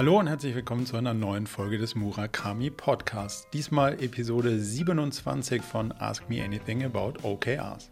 Hallo 0.00 0.18
und 0.18 0.28
herzlich 0.28 0.54
willkommen 0.54 0.86
zu 0.86 0.96
einer 0.96 1.12
neuen 1.12 1.46
Folge 1.46 1.76
des 1.76 1.94
Murakami 1.94 2.70
Podcasts. 2.70 3.46
Diesmal 3.52 4.02
Episode 4.02 4.58
27 4.58 5.60
von 5.60 5.92
Ask 5.92 6.26
Me 6.30 6.42
Anything 6.42 6.84
About 6.84 7.22
OKRs. 7.22 7.90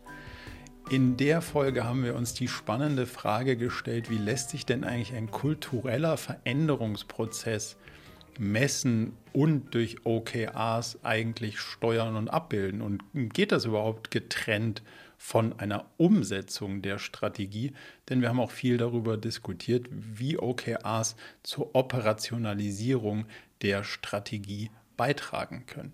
In 0.88 1.18
der 1.18 1.42
Folge 1.42 1.84
haben 1.84 2.02
wir 2.04 2.14
uns 2.14 2.32
die 2.32 2.48
spannende 2.48 3.04
Frage 3.04 3.58
gestellt, 3.58 4.08
wie 4.08 4.16
lässt 4.16 4.48
sich 4.48 4.64
denn 4.64 4.84
eigentlich 4.84 5.14
ein 5.14 5.30
kultureller 5.30 6.16
Veränderungsprozess 6.16 7.76
messen 8.38 9.12
und 9.34 9.74
durch 9.74 10.06
OKRs 10.06 11.00
eigentlich 11.04 11.60
steuern 11.60 12.16
und 12.16 12.28
abbilden? 12.28 12.80
Und 12.80 13.02
geht 13.12 13.52
das 13.52 13.66
überhaupt 13.66 14.10
getrennt 14.10 14.82
von 15.18 15.58
einer 15.58 15.84
Umsetzung 15.98 16.80
der 16.80 16.98
Strategie? 16.98 17.72
Denn 18.08 18.22
wir 18.22 18.30
haben 18.30 18.40
auch 18.40 18.52
viel 18.52 18.78
darüber 18.78 19.18
diskutiert, 19.18 19.86
wie 19.90 20.38
OKRs 20.38 21.16
zur 21.42 21.74
Operationalisierung 21.74 23.26
der 23.60 23.84
Strategie 23.84 24.70
beitragen 24.96 25.66
können. 25.66 25.92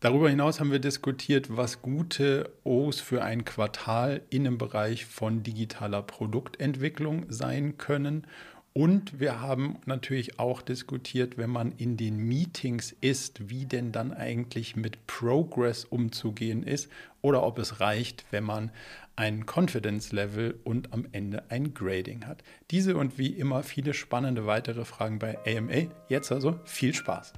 Darüber 0.00 0.30
hinaus 0.30 0.60
haben 0.60 0.72
wir 0.72 0.78
diskutiert, 0.78 1.54
was 1.54 1.82
gute 1.82 2.50
O's 2.64 3.00
für 3.00 3.22
ein 3.22 3.44
Quartal 3.44 4.22
in 4.30 4.44
dem 4.44 4.56
Bereich 4.56 5.04
von 5.04 5.42
digitaler 5.42 6.00
Produktentwicklung 6.00 7.26
sein 7.28 7.76
können 7.76 8.26
und 8.72 9.18
wir 9.18 9.40
haben 9.40 9.78
natürlich 9.84 10.38
auch 10.38 10.62
diskutiert, 10.62 11.36
wenn 11.36 11.50
man 11.50 11.72
in 11.72 11.96
den 11.96 12.16
Meetings 12.16 12.94
ist, 13.00 13.50
wie 13.50 13.66
denn 13.66 13.90
dann 13.90 14.12
eigentlich 14.12 14.76
mit 14.76 15.08
Progress 15.08 15.84
umzugehen 15.84 16.62
ist 16.62 16.88
oder 17.20 17.42
ob 17.42 17.58
es 17.58 17.80
reicht, 17.80 18.24
wenn 18.30 18.44
man 18.44 18.70
ein 19.16 19.44
Confidence 19.44 20.12
Level 20.12 20.60
und 20.62 20.92
am 20.92 21.06
Ende 21.10 21.50
ein 21.50 21.74
Grading 21.74 22.26
hat. 22.26 22.44
Diese 22.70 22.96
und 22.96 23.18
wie 23.18 23.26
immer 23.26 23.64
viele 23.64 23.92
spannende 23.92 24.46
weitere 24.46 24.84
Fragen 24.84 25.18
bei 25.18 25.36
AMA. 25.44 25.92
Jetzt 26.08 26.30
also 26.30 26.60
viel 26.64 26.94
Spaß. 26.94 27.32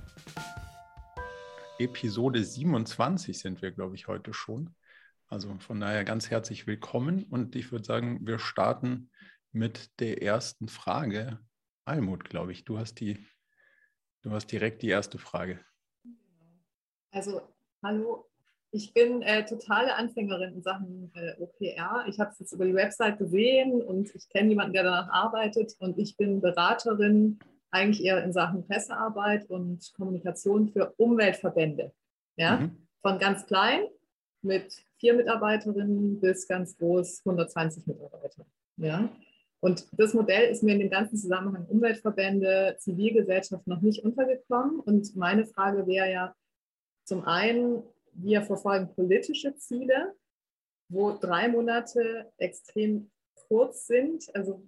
Episode 1.79 2.45
27 2.45 3.39
sind 3.39 3.63
wir, 3.63 3.73
glaube 3.73 3.95
ich, 3.95 4.07
heute 4.07 4.35
schon. 4.35 4.75
Also 5.29 5.57
von 5.61 5.81
daher 5.81 6.05
ganz 6.05 6.29
herzlich 6.29 6.67
willkommen 6.67 7.25
und 7.31 7.57
ich 7.57 7.73
würde 7.73 7.87
sagen, 7.87 8.21
wir 8.27 8.39
starten 8.39 9.09
mit 9.53 10.01
der 10.01 10.23
ersten 10.23 10.69
Frage. 10.69 11.39
Almut, 11.85 12.25
glaube 12.25 12.53
ich, 12.53 12.65
du 12.65 12.79
hast 12.79 13.01
die, 13.01 13.25
du 14.23 14.31
hast 14.31 14.47
direkt 14.49 14.83
die 14.83 14.89
erste 14.89 15.19
Frage. 15.19 15.61
Also, 17.11 17.43
hallo, 17.83 18.31
ich 18.71 18.95
bin 18.95 19.21
äh, 19.21 19.45
totale 19.45 19.95
Anfängerin 19.95 20.55
in 20.55 20.63
Sachen 20.63 21.13
äh, 21.15 21.35
OKR. 21.39 22.07
Ich 22.09 22.19
habe 22.19 22.31
es 22.31 22.39
jetzt 22.39 22.53
über 22.53 22.65
die 22.65 22.75
Website 22.75 23.19
gesehen 23.19 23.83
und 23.83 24.15
ich 24.15 24.29
kenne 24.31 24.49
jemanden, 24.49 24.73
der 24.73 24.85
danach 24.85 25.11
arbeitet 25.11 25.77
und 25.79 25.99
ich 25.99 26.17
bin 26.17 26.41
Beraterin 26.41 27.39
eigentlich 27.71 28.03
eher 28.03 28.25
in 28.25 28.33
Sachen 28.33 28.67
Pressearbeit 28.67 29.49
und 29.51 29.93
Kommunikation 29.95 30.69
für 30.69 30.95
Umweltverbände. 30.97 31.93
Ja? 32.37 32.61
Mhm. 32.61 32.87
Von 33.03 33.19
ganz 33.19 33.47
klein 33.47 33.83
mit 34.41 34.85
vier 34.99 35.15
Mitarbeiterinnen 35.15 36.21
bis 36.21 36.49
ganz 36.49 36.77
groß 36.79 37.23
120 37.27 37.87
Mitarbeiter. 37.87 38.47
Ja? 38.79 39.11
Und 39.65 39.87
das 39.93 40.13
Modell 40.13 40.51
ist 40.51 40.65
mir 40.65 40.73
in 40.73 40.81
dem 40.81 40.91
ganzen 40.91 41.17
Zusammenhang 41.17 41.67
Umweltverbände, 41.67 42.77
Zivilgesellschaft 42.81 43.65
noch 43.69 43.81
nicht 43.81 44.05
untergekommen. 44.05 44.81
Und 44.81 45.15
meine 45.15 45.47
Frage 45.47 45.87
wäre 45.87 46.11
ja 46.11 46.35
zum 47.05 47.25
einen, 47.25 47.85
wir 48.13 48.43
verfolgen 48.43 48.93
politische 48.93 49.55
Ziele, 49.55 50.15
wo 50.89 51.13
drei 51.13 51.49
Monate 51.49 52.33
extrem 52.39 53.13
kurz 53.47 53.87
sind. 53.87 54.29
Also 54.35 54.67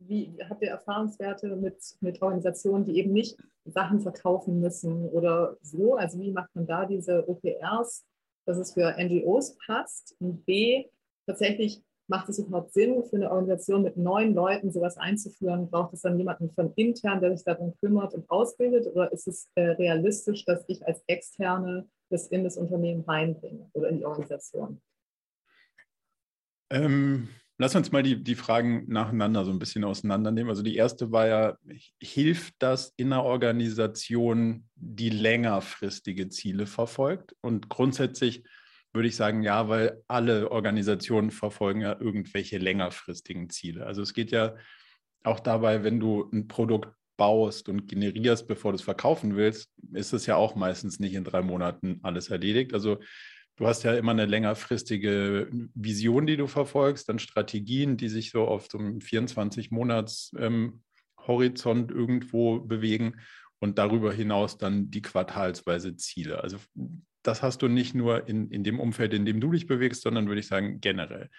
wie 0.00 0.36
habt 0.50 0.62
ihr 0.62 0.68
Erfahrungswerte 0.68 1.56
mit, 1.56 1.96
mit 2.00 2.20
Organisationen, 2.20 2.84
die 2.84 2.98
eben 2.98 3.14
nicht 3.14 3.38
Sachen 3.64 4.00
verkaufen 4.00 4.60
müssen 4.60 5.08
oder 5.08 5.56
so? 5.62 5.94
Also 5.94 6.20
wie 6.20 6.30
macht 6.30 6.54
man 6.54 6.66
da 6.66 6.84
diese 6.84 7.26
OPRs, 7.26 8.04
dass 8.44 8.58
es 8.58 8.74
für 8.74 8.94
NGOs 8.98 9.56
passt? 9.64 10.14
Und 10.20 10.44
B, 10.44 10.90
tatsächlich 11.24 11.82
Macht 12.08 12.28
es 12.28 12.38
überhaupt 12.38 12.72
Sinn, 12.72 13.02
für 13.04 13.16
eine 13.16 13.30
Organisation 13.30 13.82
mit 13.82 13.96
neun 13.96 14.32
Leuten 14.32 14.70
sowas 14.70 14.96
einzuführen? 14.96 15.68
Braucht 15.68 15.92
es 15.92 16.02
dann 16.02 16.18
jemanden 16.18 16.52
von 16.52 16.72
intern, 16.74 17.20
der 17.20 17.36
sich 17.36 17.44
darum 17.44 17.74
kümmert 17.80 18.14
und 18.14 18.30
ausbildet? 18.30 18.86
Oder 18.86 19.12
ist 19.12 19.26
es 19.26 19.48
äh, 19.56 19.70
realistisch, 19.70 20.44
dass 20.44 20.64
ich 20.68 20.86
als 20.86 21.02
Externe 21.08 21.88
das 22.10 22.28
in 22.28 22.44
das 22.44 22.56
Unternehmen 22.56 23.02
reinbringe 23.02 23.68
oder 23.72 23.88
in 23.88 23.98
die 23.98 24.04
Organisation? 24.04 24.80
Ähm, 26.70 27.28
lass 27.58 27.74
uns 27.74 27.90
mal 27.90 28.02
die, 28.02 28.22
die 28.22 28.34
Fragen 28.36 28.84
nacheinander 28.88 29.44
so 29.44 29.50
ein 29.50 29.58
bisschen 29.58 29.82
auseinandernehmen. 29.82 30.50
Also 30.50 30.62
die 30.62 30.76
erste 30.76 31.10
war 31.10 31.26
ja, 31.26 31.58
hilft 32.00 32.54
das 32.60 32.92
in 32.96 33.12
einer 33.12 33.24
Organisation, 33.24 34.68
die 34.76 35.10
längerfristige 35.10 36.28
Ziele 36.28 36.66
verfolgt? 36.66 37.34
Und 37.40 37.68
grundsätzlich 37.68 38.44
würde 38.96 39.08
ich 39.08 39.16
sagen, 39.16 39.42
ja, 39.42 39.68
weil 39.68 40.02
alle 40.08 40.50
Organisationen 40.50 41.30
verfolgen 41.30 41.82
ja 41.82 41.96
irgendwelche 42.00 42.58
längerfristigen 42.58 43.50
Ziele. 43.50 43.86
Also 43.86 44.02
es 44.02 44.12
geht 44.12 44.32
ja 44.32 44.56
auch 45.22 45.40
dabei, 45.40 45.84
wenn 45.84 46.00
du 46.00 46.28
ein 46.32 46.48
Produkt 46.48 46.88
baust 47.16 47.68
und 47.68 47.86
generierst, 47.88 48.48
bevor 48.48 48.72
du 48.72 48.76
es 48.76 48.82
verkaufen 48.82 49.36
willst, 49.36 49.70
ist 49.92 50.12
es 50.12 50.26
ja 50.26 50.36
auch 50.36 50.54
meistens 50.54 51.00
nicht 51.00 51.14
in 51.14 51.24
drei 51.24 51.40
Monaten 51.42 51.98
alles 52.02 52.28
erledigt. 52.28 52.74
Also 52.74 52.98
du 53.56 53.66
hast 53.66 53.82
ja 53.84 53.94
immer 53.94 54.12
eine 54.12 54.26
längerfristige 54.26 55.48
Vision, 55.74 56.26
die 56.26 56.36
du 56.36 56.46
verfolgst, 56.46 57.08
dann 57.08 57.18
Strategien, 57.18 57.96
die 57.96 58.08
sich 58.08 58.30
so 58.30 58.46
auf 58.46 58.68
so 58.70 58.78
einem 58.78 58.98
24-Monats-Horizont 58.98 61.90
ähm, 61.90 61.96
irgendwo 61.96 62.60
bewegen 62.60 63.16
und 63.58 63.78
darüber 63.78 64.12
hinaus 64.12 64.58
dann 64.58 64.90
die 64.90 65.02
quartalsweise 65.02 65.96
Ziele. 65.96 66.42
Also 66.42 66.58
das 67.26 67.42
hast 67.42 67.62
du 67.62 67.68
nicht 67.68 67.94
nur 67.94 68.28
in, 68.28 68.50
in 68.50 68.64
dem 68.64 68.80
Umfeld, 68.80 69.14
in 69.14 69.26
dem 69.26 69.40
du 69.40 69.52
dich 69.52 69.66
bewegst, 69.66 70.02
sondern 70.02 70.28
würde 70.28 70.40
ich 70.40 70.46
sagen 70.46 70.80
generell. 70.80 71.30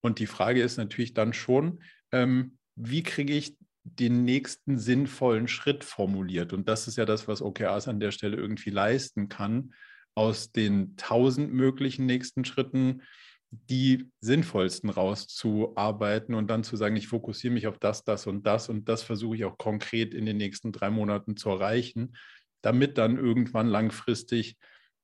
Und 0.00 0.18
die 0.18 0.26
Frage 0.26 0.62
ist 0.62 0.76
natürlich 0.76 1.14
dann 1.14 1.32
schon, 1.32 1.82
ähm, 2.10 2.58
wie 2.74 3.02
kriege 3.02 3.34
ich 3.34 3.56
den 3.84 4.24
nächsten 4.24 4.78
sinnvollen 4.78 5.48
Schritt 5.48 5.84
formuliert? 5.84 6.52
Und 6.52 6.68
das 6.68 6.88
ist 6.88 6.96
ja 6.96 7.04
das, 7.04 7.28
was 7.28 7.42
OKRs 7.42 7.88
an 7.88 8.00
der 8.00 8.10
Stelle 8.10 8.36
irgendwie 8.36 8.70
leisten 8.70 9.28
kann, 9.28 9.74
aus 10.14 10.52
den 10.52 10.96
tausend 10.96 11.52
möglichen 11.52 12.06
nächsten 12.06 12.44
Schritten 12.44 13.02
die 13.50 14.10
sinnvollsten 14.20 14.88
rauszuarbeiten 14.88 16.34
und 16.34 16.48
dann 16.48 16.64
zu 16.64 16.76
sagen, 16.76 16.96
ich 16.96 17.08
fokussiere 17.08 17.52
mich 17.52 17.66
auf 17.66 17.78
das, 17.78 18.02
das 18.02 18.26
und 18.26 18.46
das 18.46 18.70
und 18.70 18.88
das 18.88 19.02
versuche 19.02 19.36
ich 19.36 19.44
auch 19.44 19.58
konkret 19.58 20.14
in 20.14 20.24
den 20.24 20.38
nächsten 20.38 20.72
drei 20.72 20.88
Monaten 20.88 21.36
zu 21.36 21.50
erreichen, 21.50 22.16
damit 22.62 22.96
dann 22.96 23.18
irgendwann 23.18 23.68
langfristig 23.68 24.56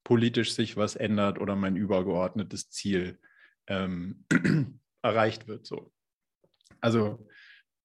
politisch 0.08 0.54
sich 0.54 0.78
was 0.78 0.96
ändert 0.96 1.38
oder 1.38 1.54
mein 1.54 1.76
übergeordnetes 1.76 2.70
Ziel 2.70 3.18
ähm, 3.66 4.24
erreicht 5.02 5.48
wird. 5.48 5.66
So. 5.66 5.92
Also 6.80 7.28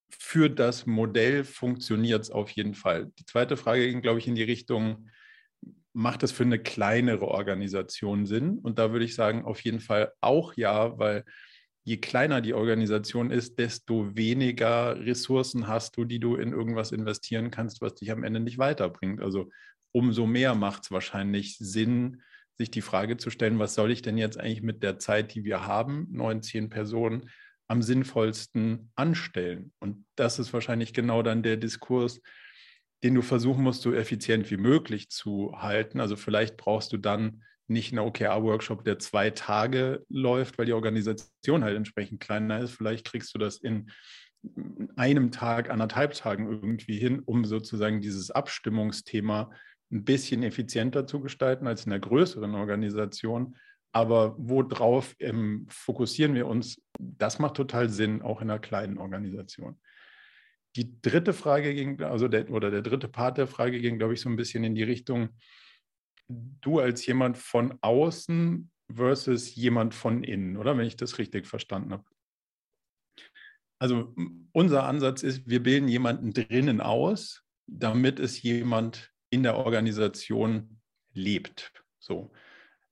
für 0.08 0.48
das 0.48 0.86
Modell 0.86 1.44
funktioniert 1.44 2.22
es 2.22 2.30
auf 2.30 2.48
jeden 2.52 2.72
Fall. 2.72 3.12
Die 3.18 3.26
zweite 3.26 3.58
Frage 3.58 3.86
ging, 3.86 4.00
glaube 4.00 4.20
ich, 4.20 4.26
in 4.26 4.36
die 4.36 4.42
Richtung, 4.42 5.10
macht 5.92 6.22
es 6.22 6.32
für 6.32 6.44
eine 6.44 6.58
kleinere 6.58 7.28
Organisation 7.28 8.24
Sinn? 8.24 8.58
Und 8.58 8.78
da 8.78 8.90
würde 8.90 9.04
ich 9.04 9.14
sagen, 9.14 9.44
auf 9.44 9.60
jeden 9.60 9.80
Fall 9.80 10.10
auch 10.22 10.54
ja, 10.54 10.98
weil 10.98 11.24
je 11.82 11.98
kleiner 11.98 12.40
die 12.40 12.54
Organisation 12.54 13.30
ist, 13.30 13.58
desto 13.58 14.16
weniger 14.16 14.98
Ressourcen 14.98 15.68
hast 15.68 15.98
du, 15.98 16.06
die 16.06 16.20
du 16.20 16.36
in 16.36 16.52
irgendwas 16.52 16.90
investieren 16.90 17.50
kannst, 17.50 17.82
was 17.82 17.96
dich 17.96 18.10
am 18.10 18.24
Ende 18.24 18.40
nicht 18.40 18.56
weiterbringt. 18.56 19.20
Also 19.20 19.50
umso 19.94 20.26
mehr 20.26 20.54
macht 20.54 20.82
es 20.82 20.90
wahrscheinlich 20.90 21.56
Sinn, 21.58 22.20
sich 22.58 22.70
die 22.70 22.82
Frage 22.82 23.16
zu 23.16 23.30
stellen, 23.30 23.58
was 23.58 23.74
soll 23.74 23.90
ich 23.90 24.02
denn 24.02 24.18
jetzt 24.18 24.38
eigentlich 24.38 24.62
mit 24.62 24.82
der 24.82 24.98
Zeit, 24.98 25.34
die 25.34 25.44
wir 25.44 25.66
haben, 25.66 26.08
neun, 26.10 26.42
zehn 26.42 26.68
Personen, 26.68 27.30
am 27.68 27.80
sinnvollsten 27.80 28.90
anstellen? 28.96 29.72
Und 29.78 30.04
das 30.16 30.38
ist 30.38 30.52
wahrscheinlich 30.52 30.92
genau 30.94 31.22
dann 31.22 31.42
der 31.42 31.56
Diskurs, 31.56 32.20
den 33.04 33.14
du 33.14 33.22
versuchen 33.22 33.62
musst, 33.62 33.82
so 33.82 33.92
effizient 33.92 34.50
wie 34.50 34.56
möglich 34.56 35.10
zu 35.10 35.52
halten. 35.56 36.00
Also 36.00 36.16
vielleicht 36.16 36.56
brauchst 36.56 36.92
du 36.92 36.96
dann 36.96 37.44
nicht 37.68 37.92
einen 37.92 38.06
OKR-Workshop, 38.06 38.84
der 38.84 38.98
zwei 38.98 39.30
Tage 39.30 40.04
läuft, 40.08 40.58
weil 40.58 40.66
die 40.66 40.72
Organisation 40.72 41.64
halt 41.64 41.76
entsprechend 41.76 42.20
kleiner 42.20 42.60
ist. 42.60 42.72
Vielleicht 42.72 43.06
kriegst 43.06 43.34
du 43.34 43.38
das 43.38 43.58
in 43.58 43.90
einem 44.96 45.30
Tag, 45.30 45.70
anderthalb 45.70 46.14
Tagen 46.14 46.46
irgendwie 46.46 46.98
hin, 46.98 47.20
um 47.24 47.44
sozusagen 47.44 48.00
dieses 48.00 48.30
Abstimmungsthema 48.30 49.50
ein 49.92 50.04
bisschen 50.04 50.42
effizienter 50.42 51.06
zu 51.06 51.20
gestalten 51.20 51.66
als 51.66 51.84
in 51.84 51.90
der 51.90 52.00
größeren 52.00 52.54
Organisation. 52.54 53.56
Aber 53.92 54.34
worauf 54.36 55.14
ähm, 55.20 55.66
fokussieren 55.68 56.34
wir 56.34 56.46
uns? 56.46 56.82
Das 56.98 57.38
macht 57.38 57.54
total 57.54 57.88
Sinn, 57.88 58.22
auch 58.22 58.42
in 58.42 58.50
einer 58.50 58.58
kleinen 58.58 58.98
Organisation. 58.98 59.78
Die 60.76 61.00
dritte 61.00 61.32
Frage 61.32 61.72
ging, 61.74 62.02
also 62.02 62.26
der, 62.26 62.50
oder 62.50 62.72
der 62.72 62.82
dritte 62.82 63.06
Part 63.06 63.38
der 63.38 63.46
Frage 63.46 63.80
ging, 63.80 63.98
glaube 63.98 64.14
ich, 64.14 64.20
so 64.20 64.28
ein 64.28 64.36
bisschen 64.36 64.64
in 64.64 64.74
die 64.74 64.82
Richtung, 64.82 65.28
du 66.28 66.80
als 66.80 67.06
jemand 67.06 67.38
von 67.38 67.78
außen 67.80 68.70
versus 68.92 69.54
jemand 69.54 69.94
von 69.94 70.24
innen, 70.24 70.56
oder 70.56 70.76
wenn 70.76 70.86
ich 70.86 70.96
das 70.96 71.18
richtig 71.18 71.46
verstanden 71.46 71.92
habe. 71.92 72.04
Also 73.80 74.14
unser 74.52 74.84
Ansatz 74.84 75.22
ist, 75.22 75.48
wir 75.48 75.62
bilden 75.62 75.88
jemanden 75.88 76.32
drinnen 76.32 76.80
aus, 76.80 77.44
damit 77.66 78.18
es 78.18 78.42
jemand 78.42 79.13
in 79.34 79.42
der 79.42 79.56
Organisation 79.56 80.80
lebt. 81.12 81.72
So. 81.98 82.32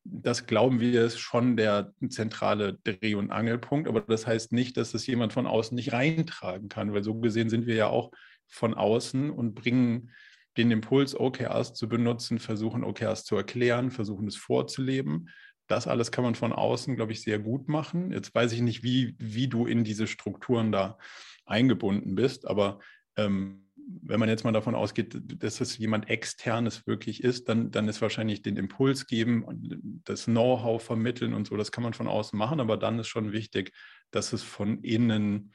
Das 0.04 0.46
glauben 0.46 0.80
wir 0.80 1.04
ist 1.04 1.18
schon 1.18 1.56
der 1.56 1.92
zentrale 2.08 2.78
Dreh- 2.82 3.14
und 3.14 3.30
Angelpunkt, 3.30 3.88
aber 3.88 4.00
das 4.00 4.26
heißt 4.26 4.52
nicht, 4.52 4.76
dass 4.76 4.94
es 4.94 5.06
jemand 5.06 5.32
von 5.32 5.46
außen 5.46 5.76
nicht 5.76 5.92
reintragen 5.92 6.68
kann, 6.68 6.92
weil 6.92 7.04
so 7.04 7.14
gesehen 7.14 7.48
sind 7.48 7.66
wir 7.66 7.76
ja 7.76 7.86
auch 7.86 8.10
von 8.48 8.74
außen 8.74 9.30
und 9.30 9.54
bringen 9.54 10.10
den 10.56 10.70
Impuls, 10.70 11.18
OKRs 11.18 11.74
zu 11.74 11.88
benutzen, 11.88 12.38
versuchen 12.38 12.84
OKRs 12.84 13.24
zu 13.24 13.36
erklären, 13.36 13.90
versuchen 13.90 14.26
es 14.26 14.36
vorzuleben. 14.36 15.30
Das 15.68 15.86
alles 15.86 16.10
kann 16.10 16.24
man 16.24 16.34
von 16.34 16.52
außen, 16.52 16.96
glaube 16.96 17.12
ich, 17.12 17.22
sehr 17.22 17.38
gut 17.38 17.68
machen. 17.68 18.10
Jetzt 18.12 18.34
weiß 18.34 18.52
ich 18.52 18.60
nicht, 18.60 18.82
wie, 18.82 19.14
wie 19.18 19.48
du 19.48 19.66
in 19.66 19.84
diese 19.84 20.06
Strukturen 20.06 20.72
da 20.72 20.98
eingebunden 21.46 22.14
bist, 22.14 22.46
aber 22.46 22.80
ähm, 23.16 23.61
wenn 24.02 24.20
man 24.20 24.28
jetzt 24.28 24.44
mal 24.44 24.52
davon 24.52 24.74
ausgeht, 24.74 25.16
dass 25.42 25.60
es 25.60 25.78
jemand 25.78 26.08
externes 26.08 26.86
wirklich 26.86 27.22
ist, 27.22 27.48
dann, 27.48 27.70
dann 27.70 27.88
ist 27.88 28.02
wahrscheinlich 28.02 28.42
den 28.42 28.56
Impuls 28.56 29.06
geben, 29.06 30.00
das 30.04 30.24
Know-how 30.24 30.82
vermitteln 30.82 31.34
und 31.34 31.46
so, 31.46 31.56
das 31.56 31.72
kann 31.72 31.84
man 31.84 31.94
von 31.94 32.08
außen 32.08 32.38
machen, 32.38 32.60
aber 32.60 32.76
dann 32.76 32.98
ist 32.98 33.08
schon 33.08 33.32
wichtig, 33.32 33.72
dass 34.10 34.32
es 34.32 34.42
von 34.42 34.82
innen 34.82 35.52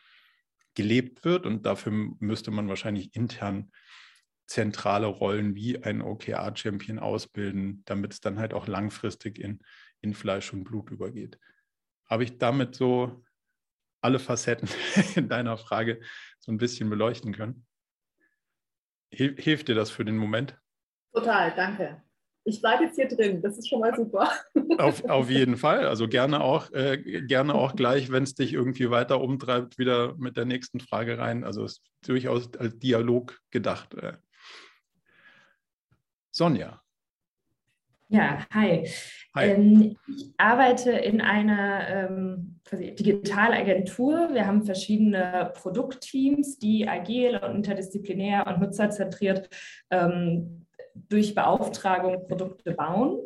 gelebt 0.75 1.25
wird 1.25 1.45
und 1.45 1.65
dafür 1.65 1.91
müsste 2.19 2.51
man 2.51 2.67
wahrscheinlich 2.69 3.15
intern 3.15 3.71
zentrale 4.47 5.07
Rollen 5.07 5.55
wie 5.55 5.83
ein 5.83 6.01
OKR-Champion 6.01 6.99
ausbilden, 6.99 7.83
damit 7.85 8.13
es 8.13 8.21
dann 8.21 8.39
halt 8.39 8.53
auch 8.53 8.67
langfristig 8.67 9.39
in, 9.39 9.59
in 10.01 10.13
Fleisch 10.13 10.53
und 10.53 10.63
Blut 10.63 10.89
übergeht. 10.89 11.37
Habe 12.05 12.23
ich 12.23 12.37
damit 12.37 12.75
so 12.75 13.25
alle 14.01 14.19
Facetten 14.19 14.69
in 15.15 15.27
deiner 15.27 15.57
Frage 15.57 15.99
so 16.39 16.51
ein 16.51 16.57
bisschen 16.57 16.89
beleuchten 16.89 17.33
können? 17.33 17.65
Hilft 19.09 19.67
dir 19.67 19.75
das 19.75 19.89
für 19.89 20.05
den 20.05 20.17
Moment? 20.17 20.57
Total, 21.13 21.53
danke. 21.55 22.01
Ich 22.43 22.61
bleibe 22.61 22.85
jetzt 22.85 22.95
hier 22.95 23.09
drin, 23.09 23.41
das 23.41 23.57
ist 23.57 23.67
schon 23.67 23.81
mal 23.81 23.93
super. 23.93 24.31
Auf, 24.77 25.03
auf 25.09 25.29
jeden 25.29 25.57
Fall. 25.57 25.85
Also 25.85 26.07
gerne 26.07 26.41
auch, 26.41 26.71
äh, 26.71 27.21
gerne 27.23 27.53
auch 27.55 27.75
gleich, 27.75 28.09
wenn 28.09 28.23
es 28.23 28.35
dich 28.35 28.53
irgendwie 28.53 28.89
weiter 28.89 29.19
umtreibt, 29.19 29.77
wieder 29.77 30.15
mit 30.17 30.37
der 30.37 30.45
nächsten 30.45 30.79
Frage 30.79 31.17
rein. 31.17 31.43
Also 31.43 31.65
es 31.65 31.73
ist 31.73 31.81
durchaus 32.05 32.53
als 32.55 32.79
Dialog 32.79 33.37
gedacht. 33.51 33.95
Äh. 33.95 34.13
Sonja. 36.31 36.81
Ja, 38.09 38.45
hi. 38.53 38.87
hi. 39.35 39.45
Ähm, 39.45 39.97
ich 40.07 40.33
arbeite 40.37 40.91
in 40.91 41.19
einer 41.19 41.87
ähm, 41.89 42.61
Digitalagentur. 42.71 44.29
Wir 44.33 44.47
haben 44.47 44.63
verschiedene 44.63 45.51
Produktteams, 45.53 46.57
die 46.57 46.87
agil 46.87 47.37
und 47.37 47.57
interdisziplinär 47.57 48.47
und 48.47 48.61
nutzerzentriert 48.61 49.49
ähm, 49.89 50.67
durch 50.93 51.35
Beauftragung 51.35 52.27
Produkte 52.27 52.71
bauen. 52.71 53.19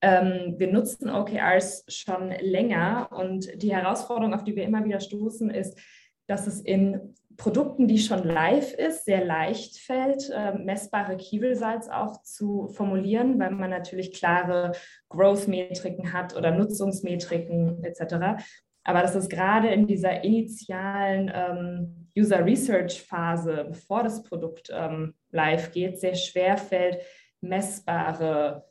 Ähm, 0.00 0.54
wir 0.56 0.72
nutzen 0.72 1.10
OKRs 1.10 1.84
schon 1.88 2.30
länger 2.40 3.10
und 3.12 3.62
die 3.62 3.74
Herausforderung, 3.74 4.32
auf 4.32 4.44
die 4.44 4.56
wir 4.56 4.64
immer 4.64 4.84
wieder 4.84 5.00
stoßen, 5.00 5.50
ist, 5.50 5.78
dass 6.26 6.46
es 6.46 6.60
in 6.62 7.14
Produkten, 7.36 7.88
die 7.88 7.98
schon 7.98 8.24
live 8.24 8.72
ist, 8.74 9.04
sehr 9.04 9.24
leicht 9.24 9.78
fällt, 9.78 10.30
äh, 10.30 10.54
messbare 10.54 11.16
Results 11.16 11.88
auch 11.88 12.22
zu 12.22 12.68
formulieren, 12.68 13.38
weil 13.38 13.50
man 13.50 13.70
natürlich 13.70 14.12
klare 14.12 14.72
Growth-Metriken 15.08 16.12
hat 16.12 16.36
oder 16.36 16.50
Nutzungsmetriken 16.50 17.82
etc. 17.84 18.42
Aber 18.84 19.02
dass 19.02 19.14
es 19.14 19.28
gerade 19.28 19.68
in 19.68 19.86
dieser 19.86 20.24
initialen 20.24 21.30
ähm, 21.34 22.08
User 22.16 22.44
Research 22.44 23.02
Phase, 23.02 23.66
bevor 23.68 24.02
das 24.02 24.22
Produkt 24.22 24.70
ähm, 24.72 25.14
live 25.30 25.72
geht, 25.72 25.98
sehr 25.98 26.14
schwer 26.14 26.58
fällt, 26.58 26.98
messbare 27.40 28.66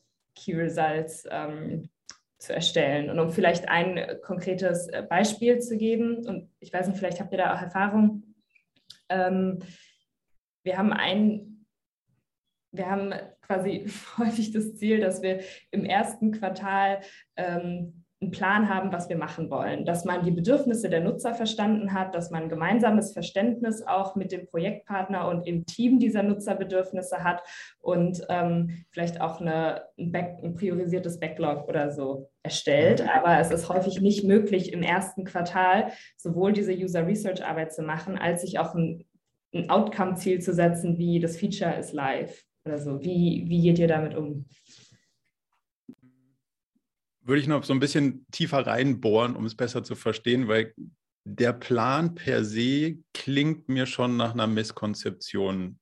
Results 0.48 1.28
ähm, 1.30 1.90
zu 2.38 2.54
erstellen. 2.54 3.10
Und 3.10 3.19
um 3.19 3.30
vielleicht 3.30 3.69
ein 3.69 4.00
konkretes 4.24 4.88
äh, 4.88 5.04
Beispiel 5.08 5.60
zu 5.60 5.78
geben, 5.78 6.25
und 6.25 6.50
ich 6.60 6.74
weiß 6.74 6.88
nicht, 6.88 6.98
vielleicht 6.98 7.19
habt 7.19 7.31
ihr 7.31 7.38
da 7.38 7.56
auch 7.56 7.62
Erfahrung, 7.62 8.24
ähm, 9.12 9.60
wir 10.63 10.78
haben 10.78 10.94
ein, 10.94 11.66
wir 12.72 12.90
haben 12.90 13.13
quasi 13.42 13.86
häufig 14.18 14.52
das 14.52 14.75
Ziel, 14.78 15.00
dass 15.00 15.22
wir 15.22 15.42
im 15.72 15.86
ersten 15.86 16.31
Quartal 16.31 17.02
ähm, 17.36 18.00
einen 18.21 18.29
Plan 18.29 18.69
haben, 18.69 18.91
was 18.91 19.09
wir 19.09 19.18
machen 19.18 19.50
wollen, 19.50 19.83
dass 19.83 20.06
man 20.06 20.23
die 20.23 20.31
Bedürfnisse 20.31 20.89
der 20.89 21.01
Nutzer 21.01 21.33
verstanden 21.33 21.91
hat, 21.94 22.13
dass 22.13 22.29
man 22.29 22.44
ein 22.44 22.50
gemeinsames 22.50 23.13
Verständnis 23.13 23.81
auch 23.81 24.15
mit 24.15 24.31
dem 24.31 24.45
Projektpartner 24.45 25.27
und 25.27 25.47
im 25.47 25.65
Team 25.65 25.97
dieser 25.97 26.21
Nutzerbedürfnisse 26.21 27.23
hat 27.23 27.41
und 27.79 28.21
ähm, 28.29 28.85
vielleicht 28.91 29.19
auch 29.21 29.41
eine, 29.41 29.85
ein, 29.97 30.12
Back, 30.12 30.38
ein, 30.44 30.53
priorisiertes 30.53 31.19
Backlog 31.19 31.68
oder 31.68 31.91
so 31.91 32.29
erstellt. 32.44 33.03
Aber 33.09 33.39
es 33.39 33.50
ist 33.50 33.69
häufig 33.69 34.01
nicht 34.01 34.24
möglich, 34.24 34.71
im 34.71 34.83
ersten 34.83 35.24
Quartal 35.24 35.91
sowohl 36.15 36.53
diese 36.53 36.74
User 36.74 37.07
Research 37.07 37.44
Arbeit 37.44 37.74
zu 37.74 37.81
machen, 37.81 38.19
als 38.19 38.41
sich 38.41 38.59
auch 38.59 38.75
ein, 38.75 39.03
ein 39.51 39.71
Outcome-Ziel 39.71 40.41
zu 40.41 40.53
setzen, 40.53 41.00
wie 41.00 41.19
das 41.19 41.38
Feature 41.38 41.75
ist 41.75 41.91
live 41.91 42.44
oder 42.65 42.77
so. 42.77 43.01
Wie, 43.01 43.45
wie 43.47 43.63
geht 43.63 43.79
ihr 43.79 43.88
damit 43.88 44.15
um? 44.15 44.45
Würde 47.31 47.42
ich 47.42 47.48
noch 47.48 47.63
so 47.63 47.72
ein 47.72 47.80
bisschen 47.80 48.25
tiefer 48.31 48.68
reinbohren, 48.68 49.38
um 49.38 49.45
es 49.45 49.56
besser 49.56 49.86
zu 49.86 49.95
verstehen, 49.95 50.50
weil 50.50 50.74
der 51.24 51.54
Plan 51.54 52.13
per 52.13 52.44
se 52.44 52.98
klingt 53.13 53.69
mir 53.69 53.86
schon 53.86 54.18
nach 54.18 54.33
einer 54.33 54.48
Misskonzeption, 54.48 55.80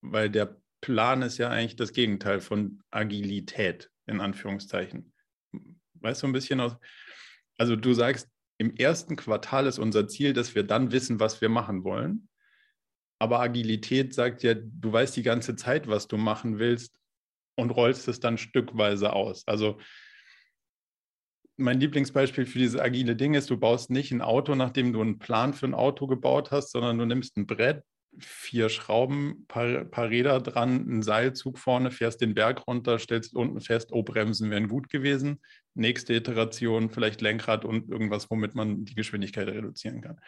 weil 0.00 0.30
der 0.30 0.60
Plan 0.80 1.22
ist 1.22 1.38
ja 1.38 1.48
eigentlich 1.48 1.76
das 1.76 1.92
Gegenteil 1.92 2.40
von 2.40 2.82
Agilität, 2.90 3.88
in 4.06 4.20
Anführungszeichen. 4.20 5.12
Weißt 6.00 6.24
du 6.24 6.26
ein 6.26 6.32
bisschen 6.32 6.58
aus? 6.58 6.74
Also 7.56 7.76
du 7.76 7.94
sagst, 7.94 8.28
im 8.58 8.74
ersten 8.74 9.14
Quartal 9.14 9.68
ist 9.68 9.78
unser 9.78 10.08
Ziel, 10.08 10.32
dass 10.32 10.56
wir 10.56 10.64
dann 10.64 10.90
wissen, 10.90 11.20
was 11.20 11.40
wir 11.40 11.50
machen 11.50 11.84
wollen. 11.84 12.28
Aber 13.20 13.38
Agilität 13.38 14.12
sagt 14.12 14.42
ja, 14.42 14.54
du 14.54 14.92
weißt 14.92 15.14
die 15.14 15.22
ganze 15.22 15.54
Zeit, 15.54 15.86
was 15.86 16.08
du 16.08 16.16
machen 16.16 16.58
willst 16.58 16.98
und 17.56 17.70
rollst 17.70 18.08
es 18.08 18.18
dann 18.18 18.38
stückweise 18.38 19.12
aus. 19.12 19.46
Also 19.46 19.78
mein 21.56 21.80
Lieblingsbeispiel 21.80 22.46
für 22.46 22.58
dieses 22.58 22.80
agile 22.80 23.16
Ding 23.16 23.34
ist, 23.34 23.50
du 23.50 23.56
baust 23.56 23.90
nicht 23.90 24.12
ein 24.12 24.22
Auto, 24.22 24.54
nachdem 24.54 24.92
du 24.92 25.00
einen 25.00 25.18
Plan 25.18 25.54
für 25.54 25.66
ein 25.66 25.74
Auto 25.74 26.06
gebaut 26.06 26.50
hast, 26.50 26.72
sondern 26.72 26.98
du 26.98 27.06
nimmst 27.06 27.36
ein 27.36 27.46
Brett, 27.46 27.82
vier 28.18 28.68
Schrauben, 28.68 29.44
paar, 29.48 29.84
paar 29.84 30.08
Räder 30.08 30.40
dran, 30.40 30.80
einen 30.80 31.02
Seilzug 31.02 31.58
vorne, 31.58 31.90
fährst 31.90 32.20
den 32.20 32.34
Berg 32.34 32.66
runter, 32.66 32.98
stellst 32.98 33.34
unten 33.34 33.60
fest, 33.60 33.90
oh, 33.92 34.02
Bremsen 34.02 34.50
wären 34.50 34.68
gut 34.68 34.88
gewesen. 34.88 35.40
Nächste 35.74 36.14
Iteration, 36.14 36.90
vielleicht 36.90 37.20
Lenkrad 37.20 37.64
und 37.64 37.88
irgendwas, 37.88 38.30
womit 38.30 38.54
man 38.54 38.84
die 38.84 38.94
Geschwindigkeit 38.94 39.48
reduzieren 39.48 40.00
kann. 40.00 40.20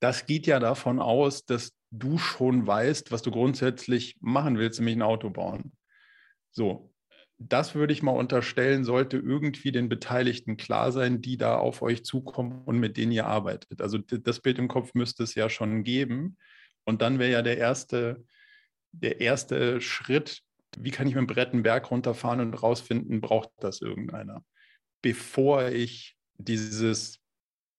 Das 0.00 0.26
geht 0.26 0.46
ja 0.46 0.58
davon 0.58 1.00
aus, 1.00 1.44
dass 1.44 1.74
du 1.90 2.18
schon 2.18 2.66
weißt, 2.66 3.12
was 3.12 3.22
du 3.22 3.30
grundsätzlich 3.30 4.16
machen 4.20 4.58
willst, 4.58 4.78
nämlich 4.78 4.96
ein 4.96 5.02
Auto 5.02 5.30
bauen. 5.30 5.72
So, 6.50 6.92
das 7.38 7.74
würde 7.74 7.92
ich 7.92 8.02
mal 8.02 8.12
unterstellen, 8.12 8.84
sollte 8.84 9.18
irgendwie 9.18 9.70
den 9.70 9.88
Beteiligten 9.88 10.56
klar 10.56 10.90
sein, 10.90 11.20
die 11.20 11.36
da 11.36 11.58
auf 11.58 11.82
euch 11.82 12.04
zukommen 12.04 12.62
und 12.64 12.78
mit 12.78 12.96
denen 12.96 13.12
ihr 13.12 13.26
arbeitet. 13.26 13.82
Also 13.82 13.98
das 13.98 14.40
Bild 14.40 14.58
im 14.58 14.68
Kopf 14.68 14.94
müsste 14.94 15.22
es 15.22 15.34
ja 15.34 15.50
schon 15.50 15.84
geben. 15.84 16.38
Und 16.84 17.02
dann 17.02 17.18
wäre 17.18 17.32
ja 17.32 17.42
der 17.42 17.58
erste, 17.58 18.24
der 18.92 19.20
erste 19.20 19.80
Schritt, 19.80 20.40
wie 20.78 20.90
kann 20.90 21.06
ich 21.06 21.14
mit 21.14 21.20
dem 21.20 21.26
Brett 21.26 21.52
einen 21.52 21.62
Berg 21.62 21.90
runterfahren 21.90 22.40
und 22.40 22.54
rausfinden, 22.54 23.20
braucht 23.20 23.50
das 23.60 23.82
irgendeiner? 23.82 24.42
Bevor 25.02 25.68
ich 25.68 26.16
dieses, 26.38 27.20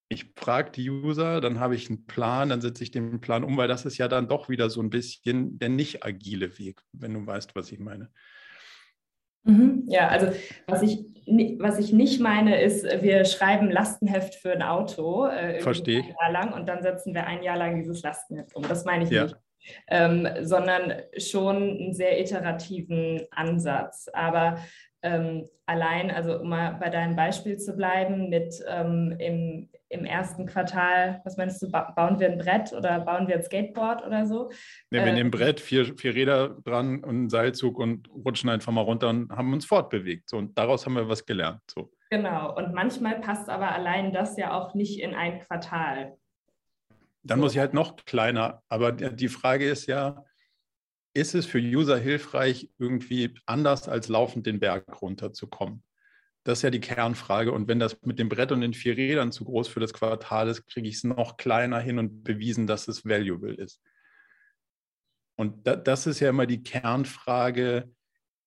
ich 0.09 0.33
frage 0.35 0.71
die 0.71 0.89
User, 0.89 1.41
dann 1.41 1.59
habe 1.59 1.75
ich 1.75 1.89
einen 1.89 2.05
Plan, 2.05 2.49
dann 2.49 2.61
setze 2.61 2.83
ich 2.83 2.91
den 2.91 3.21
Plan 3.21 3.43
um, 3.43 3.57
weil 3.57 3.67
das 3.67 3.85
ist 3.85 3.97
ja 3.97 4.07
dann 4.07 4.27
doch 4.27 4.49
wieder 4.49 4.69
so 4.69 4.81
ein 4.81 4.91
bisschen 4.91 5.57
der 5.57 5.69
nicht 5.69 6.05
agile 6.05 6.59
Weg, 6.59 6.81
wenn 6.91 7.13
du 7.13 7.25
weißt, 7.25 7.55
was 7.55 7.71
ich 7.71 7.79
meine. 7.79 8.11
Mhm. 9.47 9.85
Ja, 9.87 10.09
also 10.09 10.27
was 10.67 10.81
ich, 10.81 11.05
was 11.59 11.79
ich 11.79 11.93
nicht 11.93 12.19
meine, 12.19 12.61
ist, 12.61 12.83
wir 13.01 13.25
schreiben 13.25 13.71
Lastenheft 13.71 14.35
für 14.35 14.51
ein 14.51 14.61
Auto 14.61 15.25
äh, 15.25 15.59
Verstehe. 15.61 16.01
ein 16.01 16.09
Jahr 16.19 16.31
lang 16.31 16.53
und 16.53 16.67
dann 16.67 16.81
setzen 16.81 17.13
wir 17.13 17.25
ein 17.25 17.43
Jahr 17.43 17.57
lang 17.57 17.75
dieses 17.75 18.03
Lastenheft 18.03 18.55
um. 18.55 18.63
Das 18.63 18.85
meine 18.85 19.05
ich 19.05 19.09
ja. 19.09 19.23
nicht. 19.23 19.35
Ähm, 19.89 20.27
sondern 20.41 20.93
schon 21.17 21.55
einen 21.55 21.93
sehr 21.93 22.21
iterativen 22.21 23.21
Ansatz. 23.31 24.07
Aber 24.13 24.59
ähm, 25.03 25.47
allein, 25.65 26.09
also 26.11 26.39
um 26.39 26.49
mal 26.49 26.77
bei 26.79 26.89
deinem 26.89 27.15
Beispiel 27.15 27.57
zu 27.57 27.73
bleiben, 27.75 28.29
mit 28.29 28.63
ähm, 28.67 29.15
im, 29.19 29.69
im 29.89 30.05
ersten 30.05 30.45
Quartal, 30.45 31.21
was 31.23 31.37
meinst 31.37 31.61
du, 31.61 31.69
bauen 31.69 32.19
wir 32.19 32.31
ein 32.31 32.37
Brett 32.37 32.73
oder 32.73 33.01
bauen 33.01 33.27
wir 33.27 33.35
ein 33.35 33.43
Skateboard 33.43 34.05
oder 34.05 34.25
so? 34.25 34.49
Ja, 34.91 35.03
wir 35.03 35.11
äh, 35.11 35.13
nehmen 35.13 35.31
Brett, 35.31 35.59
vier, 35.59 35.95
vier 35.97 36.15
Räder 36.15 36.57
dran 36.63 37.03
und 37.03 37.09
einen 37.09 37.29
Seilzug 37.29 37.77
und 37.77 38.09
rutschen 38.09 38.49
einfach 38.49 38.71
mal 38.71 38.81
runter 38.81 39.09
und 39.09 39.31
haben 39.31 39.53
uns 39.53 39.65
fortbewegt. 39.65 40.29
So, 40.29 40.37
und 40.37 40.57
daraus 40.57 40.85
haben 40.85 40.95
wir 40.95 41.07
was 41.07 41.25
gelernt. 41.25 41.61
So. 41.69 41.91
Genau, 42.09 42.55
und 42.55 42.73
manchmal 42.73 43.19
passt 43.19 43.49
aber 43.49 43.71
allein 43.71 44.13
das 44.13 44.37
ja 44.37 44.57
auch 44.57 44.73
nicht 44.73 44.99
in 45.01 45.13
ein 45.13 45.39
Quartal. 45.41 46.17
Dann 47.23 47.39
so. 47.39 47.43
muss 47.43 47.53
ich 47.53 47.59
halt 47.59 47.73
noch 47.73 47.97
kleiner. 48.05 48.63
Aber 48.69 48.91
die 48.93 49.27
Frage 49.27 49.67
ist 49.69 49.87
ja, 49.87 50.23
ist 51.17 51.33
es 51.33 51.47
für 51.47 51.57
User 51.57 51.97
hilfreich, 51.97 52.69
irgendwie 52.77 53.33
anders 53.47 53.89
als 53.89 54.07
laufend 54.07 54.45
den 54.45 54.59
Berg 54.59 55.01
runterzukommen? 55.01 55.81
Das 56.43 56.59
ist 56.59 56.61
ja 56.61 56.69
die 56.69 56.79
Kernfrage. 56.79 57.51
Und 57.51 57.67
wenn 57.67 57.79
das 57.79 57.97
mit 58.03 58.19
dem 58.19 58.29
Brett 58.29 58.51
und 58.51 58.61
den 58.61 58.75
vier 58.75 58.95
Rädern 58.95 59.31
zu 59.31 59.43
groß 59.43 59.67
für 59.67 59.79
das 59.79 59.93
Quartal 59.93 60.47
ist, 60.47 60.67
kriege 60.67 60.87
ich 60.87 60.95
es 60.97 61.03
noch 61.03 61.35
kleiner 61.37 61.79
hin 61.79 61.97
und 61.97 62.23
bewiesen, 62.23 62.67
dass 62.67 62.87
es 62.87 63.03
valuable 63.03 63.53
ist. 63.55 63.81
Und 65.35 65.65
da, 65.65 65.75
das 65.75 66.05
ist 66.05 66.19
ja 66.19 66.29
immer 66.29 66.45
die 66.45 66.61
Kernfrage, 66.61 67.91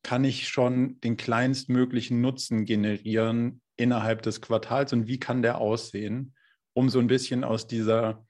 kann 0.03 0.23
ich 0.23 0.49
schon 0.49 1.01
den 1.01 1.17
kleinstmöglichen 1.17 2.21
Nutzen 2.21 2.65
generieren 2.65 3.61
innerhalb 3.77 4.23
des 4.23 4.41
Quartals 4.41 4.93
und 4.93 5.09
wie 5.09 5.19
kann 5.19 5.43
der 5.43 5.59
aussehen, 5.59 6.35
um 6.73 6.89
so 6.89 7.01
ein 7.01 7.09
bisschen 7.09 7.43
aus 7.43 7.67
dieser, 7.67 8.25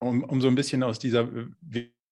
um, 0.00 0.24
um 0.24 0.40
so 0.40 0.48
ein 0.48 0.54
bisschen 0.56 0.82
aus 0.82 0.98
dieser, 0.98 1.28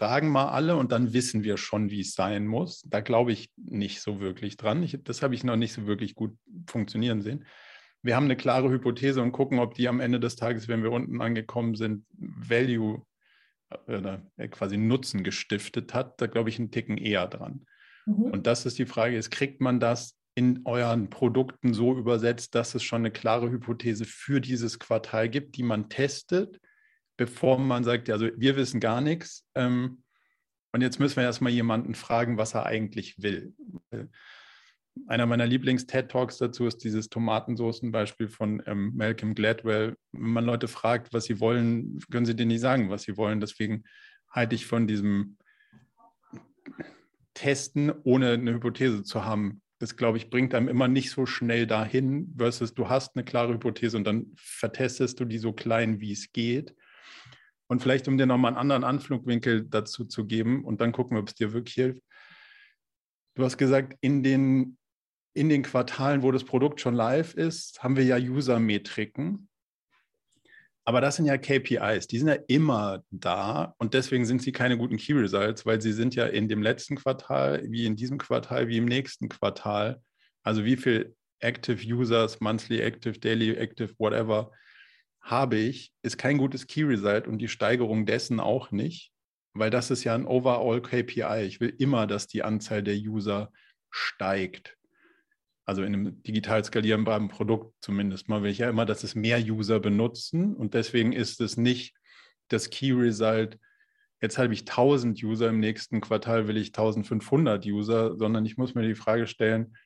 fragen 0.02 0.30
mal 0.30 0.48
alle 0.48 0.74
und 0.74 0.90
dann 0.90 1.12
wissen 1.12 1.44
wir 1.44 1.56
schon, 1.56 1.90
wie 1.90 2.00
es 2.00 2.14
sein 2.14 2.48
muss. 2.48 2.82
Da 2.88 3.00
glaube 3.00 3.30
ich 3.30 3.52
nicht 3.56 4.00
so 4.00 4.18
wirklich 4.18 4.56
dran. 4.56 4.82
Ich, 4.82 4.98
das 5.04 5.22
habe 5.22 5.36
ich 5.36 5.44
noch 5.44 5.54
nicht 5.54 5.72
so 5.72 5.86
wirklich 5.86 6.16
gut 6.16 6.36
funktionieren 6.66 7.22
sehen. 7.22 7.44
Wir 8.02 8.16
haben 8.16 8.24
eine 8.24 8.36
klare 8.36 8.68
Hypothese 8.68 9.22
und 9.22 9.30
gucken, 9.30 9.60
ob 9.60 9.74
die 9.74 9.86
am 9.86 10.00
Ende 10.00 10.18
des 10.18 10.34
Tages, 10.34 10.66
wenn 10.66 10.82
wir 10.82 10.90
unten 10.90 11.20
angekommen 11.20 11.76
sind, 11.76 12.04
Value 12.18 13.02
äh, 13.70 13.96
oder 13.96 14.26
quasi 14.50 14.76
Nutzen 14.76 15.22
gestiftet 15.22 15.94
hat. 15.94 16.20
Da 16.20 16.26
glaube 16.26 16.48
ich 16.48 16.58
einen 16.58 16.72
Ticken 16.72 16.98
eher 16.98 17.28
dran. 17.28 17.64
Mhm. 18.04 18.24
Und 18.24 18.48
das 18.48 18.66
ist 18.66 18.80
die 18.80 18.86
Frage, 18.86 19.16
ist, 19.16 19.30
kriegt 19.30 19.60
man 19.60 19.78
das 19.78 20.18
in 20.34 20.62
euren 20.64 21.10
Produkten 21.10 21.74
so 21.74 21.96
übersetzt, 21.96 22.56
dass 22.56 22.74
es 22.74 22.82
schon 22.82 23.02
eine 23.02 23.12
klare 23.12 23.52
Hypothese 23.52 24.04
für 24.04 24.40
dieses 24.40 24.80
Quartal 24.80 25.28
gibt, 25.28 25.56
die 25.56 25.62
man 25.62 25.88
testet? 25.88 26.58
Bevor 27.22 27.56
man 27.56 27.84
sagt, 27.84 28.10
also 28.10 28.28
wir 28.36 28.56
wissen 28.56 28.80
gar 28.80 29.00
nichts. 29.00 29.46
Ähm, 29.54 30.02
und 30.72 30.80
jetzt 30.80 30.98
müssen 30.98 31.16
wir 31.16 31.22
erstmal 31.22 31.52
jemanden 31.52 31.94
fragen, 31.94 32.36
was 32.36 32.54
er 32.54 32.66
eigentlich 32.66 33.22
will. 33.22 33.54
Einer 35.06 35.26
meiner 35.26 35.46
Lieblings-TED-Talks 35.46 36.38
dazu 36.38 36.66
ist 36.66 36.78
dieses 36.78 37.10
Tomatensoßen-Beispiel 37.10 38.28
von 38.28 38.60
ähm, 38.66 38.92
Malcolm 38.96 39.36
Gladwell. 39.36 39.96
Wenn 40.10 40.30
man 40.32 40.44
Leute 40.44 40.66
fragt, 40.66 41.12
was 41.12 41.24
sie 41.24 41.38
wollen, 41.38 42.00
können 42.10 42.26
sie 42.26 42.34
denen 42.34 42.48
nicht 42.48 42.60
sagen, 42.60 42.90
was 42.90 43.02
sie 43.02 43.16
wollen. 43.16 43.38
Deswegen 43.38 43.84
halte 44.28 44.56
ich 44.56 44.66
von 44.66 44.88
diesem 44.88 45.36
Testen, 47.34 47.92
ohne 48.02 48.32
eine 48.32 48.54
Hypothese 48.54 49.04
zu 49.04 49.24
haben, 49.24 49.62
das, 49.78 49.96
glaube 49.96 50.16
ich, 50.16 50.30
bringt 50.30 50.54
einem 50.54 50.68
immer 50.68 50.86
nicht 50.86 51.10
so 51.10 51.26
schnell 51.26 51.66
dahin, 51.66 52.34
versus 52.36 52.72
du 52.72 52.88
hast 52.88 53.16
eine 53.16 53.24
klare 53.24 53.54
Hypothese 53.54 53.96
und 53.96 54.04
dann 54.04 54.32
vertestest 54.36 55.20
du 55.20 55.24
die 55.24 55.38
so 55.38 55.52
klein, 55.52 56.00
wie 56.00 56.12
es 56.12 56.32
geht. 56.32 56.74
Und 57.72 57.80
vielleicht, 57.80 58.06
um 58.06 58.18
dir 58.18 58.26
nochmal 58.26 58.50
einen 58.50 58.58
anderen 58.58 58.84
Anflugwinkel 58.84 59.64
dazu 59.64 60.04
zu 60.04 60.26
geben 60.26 60.62
und 60.62 60.82
dann 60.82 60.92
gucken 60.92 61.16
wir, 61.16 61.22
ob 61.22 61.28
es 61.28 61.34
dir 61.34 61.54
wirklich 61.54 61.72
hilft. 61.72 62.02
Du 63.34 63.44
hast 63.44 63.56
gesagt, 63.56 63.96
in 64.02 64.22
den, 64.22 64.76
in 65.32 65.48
den 65.48 65.62
Quartalen, 65.62 66.22
wo 66.22 66.30
das 66.32 66.44
Produkt 66.44 66.82
schon 66.82 66.94
live 66.94 67.32
ist, 67.32 67.82
haben 67.82 67.96
wir 67.96 68.04
ja 68.04 68.18
User-Metriken. 68.18 69.48
Aber 70.84 71.00
das 71.00 71.16
sind 71.16 71.24
ja 71.24 71.38
KPIs, 71.38 72.08
die 72.08 72.18
sind 72.18 72.28
ja 72.28 72.36
immer 72.46 73.04
da 73.10 73.74
und 73.78 73.94
deswegen 73.94 74.26
sind 74.26 74.42
sie 74.42 74.52
keine 74.52 74.76
guten 74.76 74.98
Key 74.98 75.14
Results, 75.14 75.64
weil 75.64 75.80
sie 75.80 75.94
sind 75.94 76.14
ja 76.14 76.26
in 76.26 76.50
dem 76.50 76.60
letzten 76.60 76.96
Quartal, 76.96 77.62
wie 77.70 77.86
in 77.86 77.96
diesem 77.96 78.18
Quartal, 78.18 78.68
wie 78.68 78.76
im 78.76 78.84
nächsten 78.84 79.30
Quartal. 79.30 80.02
Also 80.42 80.66
wie 80.66 80.76
viel 80.76 81.16
Active 81.38 81.82
Users, 81.82 82.38
Monthly 82.38 82.82
Active, 82.82 83.18
Daily 83.18 83.52
Active, 83.56 83.94
whatever, 83.96 84.52
habe 85.22 85.56
ich, 85.56 85.92
ist 86.02 86.18
kein 86.18 86.38
gutes 86.38 86.66
Key 86.66 86.82
Result 86.82 87.28
und 87.28 87.38
die 87.38 87.48
Steigerung 87.48 88.06
dessen 88.06 88.40
auch 88.40 88.70
nicht, 88.70 89.12
weil 89.54 89.70
das 89.70 89.90
ist 89.90 90.04
ja 90.04 90.14
ein 90.14 90.26
Overall 90.26 90.82
KPI. 90.82 91.44
Ich 91.46 91.60
will 91.60 91.74
immer, 91.78 92.06
dass 92.06 92.26
die 92.26 92.42
Anzahl 92.42 92.82
der 92.82 92.96
User 92.96 93.52
steigt. 93.90 94.76
Also 95.64 95.84
in 95.84 95.94
einem 95.94 96.22
digital 96.24 96.64
skalierbaren 96.64 97.28
Produkt 97.28 97.74
zumindest 97.80 98.28
mal 98.28 98.42
will 98.42 98.50
ich 98.50 98.58
ja 98.58 98.68
immer, 98.68 98.84
dass 98.84 99.04
es 99.04 99.14
mehr 99.14 99.38
User 99.38 99.78
benutzen 99.78 100.56
und 100.56 100.74
deswegen 100.74 101.12
ist 101.12 101.40
es 101.40 101.56
nicht 101.56 101.94
das 102.48 102.68
Key 102.70 102.92
Result, 102.92 103.58
jetzt 104.20 104.38
habe 104.38 104.52
ich 104.52 104.60
1000 104.60 105.22
User, 105.22 105.48
im 105.48 105.60
nächsten 105.60 106.00
Quartal 106.00 106.48
will 106.48 106.56
ich 106.56 106.68
1500 106.68 107.64
User, 107.66 108.16
sondern 108.16 108.44
ich 108.44 108.56
muss 108.56 108.74
mir 108.74 108.86
die 108.86 108.94
Frage 108.94 109.26
stellen, 109.26 109.76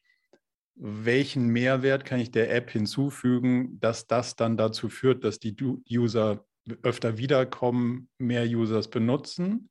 welchen 0.76 1.48
Mehrwert 1.48 2.04
kann 2.04 2.20
ich 2.20 2.30
der 2.30 2.54
App 2.54 2.70
hinzufügen, 2.70 3.80
dass 3.80 4.06
das 4.06 4.36
dann 4.36 4.56
dazu 4.56 4.88
führt, 4.88 5.24
dass 5.24 5.38
die 5.38 5.56
User 5.90 6.44
öfter 6.82 7.16
wiederkommen, 7.16 8.08
mehr 8.18 8.44
Users 8.44 8.88
benutzen. 8.90 9.70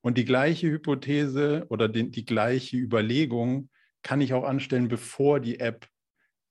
Und 0.00 0.18
die 0.18 0.24
gleiche 0.24 0.70
Hypothese 0.70 1.66
oder 1.70 1.88
die, 1.88 2.10
die 2.10 2.26
gleiche 2.26 2.76
Überlegung 2.76 3.70
kann 4.02 4.20
ich 4.20 4.34
auch 4.34 4.44
anstellen, 4.44 4.88
bevor 4.88 5.40
die 5.40 5.60
App 5.60 5.88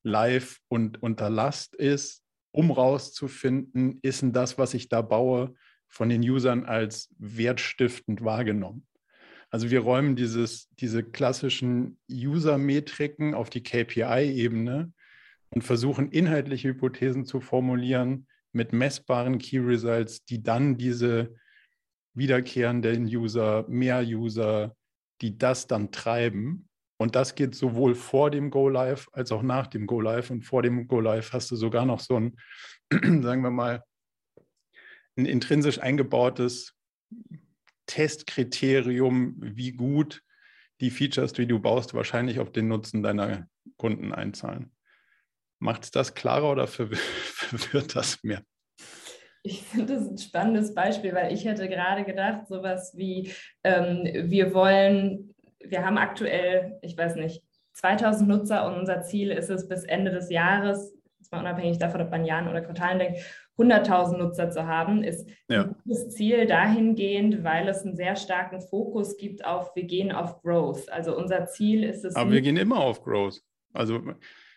live 0.01 0.59
und 0.69 1.03
unter 1.03 1.29
Last 1.29 1.75
ist, 1.75 2.23
um 2.51 2.71
rauszufinden, 2.71 3.99
ist 4.01 4.21
denn 4.21 4.33
das, 4.33 4.57
was 4.57 4.73
ich 4.73 4.89
da 4.89 5.01
baue, 5.01 5.53
von 5.87 6.09
den 6.09 6.21
Usern 6.21 6.65
als 6.65 7.09
wertstiftend 7.19 8.23
wahrgenommen. 8.23 8.87
Also 9.53 9.69
wir 9.69 9.81
räumen 9.81 10.15
dieses, 10.15 10.67
diese 10.79 11.03
klassischen 11.03 11.99
User-Metriken 12.09 13.35
auf 13.35 13.51
die 13.51 13.61
KPI-Ebene 13.61 14.91
und 15.51 15.63
versuchen 15.63 16.09
inhaltliche 16.09 16.69
Hypothesen 16.69 17.23
zu 17.25 17.39
formulieren 17.39 18.25
mit 18.51 18.73
messbaren 18.73 19.37
Key 19.37 19.59
Results, 19.59 20.25
die 20.25 20.41
dann 20.41 20.75
diese 20.75 21.35
wiederkehrenden 22.15 23.05
User, 23.05 23.63
mehr 23.67 24.01
User, 24.01 24.75
die 25.21 25.37
das 25.37 25.67
dann 25.67 25.91
treiben. 25.91 26.67
Und 26.97 27.15
das 27.15 27.35
geht 27.35 27.53
sowohl 27.53 27.93
vor 27.93 28.31
dem 28.31 28.49
Go 28.49 28.69
Live 28.69 29.07
als 29.11 29.31
auch 29.31 29.43
nach 29.43 29.67
dem 29.67 29.85
Go 29.85 30.01
Live. 30.01 30.31
Und 30.31 30.41
vor 30.41 30.63
dem 30.63 30.87
Go 30.87 30.99
Live 30.99 31.31
hast 31.31 31.51
du 31.51 31.55
sogar 31.55 31.85
noch 31.85 31.99
so 31.99 32.19
ein, 32.19 32.37
sagen 33.21 33.43
wir 33.43 33.51
mal, 33.51 33.83
ein 35.15 35.27
intrinsisch 35.27 35.79
eingebautes 35.79 36.73
Testkriterium, 37.85 39.35
wie 39.39 39.71
gut 39.71 40.21
die 40.81 40.89
Features, 40.89 41.33
die 41.33 41.47
du 41.47 41.59
baust, 41.59 41.93
wahrscheinlich 41.93 42.39
auf 42.39 42.51
den 42.51 42.67
Nutzen 42.67 43.03
deiner 43.03 43.47
Kunden 43.77 44.13
einzahlen. 44.13 44.71
Macht 45.59 45.83
es 45.83 45.91
das 45.91 46.13
klarer 46.13 46.51
oder 46.51 46.67
verwirrt 46.67 47.95
das 47.95 48.23
mehr? 48.23 48.41
Ich 49.43 49.63
finde 49.63 49.95
das 49.95 50.07
ein 50.07 50.17
spannendes 50.17 50.73
Beispiel, 50.73 51.13
weil 51.13 51.33
ich 51.33 51.45
hätte 51.45 51.67
gerade 51.67 52.05
gedacht, 52.05 52.47
sowas 52.47 52.93
wie, 52.95 53.33
ähm, 53.63 54.29
wir 54.29 54.53
wollen, 54.53 55.35
wir 55.59 55.85
haben 55.85 55.97
aktuell, 55.97 56.79
ich 56.81 56.97
weiß 56.97 57.15
nicht, 57.15 57.43
2000 57.73 58.29
Nutzer 58.29 58.65
und 58.67 58.75
unser 58.75 59.01
Ziel 59.03 59.31
ist 59.31 59.49
es 59.49 59.67
bis 59.67 59.83
Ende 59.83 60.11
des 60.11 60.29
Jahres, 60.29 60.93
mal 61.33 61.39
unabhängig 61.39 61.79
davon, 61.79 62.01
ob 62.01 62.11
man 62.11 62.23
Jahren 62.23 62.47
oder 62.47 62.61
Quartalen 62.61 62.99
denkt, 62.99 63.19
100.000 63.57 64.17
Nutzer 64.17 64.49
zu 64.49 64.65
haben, 64.65 65.03
ist 65.03 65.29
ja. 65.47 65.63
ein 65.63 65.75
gutes 65.83 66.09
Ziel 66.09 66.47
dahingehend, 66.47 67.43
weil 67.43 67.67
es 67.67 67.83
einen 67.83 67.95
sehr 67.95 68.15
starken 68.15 68.61
Fokus 68.61 69.17
gibt 69.17 69.45
auf, 69.45 69.75
wir 69.75 69.83
gehen 69.83 70.11
auf 70.11 70.41
Growth. 70.41 70.89
Also 70.91 71.15
unser 71.15 71.45
Ziel 71.45 71.83
ist 71.83 72.03
es. 72.03 72.15
Aber 72.15 72.31
wir 72.31 72.41
gehen 72.41 72.57
immer 72.57 72.79
auf 72.79 73.03
Growth. 73.03 73.41
Also 73.73 73.95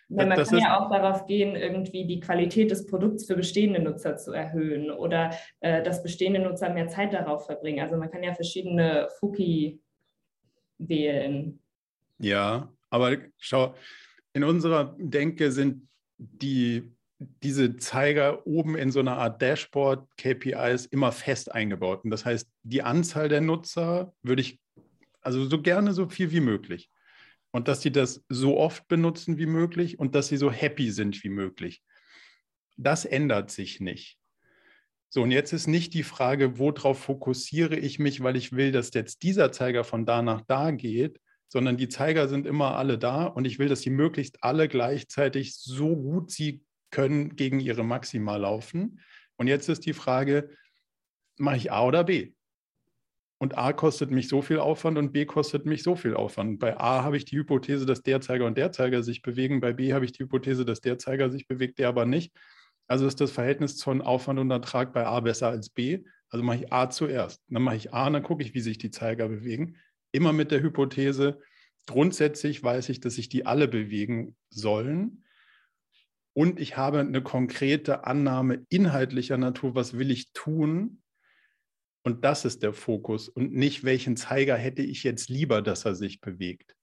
ja, 0.09 0.25
man 0.25 0.31
kann 0.31 0.59
ja 0.59 0.81
auch 0.81 0.91
darauf 0.91 1.27
gehen, 1.27 1.57
irgendwie 1.57 2.07
die 2.07 2.21
Qualität 2.21 2.71
des 2.71 2.87
Produkts 2.87 3.27
für 3.27 3.35
bestehende 3.35 3.83
Nutzer 3.83 4.17
zu 4.17 4.33
erhöhen 4.33 4.91
oder 4.91 5.33
äh, 5.61 5.83
dass 5.83 6.03
bestehende 6.03 6.41
Nutzer 6.41 6.73
mehr 6.73 6.89
Zeit 6.89 7.13
darauf 7.13 7.47
verbringen. 7.47 7.81
Also 7.81 7.97
man 7.97 8.11
kann 8.11 8.23
ja 8.23 8.33
verschiedene 8.35 9.09
Fuki 9.19 9.81
wählen. 10.79 11.61
Ja, 12.19 12.73
aber 12.89 13.17
schau, 13.39 13.75
in 14.33 14.45
unserer 14.45 14.95
Denke 14.99 15.51
sind 15.51 15.89
die 16.19 16.96
diese 17.19 17.77
Zeiger 17.77 18.47
oben 18.47 18.77
in 18.77 18.91
so 18.91 19.01
einer 19.01 19.17
Art 19.17 19.41
Dashboard, 19.41 20.07
KPIs, 20.17 20.87
immer 20.87 21.13
fest 21.13 21.53
eingebaut. 21.53 22.05
Und 22.05 22.11
das 22.11 22.25
heißt, 22.25 22.49
die 22.63 22.83
Anzahl 22.83 23.29
der 23.29 23.41
Nutzer 23.41 24.13
würde 24.23 24.43
ich, 24.43 24.61
also 25.23 25.47
so 25.47 25.63
gerne 25.63 25.93
so 25.93 26.09
viel 26.09 26.31
wie 26.31 26.41
möglich. 26.41 26.91
Und 27.53 27.69
dass 27.69 27.81
sie 27.81 27.91
das 27.91 28.23
so 28.29 28.59
oft 28.59 28.87
benutzen 28.87 29.39
wie 29.39 29.47
möglich 29.47 29.99
und 29.99 30.15
dass 30.15 30.29
sie 30.29 30.37
so 30.37 30.51
happy 30.51 30.91
sind 30.91 31.23
wie 31.25 31.31
möglich. 31.31 31.83
Das 32.77 33.07
ändert 33.07 33.51
sich 33.51 33.81
nicht. 33.81 34.19
So, 35.09 35.23
und 35.23 35.31
jetzt 35.31 35.55
ist 35.55 35.67
nicht 35.67 35.95
die 35.95 36.03
Frage, 36.03 36.59
worauf 36.59 36.99
fokussiere 36.99 37.77
ich 37.77 37.99
mich, 37.99 38.23
weil 38.23 38.37
ich 38.37 38.53
will, 38.53 38.73
dass 38.73 38.93
jetzt 38.93 39.23
dieser 39.23 39.53
Zeiger 39.53 39.85
von 39.85 40.05
da 40.05 40.21
nach 40.21 40.43
da 40.43 40.73
geht, 40.73 41.21
sondern 41.49 41.79
die 41.79 41.89
Zeiger 41.89 42.29
sind 42.29 42.47
immer 42.47 42.77
alle 42.77 42.99
da 42.99 43.25
und 43.25 43.47
ich 43.47 43.59
will, 43.59 43.69
dass 43.69 43.81
sie 43.81 43.91
möglichst 43.91 44.43
alle 44.43 44.69
gleichzeitig 44.69 45.55
so 45.55 45.97
gut 45.97 46.31
sie 46.31 46.66
können 46.91 47.37
gegen 47.37 47.61
ihre 47.61 47.85
Maxima 47.85 48.37
laufen. 48.37 49.01
Und 49.37 49.49
jetzt 49.49 49.69
ist 49.69 49.87
die 49.87 49.93
Frage, 49.93 50.51
mache 51.39 51.57
ich 51.57 51.73
A 51.73 51.85
oder 51.85 52.05
B? 52.05 52.33
Und 53.39 53.59
A 53.59 53.75
kostet 53.75 54.11
mich 54.11 54.29
so 54.29 54.41
viel 54.41 54.59
Aufwand 54.59 54.97
und 54.97 55.13
B 55.13 55.27
kostet 55.27 55.67
mich 55.67 55.83
so 55.83 55.95
viel 55.95 56.15
Aufwand. 56.15 56.59
Bei 56.59 56.79
A 56.79 57.03
habe 57.03 57.19
ich 57.19 57.27
die 57.27 57.37
Hypothese, 57.37 57.85
dass 57.85 58.03
der 58.03 58.23
Zeiger 58.23 58.47
und 58.47 58.57
der 58.57 58.73
Zeiger 58.73 59.03
sich 59.03 59.21
bewegen. 59.21 59.61
Bei 59.61 59.75
B 59.75 59.93
habe 59.93 60.07
ich 60.07 60.13
die 60.13 60.23
Hypothese, 60.23 60.65
dass 60.65 60.81
der 60.81 60.99
Zeiger 60.99 61.29
sich 61.31 61.47
bewegt, 61.47 61.79
der 61.79 61.89
aber 61.89 62.07
nicht. 62.07 62.35
Also 62.89 63.07
ist 63.07 63.21
das 63.21 63.33
Verhältnis 63.33 63.83
von 63.83 64.01
Aufwand 64.01 64.39
und 64.39 64.51
Ertrag 64.51 64.95
bei 64.95 65.05
A 65.05 65.21
besser 65.21 65.49
als 65.49 65.69
B. 65.69 66.05
Also 66.31 66.45
mache 66.45 66.59
ich 66.59 66.73
A 66.73 66.89
zuerst. 66.89 67.43
Dann 67.49 67.63
mache 67.63 67.77
ich 67.77 67.93
A, 67.93 68.09
dann 68.09 68.23
gucke 68.23 68.43
ich, 68.43 68.55
wie 68.55 68.61
sich 68.61 68.79
die 68.79 68.91
Zeiger 68.91 69.29
bewegen. 69.29 69.77
Immer 70.13 70.33
mit 70.33 70.51
der 70.51 70.63
Hypothese, 70.63 71.41
grundsätzlich 71.87 72.63
weiß 72.63 72.89
ich, 72.89 73.01
dass 73.01 73.17
sich 73.17 73.29
die 73.29 73.45
alle 73.45 73.69
bewegen 73.69 74.35
sollen. 74.49 75.25
Und 76.37 76.61
ich 76.61 76.77
habe 76.77 77.01
eine 77.01 77.23
konkrete 77.23 78.05
Annahme 78.05 78.67
inhaltlicher 78.69 79.39
Natur, 79.39 79.75
was 79.75 79.97
will 79.97 80.11
ich 80.11 80.35
tun? 80.35 81.03
Und 82.05 82.27
das 82.27 82.45
ist 82.45 82.63
der 82.63 82.75
Fokus 82.75 83.31
und 83.31 83.55
nicht, 83.55 83.85
welchen 83.85 84.19
Zeiger 84.19 84.55
hätte 84.55 84.83
ich 84.83 85.03
jetzt 85.03 85.31
lieber, 85.31 85.63
dass 85.63 85.87
er 85.87 85.95
sich 85.95 86.21
bewegt. 86.21 86.77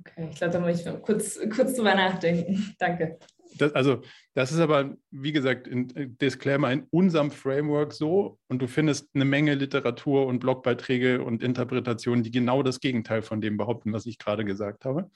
Okay, 0.00 0.28
ich 0.30 0.36
glaube, 0.36 0.52
da 0.52 0.60
muss 0.60 0.84
ich 0.84 1.02
kurz, 1.02 1.40
kurz 1.56 1.74
drüber 1.74 1.94
nachdenken. 1.94 2.74
Danke. 2.78 3.18
Das, 3.58 3.72
also, 3.72 4.02
das 4.34 4.52
ist 4.52 4.58
aber, 4.58 4.96
wie 5.10 5.32
gesagt, 5.32 5.68
in 5.68 5.94
äh, 5.96 6.08
Disclaimer 6.08 6.72
in 6.72 6.86
unserem 6.90 7.30
Framework 7.30 7.92
so 7.92 8.38
und 8.48 8.60
du 8.60 8.66
findest 8.66 9.14
eine 9.14 9.24
Menge 9.24 9.54
Literatur 9.54 10.26
und 10.26 10.40
Blogbeiträge 10.40 11.22
und 11.22 11.42
Interpretationen, 11.42 12.24
die 12.24 12.30
genau 12.30 12.62
das 12.62 12.80
Gegenteil 12.80 13.22
von 13.22 13.40
dem 13.40 13.56
behaupten, 13.56 13.92
was 13.92 14.06
ich 14.06 14.18
gerade 14.18 14.44
gesagt 14.44 14.84
habe. 14.84 15.10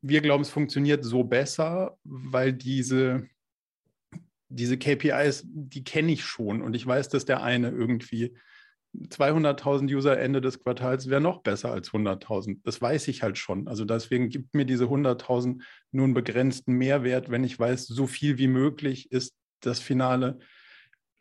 Wir 0.00 0.20
glauben, 0.20 0.42
es 0.42 0.50
funktioniert 0.50 1.04
so 1.04 1.24
besser, 1.24 1.96
weil 2.04 2.52
diese, 2.52 3.26
diese 4.48 4.78
KPIs, 4.78 5.44
die 5.46 5.84
kenne 5.84 6.12
ich 6.12 6.24
schon 6.24 6.62
und 6.62 6.74
ich 6.74 6.86
weiß, 6.86 7.08
dass 7.08 7.24
der 7.24 7.42
eine 7.42 7.70
irgendwie 7.70 8.34
200.000 9.08 9.92
User 9.92 10.18
Ende 10.18 10.40
des 10.40 10.60
Quartals 10.60 11.08
wäre 11.08 11.20
noch 11.20 11.42
besser 11.42 11.72
als 11.72 11.90
100.000. 11.90 12.60
Das 12.62 12.80
weiß 12.80 13.08
ich 13.08 13.22
halt 13.22 13.38
schon. 13.38 13.66
Also 13.68 13.84
deswegen 13.84 14.28
gibt 14.28 14.54
mir 14.54 14.64
diese 14.64 14.84
100.000 14.84 15.62
nur 15.92 16.04
einen 16.04 16.14
begrenzten 16.14 16.74
Mehrwert, 16.74 17.30
wenn 17.30 17.44
ich 17.44 17.58
weiß, 17.58 17.86
so 17.86 18.06
viel 18.06 18.38
wie 18.38 18.46
möglich 18.46 19.10
ist 19.10 19.34
das 19.60 19.80
Finale 19.80 20.38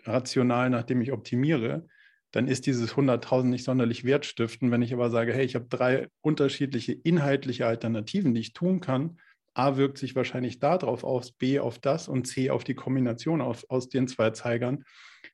rational, 0.03 0.69
nachdem 0.69 1.01
ich 1.01 1.11
optimiere. 1.11 1.87
Dann 2.31 2.47
ist 2.47 2.65
dieses 2.65 2.93
100.000 2.93 3.43
nicht 3.43 3.63
sonderlich 3.63 4.03
wertstiftend. 4.03 4.71
Wenn 4.71 4.81
ich 4.81 4.93
aber 4.93 5.09
sage, 5.09 5.33
hey, 5.33 5.45
ich 5.45 5.55
habe 5.55 5.67
drei 5.69 6.07
unterschiedliche 6.21 6.93
inhaltliche 6.93 7.67
Alternativen, 7.67 8.33
die 8.33 8.41
ich 8.41 8.53
tun 8.53 8.79
kann, 8.79 9.17
A 9.55 9.77
wirkt 9.77 9.99
sich 9.99 10.15
wahrscheinlich 10.15 10.59
darauf 10.59 11.03
aus, 11.03 11.31
B 11.31 11.59
auf 11.59 11.79
das 11.79 12.07
und 12.07 12.25
C 12.25 12.49
auf 12.49 12.63
die 12.63 12.73
Kombination 12.73 13.41
aus, 13.41 13.69
aus 13.69 13.87
den 13.87 14.07
zwei 14.07 14.31
Zeigern, 14.31 14.83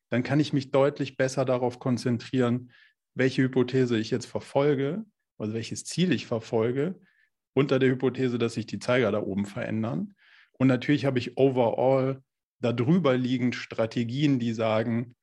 dann 0.10 0.24
kann 0.24 0.40
ich 0.40 0.54
mich 0.54 0.72
deutlich 0.72 1.18
besser 1.18 1.46
darauf 1.46 1.80
konzentrieren, 1.80 2.72
welche 3.16 3.44
Hypothese 3.44 3.98
ich 3.98 4.12
jetzt 4.12 4.26
verfolge, 4.26 5.06
also 5.38 5.54
welches 5.54 5.84
Ziel 5.86 6.12
ich 6.12 6.26
verfolge, 6.26 7.00
unter 7.54 7.80
der 7.80 7.90
Hypothese, 7.90 8.38
dass 8.38 8.54
sich 8.54 8.66
die 8.66 8.80
Zeiger 8.80 9.12
da 9.12 9.22
oben 9.22 9.46
verändern. 9.46 10.16
Und 10.54 10.68
natürlich 10.68 11.06
habe 11.06 11.20
ich 11.20 11.38
overall 11.38 12.22
darüber 12.60 13.18
liegend 13.18 13.56
Strategien, 13.56 14.40
die 14.40 14.54
sagen, 14.54 15.16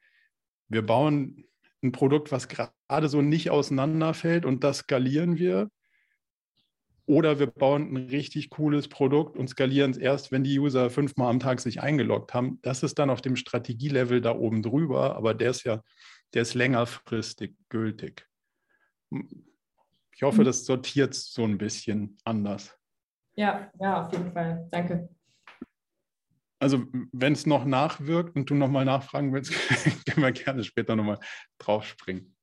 wir 0.68 0.84
bauen 0.84 1.44
ein 1.82 1.92
Produkt, 1.92 2.32
was 2.32 2.48
gerade 2.48 3.08
so 3.08 3.22
nicht 3.22 3.50
auseinanderfällt 3.50 4.44
und 4.44 4.64
das 4.64 4.78
skalieren 4.78 5.38
wir. 5.38 5.70
Oder 7.06 7.38
wir 7.38 7.46
bauen 7.46 7.92
ein 7.92 8.08
richtig 8.08 8.50
cooles 8.50 8.88
Produkt 8.88 9.36
und 9.36 9.48
skalieren 9.48 9.92
es 9.92 9.96
erst, 9.96 10.32
wenn 10.32 10.42
die 10.42 10.58
User 10.58 10.90
fünfmal 10.90 11.30
am 11.30 11.38
Tag 11.38 11.60
sich 11.60 11.80
eingeloggt 11.80 12.34
haben. 12.34 12.58
Das 12.62 12.82
ist 12.82 12.98
dann 12.98 13.10
auf 13.10 13.22
dem 13.22 13.36
Strategielevel 13.36 14.20
da 14.20 14.34
oben 14.34 14.62
drüber, 14.62 15.16
aber 15.16 15.32
der 15.32 15.50
ist 15.50 15.62
ja, 15.64 15.84
der 16.34 16.42
ist 16.42 16.54
längerfristig 16.54 17.54
gültig. 17.68 18.26
Ich 20.12 20.22
hoffe, 20.22 20.42
das 20.42 20.64
sortiert 20.64 21.14
es 21.14 21.32
so 21.32 21.44
ein 21.44 21.58
bisschen 21.58 22.16
anders. 22.24 22.76
Ja, 23.36 23.70
ja, 23.78 24.02
auf 24.02 24.12
jeden 24.12 24.32
Fall. 24.32 24.66
Danke. 24.72 25.08
Also, 26.58 26.86
wenn 27.12 27.34
es 27.34 27.46
noch 27.46 27.66
nachwirkt 27.66 28.34
und 28.34 28.48
du 28.48 28.54
nochmal 28.54 28.84
nachfragen 28.84 29.32
willst, 29.32 29.52
können 30.06 30.22
wir 30.22 30.32
gerne 30.32 30.64
später 30.64 30.96
nochmal 30.96 31.20
draufspringen. 31.58 32.34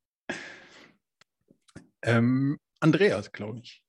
Ähm, 2.03 2.59
Andreas, 2.79 3.31
glaube 3.31 3.59
ich. 3.59 3.82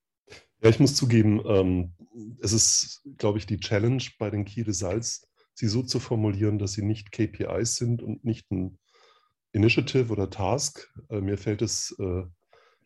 Ja, 0.65 0.71
ich 0.71 0.81
muss 0.81 0.95
zugeben, 0.95 1.43
ähm, 1.47 1.93
es 2.41 2.55
ist, 2.55 3.03
glaube 3.19 3.37
ich, 3.37 3.45
die 3.45 3.61
Challenge 3.61 4.03
bei 4.19 4.31
den 4.31 4.47
Key 4.47 4.63
Results, 4.63 5.29
sie 5.53 5.69
so 5.69 5.83
zu 5.83 6.01
formulieren, 6.01 6.59
dass 6.59 6.73
sie 6.73 6.83
nicht 6.83 7.13
KPIs 7.13 7.77
sind 7.77 8.03
und 8.03 8.25
nicht 8.25 8.51
ein 8.51 8.79
Initiative 9.53 10.11
oder 10.11 10.31
Task. 10.31 10.91
Äh, 11.11 11.21
mir 11.21 11.37
fällt 11.37 11.61
es 11.61 11.95
äh, 11.99 12.23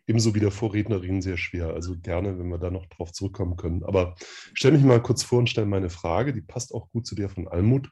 ebenso 0.09 0.35
wie 0.35 0.41
der 0.41 0.51
Vorrednerin 0.51 1.23
sehr 1.23 1.37
schwer. 1.37 1.69
Also 1.73 1.97
gerne, 1.97 2.37
wenn 2.37 2.49
wir 2.49 2.59
da 2.59 2.73
noch 2.73 2.87
drauf 2.87 3.13
zurückkommen 3.13 3.57
können. 3.57 3.85
Aber 3.85 4.17
stelle 4.55 4.77
mich 4.77 4.85
mal 4.85 5.01
kurz 5.01 5.23
vor 5.23 5.39
und 5.39 5.49
stelle 5.49 5.69
meine 5.69 5.89
Frage, 5.91 6.33
die 6.33 6.43
passt 6.43 6.75
auch 6.75 6.91
gut 6.91 7.07
zu 7.07 7.15
der 7.15 7.29
von 7.29 7.47
Almut. 7.47 7.91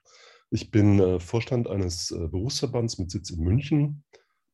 Ich 0.51 0.72
bin 0.72 0.99
äh, 0.99 1.20
Vorstand 1.20 1.68
eines 1.68 2.11
äh, 2.11 2.27
Berufsverbands 2.27 2.99
mit 2.99 3.12
Sitz 3.12 3.31
in 3.31 3.38
München, 3.44 4.03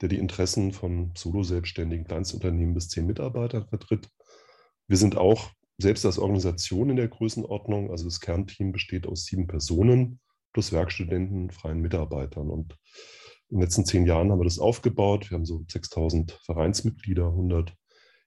der 0.03 0.11
die 0.11 0.19
Interessen 0.19 0.73
von 0.73 1.13
Solo-Selbstständigen, 1.17 2.07
Kleinstunternehmen 2.07 2.75
bis 2.75 2.91
zehn 2.91 3.07
Mitarbeitern 3.07 3.67
vertritt. 3.67 4.11
Wir 4.89 4.97
sind 4.97 5.17
auch 5.17 5.51
selbst 5.79 6.05
als 6.07 6.19
Organisation 6.19 6.91
in 6.91 6.97
der 6.97 7.09
Größenordnung, 7.09 7.91
also 7.91 8.05
das 8.05 8.21
Kernteam 8.21 8.73
besteht 8.73 9.07
aus 9.07 9.25
sieben 9.25 9.47
Personen 9.47 10.21
plus 10.53 10.73
Werkstudenten, 10.73 11.51
freien 11.51 11.81
Mitarbeitern. 11.81 12.51
Und 12.51 12.77
in 13.49 13.57
den 13.57 13.63
letzten 13.63 13.85
zehn 13.85 14.07
Jahren 14.07 14.31
haben 14.31 14.41
wir 14.41 14.45
das 14.45 14.59
aufgebaut. 14.59 15.31
Wir 15.31 15.37
haben 15.37 15.47
so 15.47 15.65
6000 15.67 16.33
Vereinsmitglieder, 16.45 17.27
100 17.27 17.75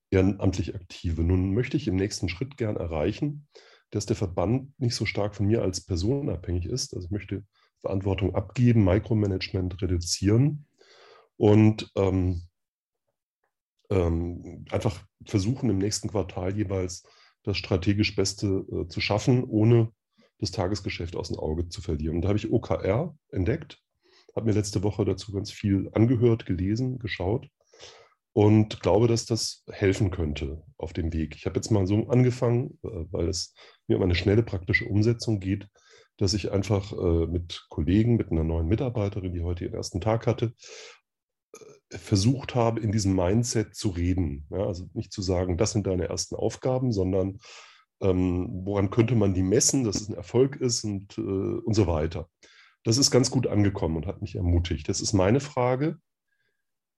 ehrenamtlich 0.10 0.76
Aktive. 0.76 1.24
Nun 1.24 1.54
möchte 1.54 1.78
ich 1.78 1.88
im 1.88 1.96
nächsten 1.96 2.30
Schritt 2.30 2.58
gern 2.58 2.78
erreichen, 2.78 3.48
dass 3.91 4.06
der 4.06 4.15
Verband 4.15 4.78
nicht 4.80 4.96
so 4.96 5.06
stark 5.06 5.36
von 5.36 5.48
mir 5.48 5.62
als 5.62 5.82
Person 5.82 6.30
abhängig 6.30 6.65
ist. 6.65 6.94
Also 6.94 7.06
ich 7.06 7.12
möchte 7.12 7.44
Verantwortung 7.80 8.36
abgeben, 8.36 8.84
Micromanagement 8.84 9.82
reduzieren 9.82 10.65
und 11.38 11.91
ähm, 11.96 12.44
ähm, 13.89 14.65
einfach 14.71 15.04
versuchen, 15.26 15.69
im 15.69 15.78
nächsten 15.78 16.10
Quartal 16.10 16.56
jeweils 16.56 17.04
das 17.43 17.58
strategisch 17.58 18.15
Beste 18.15 18.65
äh, 18.71 18.88
zu 18.88 19.02
schaffen, 19.02 19.43
ohne 19.43 19.91
das 20.39 20.52
Tagesgeschäft 20.52 21.15
aus 21.15 21.30
dem 21.30 21.38
Auge 21.38 21.69
zu 21.69 21.82
verlieren. 21.82 22.17
Und 22.17 22.21
da 22.24 22.30
habe 22.30 22.38
ich 22.38 22.52
OKR 22.52 23.15
entdeckt, 23.32 23.82
habe 24.36 24.48
mir 24.48 24.54
letzte 24.54 24.84
Woche 24.84 25.06
dazu 25.06 25.32
ganz 25.32 25.52
viel 25.52 25.89
angehört, 25.93 26.45
gelesen, 26.45 27.00
geschaut 27.00 27.48
und 28.34 28.82
glaube, 28.82 29.08
dass 29.08 29.26
das 29.26 29.63
helfen 29.69 30.12
könnte 30.12 30.62
auf 30.78 30.91
dem 30.91 31.13
Weg. 31.13 31.36
Ich 31.36 31.45
habe 31.45 31.56
jetzt 31.56 31.71
mal 31.71 31.88
so 31.88 32.08
angefangen, 32.10 32.78
äh, 32.84 33.06
weil 33.12 33.30
es 33.30 33.54
mir 33.88 33.98
um 33.98 34.04
eine 34.04 34.15
schnelle 34.15 34.43
praktische 34.43 34.86
Umsetzung 34.86 35.39
geht, 35.39 35.69
dass 36.17 36.34
ich 36.34 36.52
einfach 36.52 36.91
äh, 36.93 37.28
mit 37.28 37.65
Kollegen, 37.69 38.17
mit 38.17 38.32
einer 38.32 38.43
neuen 38.43 38.67
Mitarbeiterin, 38.67 39.34
die 39.34 39.41
heute 39.41 39.65
ihren 39.65 39.74
ersten 39.76 40.02
Tag 40.02 40.28
hatte, 40.28 40.54
versucht 41.91 42.56
habe, 42.56 42.80
in 42.80 42.91
diesem 42.91 43.15
Mindset 43.15 43.76
zu 43.76 43.89
reden. 43.89 44.48
Ja, 44.50 44.65
also 44.65 44.89
nicht 44.94 45.12
zu 45.12 45.22
sagen, 45.22 45.58
das 45.58 45.72
sind 45.72 45.88
deine 45.88 46.08
ersten 46.10 46.36
Aufgaben, 46.36 46.91
sondern 46.91 47.39
ähm, 48.02 48.50
woran 48.65 48.89
könnte 48.89 49.15
man 49.15 49.34
die 49.34 49.44
messen, 49.44 49.84
dass 49.84 50.02
es 50.02 50.10
ein 50.10 50.15
Erfolg 50.15 50.58
ist 50.58 50.84
und, 50.84 51.18
äh, 51.18 51.22
und 51.22 51.74
so 51.74 51.88
weiter. 51.88 52.30
Das 52.84 52.98
ist 52.98 53.12
ganz 53.12 53.32
gut 53.32 53.48
angekommen 53.48 53.98
und 53.98 54.06
hat 54.06 54.22
mich 54.22 54.36
ermutigt. 54.36 54.89
Das 54.89 55.02
ist 55.02 55.13
meine 55.13 55.39
Frage. 55.39 55.98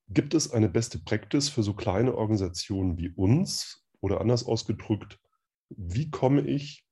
Gibt 0.10 0.34
es 0.34 0.52
eine 0.52 0.70
beste 0.70 1.00
Practice 1.00 1.50
für 1.50 1.64
so 1.64 1.74
kleine 1.74 2.16
Organisationen 2.16 2.98
wie 2.98 3.10
uns? 3.10 3.86
Oder 4.00 4.22
anders 4.22 4.46
ausgedrückt, 4.46 5.20
wie 5.70 6.10
komme 6.10 6.42
ich 6.42 6.87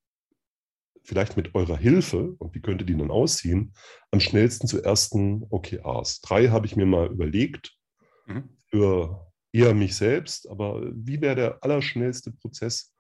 vielleicht 1.06 1.38
mit 1.38 1.56
eurer 1.56 1.78
Hilfe, 1.78 2.36
und 2.40 2.54
wie 2.56 2.62
könnte 2.62 2.86
die 2.86 2.98
dann 2.98 3.12
aussehen, 3.12 3.74
am 4.12 4.20
schnellsten 4.20 4.68
zu 4.68 4.82
ersten 4.82 5.44
OKRs? 5.50 6.22
Drei 6.22 6.50
habe 6.50 6.66
ich 6.66 6.76
mir 6.76 6.86
mal 6.86 7.08
überlegt 7.08 7.78
mhm. 8.26 8.50
für 8.70 9.32
eher 9.52 9.74
mich 9.74 9.96
selbst, 9.96 10.50
aber 10.50 10.82
wie 10.94 11.22
wäre 11.22 11.36
der 11.36 11.64
allerschnellste 11.64 12.32
Prozess, 12.32 12.94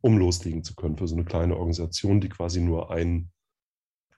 um 0.00 0.16
loslegen 0.18 0.62
zu 0.62 0.74
können 0.74 0.96
für 0.96 1.08
so 1.08 1.16
eine 1.16 1.24
kleine 1.24 1.56
Organisation, 1.56 2.20
die 2.20 2.28
quasi 2.28 2.60
nur 2.60 2.90
ein 2.90 3.32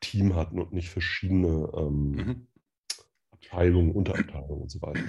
Team 0.00 0.34
hat 0.34 0.52
und 0.52 0.72
nicht 0.72 0.90
verschiedene 0.90 1.70
ähm, 1.74 2.10
mhm. 2.10 2.46
Abteilungen, 3.30 3.92
Unterabteilungen 3.92 4.62
und 4.62 4.70
so 4.70 4.82
weiter? 4.82 5.08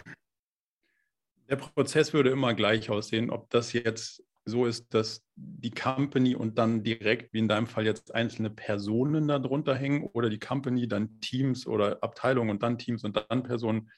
Der 1.49 1.57
Prozess 1.57 2.13
würde 2.13 2.29
immer 2.29 2.53
gleich 2.53 2.89
aussehen, 2.89 3.29
ob 3.29 3.49
das 3.49 3.73
jetzt 3.73 4.23
so 4.45 4.65
ist, 4.65 4.93
dass 4.93 5.23
die 5.35 5.71
Company 5.71 6.35
und 6.35 6.57
dann 6.57 6.83
direkt, 6.83 7.33
wie 7.33 7.39
in 7.39 7.47
deinem 7.47 7.67
Fall 7.67 7.85
jetzt 7.85 8.13
einzelne 8.13 8.49
Personen 8.49 9.27
darunter 9.27 9.75
hängen 9.75 10.03
oder 10.13 10.29
die 10.29 10.39
Company, 10.39 10.87
dann 10.87 11.19
Teams 11.19 11.67
oder 11.67 12.03
Abteilungen 12.03 12.49
und 12.49 12.63
dann 12.63 12.77
Teams 12.77 13.03
und 13.03 13.23
dann 13.29 13.43
Personen 13.43 13.89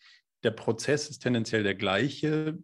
der 0.43 0.51
Prozess 0.51 1.09
ist 1.09 1.19
tendenziell 1.19 1.63
der 1.63 1.75
gleiche, 1.75 2.57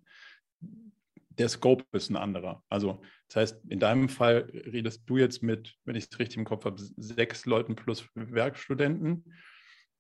der 1.30 1.48
Scope 1.48 1.86
ist 1.94 2.10
ein 2.10 2.18
anderer. 2.18 2.64
Also 2.68 3.02
das 3.28 3.36
heißt, 3.38 3.66
in 3.70 3.80
deinem 3.80 4.10
Fall 4.10 4.50
redest 4.54 5.04
du 5.06 5.18
jetzt 5.18 5.42
mit, 5.42 5.78
wenn 5.86 5.96
ich 5.96 6.08
es 6.12 6.20
richtig 6.20 6.38
im 6.38 6.46
Kopf 6.46 6.66
habe, 6.66 6.82
sechs 6.98 7.46
Leuten 7.46 7.76
plus 7.76 8.10
Werkstudenten 8.14 9.34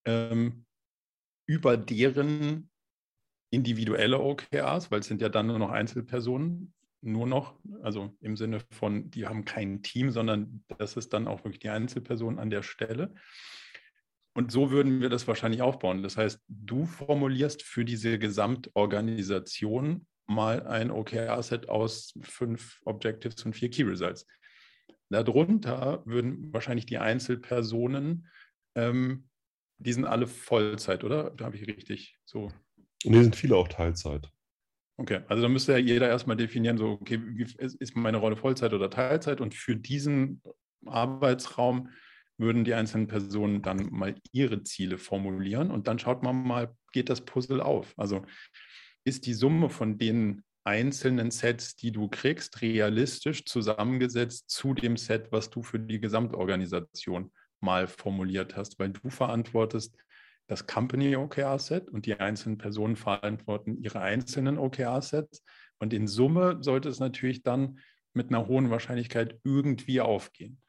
ähm, 0.05 0.65
über 1.45 1.77
deren 1.77 2.69
individuelle 3.51 4.19
OKRs, 4.19 4.91
weil 4.91 4.99
es 4.99 5.07
sind 5.07 5.21
ja 5.21 5.29
dann 5.29 5.47
nur 5.47 5.59
noch 5.59 5.71
Einzelpersonen, 5.71 6.73
nur 7.01 7.27
noch, 7.27 7.57
also 7.81 8.15
im 8.21 8.35
Sinne 8.35 8.61
von, 8.71 9.09
die 9.11 9.27
haben 9.27 9.45
kein 9.45 9.81
Team, 9.83 10.11
sondern 10.11 10.63
das 10.77 10.97
ist 10.97 11.13
dann 11.13 11.27
auch 11.27 11.43
wirklich 11.43 11.59
die 11.59 11.69
Einzelperson 11.69 12.39
an 12.39 12.49
der 12.49 12.63
Stelle. 12.63 13.13
Und 14.33 14.51
so 14.51 14.71
würden 14.71 15.01
wir 15.01 15.09
das 15.09 15.27
wahrscheinlich 15.27 15.61
aufbauen. 15.61 16.03
Das 16.03 16.17
heißt, 16.17 16.41
du 16.47 16.85
formulierst 16.85 17.63
für 17.63 17.83
diese 17.83 18.19
Gesamtorganisation 18.19 20.05
mal 20.27 20.67
ein 20.67 20.91
OKR-Set 20.91 21.69
aus 21.69 22.13
fünf 22.21 22.79
Objectives 22.85 23.43
und 23.45 23.53
vier 23.53 23.69
Key 23.69 23.83
Results. 23.83 24.27
Darunter 25.09 26.03
würden 26.05 26.53
wahrscheinlich 26.53 26.85
die 26.85 26.99
Einzelpersonen, 26.99 28.27
ähm, 28.75 29.27
die 29.79 29.93
sind 29.93 30.05
alle 30.05 30.27
Vollzeit, 30.27 31.03
oder? 31.03 31.31
Da 31.31 31.45
habe 31.45 31.55
ich 31.55 31.67
richtig 31.67 32.17
so. 32.25 32.51
Und 33.05 33.13
die 33.13 33.23
sind 33.23 33.35
viele 33.35 33.55
auch 33.55 33.67
Teilzeit. 33.67 34.29
Okay, 34.99 35.21
also 35.29 35.41
da 35.41 35.47
müsste 35.47 35.71
ja 35.71 35.77
jeder 35.77 36.09
erstmal 36.09 36.35
definieren, 36.35 36.77
so, 36.77 36.89
okay, 36.89 37.21
ist 37.57 37.95
meine 37.95 38.17
Rolle 38.17 38.35
Vollzeit 38.35 38.73
oder 38.73 38.89
Teilzeit? 38.89 39.39
Und 39.39 39.55
für 39.55 39.77
diesen 39.77 40.41
Arbeitsraum 40.85 41.87
würden 42.37 42.65
die 42.65 42.73
einzelnen 42.73 43.07
Personen 43.07 43.61
dann 43.61 43.87
mal 43.91 44.15
ihre 44.33 44.61
Ziele 44.63 44.97
formulieren 44.97 45.71
und 45.71 45.87
dann 45.87 45.99
schaut 45.99 46.21
man 46.21 46.43
mal, 46.43 46.75
geht 46.91 47.09
das 47.09 47.21
Puzzle 47.21 47.61
auf? 47.61 47.93
Also 47.95 48.25
ist 49.05 49.25
die 49.25 49.33
Summe 49.33 49.69
von 49.69 49.97
den 49.97 50.43
einzelnen 50.65 51.31
Sets, 51.31 51.77
die 51.77 51.93
du 51.93 52.09
kriegst, 52.09 52.61
realistisch 52.61 53.45
zusammengesetzt 53.45 54.49
zu 54.49 54.73
dem 54.73 54.97
Set, 54.97 55.31
was 55.31 55.49
du 55.49 55.63
für 55.63 55.79
die 55.79 56.01
Gesamtorganisation 56.01 57.31
mal 57.61 57.87
formuliert 57.87 58.57
hast, 58.57 58.77
weil 58.79 58.89
du 58.89 59.09
verantwortest 59.09 59.95
das 60.49 60.65
Company 60.65 61.15
OKR-Set 61.15 61.89
und 61.89 62.07
die 62.07 62.19
einzelnen 62.19 62.57
Personen 62.57 62.95
verantworten 62.95 63.77
ihre 63.77 64.01
einzelnen 64.01 64.57
OKR-Sets. 64.57 65.43
Und 65.77 65.93
in 65.93 66.07
Summe 66.07 66.57
sollte 66.61 66.89
es 66.89 66.99
natürlich 66.99 67.43
dann 67.43 67.79
mit 68.13 68.29
einer 68.29 68.47
hohen 68.47 68.71
Wahrscheinlichkeit 68.71 69.39
irgendwie 69.43 70.01
aufgehen. 70.01 70.59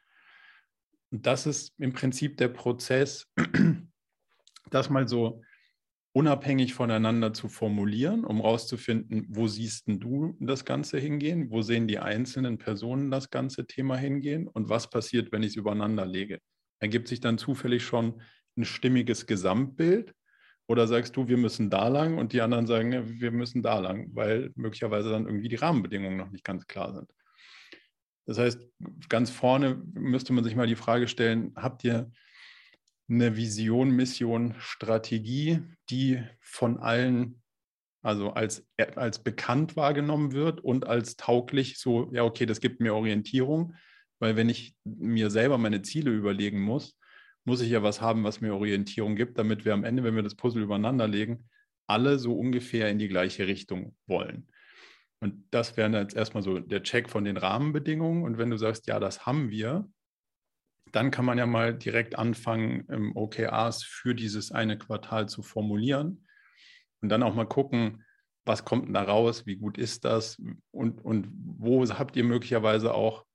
Und 1.09 1.25
das 1.25 1.47
ist 1.47 1.73
im 1.79 1.93
Prinzip 1.93 2.37
der 2.37 2.49
Prozess, 2.49 3.27
das 4.69 4.91
mal 4.91 5.07
so 5.07 5.41
unabhängig 6.13 6.75
voneinander 6.75 7.33
zu 7.33 7.49
formulieren, 7.49 8.23
um 8.23 8.37
herauszufinden, 8.37 9.25
wo 9.29 9.47
siehst 9.47 9.85
du 9.87 10.37
das 10.39 10.63
Ganze 10.63 10.99
hingehen, 10.99 11.49
wo 11.49 11.63
sehen 11.63 11.87
die 11.87 11.97
einzelnen 11.97 12.59
Personen 12.59 13.09
das 13.09 13.31
ganze 13.31 13.65
Thema 13.65 13.97
hingehen 13.97 14.47
und 14.47 14.69
was 14.69 14.91
passiert, 14.91 15.31
wenn 15.31 15.41
ich 15.41 15.49
es 15.49 15.55
übereinander 15.55 16.05
lege. 16.05 16.37
Ergibt 16.79 17.07
sich 17.07 17.19
dann 17.19 17.39
zufällig 17.39 17.83
schon 17.83 18.21
ein 18.57 18.65
stimmiges 18.65 19.25
Gesamtbild 19.25 20.13
oder 20.67 20.87
sagst 20.87 21.15
du, 21.15 21.27
wir 21.27 21.37
müssen 21.37 21.69
da 21.69 21.87
lang 21.87 22.17
und 22.17 22.33
die 22.33 22.41
anderen 22.41 22.67
sagen, 22.67 23.19
wir 23.19 23.31
müssen 23.31 23.61
da 23.61 23.79
lang, 23.79 24.09
weil 24.13 24.51
möglicherweise 24.55 25.09
dann 25.09 25.25
irgendwie 25.25 25.49
die 25.49 25.55
Rahmenbedingungen 25.55 26.17
noch 26.17 26.31
nicht 26.31 26.43
ganz 26.43 26.67
klar 26.67 26.93
sind. 26.93 27.09
Das 28.25 28.37
heißt, 28.37 28.61
ganz 29.09 29.29
vorne 29.31 29.81
müsste 29.93 30.33
man 30.33 30.43
sich 30.43 30.55
mal 30.55 30.67
die 30.67 30.75
Frage 30.75 31.07
stellen, 31.07 31.53
habt 31.55 31.83
ihr 31.83 32.11
eine 33.09 33.35
Vision, 33.35 33.91
Mission, 33.91 34.55
Strategie, 34.59 35.59
die 35.89 36.23
von 36.39 36.77
allen, 36.77 37.41
also 38.01 38.31
als, 38.31 38.65
als 38.95 39.19
bekannt 39.23 39.75
wahrgenommen 39.75 40.31
wird 40.31 40.61
und 40.61 40.87
als 40.87 41.17
tauglich, 41.17 41.79
so, 41.79 42.09
ja, 42.13 42.23
okay, 42.23 42.45
das 42.45 42.61
gibt 42.61 42.79
mir 42.79 42.95
Orientierung, 42.95 43.75
weil 44.19 44.37
wenn 44.37 44.47
ich 44.47 44.75
mir 44.85 45.29
selber 45.29 45.57
meine 45.57 45.81
Ziele 45.81 46.11
überlegen 46.11 46.61
muss, 46.61 46.97
muss 47.43 47.61
ich 47.61 47.69
ja 47.69 47.83
was 47.83 48.01
haben, 48.01 48.23
was 48.23 48.41
mir 48.41 48.53
Orientierung 48.53 49.15
gibt, 49.15 49.37
damit 49.37 49.65
wir 49.65 49.73
am 49.73 49.83
Ende, 49.83 50.03
wenn 50.03 50.15
wir 50.15 50.23
das 50.23 50.35
Puzzle 50.35 50.63
übereinander 50.63 51.07
legen, 51.07 51.49
alle 51.87 52.19
so 52.19 52.37
ungefähr 52.37 52.89
in 52.89 52.99
die 52.99 53.07
gleiche 53.07 53.47
Richtung 53.47 53.95
wollen. 54.05 54.47
Und 55.19 55.45
das 55.51 55.77
wäre 55.77 55.91
jetzt 55.99 56.15
erstmal 56.15 56.43
so 56.43 56.59
der 56.59 56.83
Check 56.83 57.09
von 57.09 57.23
den 57.23 57.37
Rahmenbedingungen. 57.37 58.23
Und 58.23 58.37
wenn 58.37 58.49
du 58.49 58.57
sagst, 58.57 58.87
ja, 58.87 58.99
das 58.99 59.25
haben 59.25 59.49
wir, 59.49 59.87
dann 60.91 61.11
kann 61.11 61.25
man 61.25 61.37
ja 61.37 61.45
mal 61.45 61.77
direkt 61.77 62.17
anfangen, 62.17 63.13
OKRs 63.15 63.83
für 63.83 64.15
dieses 64.15 64.51
eine 64.51 64.77
Quartal 64.77 65.29
zu 65.29 65.41
formulieren 65.43 66.27
und 67.01 67.09
dann 67.09 67.23
auch 67.23 67.35
mal 67.35 67.45
gucken, 67.45 68.03
was 68.45 68.65
kommt 68.65 68.87
denn 68.87 68.93
da 68.93 69.03
raus, 69.03 69.45
wie 69.45 69.57
gut 69.57 69.77
ist 69.77 70.03
das 70.03 70.41
und, 70.71 71.03
und 71.05 71.27
wo 71.31 71.87
habt 71.87 72.15
ihr 72.15 72.23
möglicherweise 72.23 72.93
auch 72.93 73.25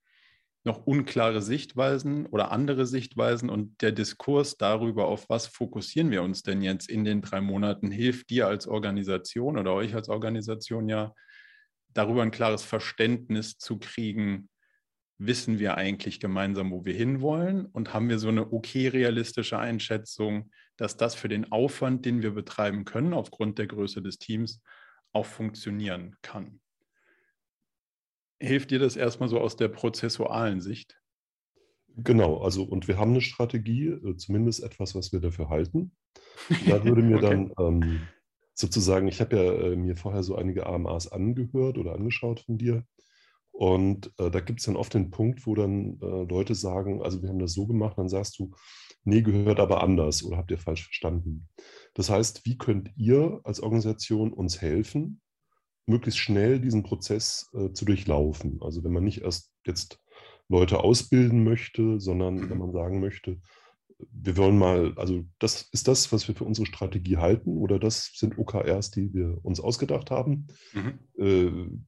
noch 0.66 0.86
unklare 0.86 1.40
Sichtweisen 1.40 2.26
oder 2.26 2.50
andere 2.50 2.86
Sichtweisen 2.86 3.48
und 3.48 3.80
der 3.82 3.92
Diskurs 3.92 4.56
darüber, 4.56 5.06
auf 5.06 5.28
was 5.28 5.46
fokussieren 5.46 6.10
wir 6.10 6.22
uns 6.22 6.42
denn 6.42 6.60
jetzt 6.60 6.88
in 6.88 7.04
den 7.04 7.22
drei 7.22 7.40
Monaten, 7.40 7.90
hilft 7.90 8.30
dir 8.30 8.48
als 8.48 8.66
Organisation 8.66 9.58
oder 9.58 9.72
euch 9.72 9.94
als 9.94 10.08
Organisation 10.08 10.88
ja 10.88 11.14
darüber 11.94 12.22
ein 12.22 12.32
klares 12.32 12.62
Verständnis 12.62 13.56
zu 13.58 13.78
kriegen, 13.78 14.48
wissen 15.18 15.58
wir 15.58 15.76
eigentlich 15.76 16.20
gemeinsam, 16.20 16.72
wo 16.72 16.84
wir 16.84 16.94
hinwollen 16.94 17.66
und 17.66 17.94
haben 17.94 18.08
wir 18.08 18.18
so 18.18 18.28
eine 18.28 18.52
okay 18.52 18.88
realistische 18.88 19.58
Einschätzung, 19.58 20.50
dass 20.76 20.96
das 20.96 21.14
für 21.14 21.28
den 21.28 21.52
Aufwand, 21.52 22.04
den 22.04 22.22
wir 22.22 22.32
betreiben 22.32 22.84
können, 22.84 23.14
aufgrund 23.14 23.58
der 23.58 23.66
Größe 23.66 24.02
des 24.02 24.18
Teams, 24.18 24.60
auch 25.12 25.24
funktionieren 25.24 26.16
kann. 26.20 26.60
Hilft 28.40 28.70
dir 28.70 28.78
das 28.78 28.96
erstmal 28.96 29.28
so 29.28 29.40
aus 29.40 29.56
der 29.56 29.68
prozessualen 29.68 30.60
Sicht? 30.60 31.00
Genau, 31.96 32.38
also 32.42 32.62
und 32.62 32.88
wir 32.88 32.98
haben 32.98 33.12
eine 33.12 33.22
Strategie, 33.22 33.86
äh, 33.88 34.16
zumindest 34.16 34.62
etwas, 34.62 34.94
was 34.94 35.12
wir 35.12 35.20
dafür 35.20 35.48
halten. 35.48 35.92
Da 36.68 36.84
würde 36.84 37.02
mir 37.02 37.16
okay. 37.16 37.28
dann 37.28 37.52
ähm, 37.58 38.00
sozusagen, 38.54 39.08
ich 39.08 39.20
habe 39.20 39.36
ja 39.36 39.52
äh, 39.52 39.76
mir 39.76 39.96
vorher 39.96 40.22
so 40.22 40.36
einige 40.36 40.66
AMAs 40.66 41.10
angehört 41.10 41.78
oder 41.78 41.94
angeschaut 41.94 42.40
von 42.40 42.58
dir. 42.58 42.84
Und 43.52 44.12
äh, 44.18 44.30
da 44.30 44.40
gibt 44.40 44.60
es 44.60 44.66
dann 44.66 44.76
oft 44.76 44.92
den 44.92 45.10
Punkt, 45.10 45.46
wo 45.46 45.54
dann 45.54 45.98
äh, 46.02 46.24
Leute 46.24 46.54
sagen, 46.54 47.02
also 47.02 47.22
wir 47.22 47.30
haben 47.30 47.38
das 47.38 47.54
so 47.54 47.66
gemacht, 47.66 47.96
dann 47.96 48.10
sagst 48.10 48.38
du, 48.38 48.50
nee, 49.04 49.22
gehört 49.22 49.60
aber 49.60 49.82
anders 49.82 50.22
oder 50.22 50.36
habt 50.36 50.50
ihr 50.50 50.58
falsch 50.58 50.84
verstanden. 50.84 51.48
Das 51.94 52.10
heißt, 52.10 52.44
wie 52.44 52.58
könnt 52.58 52.90
ihr 52.96 53.40
als 53.44 53.60
Organisation 53.60 54.32
uns 54.34 54.60
helfen, 54.60 55.22
möglichst 55.86 56.18
schnell 56.18 56.60
diesen 56.60 56.82
Prozess 56.82 57.50
äh, 57.54 57.72
zu 57.72 57.84
durchlaufen? 57.84 58.60
Also 58.60 58.84
wenn 58.84 58.92
man 58.92 59.04
nicht 59.04 59.22
erst 59.22 59.52
jetzt 59.66 60.00
Leute 60.48 60.80
ausbilden 60.80 61.44
möchte, 61.44 62.00
sondern 62.00 62.50
wenn 62.50 62.58
man 62.58 62.72
sagen 62.72 63.00
möchte, 63.00 63.40
wir 63.98 64.36
wollen 64.36 64.58
mal, 64.58 64.92
also 64.96 65.24
das 65.38 65.62
ist 65.72 65.88
das, 65.88 66.12
was 66.12 66.28
wir 66.28 66.34
für 66.34 66.44
unsere 66.44 66.66
Strategie 66.66 67.16
halten 67.16 67.56
oder 67.56 67.78
das 67.78 68.12
sind 68.14 68.38
OKRs, 68.38 68.90
die 68.90 69.12
wir 69.14 69.38
uns 69.42 69.58
ausgedacht 69.58 70.10
haben. 70.10 70.48
Mhm. 70.72 71.86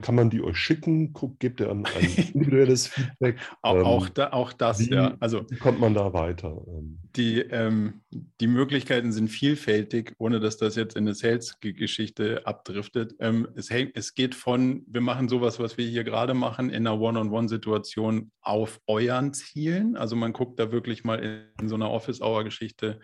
Kann 0.00 0.14
man 0.14 0.30
die 0.30 0.42
euch 0.42 0.56
schicken? 0.56 1.12
Guckt, 1.12 1.38
gebt 1.40 1.60
ihr 1.60 1.70
ein, 1.70 1.84
ein 1.84 2.30
individuelles 2.32 2.86
Feedback? 2.86 3.38
auch, 3.62 3.76
ähm, 3.76 3.84
auch, 3.84 4.08
da, 4.08 4.32
auch, 4.32 4.52
das, 4.52 4.80
wie, 4.80 4.94
ja. 4.94 5.16
Also, 5.20 5.44
wie 5.50 5.56
kommt 5.56 5.80
man 5.80 5.92
da 5.92 6.12
weiter? 6.14 6.62
Ähm, 6.66 6.98
die, 7.14 7.40
ähm, 7.40 8.00
die 8.40 8.46
Möglichkeiten 8.46 9.12
sind 9.12 9.28
vielfältig, 9.28 10.14
ohne 10.18 10.40
dass 10.40 10.56
das 10.56 10.76
jetzt 10.76 10.96
in 10.96 11.04
eine 11.04 11.14
Sales-Geschichte 11.14 12.46
abdriftet. 12.46 13.14
Ähm, 13.20 13.48
es, 13.54 13.70
es 13.70 14.14
geht 14.14 14.34
von, 14.34 14.82
wir 14.86 15.02
machen 15.02 15.28
sowas, 15.28 15.58
was 15.58 15.76
wir 15.76 15.86
hier 15.86 16.04
gerade 16.04 16.32
machen, 16.32 16.70
in 16.70 16.86
einer 16.86 16.98
One-on-One-Situation 16.98 18.30
auf 18.40 18.80
euren 18.86 19.34
Zielen. 19.34 19.96
Also 19.96 20.16
man 20.16 20.32
guckt 20.32 20.58
da 20.58 20.72
wirklich 20.72 21.04
mal 21.04 21.18
in, 21.18 21.42
in 21.60 21.68
so 21.68 21.74
einer 21.74 21.90
Office-Hour-Geschichte 21.90 22.98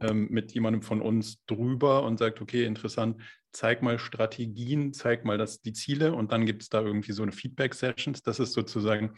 ähm, 0.00 0.28
mit 0.30 0.52
jemandem 0.52 0.82
von 0.82 1.00
uns 1.00 1.44
drüber 1.46 2.02
und 2.04 2.18
sagt, 2.18 2.40
okay, 2.40 2.64
interessant, 2.64 3.20
zeig 3.52 3.82
mal 3.82 3.98
Strategien, 3.98 4.92
zeig 4.92 5.24
mal 5.24 5.38
das, 5.38 5.60
die 5.60 5.72
Ziele 5.72 6.14
und 6.14 6.32
dann 6.32 6.46
gibt 6.46 6.62
es 6.62 6.68
da 6.68 6.80
irgendwie 6.80 7.12
so 7.12 7.22
eine 7.22 7.32
Feedback-Sessions. 7.32 8.22
Das 8.22 8.38
ist 8.38 8.52
sozusagen 8.52 9.14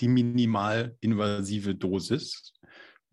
die 0.00 0.08
minimal 0.08 0.96
invasive 1.00 1.74
Dosis 1.74 2.52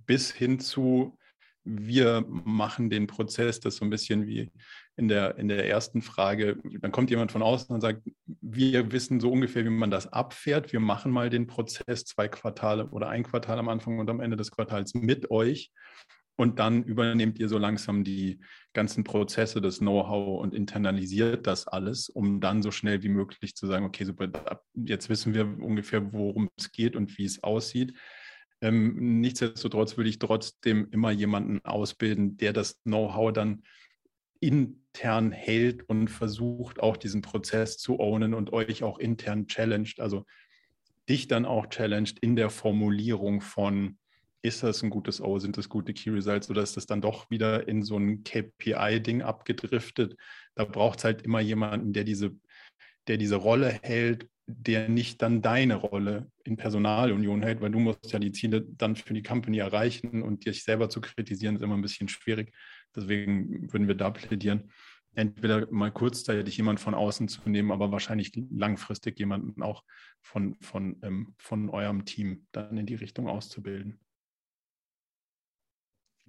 bis 0.05 0.31
hin 0.31 0.59
zu, 0.59 1.17
wir 1.65 2.25
machen 2.27 2.89
den 2.89 3.07
Prozess, 3.07 3.59
das 3.59 3.77
so 3.77 3.85
ein 3.85 3.89
bisschen 3.89 4.27
wie 4.27 4.51
in 4.95 5.07
der, 5.07 5.37
in 5.37 5.47
der 5.47 5.67
ersten 5.67 6.01
Frage, 6.01 6.57
dann 6.81 6.91
kommt 6.91 7.09
jemand 7.09 7.31
von 7.31 7.41
außen 7.41 7.73
und 7.73 7.81
sagt, 7.81 8.03
wir 8.41 8.91
wissen 8.91 9.19
so 9.19 9.31
ungefähr, 9.31 9.63
wie 9.65 9.69
man 9.69 9.89
das 9.89 10.11
abfährt. 10.11 10.71
Wir 10.71 10.81
machen 10.81 11.11
mal 11.11 11.29
den 11.29 11.47
Prozess 11.47 12.05
zwei 12.05 12.27
Quartale 12.27 12.89
oder 12.89 13.09
ein 13.09 13.23
Quartal 13.23 13.59
am 13.59 13.69
Anfang 13.69 13.97
und 13.99 14.09
am 14.09 14.19
Ende 14.19 14.37
des 14.37 14.51
Quartals 14.51 14.93
mit 14.93 15.31
euch 15.31 15.71
und 16.35 16.59
dann 16.59 16.83
übernehmt 16.83 17.37
ihr 17.39 17.47
so 17.47 17.57
langsam 17.57 18.03
die 18.03 18.39
ganzen 18.73 19.03
Prozesse, 19.03 19.61
das 19.61 19.79
Know-how 19.79 20.41
und 20.41 20.53
internalisiert 20.53 21.45
das 21.45 21.67
alles, 21.67 22.09
um 22.09 22.41
dann 22.41 22.63
so 22.63 22.71
schnell 22.71 23.03
wie 23.03 23.09
möglich 23.09 23.55
zu 23.55 23.67
sagen, 23.67 23.85
okay, 23.85 24.03
super, 24.03 24.29
jetzt 24.73 25.09
wissen 25.09 25.33
wir 25.33 25.45
ungefähr, 25.61 26.11
worum 26.11 26.49
es 26.57 26.71
geht 26.71 26.95
und 26.95 27.17
wie 27.17 27.25
es 27.25 27.43
aussieht. 27.43 27.93
Ähm, 28.61 29.19
nichtsdestotrotz 29.21 29.97
würde 29.97 30.09
ich 30.09 30.19
trotzdem 30.19 30.87
immer 30.91 31.11
jemanden 31.11 31.63
ausbilden, 31.65 32.37
der 32.37 32.53
das 32.53 32.81
Know-how 32.83 33.31
dann 33.31 33.63
intern 34.39 35.31
hält 35.31 35.87
und 35.87 36.09
versucht, 36.09 36.79
auch 36.79 36.97
diesen 36.97 37.21
Prozess 37.21 37.77
zu 37.77 37.99
ownen 37.99 38.33
und 38.33 38.51
euch 38.51 38.83
auch 38.83 38.97
intern 38.97 39.47
challenged, 39.47 39.99
also 39.99 40.25
dich 41.07 41.27
dann 41.27 41.45
auch 41.45 41.67
challenged 41.67 42.19
in 42.19 42.35
der 42.35 42.49
Formulierung 42.49 43.41
von 43.41 43.97
ist 44.43 44.62
das 44.62 44.84
ein 44.84 44.89
gutes 44.89 45.21
O, 45.21 45.39
sind 45.39 45.58
das 45.58 45.69
gute 45.69 45.93
Key 45.93 46.12
Results 46.12 46.49
oder 46.49 46.62
ist 46.62 46.77
das 46.77 46.86
dann 46.86 47.01
doch 47.01 47.32
wieder 47.32 47.67
in 47.67 47.82
so 47.82 47.97
ein 47.97 48.23
KPI-Ding 48.23 49.23
abgedriftet? 49.23 50.15
Da 50.56 50.65
braucht 50.65 50.99
es 50.99 51.06
halt 51.06 51.23
immer 51.23 51.39
jemanden, 51.39 51.93
der 51.93 52.03
diese, 52.03 52.36
der 53.08 53.17
diese 53.17 53.38
Rolle 53.38 53.79
hält 53.82 54.27
der 54.45 54.89
nicht 54.89 55.21
dann 55.21 55.41
deine 55.41 55.75
Rolle 55.75 56.29
in 56.43 56.58
Personalunion 56.58 57.41
hält, 57.41 57.62
weil 57.62 57.71
du 57.71 57.79
musst 57.79 58.12
ja 58.12 58.19
die 58.19 58.32
Ziele 58.32 58.62
dann 58.62 58.95
für 58.95 59.13
die 59.13 59.23
Company 59.23 59.60
erreichen 59.60 60.21
und 60.21 60.45
dich 60.45 60.63
selber 60.63 60.89
zu 60.89 61.01
kritisieren 61.01 61.56
ist 61.56 61.62
immer 61.62 61.75
ein 61.75 61.82
bisschen 61.82 62.10
schwierig. 62.10 62.53
Deswegen 62.95 63.71
würden 63.71 63.88
wir 63.88 63.95
da 63.95 64.12
plädieren, 64.12 64.71
entweder 65.15 65.71
mal 65.71 65.91
kurzzeitig 65.91 66.58
jemand 66.58 66.79
von 66.79 66.93
außen 66.93 67.27
zu 67.27 67.49
nehmen, 67.49 67.71
aber 67.71 67.91
wahrscheinlich 67.91 68.34
langfristig 68.51 69.17
jemanden 69.17 69.62
auch 69.62 69.84
von, 70.21 70.56
von, 70.60 70.97
ähm, 71.03 71.34
von 71.38 71.69
eurem 71.69 72.06
Team 72.06 72.47
dann 72.51 72.77
in 72.77 72.86
die 72.86 72.95
Richtung 72.95 73.29
auszubilden. 73.29 73.99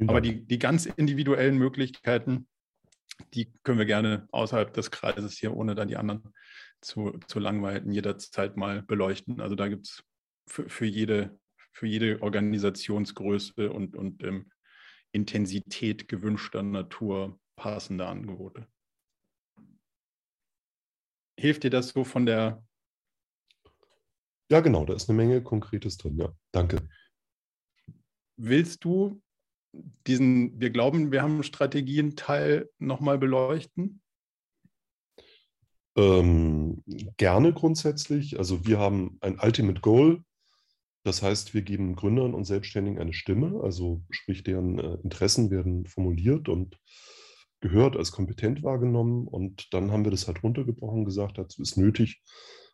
Aber 0.00 0.20
die, 0.20 0.44
die 0.44 0.59
ganz 0.59 0.87
individuellen 0.87 1.57
Möglichkeiten, 1.57 2.48
die 3.33 3.52
können 3.62 3.78
wir 3.78 3.87
gerne 3.87 4.28
außerhalb 4.33 4.72
des 4.72 4.90
Kreises 4.90 5.38
hier, 5.38 5.54
ohne 5.54 5.74
da 5.74 5.85
die 5.85 5.96
anderen 5.96 6.35
zu, 6.80 7.18
zu 7.28 7.38
langweilen, 7.38 7.92
jederzeit 7.92 8.57
mal 8.57 8.83
beleuchten. 8.83 9.40
Also 9.40 9.54
da 9.54 9.68
gibt 9.68 9.87
es 9.87 10.04
für, 10.48 10.68
für, 10.68 10.87
jede, 10.87 11.38
für 11.72 11.87
jede 11.87 12.22
Organisationsgröße 12.22 13.72
und, 13.72 13.96
und 13.96 14.22
ähm, 14.24 14.50
Intensität 15.12 16.09
gewünschter 16.09 16.62
Natur 16.62 17.38
passende 17.57 18.07
Angebote. 18.07 18.66
Hilft 21.38 21.64
dir 21.64 21.70
das 21.70 21.90
so 21.90 22.04
von 22.04 22.26
der? 22.26 22.64
Ja, 24.50 24.61
genau, 24.61 24.85
da 24.85 24.94
ist 24.94 25.09
eine 25.09 25.16
Menge 25.16 25.42
Konkretes 25.42 25.96
drin. 25.96 26.18
Ja, 26.18 26.33
danke. 26.52 26.88
Willst 28.37 28.85
du 28.85 29.22
diesen, 30.06 30.60
wir 30.60 30.70
glauben, 30.70 31.12
wir 31.12 31.22
haben 31.22 31.42
Strategien-Teil 31.42 32.68
nochmal 32.78 33.18
beleuchten? 33.18 34.00
Ähm, 35.96 36.82
gerne 37.16 37.52
grundsätzlich. 37.52 38.38
Also 38.38 38.66
wir 38.66 38.78
haben 38.78 39.18
ein 39.20 39.38
Ultimate 39.40 39.80
Goal. 39.80 40.22
Das 41.04 41.22
heißt, 41.22 41.54
wir 41.54 41.62
geben 41.62 41.96
Gründern 41.96 42.34
und 42.34 42.44
Selbstständigen 42.44 42.98
eine 42.98 43.12
Stimme, 43.12 43.60
also 43.62 44.02
sprich, 44.10 44.42
deren 44.42 44.78
äh, 44.78 44.94
Interessen 45.02 45.50
werden 45.50 45.87
formuliert 45.87 46.48
und 46.48 46.78
gehört, 47.60 47.96
als 47.96 48.10
kompetent 48.10 48.62
wahrgenommen. 48.62 49.28
Und 49.28 49.72
dann 49.72 49.90
haben 49.90 50.04
wir 50.04 50.10
das 50.10 50.26
halt 50.26 50.42
runtergebrochen 50.42 51.00
und 51.00 51.04
gesagt, 51.04 51.38
dazu 51.38 51.62
ist 51.62 51.76
nötig 51.76 52.22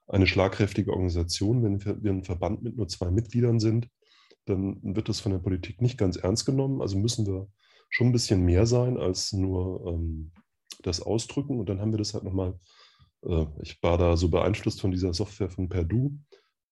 eine 0.06 0.26
schlagkräftige 0.26 0.92
Organisation. 0.92 1.62
Wenn 1.62 2.02
wir 2.02 2.12
ein 2.12 2.24
Verband 2.24 2.62
mit 2.62 2.76
nur 2.76 2.88
zwei 2.88 3.10
Mitgliedern 3.10 3.60
sind, 3.60 3.88
dann 4.46 4.78
wird 4.82 5.08
das 5.08 5.20
von 5.20 5.32
der 5.32 5.38
Politik 5.38 5.80
nicht 5.80 5.98
ganz 5.98 6.16
ernst 6.16 6.46
genommen. 6.46 6.80
Also 6.80 6.98
müssen 6.98 7.26
wir 7.26 7.48
schon 7.88 8.08
ein 8.08 8.12
bisschen 8.12 8.44
mehr 8.44 8.66
sein 8.66 8.96
als 8.98 9.32
nur 9.32 9.86
ähm, 9.86 10.32
das 10.82 11.00
Ausdrücken. 11.00 11.58
Und 11.58 11.68
dann 11.68 11.80
haben 11.80 11.92
wir 11.92 11.98
das 11.98 12.14
halt 12.14 12.24
nochmal 12.24 12.58
äh, 13.22 13.46
ich 13.62 13.82
war 13.82 13.98
da 13.98 14.16
so 14.16 14.28
beeinflusst 14.28 14.80
von 14.80 14.90
dieser 14.90 15.14
Software 15.14 15.50
von 15.50 15.68
Perdue, 15.68 16.18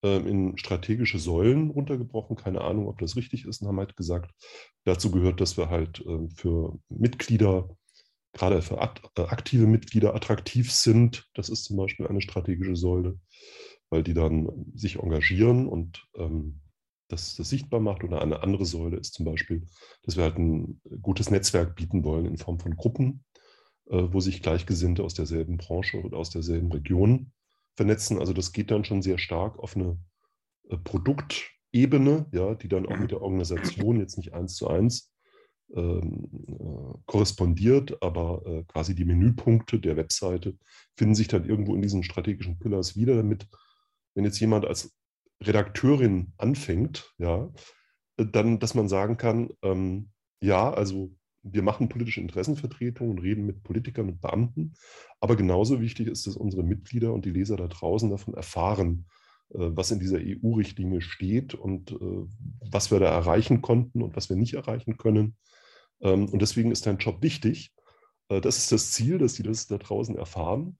ähm, 0.02 0.26
in 0.26 0.59
strategische 0.59 1.18
Säulen 1.18 1.70
runtergebrochen. 1.70 2.37
Keine 2.37 2.61
Ahnung, 2.62 2.88
ob 2.88 2.98
das 2.98 3.16
richtig 3.16 3.46
ist, 3.46 3.62
und 3.62 3.68
haben 3.68 3.78
halt 3.78 3.96
gesagt, 3.96 4.33
dazu 4.85 5.11
gehört, 5.11 5.40
dass 5.40 5.57
wir 5.57 5.70
halt 5.70 6.04
ähm, 6.07 6.31
für 6.31 6.78
Mitglieder, 6.88 7.68
gerade 8.33 8.62
für 8.62 8.76
äh, 8.76 9.22
aktive 9.22 9.66
Mitglieder 9.66 10.14
attraktiv 10.14 10.72
sind. 10.72 11.28
Das 11.35 11.48
ist 11.48 11.64
zum 11.64 11.76
Beispiel 11.76 12.07
eine 12.07 12.20
strategische 12.20 12.76
Säule, 12.76 13.18
weil 13.90 14.02
die 14.02 14.14
dann 14.14 14.48
sich 14.74 14.96
engagieren 14.96 15.66
und 15.66 16.07
ähm, 16.16 16.61
das, 17.08 17.36
das 17.36 17.48
sichtbar 17.48 17.80
macht. 17.80 18.04
Oder 18.04 18.22
eine 18.22 18.42
andere 18.42 18.64
Säule 18.64 18.96
ist 18.96 19.14
zum 19.14 19.24
Beispiel, 19.24 19.66
dass 20.02 20.16
wir 20.16 20.24
halt 20.24 20.38
ein 20.38 20.80
gutes 21.02 21.30
Netzwerk 21.30 21.74
bieten 21.74 22.04
wollen 22.04 22.26
in 22.26 22.38
Form 22.38 22.58
von 22.58 22.76
Gruppen, 22.76 23.24
äh, 23.86 24.04
wo 24.10 24.20
sich 24.20 24.42
Gleichgesinnte 24.42 25.02
aus 25.02 25.14
derselben 25.14 25.56
Branche 25.56 26.02
oder 26.02 26.18
aus 26.18 26.30
derselben 26.30 26.70
Region 26.70 27.32
vernetzen. 27.76 28.18
Also 28.18 28.32
das 28.32 28.52
geht 28.52 28.70
dann 28.70 28.84
schon 28.84 29.02
sehr 29.02 29.18
stark 29.18 29.58
auf 29.58 29.76
eine 29.76 29.98
äh, 30.68 30.76
Produktebene, 30.76 32.26
ja, 32.32 32.54
die 32.54 32.68
dann 32.68 32.86
auch 32.86 32.98
mit 32.98 33.10
der 33.10 33.22
Organisation 33.22 33.98
jetzt 33.98 34.18
nicht 34.18 34.34
eins 34.34 34.54
zu 34.54 34.68
eins 34.68 35.12
ähm, 35.74 36.28
äh, 36.48 36.98
korrespondiert, 37.06 38.02
aber 38.02 38.42
äh, 38.46 38.64
quasi 38.64 38.94
die 38.94 39.04
Menüpunkte 39.04 39.78
der 39.78 39.96
Webseite 39.96 40.56
finden 40.96 41.14
sich 41.14 41.28
dann 41.28 41.44
irgendwo 41.44 41.74
in 41.74 41.82
diesen 41.82 42.02
strategischen 42.02 42.58
Pillars 42.58 42.96
wieder, 42.96 43.16
damit, 43.16 43.46
wenn 44.14 44.24
jetzt 44.24 44.40
jemand 44.40 44.64
als 44.64 44.97
Redakteurin 45.42 46.33
anfängt, 46.37 47.14
ja, 47.18 47.51
äh, 48.16 48.27
dann, 48.27 48.59
dass 48.59 48.74
man 48.74 48.88
sagen 48.88 49.16
kann, 49.16 49.51
ähm, 49.62 50.11
ja, 50.40 50.72
also 50.72 51.14
wir 51.42 51.62
machen 51.62 51.88
politische 51.88 52.20
Interessenvertretung 52.20 53.11
und 53.11 53.20
reden 53.20 53.46
mit 53.46 53.62
Politikern 53.62 54.09
und 54.09 54.20
Beamten. 54.20 54.74
Aber 55.20 55.37
genauso 55.37 55.81
wichtig 55.81 56.09
ist, 56.09 56.27
dass 56.27 56.37
unsere 56.37 56.62
Mitglieder 56.62 57.12
und 57.12 57.24
die 57.24 57.31
Leser 57.31 57.57
da 57.57 57.68
draußen 57.68 58.11
davon 58.11 58.35
erfahren, 58.35 59.07
äh, 59.51 59.70
was 59.70 59.90
in 59.90 60.01
dieser 60.01 60.18
EU-Richtlinie 60.18 61.01
steht 61.01 61.55
und 61.55 61.92
äh, 61.92 62.27
was 62.70 62.90
wir 62.90 63.01
da 63.01 63.07
erreichen 63.07 63.62
konnten 63.62 64.03
und 64.03 64.16
was 64.16 64.29
wir 64.29 64.37
nicht 64.37 64.55
erreichen 64.55 64.96
können. 64.96 65.37
Ähm, 66.01 66.29
und 66.29 66.42
deswegen 66.42 66.72
ist 66.72 66.87
dein 66.87 66.98
Job 66.98 67.22
wichtig. 67.22 67.72
Das 68.31 68.59
ist 68.59 68.72
das 68.72 68.90
Ziel, 68.92 69.16
dass 69.16 69.37
sie 69.37 69.42
das 69.42 69.68
da 69.68 69.79
draußen 69.79 70.14
erfahren. 70.14 70.77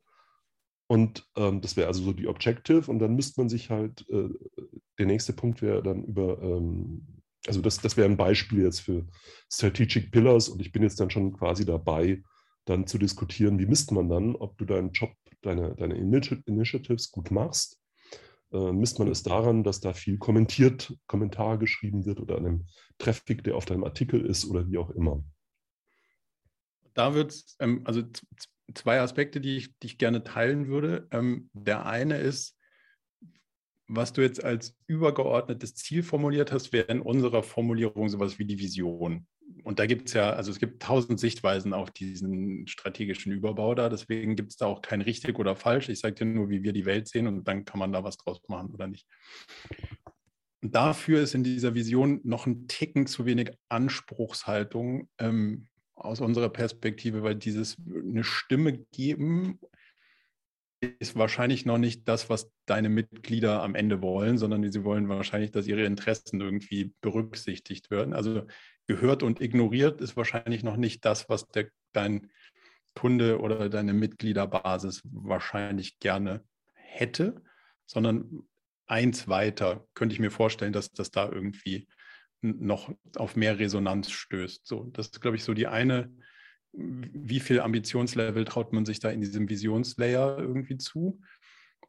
Und 0.88 1.29
ähm, 1.37 1.61
das 1.61 1.77
wäre 1.77 1.87
also 1.87 2.03
so 2.03 2.12
die 2.12 2.27
Objective. 2.27 2.90
Und 2.90 2.98
dann 2.98 3.14
müsste 3.14 3.40
man 3.40 3.48
sich 3.48 3.70
halt, 3.70 4.07
der 4.09 5.07
nächste 5.07 5.33
Punkt 5.33 5.62
wäre 5.62 5.83
dann 5.83 6.03
über 6.05 6.42
ähm, 6.42 7.18
also 7.46 7.61
das, 7.61 7.79
das 7.79 7.96
wäre 7.96 8.09
ein 8.09 8.16
Beispiel 8.16 8.64
jetzt 8.64 8.81
für 8.81 9.07
Strategic 9.51 10.11
Pillars 10.11 10.48
und 10.48 10.61
ich 10.61 10.72
bin 10.72 10.83
jetzt 10.83 11.01
dann 11.01 11.11
schon 11.11 11.33
quasi 11.33 11.64
dabei, 11.64 12.22
dann 12.64 12.87
zu 12.87 12.98
diskutieren, 12.98 13.59
wie 13.59 13.66
misst 13.66 13.92
man 13.92 14.09
dann, 14.09 14.37
ob 14.37 14.59
du 14.59 14.64
deinen 14.64 14.92
Job, 14.92 15.12
deine, 15.42 15.74
deine 15.77 15.96
Initiatives 15.96 17.11
gut 17.11 17.31
machst. 17.31 17.81
Äh, 18.53 18.72
misst 18.72 18.98
man 18.98 19.09
es 19.09 19.22
daran, 19.22 19.62
dass 19.62 19.81
da 19.81 19.92
viel 19.92 20.18
kommentiert, 20.18 20.94
Kommentar 21.07 21.59
geschrieben 21.59 22.07
wird 22.07 22.20
oder 22.20 22.37
an 22.37 22.46
einem 22.46 22.66
Traffic, 22.98 23.44
der 23.44 23.57
auf 23.57 23.64
deinem 23.64 23.85
Artikel 23.85 24.24
ist 24.24 24.44
oder 24.44 24.68
wie 24.68 24.79
auch 24.79 24.90
immer. 24.90 25.22
Da 26.94 27.14
wird 27.14 27.42
ähm, 27.61 27.83
also 27.85 28.03
zwei 28.74 29.00
Aspekte, 29.00 29.40
die 29.40 29.57
ich, 29.57 29.78
die 29.78 29.87
ich 29.87 29.98
gerne 29.98 30.24
teilen 30.24 30.68
würde. 30.68 31.09
Ähm, 31.11 31.50
der 31.52 31.87
eine 31.87 32.18
ist, 32.18 32.57
was 33.87 34.12
du 34.12 34.20
jetzt 34.20 34.44
als 34.44 34.76
übergeordnetes 34.87 35.74
Ziel 35.74 36.02
formuliert 36.02 36.52
hast, 36.52 36.72
wäre 36.72 36.88
in 36.88 37.00
unserer 37.00 37.42
Formulierung 37.42 38.09
sowas 38.09 38.38
wie 38.38 38.44
die 38.44 38.59
Vision. 38.59 39.26
Und 39.64 39.78
da 39.78 39.87
gibt 39.87 40.09
es 40.09 40.14
ja, 40.14 40.31
also 40.31 40.50
es 40.50 40.59
gibt 40.59 40.83
tausend 40.83 41.18
Sichtweisen 41.18 41.72
auf 41.72 41.90
diesen 41.90 42.66
strategischen 42.66 43.33
Überbau 43.33 43.74
da. 43.74 43.88
Deswegen 43.88 44.37
gibt 44.37 44.50
es 44.50 44.57
da 44.59 44.66
auch 44.66 44.83
kein 44.83 45.00
richtig 45.00 45.38
oder 45.38 45.57
falsch. 45.57 45.88
Ich 45.88 46.00
sage 46.00 46.14
dir 46.14 46.26
nur, 46.26 46.50
wie 46.50 46.62
wir 46.62 46.74
die 46.74 46.85
Welt 46.85 47.09
sehen 47.09 47.26
und 47.26 47.48
dann 47.48 47.64
kann 47.64 47.78
man 47.78 47.92
da 47.92 48.04
was 48.04 48.18
draus 48.18 48.40
machen 48.48 48.70
oder 48.70 48.87
nicht. 48.87 49.07
Und 50.61 50.74
dafür 50.74 51.22
ist 51.22 51.35
in 51.35 51.44
dieser 51.44 51.74
Vision 51.74 52.20
noch 52.24 52.46
ein 52.46 52.68
Ticken 52.68 53.07
zu 53.07 53.24
wenig 53.24 53.52
Anspruchshaltung 53.68 55.09
ähm, 55.18 55.68
aus 55.98 56.20
unserer 56.20 56.48
Perspektive, 56.48 57.22
weil 57.22 57.34
dieses 57.34 57.76
eine 57.87 58.24
Stimme 58.24 58.78
geben 58.92 59.61
ist 60.80 61.16
wahrscheinlich 61.16 61.66
noch 61.66 61.78
nicht 61.78 62.06
das, 62.06 62.30
was 62.30 62.52
deine 62.64 62.88
Mitglieder 62.88 63.62
am 63.62 63.74
Ende 63.74 64.00
wollen, 64.00 64.38
sondern 64.38 64.70
sie 64.70 64.84
wollen 64.84 65.08
wahrscheinlich, 65.08 65.50
dass 65.50 65.66
ihre 65.66 65.84
Interessen 65.84 66.40
irgendwie 66.40 66.92
berücksichtigt 67.00 67.90
werden. 67.90 68.14
Also 68.14 68.46
gehört 68.87 69.24
und 69.24 69.40
ignoriert 69.40 70.00
ist 70.00 70.16
wahrscheinlich 70.16 70.62
noch 70.62 70.76
nicht 70.76 71.04
das, 71.04 71.28
was 71.28 71.48
der, 71.48 71.68
dein 71.92 72.30
Kunde 72.94 73.40
oder 73.40 73.68
deine 73.68 73.92
Mitgliederbasis 73.92 75.02
wahrscheinlich 75.04 75.98
gerne 75.98 76.44
hätte, 76.74 77.42
sondern 77.87 78.44
eins 78.87 79.28
weiter 79.28 79.87
könnte 79.94 80.14
ich 80.14 80.20
mir 80.20 80.30
vorstellen, 80.30 80.72
dass 80.72 80.92
das 80.92 81.11
da 81.11 81.28
irgendwie 81.30 81.88
noch 82.42 82.92
auf 83.16 83.37
mehr 83.37 83.59
Resonanz 83.59 84.11
stößt. 84.11 84.66
So, 84.66 84.85
das 84.92 85.07
ist, 85.07 85.20
glaube 85.20 85.37
ich, 85.37 85.44
so 85.44 85.55
die 85.55 85.66
eine 85.66 86.11
wie 86.72 87.40
viel 87.40 87.61
Ambitionslevel 87.61 88.44
traut 88.44 88.72
man 88.72 88.85
sich 88.85 89.01
da 89.01 89.11
in 89.11 89.20
diesem 89.20 89.48
Visionslayer 89.48 90.38
irgendwie 90.38 90.79
zu? 90.79 91.20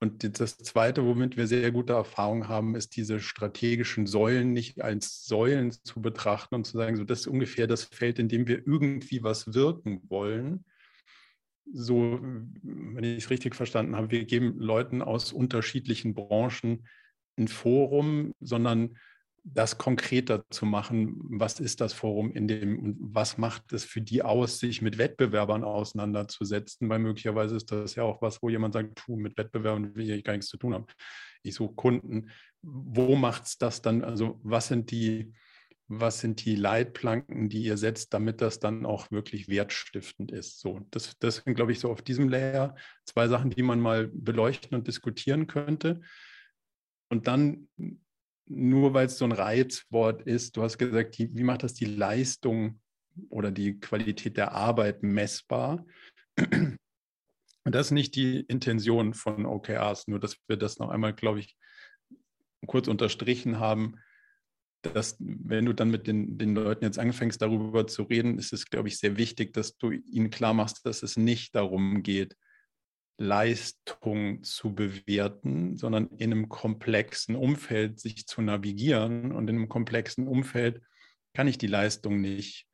Und 0.01 0.39
das 0.39 0.57
Zweite, 0.57 1.05
womit 1.05 1.35
wir 1.35 1.45
sehr 1.45 1.71
gute 1.71 1.93
Erfahrung 1.93 2.47
haben, 2.47 2.75
ist 2.75 2.95
diese 2.95 3.19
strategischen 3.19 4.07
Säulen 4.07 4.53
nicht 4.53 4.81
als 4.81 5.25
Säulen 5.25 5.71
zu 5.71 6.01
betrachten 6.01 6.55
und 6.55 6.65
zu 6.65 6.77
sagen, 6.77 6.95
so 6.95 7.03
das 7.03 7.21
ist 7.21 7.27
ungefähr 7.27 7.67
das 7.67 7.83
Feld, 7.83 8.17
in 8.17 8.29
dem 8.29 8.47
wir 8.47 8.59
irgendwie 8.65 9.23
was 9.23 9.53
wirken 9.53 10.01
wollen. 10.07 10.63
So, 11.71 12.19
wenn 12.21 13.03
ich 13.03 13.25
es 13.25 13.29
richtig 13.29 13.55
verstanden 13.55 13.97
habe, 13.97 14.09
wir 14.09 14.23
geben 14.23 14.57
Leuten 14.57 15.01
aus 15.01 15.33
unterschiedlichen 15.33 16.13
Branchen 16.13 16.87
ein 17.37 17.49
Forum, 17.49 18.33
sondern 18.39 18.97
das 19.53 19.77
konkreter 19.77 20.45
zu 20.49 20.65
machen, 20.65 21.15
was 21.23 21.59
ist 21.59 21.81
das 21.81 21.93
Forum 21.93 22.31
in 22.31 22.47
dem 22.47 22.79
und 22.79 22.97
was 22.99 23.37
macht 23.37 23.73
es 23.73 23.83
für 23.83 24.01
die 24.01 24.21
aus, 24.21 24.59
sich 24.59 24.81
mit 24.81 24.97
Wettbewerbern 24.97 25.63
auseinanderzusetzen, 25.63 26.89
weil 26.89 26.99
möglicherweise 26.99 27.55
ist 27.55 27.71
das 27.71 27.95
ja 27.95 28.03
auch 28.03 28.21
was, 28.21 28.41
wo 28.41 28.49
jemand 28.49 28.73
sagt, 28.73 28.97
tu, 28.97 29.15
mit 29.15 29.37
Wettbewerbern 29.37 29.95
will 29.95 30.09
ich 30.09 30.23
gar 30.23 30.33
nichts 30.33 30.49
zu 30.49 30.57
tun 30.57 30.73
haben. 30.73 30.85
Ich 31.43 31.55
suche 31.55 31.73
Kunden. 31.73 32.29
Wo 32.61 33.15
macht 33.15 33.45
es 33.45 33.57
das 33.57 33.81
dann, 33.81 34.03
also 34.03 34.39
was 34.43 34.67
sind 34.67 34.91
die, 34.91 35.33
was 35.87 36.19
sind 36.19 36.45
die 36.45 36.55
Leitplanken, 36.55 37.49
die 37.49 37.63
ihr 37.63 37.77
setzt, 37.77 38.13
damit 38.13 38.41
das 38.41 38.59
dann 38.59 38.85
auch 38.85 39.09
wirklich 39.09 39.47
wertstiftend 39.47 40.31
ist. 40.31 40.59
So, 40.59 40.81
das, 40.91 41.17
das 41.19 41.37
sind, 41.37 41.55
glaube 41.55 41.71
ich, 41.71 41.79
so 41.79 41.89
auf 41.89 42.03
diesem 42.03 42.29
Layer 42.29 42.75
zwei 43.05 43.27
Sachen, 43.27 43.49
die 43.49 43.63
man 43.63 43.79
mal 43.79 44.07
beleuchten 44.07 44.77
und 44.77 44.87
diskutieren 44.87 45.47
könnte. 45.47 46.01
Und 47.09 47.25
dann, 47.25 47.69
nur 48.49 48.93
weil 48.93 49.05
es 49.05 49.17
so 49.17 49.25
ein 49.25 49.31
Reizwort 49.31 50.23
ist, 50.23 50.57
du 50.57 50.63
hast 50.63 50.77
gesagt, 50.77 51.17
die, 51.17 51.33
wie 51.35 51.43
macht 51.43 51.63
das 51.63 51.75
die 51.75 51.85
Leistung 51.85 52.81
oder 53.29 53.51
die 53.51 53.79
Qualität 53.79 54.37
der 54.37 54.53
Arbeit 54.53 55.03
messbar? 55.03 55.85
Und 56.35 57.75
das 57.75 57.87
ist 57.87 57.91
nicht 57.91 58.15
die 58.15 58.39
Intention 58.39 59.13
von 59.13 59.45
OKRs, 59.45 60.07
nur 60.07 60.19
dass 60.19 60.37
wir 60.47 60.57
das 60.57 60.79
noch 60.79 60.89
einmal, 60.89 61.13
glaube 61.13 61.39
ich, 61.39 61.55
kurz 62.65 62.87
unterstrichen 62.87 63.59
haben, 63.59 63.95
dass 64.81 65.17
wenn 65.19 65.65
du 65.65 65.73
dann 65.73 65.91
mit 65.91 66.07
den, 66.07 66.37
den 66.37 66.55
Leuten 66.55 66.85
jetzt 66.85 66.97
anfängst, 66.97 67.41
darüber 67.41 67.85
zu 67.85 68.03
reden, 68.03 68.39
ist 68.39 68.53
es, 68.53 68.65
glaube 68.65 68.87
ich, 68.87 68.97
sehr 68.97 69.17
wichtig, 69.17 69.53
dass 69.53 69.77
du 69.77 69.91
ihnen 69.91 70.29
klar 70.29 70.53
machst, 70.53 70.85
dass 70.85 71.03
es 71.03 71.17
nicht 71.17 71.53
darum 71.53 72.01
geht, 72.01 72.35
Leistung 73.19 74.43
zu 74.43 74.73
bewerten, 74.73 75.75
sondern 75.75 76.07
in 76.17 76.31
einem 76.31 76.49
komplexen 76.49 77.35
Umfeld 77.35 77.99
sich 77.99 78.25
zu 78.25 78.41
navigieren. 78.41 79.33
Und 79.33 79.49
in 79.49 79.57
einem 79.57 79.69
komplexen 79.69 80.27
Umfeld 80.27 80.81
kann 81.33 81.47
ich 81.47 81.57
die 81.57 81.67
Leistung 81.67 82.21
nicht 82.21 82.65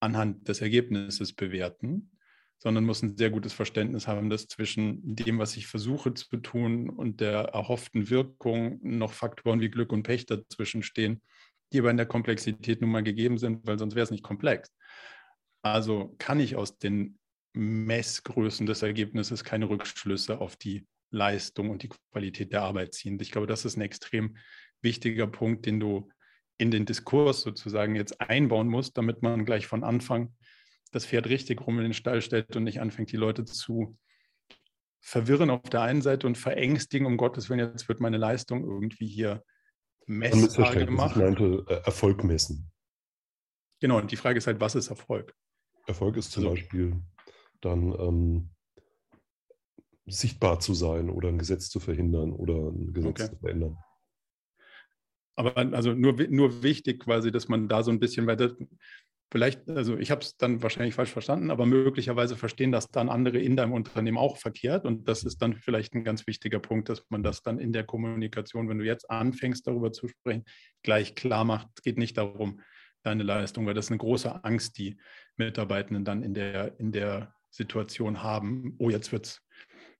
anhand 0.00 0.48
des 0.48 0.62
Ergebnisses 0.62 1.34
bewerten, 1.34 2.10
sondern 2.58 2.84
muss 2.84 3.02
ein 3.02 3.16
sehr 3.16 3.30
gutes 3.30 3.52
Verständnis 3.52 4.08
haben, 4.08 4.30
dass 4.30 4.48
zwischen 4.48 5.00
dem, 5.14 5.38
was 5.38 5.56
ich 5.56 5.66
versuche 5.66 6.14
zu 6.14 6.38
tun 6.38 6.88
und 6.88 7.20
der 7.20 7.40
erhofften 7.40 8.08
Wirkung 8.08 8.78
noch 8.82 9.12
Faktoren 9.12 9.60
wie 9.60 9.70
Glück 9.70 9.92
und 9.92 10.04
Pech 10.04 10.24
dazwischen 10.26 10.82
stehen, 10.82 11.20
die 11.72 11.80
aber 11.80 11.90
in 11.90 11.98
der 11.98 12.06
Komplexität 12.06 12.80
nun 12.80 12.90
mal 12.90 13.02
gegeben 13.02 13.36
sind, 13.38 13.66
weil 13.66 13.78
sonst 13.78 13.94
wäre 13.94 14.04
es 14.04 14.10
nicht 14.10 14.24
komplex. 14.24 14.72
Also 15.62 16.14
kann 16.18 16.40
ich 16.40 16.56
aus 16.56 16.78
den 16.78 17.18
Messgrößen 17.56 18.66
des 18.66 18.82
Ergebnisses 18.82 19.42
keine 19.42 19.68
Rückschlüsse 19.68 20.40
auf 20.40 20.56
die 20.56 20.86
Leistung 21.10 21.70
und 21.70 21.82
die 21.82 21.88
Qualität 22.12 22.52
der 22.52 22.62
Arbeit 22.62 22.94
ziehen. 22.94 23.18
Ich 23.20 23.30
glaube, 23.30 23.46
das 23.46 23.64
ist 23.64 23.76
ein 23.76 23.82
extrem 23.82 24.36
wichtiger 24.82 25.26
Punkt, 25.26 25.64
den 25.64 25.80
du 25.80 26.10
in 26.58 26.70
den 26.70 26.84
Diskurs 26.84 27.40
sozusagen 27.40 27.96
jetzt 27.96 28.20
einbauen 28.20 28.68
musst, 28.68 28.98
damit 28.98 29.22
man 29.22 29.44
gleich 29.44 29.66
von 29.66 29.84
Anfang 29.84 30.34
das 30.92 31.06
Pferd 31.06 31.28
richtig 31.28 31.66
rum 31.66 31.78
in 31.78 31.84
den 31.84 31.94
Stall 31.94 32.20
stellt 32.22 32.56
und 32.56 32.64
nicht 32.64 32.80
anfängt, 32.80 33.10
die 33.10 33.16
Leute 33.16 33.44
zu 33.44 33.96
verwirren 35.00 35.50
auf 35.50 35.62
der 35.62 35.82
einen 35.82 36.02
Seite 36.02 36.26
und 36.26 36.36
verängstigen, 36.36 37.06
um 37.06 37.16
Gottes 37.16 37.48
Willen, 37.48 37.60
jetzt 37.60 37.88
wird 37.88 38.00
meine 38.00 38.18
Leistung 38.18 38.64
irgendwie 38.64 39.06
hier 39.06 39.42
messbar 40.06 40.74
gemacht. 40.74 41.16
Ich 41.16 41.22
meinte 41.22 41.64
äh, 41.68 41.84
Erfolg 41.84 42.24
messen. 42.24 42.70
Genau, 43.80 43.98
und 43.98 44.10
die 44.10 44.16
Frage 44.16 44.38
ist 44.38 44.46
halt, 44.46 44.60
was 44.60 44.74
ist 44.74 44.88
Erfolg? 44.88 45.34
Erfolg 45.86 46.16
ist 46.16 46.32
zum 46.32 46.44
also, 46.44 46.54
Beispiel 46.54 47.00
dann 47.60 47.92
ähm, 47.98 48.50
sichtbar 50.06 50.60
zu 50.60 50.74
sein 50.74 51.10
oder 51.10 51.28
ein 51.28 51.38
Gesetz 51.38 51.68
zu 51.68 51.80
verhindern 51.80 52.32
oder 52.32 52.54
ein 52.54 52.92
Gesetz 52.92 53.22
okay. 53.22 53.30
zu 53.30 53.36
verändern. 53.36 53.78
Aber 55.36 55.56
also 55.56 55.92
nur, 55.92 56.14
nur 56.28 56.62
wichtig 56.62 57.00
quasi, 57.00 57.30
dass 57.30 57.48
man 57.48 57.68
da 57.68 57.82
so 57.82 57.90
ein 57.90 58.00
bisschen, 58.00 58.26
weil 58.26 58.36
das, 58.36 58.52
vielleicht, 59.30 59.68
also 59.68 59.98
ich 59.98 60.10
habe 60.10 60.22
es 60.22 60.36
dann 60.36 60.62
wahrscheinlich 60.62 60.94
falsch 60.94 61.10
verstanden, 61.10 61.50
aber 61.50 61.66
möglicherweise 61.66 62.36
verstehen 62.36 62.72
das 62.72 62.90
dann 62.90 63.10
andere 63.10 63.38
in 63.38 63.56
deinem 63.56 63.72
Unternehmen 63.72 64.16
auch 64.16 64.38
verkehrt. 64.38 64.86
Und 64.86 65.08
das 65.08 65.24
ist 65.24 65.42
dann 65.42 65.54
vielleicht 65.54 65.94
ein 65.94 66.04
ganz 66.04 66.26
wichtiger 66.26 66.58
Punkt, 66.58 66.88
dass 66.88 67.04
man 67.10 67.22
das 67.22 67.42
dann 67.42 67.58
in 67.58 67.72
der 67.72 67.84
Kommunikation, 67.84 68.68
wenn 68.68 68.78
du 68.78 68.84
jetzt 68.84 69.10
anfängst, 69.10 69.66
darüber 69.66 69.92
zu 69.92 70.08
sprechen, 70.08 70.44
gleich 70.82 71.14
klar 71.14 71.44
macht. 71.44 71.68
Es 71.76 71.82
geht 71.82 71.98
nicht 71.98 72.16
darum, 72.16 72.60
deine 73.02 73.22
Leistung, 73.22 73.66
weil 73.66 73.74
das 73.74 73.86
ist 73.86 73.90
eine 73.90 73.98
große 73.98 74.42
Angst, 74.44 74.78
die 74.78 74.96
Mitarbeitenden 75.36 76.04
dann 76.04 76.22
in 76.22 76.32
der, 76.32 76.78
in 76.80 76.92
der 76.92 77.35
Situation 77.56 78.22
haben. 78.22 78.76
Oh, 78.78 78.90
jetzt 78.90 79.12
wird's, 79.12 79.42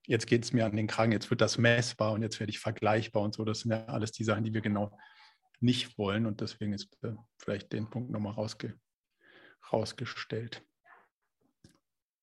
jetzt 0.06 0.26
geht 0.26 0.44
es 0.44 0.52
mir 0.52 0.66
an 0.66 0.76
den 0.76 0.86
Kragen, 0.86 1.12
jetzt 1.12 1.30
wird 1.30 1.40
das 1.40 1.58
messbar 1.58 2.12
und 2.12 2.22
jetzt 2.22 2.38
werde 2.38 2.50
ich 2.50 2.58
vergleichbar 2.58 3.22
und 3.22 3.34
so. 3.34 3.44
Das 3.44 3.60
sind 3.60 3.72
ja 3.72 3.84
alles 3.86 4.12
die 4.12 4.24
Sachen, 4.24 4.44
die 4.44 4.54
wir 4.54 4.60
genau 4.60 4.96
nicht 5.60 5.98
wollen. 5.98 6.26
Und 6.26 6.40
deswegen 6.40 6.72
ist 6.72 6.96
äh, 7.02 7.12
vielleicht 7.38 7.72
den 7.72 7.90
Punkt 7.90 8.10
nochmal 8.10 8.32
rausge 8.32 8.78
rausgestellt. 9.72 10.64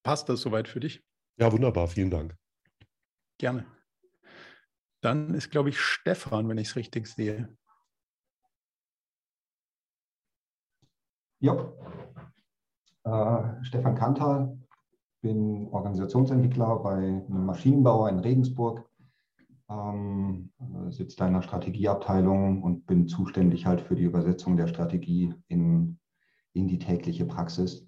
Passt 0.04 0.30
das 0.30 0.42
soweit 0.42 0.68
für 0.68 0.80
dich? 0.80 1.04
Ja, 1.38 1.52
wunderbar. 1.52 1.88
Vielen 1.88 2.10
Dank. 2.10 2.38
Gerne. 3.38 3.66
Dann 5.02 5.34
ist, 5.34 5.50
glaube 5.52 5.70
ich, 5.70 5.80
Stefan, 5.80 6.48
wenn 6.48 6.58
ich 6.58 6.70
es 6.70 6.76
richtig 6.76 7.08
sehe. 7.08 7.58
Ja. 11.40 11.74
Äh, 13.04 13.66
Stefan 13.66 13.96
Kanter, 13.96 14.58
bin 15.24 15.68
Organisationsentwickler 15.72 16.76
bei 16.78 16.98
einem 16.98 17.46
Maschinenbauer 17.48 18.10
in 18.10 18.20
Regensburg, 18.20 18.88
ähm, 19.72 20.52
sitze 20.90 21.18
da 21.18 21.28
in 21.28 21.34
der 21.34 21.42
Strategieabteilung 21.42 22.62
und 22.62 22.86
bin 22.86 23.08
zuständig 23.08 23.66
halt 23.66 23.82
für 23.82 23.96
die 23.96 24.04
Übersetzung 24.04 24.56
der 24.56 24.68
Strategie 24.68 25.34
in 25.48 25.98
in 26.54 26.68
die 26.68 26.80
tägliche 26.80 27.26
Praxis. 27.26 27.88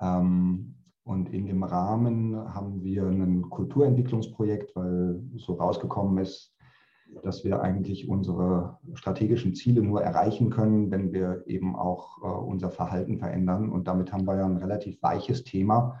Ähm, 0.00 0.74
und 1.04 1.30
in 1.30 1.46
dem 1.46 1.62
Rahmen 1.62 2.36
haben 2.54 2.82
wir 2.82 3.06
ein 3.06 3.48
Kulturentwicklungsprojekt, 3.50 4.74
weil 4.76 5.20
so 5.36 5.54
rausgekommen 5.54 6.18
ist, 6.18 6.54
dass 7.22 7.44
wir 7.44 7.60
eigentlich 7.60 8.08
unsere 8.08 8.78
strategischen 8.94 9.54
Ziele 9.54 9.82
nur 9.82 10.02
erreichen 10.02 10.48
können, 10.48 10.90
wenn 10.90 11.12
wir 11.12 11.42
eben 11.46 11.76
auch 11.76 12.22
äh, 12.22 12.26
unser 12.26 12.70
Verhalten 12.70 13.18
verändern. 13.18 13.70
Und 13.70 13.86
damit 13.88 14.12
haben 14.12 14.26
wir 14.26 14.36
ja 14.36 14.46
ein 14.46 14.56
relativ 14.56 15.02
weiches 15.02 15.44
Thema, 15.44 16.00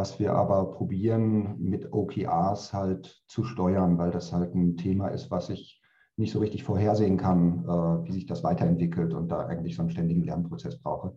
was 0.00 0.18
wir 0.18 0.32
aber 0.32 0.72
probieren 0.72 1.56
mit 1.58 1.92
OKRs 1.92 2.72
halt 2.72 3.22
zu 3.26 3.44
steuern, 3.44 3.98
weil 3.98 4.10
das 4.10 4.32
halt 4.32 4.54
ein 4.54 4.78
Thema 4.78 5.08
ist, 5.08 5.30
was 5.30 5.50
ich 5.50 5.82
nicht 6.16 6.32
so 6.32 6.38
richtig 6.38 6.64
vorhersehen 6.64 7.18
kann, 7.18 7.64
äh, 7.64 8.06
wie 8.06 8.12
sich 8.12 8.24
das 8.24 8.42
weiterentwickelt 8.42 9.12
und 9.12 9.28
da 9.28 9.40
eigentlich 9.44 9.76
so 9.76 9.82
einen 9.82 9.90
ständigen 9.90 10.24
Lernprozess 10.24 10.80
brauche. 10.80 11.16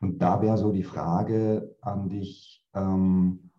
Und 0.00 0.22
da 0.22 0.40
wäre 0.42 0.58
so 0.58 0.70
die 0.70 0.84
Frage 0.84 1.74
an 1.80 2.08
dich, 2.08 2.64
ähm, 2.72 3.50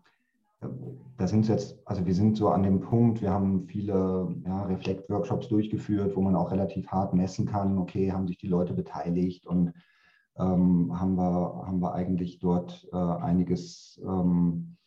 da 1.18 1.28
sind 1.28 1.50
jetzt, 1.50 1.78
also 1.86 2.06
wir 2.06 2.16
sind 2.16 2.38
so 2.38 2.48
an 2.48 2.64
dem 2.64 2.80
Punkt, 2.80 3.22
wir 3.22 3.32
haben 3.32 3.68
viele 3.68 4.34
ja, 4.46 4.64
Reflekt-Workshops 4.64 5.50
durchgeführt, 5.50 6.16
wo 6.16 6.22
man 6.22 6.36
auch 6.38 6.50
relativ 6.50 6.88
hart 6.88 7.14
messen 7.14 7.46
kann, 7.46 7.78
okay, 7.78 8.14
haben 8.14 8.28
sich 8.28 8.38
die 8.38 8.48
Leute 8.48 8.74
beteiligt 8.74 9.46
und 9.46 9.74
ähm, 10.42 11.00
haben, 11.00 11.16
wir, 11.16 11.64
haben 11.66 11.80
wir 11.82 11.94
eigentlich 11.94 12.40
dort 12.40 12.88
äh, 12.92 12.98
einiges 12.98 14.02
ähm, 14.04 14.78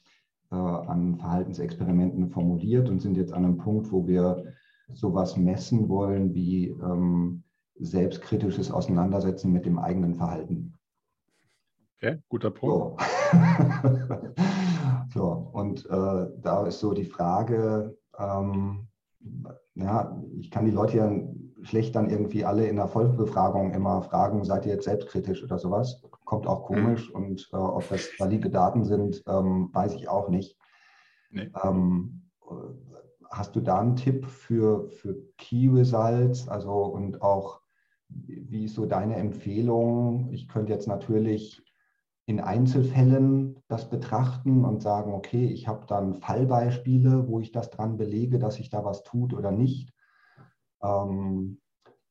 äh, 0.51 0.57
an 0.57 1.17
Verhaltensexperimenten 1.17 2.29
formuliert 2.29 2.89
und 2.89 3.01
sind 3.01 3.17
jetzt 3.17 3.33
an 3.33 3.45
einem 3.45 3.59
Punkt, 3.59 3.93
wo 3.93 4.07
wir 4.07 4.53
sowas 4.93 5.37
messen 5.37 5.89
wollen 5.89 6.35
wie 6.35 6.69
ähm, 6.69 7.45
selbstkritisches 7.77 8.71
Auseinandersetzen 8.71 9.53
mit 9.53 9.67
dem 9.67 9.79
eigenen 9.79 10.15
Verhalten. 10.15 10.75
Okay, 11.97 12.19
guter 12.29 12.51
Punkt. 12.51 12.73
So, 12.73 12.97
so 15.15 15.51
und 15.53 15.87
äh, 15.87 16.27
da 16.43 16.67
ist 16.67 16.81
so 16.81 16.93
die 16.93 17.07
Frage, 17.07 17.97
ähm, 18.19 18.89
ja, 19.75 20.23
ich 20.37 20.51
kann 20.51 20.67
die 20.67 20.71
Leute 20.71 20.97
ja 20.99 21.11
schlecht 21.65 21.97
dann 21.97 22.11
irgendwie 22.11 22.45
alle 22.45 22.67
in 22.67 22.77
der 22.77 22.89
Vollbefragung 22.89 23.73
immer 23.73 24.03
fragen, 24.03 24.45
seid 24.45 24.67
ihr 24.67 24.73
jetzt 24.73 24.85
selbstkritisch 24.85 25.43
oder 25.43 25.59
sowas? 25.59 26.03
Kommt 26.25 26.47
auch 26.47 26.65
komisch 26.65 27.09
mhm. 27.11 27.15
und 27.15 27.49
äh, 27.53 27.57
ob 27.57 27.89
das 27.89 28.09
valide 28.19 28.51
Daten 28.51 28.85
sind, 28.85 29.23
ähm, 29.27 29.71
weiß 29.73 29.95
ich 29.95 30.09
auch 30.09 30.29
nicht. 30.29 30.57
Nee. 31.31 31.51
Ähm, 31.63 32.31
hast 33.31 33.57
du 33.57 33.61
da 33.61 33.81
einen 33.81 33.97
Tipp 33.97 34.27
für, 34.27 34.89
für 34.91 35.17
Key 35.39 35.69
Results? 35.69 36.49
Also 36.49 36.73
und 36.73 37.23
auch, 37.23 37.61
wie 38.09 38.67
ist 38.67 38.75
so 38.75 38.87
deine 38.87 39.17
Empfehlung? 39.17 40.29
Ich 40.33 40.49
könnte 40.49 40.73
jetzt 40.73 40.87
natürlich 40.87 41.63
in 42.27 42.41
Einzelfällen 42.41 43.63
das 43.69 43.91
betrachten 43.91 44.65
und 44.65 44.83
sagen, 44.83 45.13
okay, 45.13 45.47
ich 45.47 45.69
habe 45.69 45.87
dann 45.87 46.15
Fallbeispiele, 46.15 47.29
wo 47.29 47.41
ich 47.41 47.53
das 47.53 47.71
dran 47.71 47.97
belege, 47.97 48.39
dass 48.39 48.55
sich 48.55 48.71
da 48.71 48.85
was 48.85 49.03
tut 49.03 49.35
oder 49.35 49.51
nicht. 49.51 49.94
Ähm, 50.85 51.59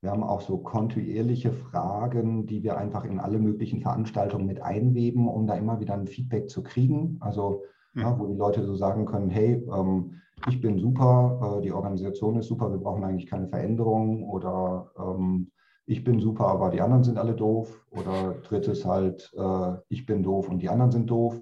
wir 0.02 0.12
haben 0.12 0.24
auch 0.24 0.42
so 0.42 0.58
kontinuierliche 0.58 1.54
Fragen, 1.54 2.46
die 2.46 2.62
wir 2.64 2.78
einfach 2.78 3.06
in 3.06 3.20
alle 3.20 3.40
möglichen 3.40 3.82
Veranstaltungen 3.82 4.46
mit 4.46 4.62
einweben, 4.62 5.30
um 5.30 5.48
da 5.48 5.56
immer 5.56 5.80
wieder 5.80 5.94
ein 5.94 6.08
Feedback 6.08 6.50
zu 6.50 6.62
kriegen. 6.62 7.18
Also 7.22 7.64
mhm. 7.94 8.02
ja, 8.02 8.20
wo 8.20 8.28
die 8.28 8.36
Leute 8.36 8.66
so 8.66 8.76
sagen 8.76 9.06
können, 9.06 9.30
hey, 9.30 9.66
ähm, 9.74 10.20
ich 10.50 10.60
bin 10.60 10.78
super, 10.78 11.58
äh, 11.60 11.62
die 11.62 11.72
Organisation 11.72 12.38
ist 12.38 12.48
super, 12.48 12.70
wir 12.70 12.80
brauchen 12.80 13.04
eigentlich 13.04 13.30
keine 13.30 13.48
Veränderung 13.48 14.28
oder 14.28 14.92
ähm, 14.98 15.52
ich 15.86 16.04
bin 16.04 16.20
super, 16.20 16.48
aber 16.48 16.70
die 16.70 16.82
anderen 16.82 17.04
sind 17.04 17.18
alle 17.18 17.34
doof. 17.34 17.86
Oder 17.92 18.36
drittes 18.44 18.86
halt, 18.86 19.32
äh, 19.36 19.74
ich 19.90 20.06
bin 20.06 20.24
doof 20.24 20.50
und 20.50 20.60
die 20.60 20.70
anderen 20.70 20.92
sind 20.92 21.10
doof. 21.10 21.42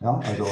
Ja, 0.00 0.20
also. 0.20 0.46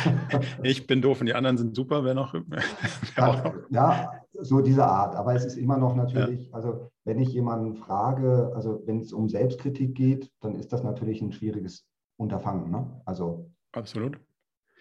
ich 0.62 0.86
bin 0.86 1.02
doof 1.02 1.20
und 1.20 1.26
die 1.26 1.34
anderen 1.34 1.58
sind 1.58 1.76
super, 1.76 2.04
wer 2.04 2.14
noch. 2.14 2.34
ja, 3.70 4.12
so 4.40 4.60
diese 4.60 4.84
Art. 4.84 5.14
Aber 5.14 5.34
es 5.34 5.44
ist 5.44 5.56
immer 5.56 5.76
noch 5.76 5.94
natürlich, 5.94 6.48
ja. 6.48 6.54
also 6.54 6.90
wenn 7.04 7.18
ich 7.18 7.30
jemanden 7.30 7.74
frage, 7.74 8.52
also 8.54 8.82
wenn 8.86 9.00
es 9.00 9.12
um 9.12 9.28
Selbstkritik 9.28 9.94
geht, 9.94 10.30
dann 10.40 10.54
ist 10.54 10.72
das 10.72 10.82
natürlich 10.82 11.20
ein 11.20 11.32
schwieriges 11.32 11.86
Unterfangen. 12.16 12.70
Ne? 12.70 13.00
Also. 13.04 13.50
Absolut. 13.72 14.18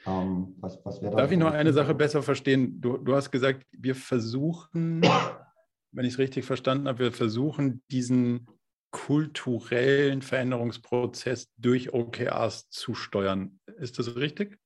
Ähm, 0.06 0.56
was, 0.60 0.80
was 0.86 1.00
Darf 1.02 1.32
ich 1.32 1.38
noch 1.38 1.52
eine 1.52 1.74
Sache 1.74 1.94
besser 1.94 2.22
verstehen? 2.22 2.80
Du, 2.80 2.98
du 2.98 3.16
hast 3.16 3.32
gesagt, 3.32 3.66
wir 3.72 3.96
versuchen, 3.96 5.02
wenn 5.92 6.06
ich 6.06 6.14
es 6.14 6.20
richtig 6.20 6.46
verstanden 6.46 6.88
habe, 6.88 7.00
wir 7.00 7.12
versuchen 7.12 7.82
diesen 7.92 8.48
kulturellen 8.92 10.22
Veränderungsprozess 10.22 11.52
durch 11.58 11.94
OKRs 11.94 12.70
zu 12.70 12.94
steuern. 12.96 13.60
Ist 13.78 14.00
das 14.00 14.16
richtig? 14.16 14.60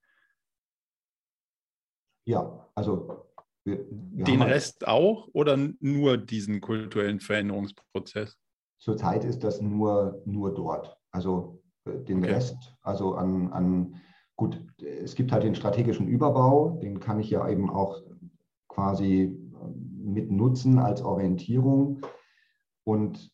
Ja, 2.28 2.70
also 2.76 3.31
wir, 3.64 3.86
wir 3.90 4.26
den 4.26 4.42
Rest 4.42 4.88
auch 4.88 5.28
oder 5.34 5.58
nur 5.80 6.18
diesen 6.18 6.62
kulturellen 6.62 7.20
Veränderungsprozess? 7.20 8.38
Zurzeit 8.80 9.24
ist 9.24 9.44
das 9.44 9.62
nur, 9.62 10.22
nur 10.26 10.54
dort. 10.54 10.98
Also 11.12 11.62
äh, 11.86 12.00
den 12.00 12.20
okay. 12.20 12.34
Rest, 12.34 12.76
also 12.82 13.16
an, 13.16 13.52
an, 13.52 14.02
gut, 14.36 14.60
es 14.82 15.16
gibt 15.16 15.32
halt 15.32 15.44
den 15.44 15.56
strategischen 15.56 16.08
Überbau, 16.08 16.80
den 16.82 17.00
kann 17.00 17.20
ich 17.20 17.30
ja 17.30 17.48
eben 17.48 17.70
auch 17.70 18.02
quasi 18.68 19.24
äh, 19.24 19.30
mit 20.04 20.32
nutzen 20.32 20.80
als 20.80 21.04
Orientierung. 21.04 22.02
Und 22.84 23.32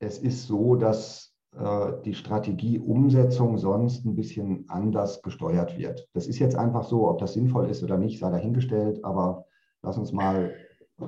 es 0.00 0.18
ist 0.18 0.46
so, 0.46 0.76
dass 0.76 1.34
äh, 1.52 1.92
die 2.04 2.14
Strategieumsetzung 2.14 3.58
sonst 3.58 4.06
ein 4.06 4.14
bisschen 4.14 4.64
anders 4.68 5.22
gesteuert 5.22 5.76
wird. 5.76 6.08
Das 6.14 6.26
ist 6.26 6.38
jetzt 6.38 6.56
einfach 6.56 6.84
so, 6.84 7.08
ob 7.08 7.18
das 7.18 7.34
sinnvoll 7.34 7.68
ist 7.68 7.82
oder 7.82 7.98
nicht, 7.98 8.18
sei 8.18 8.30
dahingestellt, 8.30 9.04
aber 9.04 9.44
lass 9.82 9.98
uns 9.98 10.12
mal 10.12 10.54
äh, 10.98 11.04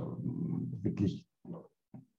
wirklich 0.82 1.26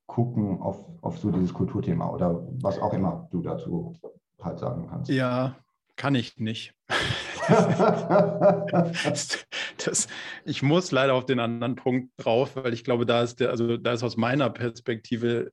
gucken 0.08 0.62
auf, 0.62 0.84
auf 1.02 1.18
so 1.18 1.32
dieses 1.32 1.54
Kulturthema 1.54 2.10
oder 2.10 2.46
was 2.62 2.80
auch 2.80 2.94
immer 2.94 3.30
du 3.32 3.42
dazu 3.42 3.94
halt 4.42 4.60
sagen 4.60 4.88
kannst. 4.90 5.10
Ja, 5.10 5.56
kann 5.96 6.16
ich 6.16 6.38
nicht. 6.38 6.74
das, 7.48 9.46
das, 9.78 10.08
ich 10.46 10.64
muss 10.64 10.92
leider 10.92 11.14
auf 11.14 11.26
den 11.26 11.40
anderen 11.40 11.76
Punkt 11.76 12.12
drauf, 12.18 12.56
weil 12.56 12.74
ich 12.74 12.84
glaube, 12.84 13.06
da 13.06 13.22
ist 13.24 13.40
der, 13.40 13.52
also 13.52 13.78
da 13.78 13.94
ist 13.94 14.04
aus 14.04 14.18
meiner 14.18 14.50
Perspektive 14.50 15.52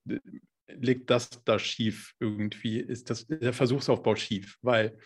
liegt 0.66 1.10
das 1.10 1.30
da 1.44 1.58
schief 1.58 2.14
irgendwie, 2.18 2.78
ist 2.78 3.10
das, 3.10 3.26
der 3.26 3.52
Versuchsaufbau 3.52 4.16
schief, 4.16 4.58
weil 4.62 4.98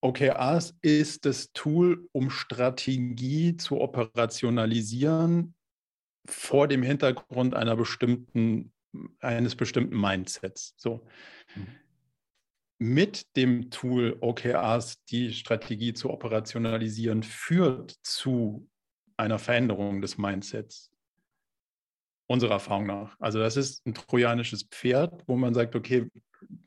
OKRs 0.00 0.76
ist 0.80 1.24
das 1.24 1.52
Tool, 1.52 2.08
um 2.12 2.30
Strategie 2.30 3.56
zu 3.56 3.80
operationalisieren 3.80 5.54
vor 6.26 6.68
dem 6.68 6.82
Hintergrund 6.82 7.54
einer 7.54 7.76
bestimmten, 7.76 8.72
eines 9.20 9.56
bestimmten 9.56 9.98
Mindsets. 10.00 10.74
So. 10.76 11.06
Mhm. 11.54 11.66
Mit 12.80 13.36
dem 13.36 13.70
Tool 13.70 14.16
OKRs 14.20 15.02
die 15.06 15.32
Strategie 15.32 15.94
zu 15.94 16.10
operationalisieren, 16.10 17.24
führt 17.24 17.96
zu 18.02 18.68
einer 19.16 19.40
Veränderung 19.40 20.00
des 20.00 20.16
Mindsets 20.16 20.92
unserer 22.28 22.52
Erfahrung 22.52 22.86
nach. 22.86 23.16
Also 23.18 23.40
das 23.40 23.56
ist 23.56 23.84
ein 23.86 23.94
trojanisches 23.94 24.62
Pferd, 24.64 25.24
wo 25.26 25.36
man 25.36 25.54
sagt, 25.54 25.74
okay, 25.74 26.08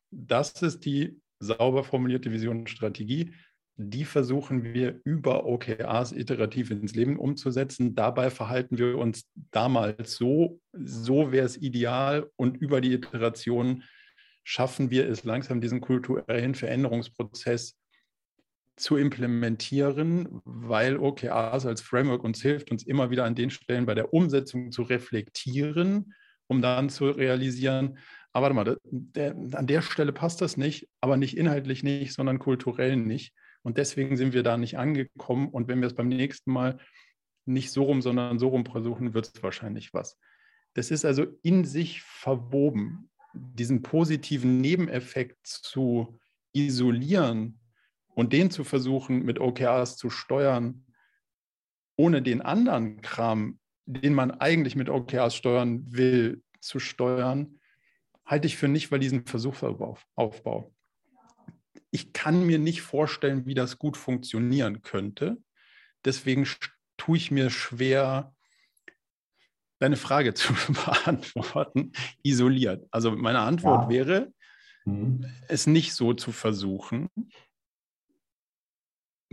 das 0.09 0.61
ist 0.61 0.83
die 0.85 1.21
sauber 1.41 1.83
formulierte 1.83 2.31
Vision 2.31 2.59
und 2.59 2.69
Strategie. 2.69 3.33
Die 3.77 4.05
versuchen 4.05 4.63
wir 4.63 4.99
über 5.03 5.45
OKRs 5.45 6.11
iterativ 6.11 6.71
ins 6.71 6.93
Leben 6.93 7.17
umzusetzen. 7.17 7.95
Dabei 7.95 8.29
verhalten 8.29 8.77
wir 8.77 8.97
uns 8.97 9.29
damals 9.51 10.15
so, 10.15 10.59
so 10.73 11.31
wäre 11.31 11.45
es 11.45 11.57
ideal 11.57 12.29
und 12.35 12.57
über 12.57 12.79
die 12.79 12.93
Iteration 12.93 13.83
schaffen 14.43 14.89
wir 14.91 15.07
es 15.07 15.23
langsam, 15.23 15.61
diesen 15.61 15.81
kulturellen 15.81 16.55
Veränderungsprozess 16.55 17.77
zu 18.75 18.97
implementieren, 18.97 20.41
weil 20.43 20.97
OKRs 20.97 21.65
als 21.65 21.81
Framework 21.81 22.23
uns 22.23 22.41
hilft, 22.41 22.71
uns 22.71 22.83
immer 22.83 23.11
wieder 23.11 23.25
an 23.25 23.35
den 23.35 23.49
Stellen 23.51 23.85
bei 23.85 23.93
der 23.93 24.13
Umsetzung 24.13 24.71
zu 24.71 24.83
reflektieren, 24.83 26.13
um 26.47 26.61
dann 26.61 26.89
zu 26.89 27.09
realisieren, 27.09 27.97
aber 28.33 28.55
warte 28.55 28.55
mal, 28.55 28.77
der, 28.83 29.35
an 29.53 29.67
der 29.67 29.81
Stelle 29.81 30.13
passt 30.13 30.41
das 30.41 30.57
nicht, 30.57 30.87
aber 31.01 31.17
nicht 31.17 31.37
inhaltlich 31.37 31.83
nicht, 31.83 32.13
sondern 32.13 32.39
kulturell 32.39 32.95
nicht. 32.95 33.33
Und 33.61 33.77
deswegen 33.77 34.17
sind 34.17 34.33
wir 34.33 34.43
da 34.43 34.57
nicht 34.57 34.77
angekommen. 34.77 35.49
Und 35.49 35.67
wenn 35.67 35.81
wir 35.81 35.87
es 35.87 35.95
beim 35.95 36.07
nächsten 36.07 36.51
Mal 36.51 36.79
nicht 37.45 37.71
so 37.71 37.83
rum, 37.83 38.01
sondern 38.01 38.39
so 38.39 38.47
rum 38.47 38.65
versuchen, 38.65 39.13
wird 39.13 39.31
es 39.33 39.43
wahrscheinlich 39.43 39.93
was. 39.93 40.17
Das 40.73 40.91
ist 40.91 41.03
also 41.03 41.25
in 41.43 41.65
sich 41.65 42.01
verwoben, 42.01 43.09
diesen 43.33 43.81
positiven 43.81 44.61
Nebeneffekt 44.61 45.45
zu 45.45 46.19
isolieren 46.53 47.59
und 48.15 48.33
den 48.33 48.51
zu 48.51 48.63
versuchen, 48.63 49.23
mit 49.23 49.39
OKRs 49.39 49.97
zu 49.97 50.09
steuern, 50.09 50.85
ohne 51.97 52.21
den 52.21 52.41
anderen 52.41 53.01
Kram, 53.01 53.59
den 53.85 54.13
man 54.13 54.31
eigentlich 54.31 54.75
mit 54.75 54.89
OKRs 54.89 55.35
steuern 55.35 55.83
will, 55.91 56.41
zu 56.59 56.79
steuern, 56.79 57.59
halte 58.31 58.47
ich 58.47 58.55
für 58.55 58.69
nicht 58.69 58.91
validen 58.91 59.25
Versuchsaufbau. 59.25 60.73
Ich 61.91 62.13
kann 62.13 62.45
mir 62.45 62.59
nicht 62.59 62.81
vorstellen, 62.81 63.45
wie 63.45 63.53
das 63.53 63.77
gut 63.77 63.97
funktionieren 63.97 64.81
könnte. 64.81 65.37
Deswegen 66.05 66.47
tue 66.95 67.17
ich 67.17 67.29
mir 67.29 67.49
schwer, 67.49 68.33
deine 69.79 69.97
Frage 69.97 70.33
zu 70.33 70.53
beantworten, 70.53 71.91
isoliert. 72.23 72.87
Also 72.89 73.11
meine 73.11 73.39
Antwort 73.39 73.83
ja. 73.83 73.89
wäre, 73.89 74.33
mhm. 74.85 75.25
es 75.49 75.67
nicht 75.67 75.93
so 75.93 76.13
zu 76.13 76.31
versuchen, 76.31 77.09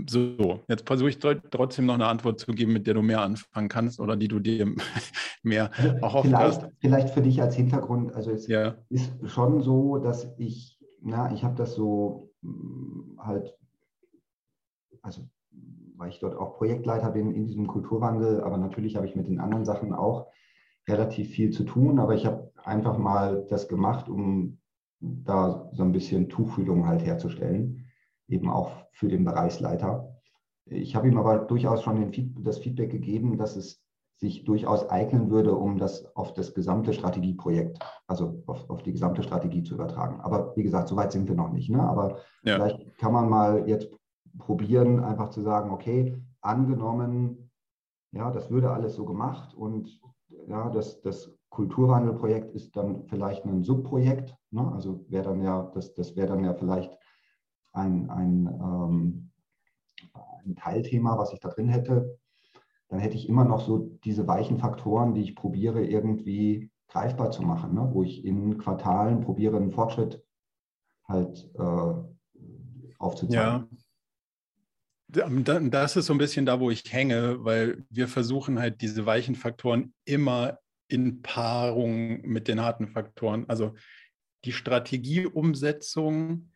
so, 0.07 0.61
jetzt 0.68 0.86
versuche 0.86 1.09
ich 1.09 1.18
trotzdem 1.18 1.86
noch 1.86 1.94
eine 1.94 2.07
Antwort 2.07 2.38
zu 2.38 2.53
geben, 2.53 2.72
mit 2.72 2.86
der 2.86 2.94
du 2.94 3.03
mehr 3.03 3.22
anfangen 3.22 3.68
kannst 3.68 4.01
oder 4.01 4.16
die 4.16 4.28
du 4.28 4.38
dir 4.38 4.66
mehr 5.42 5.70
also 5.76 6.03
auch 6.03 6.22
vielleicht, 6.24 6.62
hast. 6.62 6.72
Vielleicht 6.78 7.11
für 7.11 7.22
dich 7.22 7.40
als 7.42 7.57
Hintergrund, 7.57 8.14
also 8.14 8.30
es 8.30 8.46
ja. 8.46 8.76
ist 8.88 9.12
schon 9.28 9.62
so, 9.62 9.99
dass 9.99 10.28
ich, 10.38 10.78
na, 11.03 11.32
ich 11.32 11.44
habe 11.44 11.57
das 11.57 11.74
so 11.74 12.30
hm, 12.42 13.18
halt, 13.18 13.55
also 15.03 15.28
weil 15.96 16.11
ich 16.11 16.20
dort 16.20 16.36
auch 16.36 16.57
Projektleiter 16.59 17.11
bin 17.11 17.32
in 17.32 17.46
diesem 17.46 17.66
Kulturwandel, 17.66 18.40
aber 18.42 18.57
natürlich 18.57 18.94
habe 18.94 19.07
ich 19.07 19.16
mit 19.16 19.26
den 19.26 19.40
anderen 19.40 19.64
Sachen 19.64 19.92
auch 19.92 20.28
relativ 20.88 21.30
viel 21.30 21.51
zu 21.51 21.64
tun, 21.64 21.99
aber 21.99 22.14
ich 22.14 22.24
habe 22.24 22.53
einfach 22.64 22.99
mal 22.99 23.44
das 23.51 23.68
gemacht, 23.68 24.09
um 24.09 24.59
da 25.01 25.68
so 25.72 25.82
ein 25.82 25.92
bisschen 25.92 26.28
Tuchfühlung 26.28 26.86
halt 26.86 27.05
herzustellen 27.05 27.88
eben 28.28 28.50
auch 28.50 28.72
für 28.92 29.08
den 29.08 29.24
Bereichsleiter. 29.24 30.14
Ich 30.66 30.94
habe 30.94 31.08
ihm 31.08 31.18
aber 31.18 31.38
durchaus 31.38 31.82
schon 31.82 32.10
den, 32.10 32.42
das 32.44 32.58
Feedback 32.58 32.90
gegeben, 32.90 33.38
dass 33.38 33.56
es 33.56 33.82
sich 34.18 34.44
durchaus 34.44 34.88
eignen 34.90 35.30
würde, 35.30 35.54
um 35.54 35.78
das 35.78 36.04
auf 36.16 36.34
das 36.34 36.52
gesamte 36.52 36.92
Strategieprojekt, 36.92 37.78
also 38.08 38.42
auf, 38.46 38.68
auf 38.68 38.82
die 38.82 38.92
gesamte 38.92 39.22
Strategie 39.22 39.62
zu 39.62 39.74
übertragen. 39.74 40.20
Aber 40.20 40.54
wie 40.56 40.64
gesagt, 40.64 40.88
so 40.88 40.96
weit 40.96 41.12
sind 41.12 41.28
wir 41.28 41.36
noch 41.36 41.50
nicht. 41.50 41.70
Ne? 41.70 41.80
Aber 41.80 42.18
ja. 42.42 42.56
vielleicht 42.56 42.98
kann 42.98 43.12
man 43.12 43.28
mal 43.28 43.68
jetzt 43.68 43.88
probieren, 44.38 45.04
einfach 45.04 45.30
zu 45.30 45.40
sagen, 45.40 45.70
okay, 45.70 46.20
angenommen, 46.40 47.50
ja, 48.12 48.30
das 48.32 48.50
würde 48.50 48.70
alles 48.70 48.94
so 48.94 49.04
gemacht 49.04 49.54
und 49.54 50.00
ja, 50.46 50.68
das, 50.70 51.00
das 51.02 51.32
Kulturwandelprojekt 51.50 52.54
ist 52.54 52.76
dann 52.76 53.04
vielleicht 53.06 53.44
ein 53.44 53.62
Subprojekt. 53.62 54.34
Ne? 54.50 54.70
Also 54.72 55.04
wäre 55.08 55.24
dann 55.24 55.42
ja, 55.42 55.70
das, 55.74 55.94
das 55.94 56.16
wäre 56.16 56.28
dann 56.28 56.44
ja 56.44 56.54
vielleicht 56.54 56.96
ein, 57.72 58.10
ein, 58.10 58.46
ähm, 58.46 59.30
ein 60.44 60.56
Teilthema, 60.56 61.18
was 61.18 61.32
ich 61.32 61.40
da 61.40 61.48
drin 61.48 61.68
hätte, 61.68 62.18
dann 62.88 63.00
hätte 63.00 63.16
ich 63.16 63.28
immer 63.28 63.44
noch 63.44 63.64
so 63.64 63.98
diese 64.04 64.26
weichen 64.26 64.58
Faktoren, 64.58 65.14
die 65.14 65.22
ich 65.22 65.36
probiere 65.36 65.84
irgendwie 65.84 66.70
greifbar 66.88 67.30
zu 67.30 67.42
machen, 67.42 67.74
ne? 67.74 67.88
wo 67.92 68.02
ich 68.02 68.24
in 68.24 68.58
Quartalen 68.58 69.20
probiere, 69.20 69.56
einen 69.56 69.70
Fortschritt 69.70 70.24
halt 71.04 71.50
äh, 71.54 71.94
aufzuzeigen. 72.98 73.68
Ja. 75.10 75.60
Das 75.70 75.96
ist 75.96 76.06
so 76.06 76.12
ein 76.12 76.18
bisschen 76.18 76.44
da, 76.44 76.60
wo 76.60 76.70
ich 76.70 76.92
hänge, 76.92 77.42
weil 77.42 77.84
wir 77.88 78.08
versuchen 78.08 78.58
halt 78.58 78.82
diese 78.82 79.06
weichen 79.06 79.34
Faktoren 79.34 79.94
immer 80.04 80.58
in 80.88 81.22
Paarung 81.22 82.20
mit 82.22 82.46
den 82.46 82.60
harten 82.60 82.88
Faktoren. 82.88 83.46
Also 83.48 83.74
die 84.44 84.52
Strategieumsetzung 84.52 86.50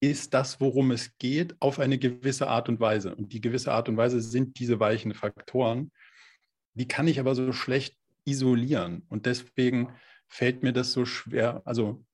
ist 0.00 0.34
das, 0.34 0.60
worum 0.60 0.90
es 0.90 1.16
geht, 1.18 1.56
auf 1.60 1.78
eine 1.78 1.98
gewisse 1.98 2.48
Art 2.48 2.68
und 2.68 2.80
Weise. 2.80 3.14
Und 3.14 3.32
die 3.32 3.40
gewisse 3.40 3.72
Art 3.72 3.88
und 3.88 3.96
Weise 3.96 4.20
sind 4.20 4.58
diese 4.58 4.78
weichen 4.78 5.14
Faktoren. 5.14 5.90
Die 6.74 6.88
kann 6.88 7.08
ich 7.08 7.18
aber 7.18 7.34
so 7.34 7.52
schlecht 7.52 7.96
isolieren. 8.24 9.04
Und 9.08 9.26
deswegen 9.26 9.88
fällt 10.28 10.62
mir 10.62 10.72
das 10.72 10.92
so 10.92 11.06
schwer. 11.06 11.62
Also 11.64 12.04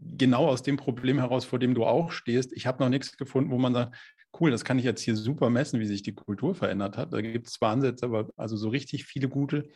genau 0.00 0.46
aus 0.48 0.62
dem 0.62 0.76
Problem 0.76 1.18
heraus, 1.18 1.44
vor 1.44 1.58
dem 1.58 1.74
du 1.74 1.84
auch 1.84 2.12
stehst. 2.12 2.52
Ich 2.52 2.66
habe 2.66 2.82
noch 2.82 2.90
nichts 2.90 3.16
gefunden, 3.16 3.50
wo 3.50 3.58
man 3.58 3.74
sagt, 3.74 3.96
cool, 4.40 4.50
das 4.50 4.64
kann 4.64 4.78
ich 4.78 4.84
jetzt 4.84 5.02
hier 5.02 5.16
super 5.16 5.50
messen, 5.50 5.80
wie 5.80 5.86
sich 5.86 6.02
die 6.02 6.14
Kultur 6.14 6.54
verändert 6.54 6.96
hat. 6.96 7.12
Da 7.12 7.20
gibt 7.20 7.46
es 7.46 7.54
zwar 7.54 7.72
Ansätze, 7.72 8.06
aber 8.06 8.28
also 8.36 8.56
so 8.56 8.68
richtig 8.68 9.04
viele 9.04 9.28
gute 9.28 9.68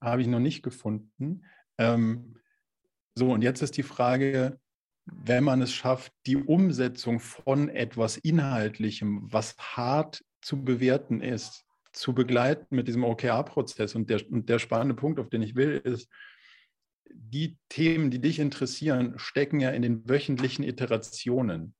habe 0.00 0.22
ich 0.22 0.28
noch 0.28 0.40
nicht 0.40 0.62
gefunden. 0.62 1.44
Ähm, 1.78 2.36
so, 3.14 3.30
und 3.32 3.42
jetzt 3.42 3.62
ist 3.62 3.76
die 3.76 3.82
Frage, 3.82 4.58
wenn 5.12 5.44
man 5.44 5.62
es 5.62 5.72
schafft, 5.72 6.12
die 6.26 6.36
Umsetzung 6.36 7.20
von 7.20 7.68
etwas 7.68 8.16
Inhaltlichem, 8.16 9.20
was 9.32 9.56
hart 9.58 10.24
zu 10.40 10.64
bewerten 10.64 11.20
ist, 11.20 11.64
zu 11.92 12.14
begleiten 12.14 12.74
mit 12.74 12.88
diesem 12.88 13.04
OKR-Prozess. 13.04 13.94
Und 13.94 14.10
der, 14.10 14.20
und 14.30 14.48
der 14.48 14.58
spannende 14.58 14.94
Punkt, 14.94 15.18
auf 15.18 15.28
den 15.28 15.42
ich 15.42 15.56
will, 15.56 15.80
ist, 15.84 16.08
die 17.12 17.58
Themen, 17.68 18.10
die 18.10 18.20
dich 18.20 18.38
interessieren, 18.38 19.14
stecken 19.18 19.60
ja 19.60 19.70
in 19.70 19.82
den 19.82 20.08
wöchentlichen 20.08 20.64
Iterationen. 20.64 21.74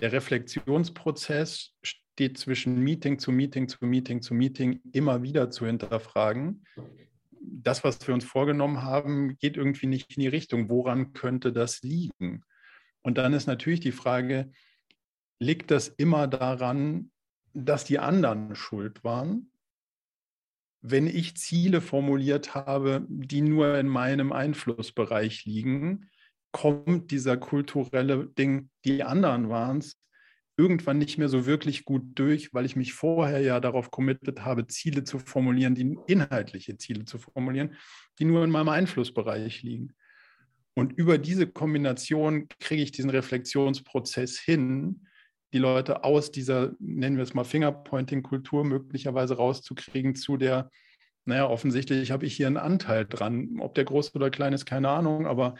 Der 0.00 0.12
Reflexionsprozess 0.12 1.74
steht 1.82 2.38
zwischen 2.38 2.78
Meeting 2.78 3.18
zu 3.18 3.32
Meeting 3.32 3.68
zu 3.68 3.84
Meeting 3.84 4.22
zu 4.22 4.34
Meeting 4.34 4.80
immer 4.92 5.22
wieder 5.22 5.50
zu 5.50 5.66
hinterfragen 5.66 6.64
das, 7.48 7.84
was 7.84 8.06
wir 8.06 8.14
uns 8.14 8.24
vorgenommen 8.24 8.82
haben, 8.82 9.36
geht 9.38 9.56
irgendwie 9.56 9.86
nicht 9.86 10.16
in 10.16 10.20
die 10.20 10.28
Richtung. 10.28 10.68
Woran 10.68 11.12
könnte 11.12 11.52
das 11.52 11.82
liegen? 11.82 12.42
Und 13.02 13.18
dann 13.18 13.32
ist 13.32 13.46
natürlich 13.46 13.80
die 13.80 13.92
Frage, 13.92 14.50
liegt 15.38 15.70
das 15.70 15.88
immer 15.88 16.26
daran, 16.26 17.10
dass 17.52 17.84
die 17.84 17.98
anderen 17.98 18.54
schuld 18.54 19.04
waren? 19.04 19.50
Wenn 20.82 21.06
ich 21.06 21.36
Ziele 21.36 21.80
formuliert 21.80 22.54
habe, 22.54 23.06
die 23.08 23.42
nur 23.42 23.78
in 23.78 23.88
meinem 23.88 24.32
Einflussbereich 24.32 25.44
liegen, 25.44 26.10
kommt 26.52 27.10
dieser 27.10 27.36
kulturelle 27.36 28.26
Ding, 28.26 28.70
die 28.84 29.02
anderen 29.02 29.48
waren 29.48 29.78
es, 29.78 29.98
irgendwann 30.56 30.98
nicht 30.98 31.18
mehr 31.18 31.28
so 31.28 31.46
wirklich 31.46 31.84
gut 31.84 32.02
durch, 32.14 32.54
weil 32.54 32.64
ich 32.64 32.76
mich 32.76 32.94
vorher 32.94 33.40
ja 33.40 33.60
darauf 33.60 33.90
committet 33.90 34.44
habe, 34.44 34.66
Ziele 34.66 35.04
zu 35.04 35.18
formulieren, 35.18 35.74
die 35.74 35.98
inhaltliche 36.06 36.78
Ziele 36.78 37.04
zu 37.04 37.18
formulieren, 37.18 37.74
die 38.18 38.24
nur 38.24 38.42
in 38.42 38.50
meinem 38.50 38.70
Einflussbereich 38.70 39.62
liegen. 39.62 39.92
Und 40.74 40.92
über 40.92 41.18
diese 41.18 41.46
Kombination 41.46 42.48
kriege 42.60 42.82
ich 42.82 42.92
diesen 42.92 43.10
Reflexionsprozess 43.10 44.38
hin, 44.38 45.06
die 45.52 45.58
Leute 45.58 46.04
aus 46.04 46.30
dieser, 46.30 46.74
nennen 46.80 47.16
wir 47.16 47.22
es 47.22 47.34
mal, 47.34 47.44
Fingerpointing-Kultur 47.44 48.64
möglicherweise 48.64 49.36
rauszukriegen 49.36 50.14
zu 50.14 50.36
der, 50.36 50.70
naja, 51.24 51.48
offensichtlich 51.48 52.10
habe 52.10 52.26
ich 52.26 52.36
hier 52.36 52.46
einen 52.46 52.56
Anteil 52.56 53.04
dran. 53.06 53.58
Ob 53.60 53.74
der 53.74 53.84
groß 53.84 54.14
oder 54.14 54.30
klein 54.30 54.52
ist, 54.52 54.66
keine 54.66 54.90
Ahnung, 54.90 55.26
aber 55.26 55.56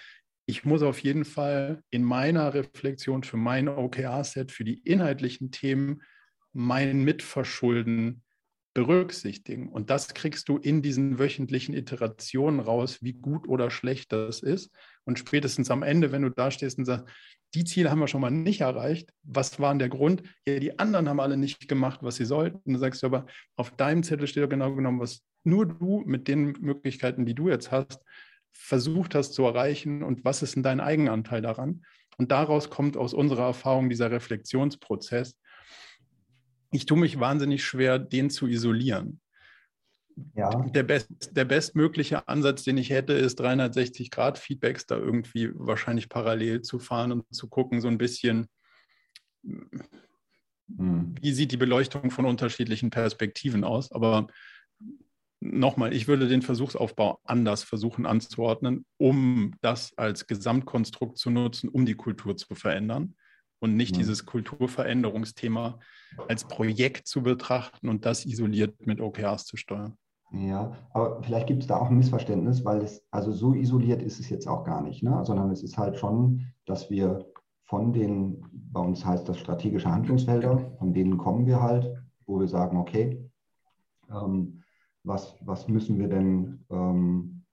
ich 0.47 0.65
muss 0.65 0.83
auf 0.83 1.01
jeden 1.01 1.25
Fall 1.25 1.83
in 1.91 2.05
meiner 2.05 2.55
Reflexion 2.55 3.25
für 3.25 3.37
mein 3.37 3.69
OKR-Set, 3.69 4.53
für 4.53 4.65
die 4.65 4.79
inhaltlichen 4.79 5.51
Themen, 5.51 6.03
mein 6.53 7.03
Mitverschulden 7.03 8.23
berücksichtigen. 8.73 9.69
Und 9.69 9.91
das 9.91 10.15
kriegst 10.15 10.49
du 10.49 10.59
in 10.59 10.83
diesen 10.83 11.19
wöchentlichen 11.19 11.75
Iterationen 11.75 12.61
raus, 12.61 12.99
wie 13.03 13.15
gut 13.15 13.49
oder 13.49 13.71
schlecht 13.71 14.13
das 14.13 14.41
ist. 14.41 14.71
Und 15.05 15.19
spätestens 15.19 15.71
am 15.71 15.83
Ende, 15.83 16.13
wenn 16.13 16.23
du 16.23 16.31
da 16.31 16.51
stehst 16.51 16.79
und 16.79 16.85
sagst, 16.85 17.07
die 17.55 17.65
Ziele 17.65 17.91
haben 17.91 18.01
wir 18.01 18.07
schon 18.07 18.21
mal 18.21 18.31
nicht 18.31 18.61
erreicht, 18.61 19.11
was 19.23 19.59
war 19.59 19.71
denn 19.71 19.79
der 19.79 19.89
Grund? 19.89 20.23
Ja, 20.47 20.59
die 20.59 20.79
anderen 20.79 21.09
haben 21.09 21.21
alle 21.21 21.37
nicht 21.37 21.69
gemacht, 21.69 22.01
was 22.03 22.17
sie 22.17 22.27
sollten. 22.27 22.61
Dann 22.67 22.79
sagst 22.79 23.03
du 23.03 23.07
aber, 23.07 23.27
auf 23.57 23.71
deinem 23.77 24.03
Zettel 24.03 24.27
steht 24.27 24.49
genau 24.51 24.75
genommen, 24.75 25.01
was 25.01 25.23
nur 25.43 25.67
du 25.67 26.03
mit 26.05 26.29
den 26.29 26.53
Möglichkeiten, 26.61 27.25
die 27.25 27.35
du 27.35 27.49
jetzt 27.49 27.71
hast, 27.71 28.03
versucht 28.57 29.15
hast 29.15 29.33
zu 29.33 29.45
erreichen 29.45 30.03
und 30.03 30.25
was 30.25 30.43
ist 30.43 30.57
denn 30.57 30.63
dein 30.63 30.81
Eigenanteil 30.81 31.43
daran? 31.43 31.85
Und 32.19 32.33
daraus 32.33 32.71
kommt 32.71 32.97
aus 32.97 33.15
unserer 33.15 33.45
Erfahrung 33.45 33.89
dieser 33.89 34.11
Reflexionsprozess. 34.11 35.37
Ich 36.73 36.87
tue 36.87 36.99
mich 36.99 37.21
wahnsinnig 37.21 37.65
schwer, 37.65 37.99
den 37.99 38.31
zu 38.31 38.47
isolieren. 38.47 39.21
Ja. 40.35 40.51
Der, 40.51 40.83
best, 40.83 41.37
der 41.37 41.45
bestmögliche 41.45 42.27
Ansatz, 42.27 42.65
den 42.65 42.79
ich 42.79 42.89
hätte, 42.89 43.13
ist 43.13 43.41
360-Grad-Feedbacks 43.41 44.87
da 44.87 44.97
irgendwie 44.97 45.51
wahrscheinlich 45.55 46.09
parallel 46.09 46.63
zu 46.63 46.79
fahren 46.79 47.13
und 47.13 47.35
zu 47.35 47.49
gucken, 47.49 47.83
so 47.83 47.89
ein 47.89 47.99
bisschen, 47.99 48.47
hm. 49.45 51.15
wie 51.21 51.33
sieht 51.33 51.53
die 51.53 51.59
Beleuchtung 51.59 52.11
von 52.11 52.25
unterschiedlichen 52.25 52.89
Perspektiven 52.89 53.63
aus. 53.63 53.93
Aber 53.93 54.29
nochmal, 55.41 55.93
ich 55.93 56.09
würde 56.09 56.29
den 56.29 56.43
Versuchsaufbau 56.43 57.21
anders 57.25 57.63
versuchen 57.63 58.07
anzuordnen, 58.07 58.85
um 58.99 59.55
das 59.61 59.93
als 59.97 60.27
Gesamtkonstrukt 60.27 61.19
zu 61.19 61.31
nutzen, 61.31 61.69
um 61.69 61.87
die 61.87 61.95
Kultur 61.95 62.37
zu 62.37 62.55
verändern 62.55 63.15
und 63.61 63.77
nicht 63.77 63.95
mhm. 63.95 63.99
dieses 63.99 64.27
Kulturveränderungsthema 64.27 65.79
als 66.29 66.45
Projekt 66.45 67.07
zu 67.07 67.23
betrachten 67.23 67.89
und 67.89 68.05
das 68.05 68.25
isoliert 68.27 68.87
mit 68.87 69.01
OKRs 69.01 69.45
zu 69.45 69.57
steuern. 69.57 69.97
Ja, 70.33 70.73
aber 70.91 71.23
vielleicht 71.23 71.47
gibt 71.47 71.63
es 71.63 71.69
da 71.69 71.77
auch 71.77 71.89
ein 71.89 71.97
Missverständnis, 71.97 72.65
weil 72.65 72.83
es, 72.83 73.05
also 73.11 73.31
so 73.31 73.55
isoliert 73.55 74.03
ist 74.03 74.19
es 74.19 74.29
jetzt 74.29 74.49
auch 74.49 74.65
gar 74.65 74.83
nicht, 74.83 75.03
ne? 75.03 75.21
sondern 75.25 75.51
es 75.51 75.63
ist 75.63 75.79
halt 75.79 75.99
schon, 75.99 76.47
dass 76.65 76.91
wir 76.91 77.25
von 77.65 77.93
den, 77.93 78.45
bei 78.53 78.81
uns 78.81 79.05
heißt 79.05 79.29
das 79.29 79.39
strategische 79.39 79.91
Handlungsfelder, 79.91 80.73
von 80.79 80.93
denen 80.93 81.17
kommen 81.17 81.47
wir 81.47 81.63
halt, 81.63 81.93
wo 82.27 82.41
wir 82.41 82.49
sagen, 82.49 82.77
okay, 82.77 83.31
ähm, 84.11 84.63
was, 85.07 85.37
was 85.41 85.69
müssen 85.69 85.99
wir 85.99 86.09
denn, 86.09 86.65
ähm, 86.71 87.45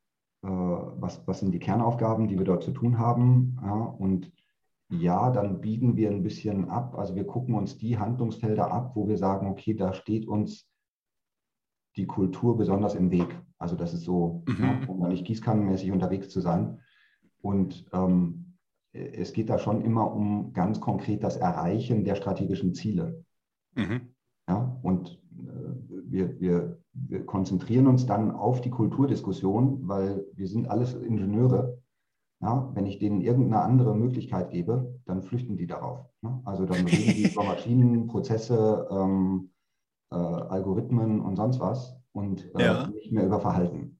äh, 0.43 0.47
was, 0.47 1.26
was 1.28 1.39
sind 1.39 1.51
die 1.51 1.60
Kernaufgaben, 1.60 2.28
die 2.28 2.38
wir 2.38 2.45
dort 2.45 2.64
zu 2.64 2.72
tun 2.72 2.97
haben. 2.97 3.60
Ja, 3.62 3.74
und 3.74 4.32
ja, 4.89 5.32
dann 5.32 5.62
biegen 5.62 5.95
wir 5.95 6.12
ein 6.12 6.24
bisschen 6.24 6.70
ab. 6.70 6.97
Also 6.97 7.16
wir 7.16 7.26
gucken 7.26 7.56
uns 7.56 7.78
die 7.78 7.97
Handlungsfelder 7.97 8.72
ab, 8.72 8.91
wo 8.95 9.08
wir 9.08 9.18
sagen, 9.18 9.47
okay, 9.47 9.74
da 9.74 9.93
steht 9.93 10.28
uns 10.28 10.70
die 11.95 12.08
Kultur 12.08 12.58
besonders 12.58 12.95
im 12.95 13.12
Weg. 13.12 13.39
Also 13.58 13.76
das 13.76 13.93
ist 13.93 14.04
so, 14.04 14.43
mhm. 14.47 14.58
ja, 14.60 14.88
um 14.88 15.08
nicht 15.08 15.26
gießkannenmäßig 15.26 15.91
unterwegs 15.91 16.30
zu 16.30 16.41
sein. 16.41 16.80
Und 17.41 17.86
ähm, 17.93 18.58
es 18.91 19.34
geht 19.34 19.49
da 19.49 19.58
schon 19.58 19.82
immer 19.82 20.12
um 20.14 20.54
ganz 20.54 20.80
konkret 20.80 21.24
das 21.24 21.38
Erreichen 21.38 22.04
der 22.04 22.16
strategischen 22.16 22.74
Ziele. 22.74 23.26
Mhm. 23.76 24.14
Ja, 24.47 24.80
und 24.84 25.22
wir, 26.14 26.39
wir 26.39 26.84
wir 26.93 27.26
konzentrieren 27.26 27.88
uns 27.88 28.05
dann 28.05 28.32
auf 28.32 28.61
die 28.61 28.70
Kulturdiskussion, 28.70 29.88
weil 29.88 30.26
wir 30.34 30.47
sind 30.47 30.70
alles 30.70 30.93
Ingenieure. 30.93 31.82
Ja, 32.39 32.70
wenn 32.74 32.86
ich 32.86 32.99
denen 32.99 33.22
irgendeine 33.22 33.64
andere 33.64 33.95
Möglichkeit 33.95 34.51
gebe, 34.51 34.99
dann 35.05 35.24
flüchten 35.24 35.55
die 35.55 35.66
darauf. 35.66 36.05
Ne? 36.22 36.41
Also 36.43 36.66
dann 36.66 36.86
reden 36.86 37.14
die 37.16 37.32
über 37.32 37.43
Maschinen, 37.45 38.07
Prozesse, 38.07 38.88
ähm, 38.91 39.51
äh, 40.11 40.16
Algorithmen 40.16 41.22
und 41.22 41.38
sonst 41.38 41.59
was 41.61 41.95
und 42.11 42.53
äh, 42.55 42.66
ja. 42.66 42.88
nicht 42.88 43.14
mehr 43.14 43.26
über 43.26 43.39
Verhalten. 43.39 43.99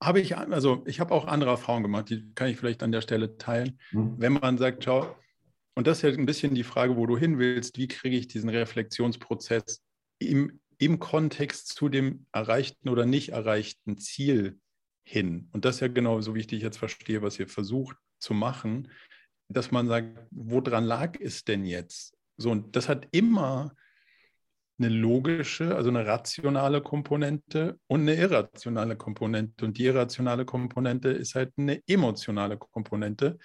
Habe 0.00 0.20
ich, 0.20 0.38
also 0.38 0.82
ich 0.86 1.00
habe 1.00 1.12
auch 1.12 1.26
andere 1.26 1.50
Erfahrungen 1.50 1.82
gemacht, 1.82 2.08
die 2.08 2.32
kann 2.34 2.48
ich 2.48 2.56
vielleicht 2.56 2.84
an 2.84 2.92
der 2.92 3.00
Stelle 3.00 3.36
teilen. 3.36 3.78
Hm. 3.90 4.14
Wenn 4.16 4.34
man 4.34 4.56
sagt, 4.56 4.84
schau, 4.84 5.06
und 5.74 5.88
das 5.88 5.98
ist 5.98 6.02
ja 6.02 6.10
ein 6.10 6.26
bisschen 6.26 6.54
die 6.54 6.62
Frage, 6.62 6.96
wo 6.96 7.04
du 7.06 7.18
hin 7.18 7.38
willst, 7.38 7.78
wie 7.78 7.88
kriege 7.88 8.16
ich 8.16 8.28
diesen 8.28 8.48
Reflexionsprozess 8.48 9.82
im, 10.18 10.60
im 10.78 10.98
Kontext 10.98 11.68
zu 11.68 11.88
dem 11.88 12.26
erreichten 12.32 12.88
oder 12.88 13.06
nicht 13.06 13.30
erreichten 13.30 13.98
Ziel 13.98 14.58
hin. 15.04 15.48
Und 15.52 15.64
das 15.64 15.76
ist 15.76 15.80
ja 15.80 15.88
genau 15.88 16.20
so, 16.20 16.34
wie 16.34 16.40
ich 16.40 16.46
dich 16.46 16.62
jetzt 16.62 16.78
verstehe, 16.78 17.22
was 17.22 17.38
ihr 17.38 17.48
versucht 17.48 17.96
zu 18.18 18.34
machen, 18.34 18.88
dass 19.48 19.70
man 19.70 19.88
sagt, 19.88 20.26
woran 20.30 20.84
lag 20.84 21.18
es 21.20 21.44
denn 21.44 21.64
jetzt? 21.64 22.16
So, 22.36 22.50
und 22.50 22.76
das 22.76 22.88
hat 22.88 23.08
immer 23.12 23.74
eine 24.78 24.90
logische, 24.90 25.74
also 25.74 25.88
eine 25.90 26.06
rationale 26.06 26.80
Komponente 26.80 27.80
und 27.88 28.02
eine 28.02 28.14
irrationale 28.14 28.96
Komponente. 28.96 29.64
Und 29.64 29.76
die 29.76 29.86
irrationale 29.86 30.44
Komponente 30.44 31.08
ist 31.08 31.34
halt 31.34 31.52
eine 31.56 31.82
emotionale 31.88 32.56
Komponente. 32.56 33.38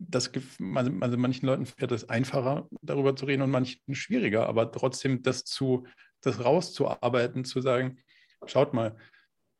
Das, 0.00 0.30
also, 0.74 0.92
also 1.00 1.16
manchen 1.16 1.46
Leuten 1.46 1.66
fährt 1.66 1.92
es 1.92 2.08
einfacher, 2.08 2.68
darüber 2.82 3.16
zu 3.16 3.26
reden 3.26 3.42
und 3.42 3.50
manchen 3.50 3.94
schwieriger, 3.94 4.48
aber 4.48 4.70
trotzdem 4.70 5.22
das 5.22 5.44
zu 5.44 5.86
das 6.20 6.44
rauszuarbeiten, 6.44 7.44
zu 7.44 7.60
sagen, 7.60 7.98
schaut 8.46 8.74
mal, 8.74 8.96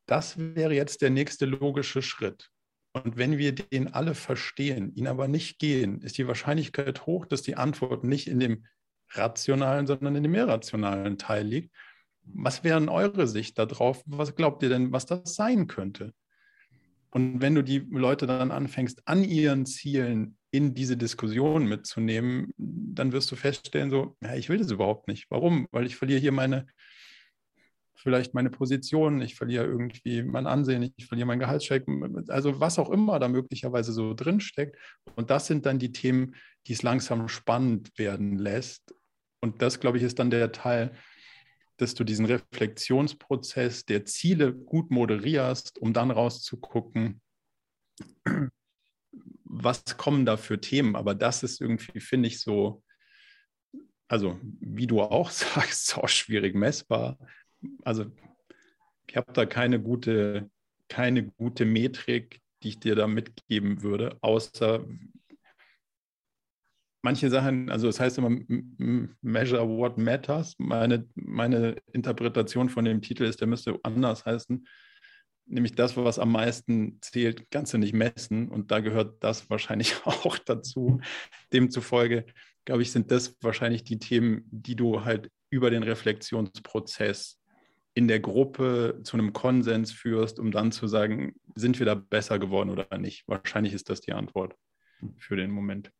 das 0.06 0.38
wäre 0.38 0.74
jetzt 0.74 1.02
der 1.02 1.10
nächste 1.10 1.46
logische 1.46 2.02
Schritt. 2.02 2.50
Und 2.92 3.16
wenn 3.16 3.38
wir 3.38 3.54
den 3.54 3.92
alle 3.92 4.14
verstehen, 4.14 4.94
ihn 4.94 5.06
aber 5.06 5.28
nicht 5.28 5.58
gehen, 5.58 6.00
ist 6.00 6.18
die 6.18 6.26
Wahrscheinlichkeit 6.26 7.06
hoch, 7.06 7.26
dass 7.26 7.42
die 7.42 7.56
Antwort 7.56 8.04
nicht 8.04 8.26
in 8.26 8.40
dem 8.40 8.66
rationalen, 9.10 9.86
sondern 9.86 10.16
in 10.16 10.22
dem 10.22 10.34
irrationalen 10.34 11.18
Teil 11.18 11.46
liegt. 11.46 11.74
Was 12.22 12.64
wäre 12.64 12.90
eure 12.90 13.26
Sicht 13.26 13.58
darauf? 13.58 14.02
Was 14.06 14.34
glaubt 14.34 14.62
ihr 14.62 14.68
denn, 14.68 14.92
was 14.92 15.06
das 15.06 15.34
sein 15.34 15.66
könnte? 15.66 16.14
Und 17.10 17.40
wenn 17.40 17.54
du 17.54 17.62
die 17.62 17.86
Leute 17.90 18.26
dann 18.26 18.50
anfängst, 18.50 19.02
an 19.06 19.24
ihren 19.24 19.66
Zielen 19.66 20.36
in 20.50 20.74
diese 20.74 20.96
Diskussion 20.96 21.66
mitzunehmen, 21.66 22.52
dann 22.56 23.12
wirst 23.12 23.30
du 23.30 23.36
feststellen, 23.36 23.90
so, 23.90 24.16
ja, 24.22 24.34
ich 24.34 24.48
will 24.48 24.58
das 24.58 24.70
überhaupt 24.70 25.08
nicht. 25.08 25.26
Warum? 25.30 25.68
Weil 25.70 25.86
ich 25.86 25.96
verliere 25.96 26.20
hier 26.20 26.32
meine 26.32 26.66
vielleicht 27.98 28.32
meine 28.32 28.50
Position, 28.50 29.20
ich 29.20 29.34
verliere 29.34 29.66
irgendwie 29.66 30.22
mein 30.22 30.46
Ansehen, 30.46 30.92
ich 30.96 31.06
verliere 31.06 31.26
mein 31.26 31.40
Gehaltscheck, 31.40 31.84
also 32.28 32.60
was 32.60 32.78
auch 32.78 32.90
immer 32.90 33.18
da 33.18 33.28
möglicherweise 33.28 33.92
so 33.92 34.14
drinsteckt. 34.14 34.76
Und 35.16 35.30
das 35.30 35.46
sind 35.46 35.66
dann 35.66 35.78
die 35.78 35.92
Themen, 35.92 36.34
die 36.66 36.74
es 36.74 36.82
langsam 36.82 37.28
spannend 37.28 37.90
werden 37.98 38.38
lässt. 38.38 38.94
Und 39.40 39.62
das, 39.62 39.80
glaube 39.80 39.98
ich, 39.98 40.04
ist 40.04 40.18
dann 40.18 40.30
der 40.30 40.52
Teil, 40.52 40.92
dass 41.78 41.94
du 41.94 42.04
diesen 42.04 42.26
Reflexionsprozess 42.26 43.86
der 43.86 44.04
Ziele 44.04 44.52
gut 44.52 44.90
moderierst, 44.90 45.78
um 45.78 45.92
dann 45.92 46.10
rauszugucken, 46.10 47.20
was 49.44 49.96
kommen 49.96 50.26
da 50.26 50.36
für 50.36 50.60
Themen. 50.60 50.96
Aber 50.96 51.14
das 51.14 51.42
ist 51.42 51.60
irgendwie, 51.60 52.00
finde 52.00 52.28
ich, 52.28 52.40
so, 52.40 52.82
also 54.08 54.38
wie 54.42 54.86
du 54.86 55.00
auch 55.00 55.30
sagst, 55.30 55.96
auch 55.96 56.08
schwierig 56.08 56.54
messbar. 56.54 57.18
Also 57.82 58.06
ich 59.08 59.16
habe 59.16 59.32
da 59.32 59.46
keine 59.46 59.80
gute, 59.80 60.50
keine 60.88 61.24
gute 61.24 61.64
Metrik, 61.64 62.40
die 62.62 62.70
ich 62.70 62.80
dir 62.80 62.96
da 62.96 63.06
mitgeben 63.06 63.82
würde, 63.82 64.18
außer 64.20 64.84
manche 67.02 67.30
Sachen, 67.30 67.70
also 67.70 67.86
das 67.86 68.00
heißt 68.00 68.18
immer 68.18 68.36
measure 69.20 69.68
what 69.68 69.98
matters. 69.98 70.54
Meine, 70.58 71.06
meine 71.14 71.76
Interpretation 71.92 72.68
von 72.68 72.84
dem 72.84 73.02
Titel 73.02 73.24
ist, 73.24 73.40
der 73.40 73.48
müsste 73.48 73.78
anders 73.82 74.24
heißen, 74.26 74.66
nämlich 75.46 75.74
das, 75.74 75.96
was 75.96 76.18
am 76.18 76.32
meisten 76.32 76.98
zählt, 77.00 77.50
kannst 77.50 77.72
du 77.72 77.78
nicht 77.78 77.94
messen 77.94 78.48
und 78.48 78.70
da 78.70 78.80
gehört 78.80 79.22
das 79.24 79.48
wahrscheinlich 79.48 79.94
auch 80.04 80.38
dazu. 80.38 81.00
Demzufolge 81.52 82.26
glaube 82.68 82.82
ich, 82.82 82.92
sind 82.92 83.10
das 83.10 83.34
wahrscheinlich 83.40 83.82
die 83.82 83.98
Themen, 83.98 84.44
die 84.50 84.76
du 84.76 85.02
halt 85.02 85.30
über 85.48 85.70
den 85.70 85.82
Reflexionsprozess 85.82 87.40
in 87.94 88.08
der 88.08 88.20
Gruppe 88.20 89.00
zu 89.04 89.16
einem 89.16 89.32
Konsens 89.32 89.90
führst, 89.90 90.38
um 90.38 90.50
dann 90.50 90.70
zu 90.70 90.86
sagen, 90.86 91.32
sind 91.54 91.78
wir 91.78 91.86
da 91.86 91.94
besser 91.94 92.38
geworden 92.38 92.68
oder 92.68 92.98
nicht? 92.98 93.26
Wahrscheinlich 93.26 93.72
ist 93.72 93.88
das 93.88 94.02
die 94.02 94.12
Antwort 94.12 94.54
für 95.16 95.34
den 95.34 95.50
Moment. 95.50 95.90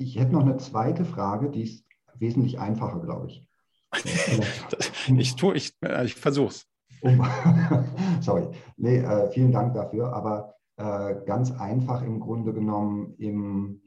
Ich 0.00 0.18
hätte 0.18 0.32
noch 0.32 0.42
eine 0.42 0.56
zweite 0.56 1.04
Frage, 1.04 1.50
die 1.50 1.62
ist 1.62 1.84
wesentlich 2.18 2.58
einfacher, 2.58 3.00
glaube 3.00 3.28
ich. 3.28 3.46
ich 5.16 5.36
tue, 5.36 5.54
ich, 5.56 5.74
äh, 5.82 6.04
ich 6.04 6.14
versuche 6.14 6.48
es. 6.48 6.66
sorry. 8.20 8.48
Nee, 8.76 8.98
äh, 8.98 9.30
vielen 9.30 9.52
Dank 9.52 9.74
dafür. 9.74 10.12
Aber 10.12 10.54
äh, 10.76 11.16
ganz 11.26 11.50
einfach 11.52 12.02
im 12.02 12.20
Grunde 12.20 12.52
genommen 12.52 13.14
im, 13.18 13.82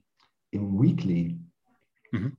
im 0.51 0.81
Weekly 0.81 1.43
Mhm. 2.13 2.37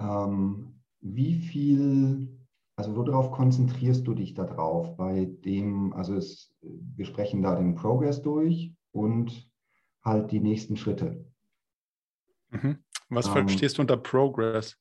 Ähm, 0.00 0.74
wie 1.00 1.34
viel, 1.36 2.28
also 2.76 2.96
worauf 2.96 3.30
konzentrierst 3.30 4.06
du 4.06 4.14
dich 4.14 4.34
da 4.34 4.44
drauf? 4.44 4.96
Bei 4.96 5.24
dem, 5.24 5.92
also 5.94 6.14
es, 6.14 6.54
wir 6.60 7.06
sprechen 7.06 7.40
da 7.42 7.54
den 7.54 7.74
Progress 7.74 8.20
durch 8.20 8.74
und 8.90 9.50
halt 10.04 10.32
die 10.32 10.40
nächsten 10.40 10.76
Schritte. 10.76 11.24
Mhm. 12.50 12.81
Was 13.14 13.26
ähm, 13.26 13.32
verstehst 13.32 13.78
du 13.78 13.82
unter 13.82 13.96
Progress? 13.96 14.76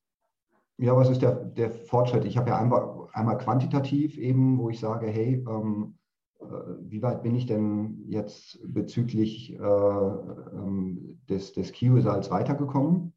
Ja, 0.77 0.95
was 0.95 1.09
ist 1.09 1.21
der, 1.21 1.36
der 1.36 1.69
Fortschritt? 1.69 2.25
Ich 2.25 2.38
habe 2.38 2.49
ja 2.49 2.57
einmal, 2.57 3.07
einmal 3.13 3.38
quantitativ 3.38 4.17
eben, 4.17 4.57
wo 4.57 4.69
ich 4.69 4.79
sage, 4.79 5.07
hey, 5.07 5.43
ähm, 5.47 5.97
äh, 6.39 6.45
wie 6.82 7.01
weit 7.01 7.23
bin 7.23 7.36
ich 7.36 7.45
denn 7.45 8.03
jetzt 8.07 8.59
bezüglich 8.63 9.53
äh, 9.53 9.57
ähm, 9.59 11.19
des, 11.29 11.53
des 11.53 11.71
Key 11.71 11.89
Results 11.89 12.32
weitergekommen? 12.32 13.13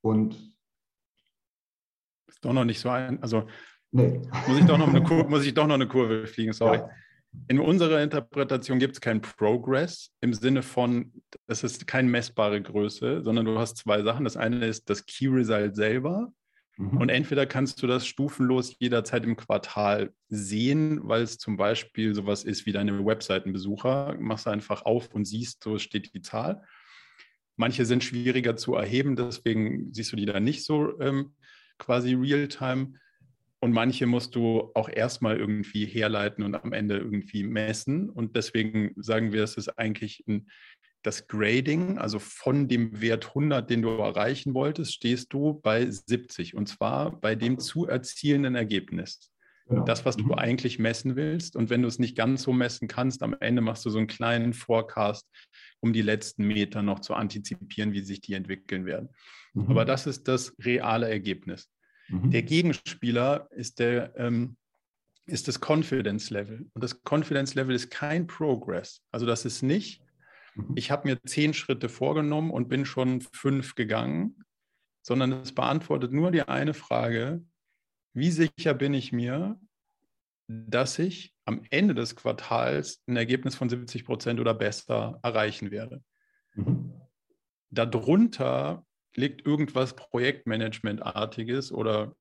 Und 0.00 0.54
ist 2.26 2.44
doch 2.44 2.52
noch 2.52 2.64
nicht 2.64 2.80
so 2.80 2.88
ein, 2.88 3.22
also 3.22 3.44
nee. 3.92 4.20
muss, 4.48 4.58
ich 4.58 4.66
doch 4.66 4.78
noch 4.78 4.88
eine 4.88 5.02
Kurve, 5.02 5.28
muss 5.28 5.46
ich 5.46 5.54
doch 5.54 5.66
noch 5.66 5.74
eine 5.74 5.88
Kurve 5.88 6.26
fliegen, 6.26 6.52
sorry. 6.54 6.78
Ja. 6.78 6.88
In 7.48 7.60
unserer 7.60 8.02
Interpretation 8.02 8.78
gibt 8.78 8.94
es 8.94 9.00
keinen 9.00 9.20
Progress 9.20 10.10
im 10.20 10.32
Sinne 10.32 10.62
von, 10.62 11.12
es 11.46 11.62
ist 11.62 11.86
keine 11.86 12.08
messbare 12.08 12.60
Größe, 12.62 13.22
sondern 13.22 13.44
du 13.44 13.58
hast 13.58 13.76
zwei 13.76 14.02
Sachen. 14.02 14.24
Das 14.24 14.36
eine 14.36 14.66
ist 14.66 14.88
das 14.88 15.04
Key 15.04 15.28
Result 15.28 15.76
selber. 15.76 16.32
Mhm. 16.76 16.96
Und 16.98 17.08
entweder 17.08 17.46
kannst 17.46 17.82
du 17.82 17.86
das 17.86 18.06
stufenlos 18.06 18.76
jederzeit 18.78 19.24
im 19.24 19.36
Quartal 19.36 20.12
sehen, 20.28 21.00
weil 21.02 21.22
es 21.22 21.38
zum 21.38 21.56
Beispiel 21.56 22.14
sowas 22.14 22.44
ist 22.44 22.66
wie 22.66 22.72
deine 22.72 23.04
Webseitenbesucher. 23.04 24.16
Machst 24.18 24.46
du 24.46 24.50
einfach 24.50 24.82
auf 24.84 25.14
und 25.14 25.24
siehst, 25.24 25.62
so 25.62 25.78
steht 25.78 26.14
die 26.14 26.22
Zahl. 26.22 26.62
Manche 27.56 27.84
sind 27.84 28.02
schwieriger 28.02 28.56
zu 28.56 28.74
erheben, 28.74 29.14
deswegen 29.14 29.92
siehst 29.92 30.10
du 30.10 30.16
die 30.16 30.26
da 30.26 30.40
nicht 30.40 30.64
so 30.64 30.98
ähm, 31.00 31.34
quasi 31.78 32.14
real-time. 32.14 32.94
Und 33.64 33.72
manche 33.72 34.04
musst 34.04 34.34
du 34.34 34.72
auch 34.74 34.90
erstmal 34.90 35.38
irgendwie 35.38 35.86
herleiten 35.86 36.44
und 36.44 36.54
am 36.54 36.74
Ende 36.74 36.98
irgendwie 36.98 37.44
messen. 37.44 38.10
Und 38.10 38.36
deswegen 38.36 38.92
sagen 38.96 39.32
wir, 39.32 39.42
es 39.42 39.56
ist 39.56 39.78
eigentlich 39.78 40.22
ein, 40.28 40.50
das 41.02 41.28
Grading, 41.28 41.96
also 41.96 42.18
von 42.18 42.68
dem 42.68 43.00
Wert 43.00 43.28
100, 43.28 43.70
den 43.70 43.80
du 43.80 43.88
erreichen 43.88 44.52
wolltest, 44.52 44.92
stehst 44.92 45.32
du 45.32 45.62
bei 45.62 45.90
70 45.90 46.54
und 46.54 46.68
zwar 46.68 47.18
bei 47.18 47.34
dem 47.36 47.58
zu 47.58 47.86
erzielenden 47.86 48.54
Ergebnis. 48.54 49.32
Genau. 49.66 49.86
Das, 49.86 50.04
was 50.04 50.18
du 50.18 50.24
mhm. 50.24 50.34
eigentlich 50.34 50.78
messen 50.78 51.16
willst. 51.16 51.56
Und 51.56 51.70
wenn 51.70 51.80
du 51.80 51.88
es 51.88 51.98
nicht 51.98 52.18
ganz 52.18 52.42
so 52.42 52.52
messen 52.52 52.86
kannst, 52.86 53.22
am 53.22 53.34
Ende 53.40 53.62
machst 53.62 53.86
du 53.86 53.88
so 53.88 53.96
einen 53.96 54.08
kleinen 54.08 54.52
Forecast, 54.52 55.26
um 55.80 55.94
die 55.94 56.02
letzten 56.02 56.46
Meter 56.46 56.82
noch 56.82 57.00
zu 57.00 57.14
antizipieren, 57.14 57.94
wie 57.94 58.02
sich 58.02 58.20
die 58.20 58.34
entwickeln 58.34 58.84
werden. 58.84 59.08
Mhm. 59.54 59.70
Aber 59.70 59.86
das 59.86 60.06
ist 60.06 60.28
das 60.28 60.54
reale 60.60 61.08
Ergebnis. 61.08 61.70
Mhm. 62.08 62.30
Der 62.30 62.42
Gegenspieler 62.42 63.48
ist, 63.52 63.78
der, 63.78 64.14
ähm, 64.16 64.56
ist 65.26 65.48
das 65.48 65.60
Confidence 65.60 66.30
Level. 66.30 66.66
Und 66.74 66.84
das 66.84 67.00
Confidence 67.04 67.54
Level 67.54 67.74
ist 67.74 67.90
kein 67.90 68.26
Progress. 68.26 69.02
Also 69.10 69.26
das 69.26 69.44
ist 69.44 69.62
nicht, 69.62 70.02
mhm. 70.54 70.72
ich 70.76 70.90
habe 70.90 71.08
mir 71.08 71.22
zehn 71.22 71.54
Schritte 71.54 71.88
vorgenommen 71.88 72.50
und 72.50 72.68
bin 72.68 72.84
schon 72.84 73.20
fünf 73.20 73.74
gegangen, 73.74 74.44
sondern 75.02 75.32
es 75.32 75.52
beantwortet 75.52 76.12
nur 76.12 76.30
die 76.30 76.42
eine 76.42 76.74
Frage, 76.74 77.44
wie 78.14 78.30
sicher 78.30 78.74
bin 78.74 78.94
ich 78.94 79.12
mir, 79.12 79.58
dass 80.46 80.98
ich 80.98 81.34
am 81.46 81.62
Ende 81.70 81.94
des 81.94 82.16
Quartals 82.16 83.02
ein 83.06 83.16
Ergebnis 83.16 83.54
von 83.54 83.68
70 83.68 84.04
Prozent 84.04 84.40
oder 84.40 84.54
besser 84.54 85.18
erreichen 85.22 85.70
werde. 85.70 86.02
Mhm. 86.54 86.92
Darunter 87.70 88.86
liegt 89.16 89.46
irgendwas 89.46 89.96
Projektmanagement-artiges 89.96 91.72
oder 91.72 92.14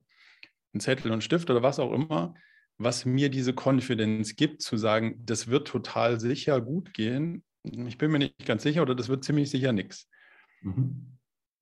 ein 0.74 0.80
Zettel 0.80 1.12
und 1.12 1.24
Stift 1.24 1.50
oder 1.50 1.64
was 1.64 1.80
auch 1.80 1.92
immer, 1.92 2.36
was 2.78 3.06
mir 3.06 3.30
diese 3.30 3.54
Confidence 3.54 4.36
gibt, 4.36 4.62
zu 4.62 4.78
sagen, 4.78 5.22
das 5.26 5.48
wird 5.48 5.68
total 5.68 6.20
sicher 6.20 6.60
gut 6.62 6.94
gehen. 6.94 7.44
Ich 7.64 7.98
bin 7.98 8.12
mir 8.12 8.20
nicht 8.20 8.46
ganz 8.46 8.64
sicher 8.64 8.82
oder 8.82 8.96
das 8.96 9.10
wird 9.10 9.24
ziemlich 9.24 9.50
sicher 9.50 9.72
nichts. 9.72 10.10
Mhm 10.62 11.14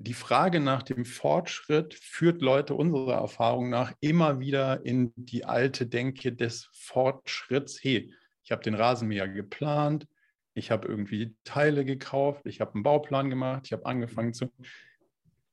die 0.02 0.14
Frage 0.16 0.60
nach 0.60 0.82
dem 0.82 1.06
Fortschritt 1.06 1.94
führt 1.94 2.42
Leute 2.42 2.74
unserer 2.74 3.18
Erfahrung 3.18 3.70
nach 3.70 3.94
immer 4.00 4.40
wieder 4.40 4.84
in 4.84 5.14
die 5.16 5.46
alte 5.46 5.86
Denke 5.86 6.34
des 6.34 6.70
Fortschritts. 6.74 7.84
Hey, 7.84 8.12
ich 8.44 8.52
habe 8.52 8.64
den 8.64 8.74
Rasenmäher 8.74 9.28
geplant, 9.28 10.08
ich 10.56 10.72
habe 10.72 10.88
irgendwie 10.88 11.36
Teile 11.44 11.86
gekauft, 11.86 12.42
ich 12.46 12.62
habe 12.62 12.74
einen 12.74 12.84
Bauplan 12.84 13.30
gemacht, 13.30 13.64
ich 13.66 13.74
habe 13.74 13.86
angefangen 13.86 14.34
zu. 14.34 14.52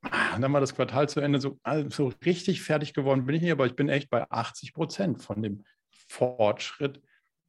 Ah, 0.02 0.36
und 0.36 0.42
dann 0.42 0.52
war 0.52 0.60
das 0.60 0.74
Quartal 0.74 1.08
zu 1.08 1.20
Ende 1.20 1.40
so, 1.40 1.58
also 1.62 2.12
richtig 2.24 2.62
fertig 2.62 2.94
geworden 2.94 3.26
bin 3.26 3.34
ich 3.34 3.42
nicht, 3.42 3.52
aber 3.52 3.66
ich 3.66 3.74
bin 3.74 3.88
echt 3.88 4.10
bei 4.10 4.30
80 4.30 4.72
Prozent 4.72 5.22
von 5.22 5.42
dem 5.42 5.64
Fortschritt. 5.90 7.02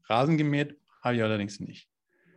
Rasen 0.06 0.38
gemäht 0.38 0.78
habe 1.02 1.16
ich 1.16 1.24
allerdings 1.24 1.60
nicht. 1.60 1.90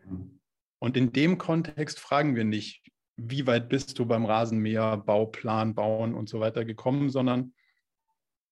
Mhm. 0.07 0.41
Und 0.79 0.97
in 0.97 1.13
dem 1.13 1.39
Kontext 1.39 2.01
fragen 2.01 2.37
wir 2.37 2.45
nicht, 2.45 2.83
wie 3.17 3.47
weit 3.47 3.69
bist 3.69 3.99
du 3.99 4.07
beim 4.07 4.27
Rasenmäher, 4.27 4.97
Bauplan, 4.97 5.75
Bauen 5.75 6.15
und 6.15 6.29
so 6.29 6.41
weiter 6.41 6.65
gekommen, 6.65 7.09
sondern 7.11 7.55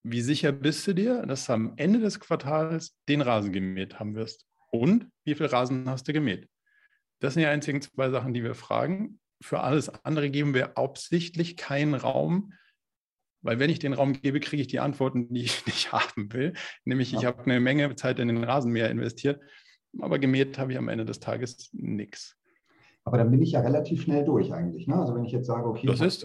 wie 0.02 0.22
sicher 0.22 0.52
bist 0.52 0.86
du 0.86 0.94
dir, 0.94 1.26
dass 1.26 1.46
du 1.46 1.52
am 1.52 1.74
Ende 1.76 1.98
des 1.98 2.20
Quartals 2.20 2.96
den 3.08 3.20
Rasen 3.20 3.52
gemäht 3.52 3.98
haben 3.98 4.14
wirst? 4.14 4.46
Und 4.70 5.10
wie 5.24 5.34
viel 5.34 5.46
Rasen 5.46 5.88
hast 5.88 6.08
du 6.08 6.12
gemäht? 6.12 6.48
Das 7.18 7.34
sind 7.34 7.42
die 7.42 7.46
einzigen 7.46 7.82
zwei 7.82 8.10
Sachen, 8.10 8.32
die 8.32 8.42
wir 8.42 8.54
fragen. 8.54 9.19
Für 9.42 9.60
alles 9.60 9.88
andere 10.04 10.30
geben 10.30 10.54
wir 10.54 10.76
absichtlich 10.76 11.56
keinen 11.56 11.94
Raum, 11.94 12.52
weil 13.42 13.58
wenn 13.58 13.70
ich 13.70 13.78
den 13.78 13.94
Raum 13.94 14.12
gebe, 14.12 14.40
kriege 14.40 14.60
ich 14.60 14.68
die 14.68 14.80
Antworten, 14.80 15.32
die 15.32 15.42
ich 15.42 15.64
nicht 15.66 15.92
haben 15.92 16.32
will. 16.32 16.52
Nämlich, 16.84 17.14
ich 17.14 17.24
habe 17.24 17.42
eine 17.44 17.60
Menge 17.60 17.94
Zeit 17.96 18.18
in 18.18 18.28
den 18.28 18.44
Rasenmäher 18.44 18.90
investiert, 18.90 19.40
aber 19.98 20.18
gemäht 20.18 20.58
habe 20.58 20.72
ich 20.72 20.78
am 20.78 20.88
Ende 20.88 21.04
des 21.04 21.20
Tages 21.20 21.70
nichts. 21.72 22.36
Aber 23.04 23.16
dann 23.18 23.30
bin 23.30 23.42
ich 23.42 23.52
ja 23.52 23.60
relativ 23.60 24.02
schnell 24.02 24.24
durch 24.24 24.52
eigentlich. 24.52 24.86
Ne? 24.86 24.94
Also 24.94 25.14
wenn 25.14 25.24
ich 25.24 25.32
jetzt 25.32 25.46
sage, 25.46 25.66
okay, 25.66 25.86
das 25.86 26.24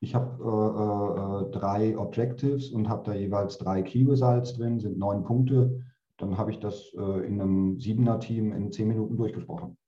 ich 0.00 0.14
habe 0.14 0.36
äh, 0.42 0.46
hab, 0.46 1.44
äh, 1.44 1.48
äh, 1.48 1.50
drei 1.50 1.98
Objectives 1.98 2.70
und 2.70 2.88
habe 2.90 3.04
da 3.04 3.14
jeweils 3.14 3.56
drei 3.56 3.82
Key 3.82 4.04
Results 4.04 4.54
drin, 4.54 4.78
sind 4.78 4.98
neun 4.98 5.24
Punkte, 5.24 5.82
dann 6.18 6.36
habe 6.36 6.50
ich 6.50 6.58
das 6.58 6.92
äh, 6.94 7.26
in 7.26 7.40
einem 7.40 7.80
Siebener-Team 7.80 8.52
in 8.52 8.70
zehn 8.70 8.88
Minuten 8.88 9.16
durchgesprochen. 9.16 9.78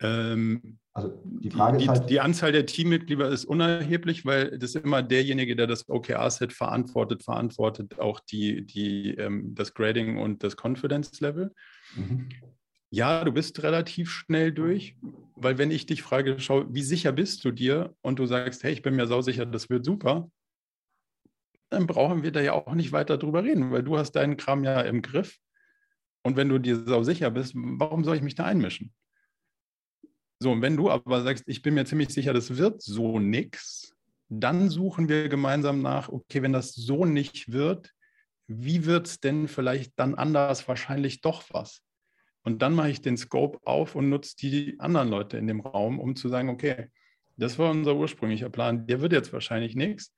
Ähm, 0.00 0.78
Also 0.92 1.20
die 1.24 1.50
Frage 1.50 1.78
die, 1.78 1.84
ist 1.84 1.90
halt. 1.90 2.10
Die 2.10 2.20
Anzahl 2.20 2.52
der 2.52 2.66
Teammitglieder 2.66 3.28
ist 3.28 3.44
unerheblich, 3.44 4.24
weil 4.24 4.58
das 4.58 4.74
immer 4.74 5.02
derjenige, 5.02 5.56
der 5.56 5.66
das 5.66 5.88
OKR-Set 5.88 6.52
verantwortet, 6.52 7.22
verantwortet 7.22 7.98
auch 7.98 8.20
die, 8.20 8.64
die, 8.64 9.14
ähm, 9.14 9.54
das 9.54 9.74
Grading 9.74 10.18
und 10.18 10.42
das 10.42 10.56
Confidence-Level. 10.56 11.52
Mhm. 11.96 12.28
Ja, 12.90 13.24
du 13.24 13.32
bist 13.32 13.60
relativ 13.62 14.10
schnell 14.10 14.52
durch, 14.52 14.96
weil 15.34 15.58
wenn 15.58 15.72
ich 15.72 15.86
dich 15.86 16.02
frage, 16.02 16.38
schau, 16.38 16.64
wie 16.72 16.82
sicher 16.82 17.10
bist 17.10 17.44
du 17.44 17.50
dir 17.50 17.94
und 18.02 18.20
du 18.20 18.26
sagst, 18.26 18.62
hey, 18.62 18.72
ich 18.72 18.82
bin 18.82 18.94
mir 18.94 19.08
sausicher, 19.08 19.46
das 19.46 19.68
wird 19.68 19.84
super, 19.84 20.30
dann 21.70 21.88
brauchen 21.88 22.22
wir 22.22 22.30
da 22.30 22.40
ja 22.40 22.52
auch 22.52 22.74
nicht 22.74 22.92
weiter 22.92 23.18
drüber 23.18 23.42
reden, 23.42 23.72
weil 23.72 23.82
du 23.82 23.98
hast 23.98 24.12
deinen 24.12 24.36
Kram 24.36 24.62
ja 24.62 24.80
im 24.82 25.02
Griff. 25.02 25.38
Und 26.22 26.36
wenn 26.36 26.48
du 26.48 26.58
dir 26.58 26.76
sausicher 26.84 27.30
bist, 27.32 27.54
warum 27.56 28.04
soll 28.04 28.16
ich 28.16 28.22
mich 28.22 28.36
da 28.36 28.44
einmischen? 28.44 28.92
So, 30.40 30.52
und 30.52 30.62
wenn 30.62 30.76
du 30.76 30.90
aber 30.90 31.22
sagst, 31.22 31.44
ich 31.46 31.62
bin 31.62 31.74
mir 31.74 31.84
ziemlich 31.84 32.10
sicher, 32.10 32.32
das 32.32 32.56
wird 32.56 32.82
so 32.82 33.18
nix, 33.18 33.94
dann 34.28 34.68
suchen 34.68 35.08
wir 35.08 35.28
gemeinsam 35.28 35.80
nach, 35.82 36.08
okay, 36.08 36.42
wenn 36.42 36.52
das 36.52 36.74
so 36.74 37.04
nicht 37.04 37.52
wird, 37.52 37.92
wie 38.46 38.84
wird 38.84 39.06
es 39.06 39.20
denn 39.20 39.48
vielleicht 39.48 39.92
dann 39.96 40.14
anders 40.14 40.66
wahrscheinlich 40.68 41.20
doch 41.20 41.44
was? 41.50 41.82
Und 42.42 42.60
dann 42.60 42.74
mache 42.74 42.90
ich 42.90 43.00
den 43.00 43.16
Scope 43.16 43.58
auf 43.64 43.94
und 43.94 44.10
nutze 44.10 44.36
die 44.36 44.78
anderen 44.78 45.08
Leute 45.08 45.38
in 45.38 45.46
dem 45.46 45.60
Raum, 45.60 45.98
um 45.98 46.14
zu 46.14 46.28
sagen, 46.28 46.50
okay, 46.50 46.88
das 47.36 47.58
war 47.58 47.70
unser 47.70 47.96
ursprünglicher 47.96 48.50
Plan, 48.50 48.86
der 48.86 49.00
wird 49.00 49.12
jetzt 49.12 49.32
wahrscheinlich 49.32 49.74
nichts. 49.74 50.12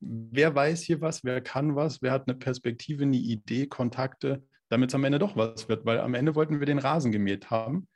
Wer 0.00 0.54
weiß 0.54 0.82
hier 0.82 1.00
was, 1.00 1.24
wer 1.24 1.40
kann 1.40 1.76
was, 1.76 2.02
wer 2.02 2.12
hat 2.12 2.28
eine 2.28 2.36
Perspektive, 2.36 3.04
eine 3.04 3.16
Idee, 3.16 3.66
Kontakte, 3.66 4.42
damit 4.68 4.90
es 4.90 4.94
am 4.94 5.04
Ende 5.04 5.18
doch 5.18 5.36
was 5.36 5.68
wird, 5.68 5.86
weil 5.86 6.00
am 6.00 6.14
Ende 6.14 6.34
wollten 6.34 6.58
wir 6.58 6.66
den 6.66 6.78
Rasen 6.78 7.12
gemäht 7.12 7.50
haben 7.50 7.86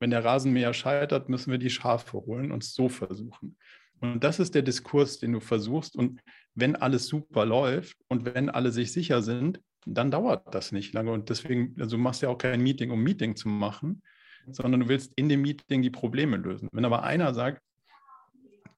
wenn 0.00 0.10
der 0.10 0.24
Rasenmäher 0.24 0.74
scheitert, 0.74 1.28
müssen 1.28 1.50
wir 1.50 1.58
die 1.58 1.70
Schafe 1.70 2.18
holen 2.18 2.52
und 2.52 2.64
so 2.64 2.88
versuchen. 2.88 3.56
Und 4.00 4.22
das 4.22 4.38
ist 4.38 4.54
der 4.54 4.62
Diskurs, 4.62 5.18
den 5.18 5.32
du 5.32 5.40
versuchst. 5.40 5.96
Und 5.96 6.20
wenn 6.54 6.76
alles 6.76 7.06
super 7.06 7.46
läuft 7.46 7.96
und 8.08 8.24
wenn 8.24 8.50
alle 8.50 8.70
sich 8.70 8.92
sicher 8.92 9.22
sind, 9.22 9.60
dann 9.86 10.10
dauert 10.10 10.54
das 10.54 10.72
nicht 10.72 10.92
lange. 10.94 11.12
Und 11.12 11.30
deswegen, 11.30 11.74
also 11.78 11.96
du 11.96 12.02
machst 12.02 12.22
ja 12.22 12.28
auch 12.28 12.38
kein 12.38 12.62
Meeting, 12.62 12.90
um 12.90 13.02
Meeting 13.02 13.36
zu 13.36 13.48
machen, 13.48 14.02
sondern 14.50 14.80
du 14.80 14.88
willst 14.88 15.12
in 15.16 15.28
dem 15.28 15.42
Meeting 15.42 15.82
die 15.82 15.90
Probleme 15.90 16.36
lösen. 16.36 16.68
Wenn 16.72 16.84
aber 16.84 17.02
einer 17.02 17.32
sagt, 17.34 17.62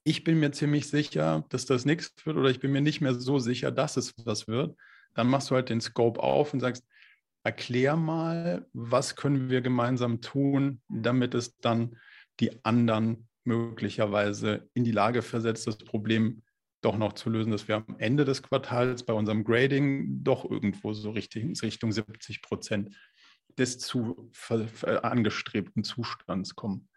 ich 0.04 0.22
bin 0.22 0.38
mir 0.38 0.52
ziemlich 0.52 0.88
sicher, 0.88 1.44
dass 1.48 1.66
das 1.66 1.84
nichts 1.84 2.14
wird 2.24 2.36
oder 2.36 2.50
ich 2.50 2.60
bin 2.60 2.70
mir 2.70 2.80
nicht 2.80 3.00
mehr 3.00 3.14
so 3.14 3.40
sicher, 3.40 3.72
dass 3.72 3.96
es 3.96 4.14
was 4.24 4.46
wird, 4.46 4.76
dann 5.14 5.26
machst 5.26 5.50
du 5.50 5.56
halt 5.56 5.68
den 5.68 5.80
Scope 5.80 6.22
auf 6.22 6.54
und 6.54 6.60
sagst, 6.60 6.86
erklär 7.46 7.94
mal, 7.94 8.66
was 8.72 9.14
können 9.14 9.48
wir 9.48 9.60
gemeinsam 9.60 10.20
tun, 10.20 10.80
damit 10.88 11.32
es 11.32 11.56
dann 11.58 11.96
die 12.40 12.64
anderen 12.64 13.28
möglicherweise 13.44 14.68
in 14.74 14.82
die 14.82 14.90
Lage 14.90 15.22
versetzt, 15.22 15.68
das 15.68 15.78
Problem 15.78 16.42
doch 16.80 16.98
noch 16.98 17.12
zu 17.12 17.30
lösen, 17.30 17.52
dass 17.52 17.68
wir 17.68 17.76
am 17.76 17.96
Ende 17.98 18.24
des 18.24 18.42
Quartals 18.42 19.04
bei 19.04 19.12
unserem 19.12 19.44
Grading 19.44 20.24
doch 20.24 20.44
irgendwo 20.44 20.92
so 20.92 21.10
Richtung, 21.10 21.52
Richtung 21.62 21.92
70 21.92 22.42
Prozent 22.42 22.96
des 23.56 23.78
zu 23.78 24.28
angestrebten 25.02 25.84
Zustands 25.84 26.56
kommen. 26.56 26.88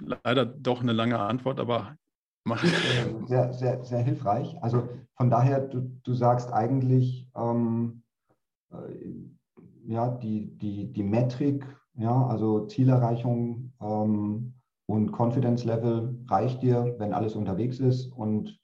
Leider 0.00 0.46
doch 0.46 0.80
eine 0.80 0.92
lange 0.92 1.18
Antwort, 1.18 1.58
aber. 1.58 1.98
Sehr, 3.26 3.54
sehr, 3.54 3.82
sehr 3.84 4.02
hilfreich. 4.02 4.54
Also 4.62 4.86
von 5.16 5.30
daher, 5.30 5.60
du, 5.60 5.98
du 6.04 6.12
sagst 6.12 6.52
eigentlich, 6.52 7.26
ähm, 7.34 8.03
äh, 8.03 8.03
ja, 9.86 10.08
die, 10.08 10.56
die, 10.58 10.92
die 10.92 11.02
Metrik, 11.02 11.64
ja, 11.96 12.26
also 12.26 12.66
Zielerreichung 12.66 13.72
ähm, 13.80 14.54
und 14.86 15.12
Confidence 15.12 15.64
Level 15.64 16.18
reicht 16.28 16.62
dir, 16.62 16.94
wenn 16.98 17.12
alles 17.12 17.34
unterwegs 17.34 17.78
ist 17.80 18.06
und 18.12 18.58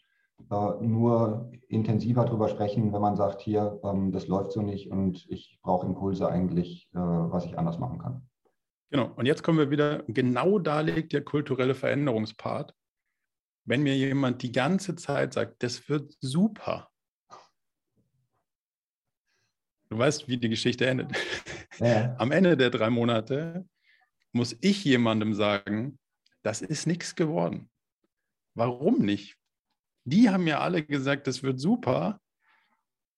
äh, 0.51 0.85
nur 0.85 1.51
intensiver 1.69 2.25
darüber 2.25 2.49
sprechen, 2.49 2.93
wenn 2.93 3.01
man 3.01 3.17
sagt, 3.17 3.41
hier, 3.41 3.81
ähm, 3.85 4.13
das 4.13 4.27
läuft 4.27 4.53
so 4.53 4.63
nicht 4.63 4.91
und 4.91 5.27
ich 5.29 5.59
brauche 5.63 5.87
Impulse 5.87 6.29
eigentlich, 6.29 6.89
äh, 6.95 6.99
was 6.99 7.45
ich 7.45 7.59
anders 7.59 7.79
machen 7.79 7.99
kann. 7.99 8.29
Genau, 8.91 9.13
und 9.15 9.27
jetzt 9.27 9.45
kommen 9.45 9.59
wir 9.59 9.71
wieder, 9.71 10.03
genau 10.09 10.59
da 10.59 10.81
liegt 10.81 11.13
der 11.13 11.23
kulturelle 11.23 11.77
Veränderungspart. 11.77 12.75
Wenn 13.65 13.83
mir 13.83 13.97
jemand 13.97 14.43
die 14.43 14.51
ganze 14.51 14.97
Zeit 14.97 15.35
sagt, 15.35 15.63
das 15.63 15.89
wird 15.89 16.17
super, 16.21 16.90
Du 19.91 19.99
weißt, 19.99 20.29
wie 20.29 20.37
die 20.39 20.49
Geschichte 20.49 20.87
endet. 20.87 21.13
Ja. 21.79 22.15
Am 22.19 22.31
Ende 22.31 22.57
der 22.57 22.71
drei 22.71 22.91
Monate 22.91 23.69
muss 24.33 24.57
ich 24.61 24.85
jemandem 24.85 25.35
sagen, 25.35 25.99
das 26.43 26.63
ist 26.63 26.87
nichts 26.87 27.17
geworden. 27.17 27.69
Warum 28.55 28.99
nicht? 28.99 29.37
Die 30.05 30.31
haben 30.31 30.45
mir 30.45 30.61
alle 30.61 30.85
gesagt, 30.85 31.27
das 31.27 31.43
wird 31.43 31.59
super. 31.59 32.21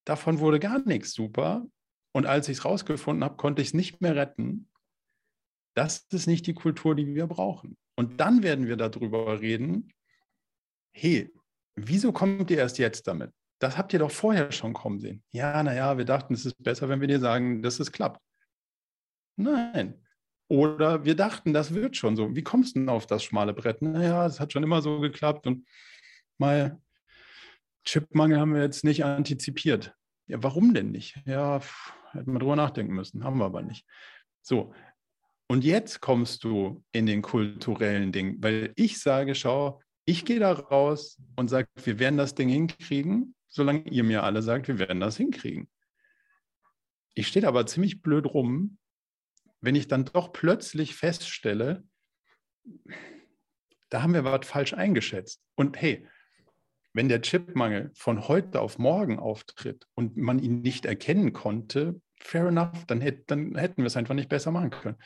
Davon 0.05 0.41
wurde 0.41 0.59
gar 0.59 0.79
nichts 0.81 1.13
super. 1.13 1.67
Und 2.13 2.27
als 2.27 2.49
ich 2.49 2.59
es 2.59 2.65
rausgefunden 2.65 3.25
habe, 3.25 3.37
konnte 3.37 3.63
ich 3.63 3.69
es 3.69 3.75
nicht 3.75 4.01
mehr 4.01 4.17
retten. 4.17 4.69
Das 5.75 6.07
ist 6.11 6.27
nicht 6.27 6.47
die 6.47 6.55
Kultur, 6.55 6.95
die 6.95 7.15
wir 7.15 7.27
brauchen. 7.27 7.77
Und 7.97 8.21
dann 8.21 8.43
werden 8.43 8.67
wir 8.67 8.77
darüber 8.77 9.41
reden, 9.41 9.93
hey, 10.95 11.33
wieso 11.77 12.13
kommt 12.13 12.51
ihr 12.51 12.59
erst 12.59 12.79
jetzt 12.79 13.07
damit? 13.07 13.33
Das 13.63 13.79
habt 13.79 13.93
ihr 13.93 14.01
doch 14.01 14.11
vorher 14.11 14.51
schon 14.51 14.73
kommen 14.73 14.99
sehen. 14.99 15.23
Ja, 15.31 15.63
naja, 15.63 15.97
wir 15.97 16.05
dachten, 16.05 16.35
es 16.35 16.45
ist 16.45 16.61
besser, 16.61 16.89
wenn 16.89 17.01
wir 17.01 17.07
dir 17.07 17.21
sagen, 17.21 17.63
dass 17.63 17.79
es 17.79 17.93
klappt. 17.93 18.21
Nein. 19.37 20.05
Oder 20.49 21.05
wir 21.05 21.15
dachten, 21.15 21.53
das 21.53 21.73
wird 21.73 21.97
schon 21.97 22.17
so. 22.17 22.35
Wie 22.35 22.43
kommst 22.43 22.75
du 22.75 22.81
denn 22.81 22.89
auf 22.89 23.07
das 23.07 23.23
schmale 23.23 23.55
Brett? 23.55 23.81
Naja, 23.81 24.27
es 24.27 24.41
hat 24.41 24.53
schon 24.53 24.65
immer 24.65 24.83
so 24.83 24.99
geklappt 24.99 25.47
und 25.47 25.65
mal 26.39 26.81
Chipmangel 27.85 28.41
haben 28.41 28.53
wir 28.53 28.63
jetzt 28.63 28.83
nicht 28.83 29.05
antizipiert. 29.05 29.95
Ja, 30.27 30.43
warum 30.43 30.75
denn 30.75 30.91
nicht? 30.91 31.23
Ja, 31.25 31.61
hätten 32.11 32.33
wir 32.33 32.41
drüber 32.41 32.57
nachdenken 32.57 32.95
müssen, 32.95 33.23
haben 33.23 33.39
wir 33.39 33.45
aber 33.45 33.63
nicht. 33.63 33.87
So, 34.41 34.75
und 35.47 35.63
jetzt 35.63 36.01
kommst 36.01 36.43
du 36.43 36.83
in 36.91 37.07
den 37.07 37.23
kulturellen 37.23 38.11
Ding, 38.11 38.43
weil 38.43 38.73
ich 38.75 39.01
sage, 39.01 39.37
schau, 39.37 39.81
ich 40.05 40.25
gehe 40.25 40.41
da 40.41 40.51
raus 40.51 41.23
und 41.37 41.49
sage, 41.49 41.69
wir 41.77 42.01
werden 42.01 42.17
das 42.17 42.35
Ding 42.35 42.49
hinkriegen 42.49 43.37
solange 43.53 43.89
ihr 43.89 44.03
mir 44.03 44.25
alle 44.25 44.43
sagt, 44.43 44.67
wir 44.67 44.79
werden 44.79 45.01
das 45.01 45.17
hinkriegen. 45.17 45.69
Ich 47.15 47.29
stehe 47.29 47.47
aber 47.47 47.67
ziemlich 47.67 48.03
blöd 48.03 48.27
rum, 48.27 48.79
wenn 49.61 49.77
ich 49.77 49.87
dann 49.87 50.07
doch 50.07 50.33
plötzlich 50.33 50.97
feststelle, 50.97 51.85
da 53.91 54.03
haben 54.03 54.15
wir 54.15 54.25
was 54.25 54.47
falsch 54.47 54.73
eingeschätzt. 54.73 55.43
Und 55.55 55.81
hey, 55.81 56.09
wenn 56.95 57.09
der 57.09 57.21
Chipmangel 57.21 57.91
von 57.95 58.27
heute 58.27 58.61
auf 58.61 58.79
morgen 58.79 59.19
auftritt 59.19 59.87
und 59.95 60.17
man 60.17 60.39
ihn 60.39 60.63
nicht 60.63 60.87
erkennen 60.87 61.33
konnte, 61.33 62.01
fair 62.19 62.47
enough, 62.47 62.87
dann, 62.87 63.01
hätt, 63.03 63.31
dann 63.31 63.55
hätten 63.55 63.83
wir 63.83 63.87
es 63.87 63.97
einfach 63.97 64.15
nicht 64.15 64.31
besser 64.31 64.51
machen 64.51 64.71
können. 64.71 64.97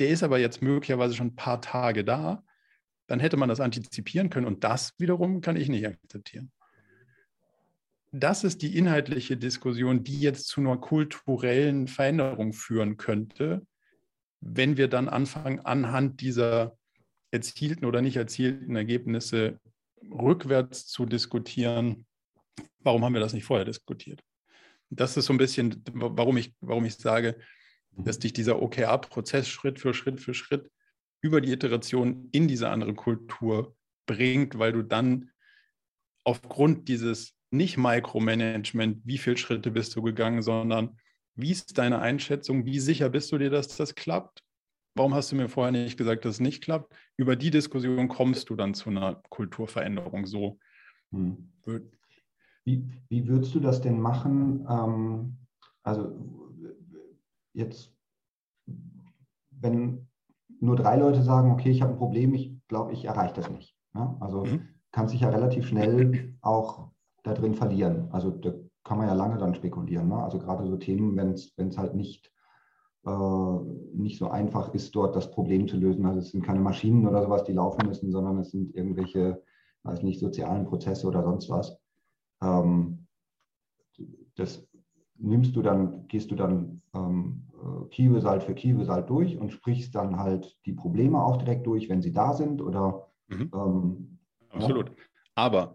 Der 0.00 0.08
ist 0.08 0.24
aber 0.24 0.38
jetzt 0.38 0.60
möglicherweise 0.60 1.14
schon 1.14 1.28
ein 1.28 1.36
paar 1.36 1.60
Tage 1.60 2.04
da, 2.04 2.44
dann 3.06 3.20
hätte 3.20 3.36
man 3.36 3.48
das 3.48 3.60
antizipieren 3.60 4.28
können 4.28 4.46
und 4.46 4.64
das 4.64 4.94
wiederum 4.98 5.40
kann 5.40 5.56
ich 5.56 5.68
nicht 5.68 5.86
akzeptieren 5.86 6.52
das 8.10 8.44
ist 8.44 8.62
die 8.62 8.76
inhaltliche 8.76 9.36
Diskussion, 9.36 10.02
die 10.02 10.20
jetzt 10.20 10.48
zu 10.48 10.60
einer 10.60 10.78
kulturellen 10.78 11.88
Veränderung 11.88 12.52
führen 12.52 12.96
könnte, 12.96 13.66
wenn 14.40 14.76
wir 14.76 14.88
dann 14.88 15.08
anfangen, 15.08 15.60
anhand 15.60 16.20
dieser 16.20 16.76
erzielten 17.30 17.84
oder 17.84 18.00
nicht 18.00 18.16
erzielten 18.16 18.76
Ergebnisse 18.76 19.60
rückwärts 20.10 20.86
zu 20.86 21.04
diskutieren, 21.06 22.06
warum 22.78 23.04
haben 23.04 23.14
wir 23.14 23.20
das 23.20 23.34
nicht 23.34 23.44
vorher 23.44 23.66
diskutiert? 23.66 24.22
Das 24.90 25.16
ist 25.16 25.26
so 25.26 25.34
ein 25.34 25.38
bisschen, 25.38 25.82
warum 25.92 26.38
ich, 26.38 26.54
warum 26.60 26.84
ich 26.86 26.94
sage, 26.94 27.38
dass 27.90 28.18
dich 28.18 28.32
dieser 28.32 28.62
OKR-Prozess 28.62 29.48
Schritt 29.48 29.78
für 29.78 29.92
Schritt 29.92 30.20
für 30.20 30.32
Schritt 30.32 30.70
über 31.20 31.40
die 31.40 31.52
Iteration 31.52 32.28
in 32.32 32.48
diese 32.48 32.70
andere 32.70 32.94
Kultur 32.94 33.76
bringt, 34.06 34.58
weil 34.58 34.72
du 34.72 34.82
dann 34.82 35.30
aufgrund 36.24 36.88
dieses 36.88 37.37
nicht 37.50 37.78
Micromanagement, 37.78 39.00
wie 39.04 39.18
viele 39.18 39.36
Schritte 39.36 39.70
bist 39.70 39.96
du 39.96 40.02
gegangen, 40.02 40.42
sondern 40.42 40.98
wie 41.34 41.52
ist 41.52 41.78
deine 41.78 42.00
Einschätzung, 42.00 42.64
wie 42.64 42.80
sicher 42.80 43.08
bist 43.08 43.30
du 43.32 43.38
dir, 43.38 43.50
dass 43.50 43.76
das 43.76 43.94
klappt? 43.94 44.42
Warum 44.94 45.14
hast 45.14 45.30
du 45.30 45.36
mir 45.36 45.48
vorher 45.48 45.70
nicht 45.70 45.96
gesagt, 45.96 46.24
dass 46.24 46.34
es 46.34 46.40
nicht 46.40 46.62
klappt? 46.62 46.92
Über 47.16 47.36
die 47.36 47.50
Diskussion 47.50 48.08
kommst 48.08 48.50
du 48.50 48.56
dann 48.56 48.74
zu 48.74 48.90
einer 48.90 49.22
Kulturveränderung. 49.28 50.26
So. 50.26 50.58
Hm. 51.12 51.52
Wie, 52.64 52.84
wie 53.08 53.28
würdest 53.28 53.54
du 53.54 53.60
das 53.60 53.80
denn 53.80 54.00
machen? 54.00 54.66
Ähm, 54.68 55.36
also 55.84 56.50
jetzt, 57.54 57.94
wenn 59.50 60.08
nur 60.60 60.76
drei 60.76 60.96
Leute 60.96 61.22
sagen, 61.22 61.52
okay, 61.52 61.70
ich 61.70 61.82
habe 61.82 61.92
ein 61.92 61.98
Problem, 61.98 62.34
ich 62.34 62.52
glaube, 62.68 62.92
ich 62.92 63.04
erreiche 63.04 63.34
das 63.34 63.50
nicht. 63.50 63.76
Ja? 63.94 64.16
Also 64.20 64.44
mhm. 64.44 64.68
kann 64.90 65.08
sich 65.08 65.20
ja 65.20 65.30
relativ 65.30 65.66
schnell 65.66 66.36
auch 66.40 66.90
da 67.28 67.34
drin 67.34 67.54
verlieren. 67.54 68.08
Also 68.10 68.30
da 68.30 68.52
kann 68.84 68.98
man 68.98 69.08
ja 69.08 69.14
lange 69.14 69.38
dann 69.38 69.54
spekulieren. 69.54 70.08
Ne? 70.08 70.16
Also 70.16 70.38
gerade 70.38 70.66
so 70.66 70.76
Themen, 70.76 71.16
wenn 71.16 71.32
es 71.32 71.78
halt 71.78 71.94
nicht, 71.94 72.32
äh, 73.06 73.58
nicht 73.94 74.18
so 74.18 74.28
einfach 74.28 74.74
ist, 74.74 74.94
dort 74.94 75.14
das 75.14 75.30
Problem 75.30 75.68
zu 75.68 75.76
lösen. 75.76 76.06
Also 76.06 76.20
es 76.20 76.30
sind 76.30 76.44
keine 76.44 76.60
Maschinen 76.60 77.06
oder 77.06 77.22
sowas, 77.22 77.44
die 77.44 77.52
laufen 77.52 77.86
müssen, 77.86 78.10
sondern 78.10 78.38
es 78.38 78.50
sind 78.50 78.74
irgendwelche, 78.74 79.42
weiß 79.82 80.02
nicht, 80.02 80.20
sozialen 80.20 80.64
Prozesse 80.64 81.06
oder 81.06 81.22
sonst 81.22 81.48
was. 81.50 81.78
Ähm, 82.42 83.06
das 84.36 84.66
nimmst 85.16 85.56
du 85.56 85.62
dann, 85.62 86.06
gehst 86.08 86.30
du 86.30 86.36
dann 86.36 86.82
ähm, 86.94 87.48
äh, 87.52 87.88
Key 87.90 88.08
Result 88.08 88.44
für 88.44 88.54
Key 88.54 88.72
Result 88.72 89.10
durch 89.10 89.36
und 89.36 89.52
sprichst 89.52 89.94
dann 89.94 90.18
halt 90.18 90.56
die 90.64 90.72
Probleme 90.72 91.22
auch 91.22 91.36
direkt 91.36 91.66
durch, 91.66 91.88
wenn 91.88 92.02
sie 92.02 92.12
da 92.12 92.32
sind 92.32 92.62
oder 92.62 93.08
mhm. 93.28 93.50
ähm, 93.52 94.18
Absolut. 94.50 94.88
Ja. 94.88 94.94
Aber 95.34 95.74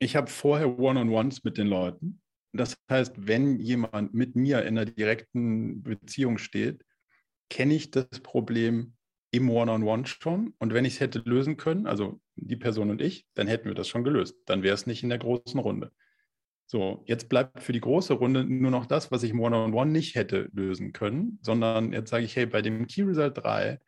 ich 0.00 0.16
habe 0.16 0.28
vorher 0.28 0.78
One-on-Ones 0.78 1.44
mit 1.44 1.56
den 1.56 1.68
Leuten 1.68 2.20
das 2.52 2.76
heißt, 2.90 3.14
wenn 3.16 3.58
jemand 3.58 4.14
mit 4.14 4.34
mir 4.34 4.62
in 4.62 4.78
einer 4.78 4.84
direkten 4.84 5.82
Beziehung 5.82 6.38
steht, 6.38 6.84
kenne 7.48 7.74
ich 7.74 7.90
das 7.90 8.08
Problem 8.22 8.94
im 9.32 9.48
One-on-One 9.48 10.02
-on 10.02 10.04
-One 10.04 10.06
schon. 10.06 10.54
Und 10.58 10.72
wenn 10.74 10.84
ich 10.84 10.94
es 10.94 11.00
hätte 11.00 11.22
lösen 11.24 11.56
können, 11.56 11.86
also 11.86 12.20
die 12.34 12.56
Person 12.56 12.90
und 12.90 13.00
ich, 13.00 13.26
dann 13.34 13.46
hätten 13.46 13.68
wir 13.68 13.74
das 13.74 13.88
schon 13.88 14.02
gelöst. 14.02 14.36
Dann 14.46 14.62
wäre 14.62 14.74
es 14.74 14.86
nicht 14.86 15.02
in 15.02 15.08
der 15.08 15.18
großen 15.18 15.60
Runde. 15.60 15.92
So, 16.66 17.04
jetzt 17.06 17.28
bleibt 17.28 17.62
für 17.62 17.72
die 17.72 17.80
große 17.80 18.14
Runde 18.14 18.44
nur 18.44 18.70
noch 18.70 18.86
das, 18.86 19.10
was 19.10 19.22
ich 19.22 19.30
im 19.30 19.40
One-on-One 19.40 19.72
-on 19.72 19.88
-One 19.88 19.92
nicht 19.92 20.16
hätte 20.16 20.50
lösen 20.52 20.92
können, 20.92 21.38
sondern 21.42 21.92
jetzt 21.92 22.10
sage 22.10 22.24
ich, 22.24 22.34
hey, 22.34 22.46
bei 22.46 22.62
dem 22.62 22.86
Key 22.86 23.02
Result 23.02 23.38
3 23.38 23.80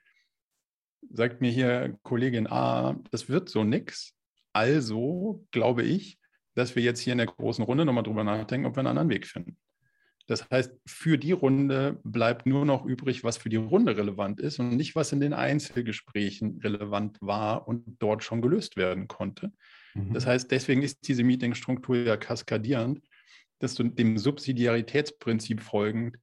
sagt 1.11 1.41
mir 1.41 1.51
hier 1.51 1.99
Kollegin 2.03 2.47
A, 2.47 2.97
das 3.11 3.29
wird 3.29 3.49
so 3.49 3.65
nix. 3.65 4.15
Also 4.53 5.47
glaube 5.51 5.83
ich, 5.83 6.19
dass 6.55 6.77
wir 6.77 6.83
jetzt 6.83 7.01
hier 7.01 7.13
in 7.13 7.19
der 7.19 7.27
großen 7.27 7.65
Runde 7.65 7.85
nochmal 7.85 8.05
drüber 8.05 8.25
nachdenken, 8.25 8.67
ob 8.67 8.77
wir 8.77 8.81
einen 8.81 8.89
anderen 8.89 9.09
Weg 9.09 9.27
finden. 9.27 9.57
Das 10.27 10.49
heißt, 10.51 10.73
für 10.87 11.19
die 11.19 11.33
Runde 11.33 12.01
bleibt 12.05 12.47
nur 12.47 12.65
noch 12.65 12.85
übrig, 12.85 13.25
was 13.25 13.39
für 13.39 13.49
die 13.49 13.57
Runde 13.57 13.97
relevant 13.97 14.41
ist 14.41 14.61
und 14.61 14.77
nicht, 14.77 14.95
was 14.95 15.13
in 15.13 15.21
den 15.21 15.33
Einzelgesprächen 15.33 16.61
relevant 16.63 17.19
war 17.21 17.67
und 17.67 17.97
dort 17.99 18.23
schon 18.23 18.41
gelöst 18.41 18.77
werden 18.77 19.09
konnte. 19.09 19.53
Mhm. 19.95 20.13
Das 20.13 20.27
heißt, 20.27 20.51
deswegen 20.51 20.83
ist 20.83 21.09
diese 21.09 21.25
Meetingstruktur 21.25 21.97
ja 21.97 22.17
kaskadierend, 22.17 23.01
dass 23.59 23.75
du 23.75 23.85
dem 23.85 24.17
Subsidiaritätsprinzip 24.17 25.61
folgend 25.61 26.19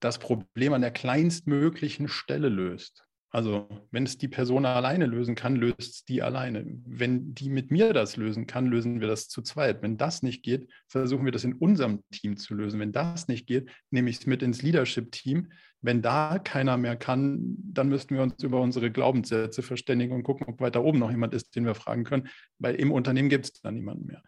das 0.00 0.18
Problem 0.18 0.72
an 0.74 0.82
der 0.82 0.90
kleinstmöglichen 0.90 2.08
Stelle 2.08 2.48
löst. 2.48 3.07
Also 3.30 3.68
wenn 3.90 4.04
es 4.04 4.16
die 4.16 4.28
Person 4.28 4.64
alleine 4.64 5.04
lösen 5.04 5.34
kann, 5.34 5.54
löst 5.54 5.80
es 5.80 6.04
die 6.04 6.22
alleine. 6.22 6.64
Wenn 6.86 7.34
die 7.34 7.50
mit 7.50 7.70
mir 7.70 7.92
das 7.92 8.16
lösen 8.16 8.46
kann, 8.46 8.66
lösen 8.66 9.00
wir 9.00 9.08
das 9.08 9.28
zu 9.28 9.42
zweit. 9.42 9.82
Wenn 9.82 9.98
das 9.98 10.22
nicht 10.22 10.42
geht, 10.42 10.70
versuchen 10.86 11.26
wir 11.26 11.32
das 11.32 11.44
in 11.44 11.52
unserem 11.52 12.02
Team 12.10 12.38
zu 12.38 12.54
lösen. 12.54 12.80
Wenn 12.80 12.92
das 12.92 13.28
nicht 13.28 13.46
geht, 13.46 13.70
nehme 13.90 14.08
ich 14.08 14.20
es 14.20 14.26
mit 14.26 14.42
ins 14.42 14.62
Leadership-Team. 14.62 15.52
Wenn 15.82 16.00
da 16.00 16.38
keiner 16.38 16.78
mehr 16.78 16.96
kann, 16.96 17.56
dann 17.58 17.90
müssten 17.90 18.14
wir 18.14 18.22
uns 18.22 18.42
über 18.42 18.62
unsere 18.62 18.90
Glaubenssätze 18.90 19.62
verständigen 19.62 20.14
und 20.14 20.22
gucken, 20.22 20.46
ob 20.48 20.60
weiter 20.60 20.82
oben 20.82 20.98
noch 20.98 21.10
jemand 21.10 21.34
ist, 21.34 21.54
den 21.54 21.66
wir 21.66 21.74
fragen 21.74 22.04
können, 22.04 22.28
weil 22.58 22.76
im 22.76 22.90
Unternehmen 22.90 23.28
gibt 23.28 23.44
es 23.44 23.52
da 23.60 23.70
niemanden 23.70 24.06
mehr. 24.06 24.22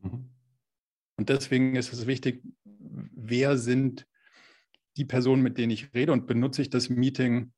Mhm. 0.00 0.30
Und 1.16 1.28
deswegen 1.28 1.76
ist 1.76 1.92
es 1.92 2.06
wichtig, 2.06 2.42
wer 2.64 3.58
sind 3.58 4.06
die 4.96 5.04
Personen, 5.04 5.42
mit 5.42 5.58
denen 5.58 5.70
ich 5.70 5.92
rede 5.94 6.12
und 6.12 6.26
benutze 6.26 6.62
ich 6.62 6.70
das 6.70 6.88
Meeting 6.88 7.52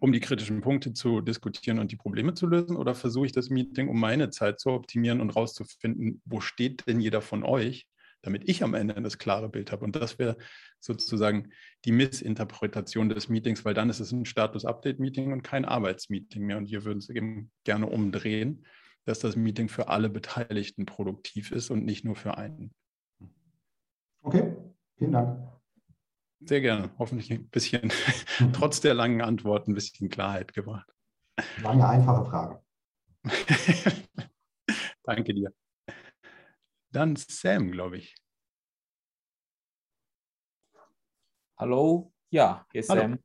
um 0.00 0.12
die 0.12 0.20
kritischen 0.20 0.60
Punkte 0.60 0.92
zu 0.92 1.20
diskutieren 1.20 1.78
und 1.78 1.92
die 1.92 1.96
Probleme 1.96 2.34
zu 2.34 2.46
lösen? 2.46 2.76
Oder 2.76 2.94
versuche 2.94 3.26
ich 3.26 3.32
das 3.32 3.50
Meeting, 3.50 3.88
um 3.88 3.98
meine 3.98 4.30
Zeit 4.30 4.60
zu 4.60 4.70
optimieren 4.70 5.20
und 5.20 5.30
rauszufinden, 5.30 6.22
wo 6.24 6.40
steht 6.40 6.86
denn 6.86 7.00
jeder 7.00 7.20
von 7.20 7.42
euch, 7.42 7.86
damit 8.22 8.48
ich 8.48 8.62
am 8.62 8.74
Ende 8.74 9.00
das 9.02 9.18
klare 9.18 9.48
Bild 9.48 9.72
habe? 9.72 9.84
Und 9.84 9.96
das 9.96 10.18
wäre 10.18 10.36
sozusagen 10.80 11.50
die 11.84 11.92
Missinterpretation 11.92 13.08
des 13.08 13.28
Meetings, 13.28 13.64
weil 13.64 13.74
dann 13.74 13.90
ist 13.90 14.00
es 14.00 14.12
ein 14.12 14.24
Status-Update-Meeting 14.24 15.32
und 15.32 15.42
kein 15.42 15.64
Arbeitsmeeting 15.64 16.44
mehr. 16.44 16.58
Und 16.58 16.66
hier 16.66 16.84
würden 16.84 17.00
Sie 17.00 17.14
eben 17.14 17.50
gerne 17.64 17.86
umdrehen, 17.86 18.64
dass 19.04 19.18
das 19.18 19.36
Meeting 19.36 19.68
für 19.68 19.88
alle 19.88 20.08
Beteiligten 20.08 20.86
produktiv 20.86 21.52
ist 21.52 21.70
und 21.70 21.84
nicht 21.84 22.04
nur 22.04 22.16
für 22.16 22.38
einen. 22.38 22.72
Okay, 24.22 24.56
vielen 24.96 25.12
Dank. 25.12 25.53
Sehr 26.40 26.60
gerne. 26.60 26.90
Hoffentlich 26.98 27.30
ein 27.30 27.48
bisschen, 27.48 27.90
trotz 28.52 28.80
der 28.80 28.94
langen 28.94 29.22
Antwort, 29.22 29.68
ein 29.68 29.74
bisschen 29.74 30.08
Klarheit 30.08 30.52
gebracht. 30.52 30.88
War 31.62 31.72
eine 31.72 31.88
einfache 31.88 32.24
Frage. 32.24 32.62
Danke 35.02 35.34
dir. 35.34 35.52
Dann 36.90 37.16
Sam, 37.16 37.70
glaube 37.70 37.98
ich. 37.98 38.14
Hallo, 41.56 42.12
ja, 42.30 42.66
hier 42.72 42.80
ist 42.80 42.90
Hallo. 42.90 43.00
Sam. 43.00 43.18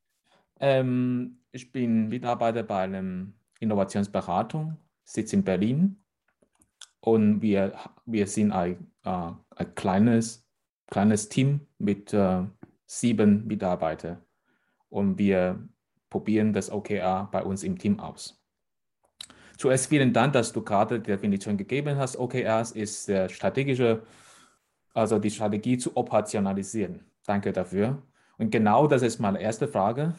Ähm, 0.60 1.44
ich 1.52 1.72
bin 1.72 2.10
Mitarbeiter 2.10 2.64
bei 2.64 2.84
einer 2.84 3.28
Innovationsberatung, 3.60 4.78
sitze 5.04 5.36
in 5.36 5.44
Berlin 5.44 6.04
und 7.00 7.42
wir, 7.42 7.78
wir 8.06 8.28
sind 8.28 8.52
ein, 8.52 8.92
äh, 9.04 9.32
ein 9.56 9.76
kleines, 9.76 10.48
kleines 10.88 11.30
Team 11.30 11.68
mit 11.78 12.14
äh, 12.14 12.44
sieben 12.90 13.46
Mitarbeiter 13.46 14.20
und 14.90 15.20
wir 15.20 15.64
probieren 16.10 16.54
das 16.54 16.72
OKR 16.72 17.30
bei 17.32 17.44
uns 17.44 17.64
im 17.64 17.78
Team 17.78 18.00
aus. 18.00 18.44
Zuerst 19.58 19.90
vielen 19.90 20.12
Dank, 20.12 20.34
dass 20.34 20.52
du 20.52 20.64
gerade 20.64 21.00
die 21.00 21.12
Definition 21.12 21.56
gegeben 21.56 21.98
hast. 21.98 22.18
OKRs 22.18 22.72
ist 22.72 23.08
der 23.08 23.30
strategische, 23.30 24.02
also 24.96 25.20
die 25.20 25.30
Strategie 25.30 25.78
zu 25.78 25.96
operationalisieren. 25.96 27.06
Danke 27.26 27.54
dafür. 27.54 28.02
Und 28.40 28.50
genau 28.50 28.88
das 28.88 29.04
ist 29.04 29.20
meine 29.20 29.40
erste 29.40 29.68
Frage. 29.68 30.16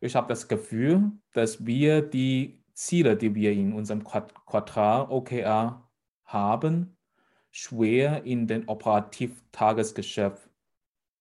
Ich 0.00 0.16
habe 0.16 0.26
das 0.26 0.48
Gefühl, 0.48 1.12
dass 1.34 1.66
wir 1.66 2.02
die 2.02 2.64
Ziele, 2.72 3.16
die 3.16 3.32
wir 3.34 3.52
in 3.52 3.72
unserem 3.72 4.02
Quartal 4.02 5.06
OKR 5.08 5.88
haben, 6.24 6.96
schwer 7.52 8.24
in 8.24 8.48
den 8.48 8.66
Operativ-Tagesgeschäft 8.68 10.45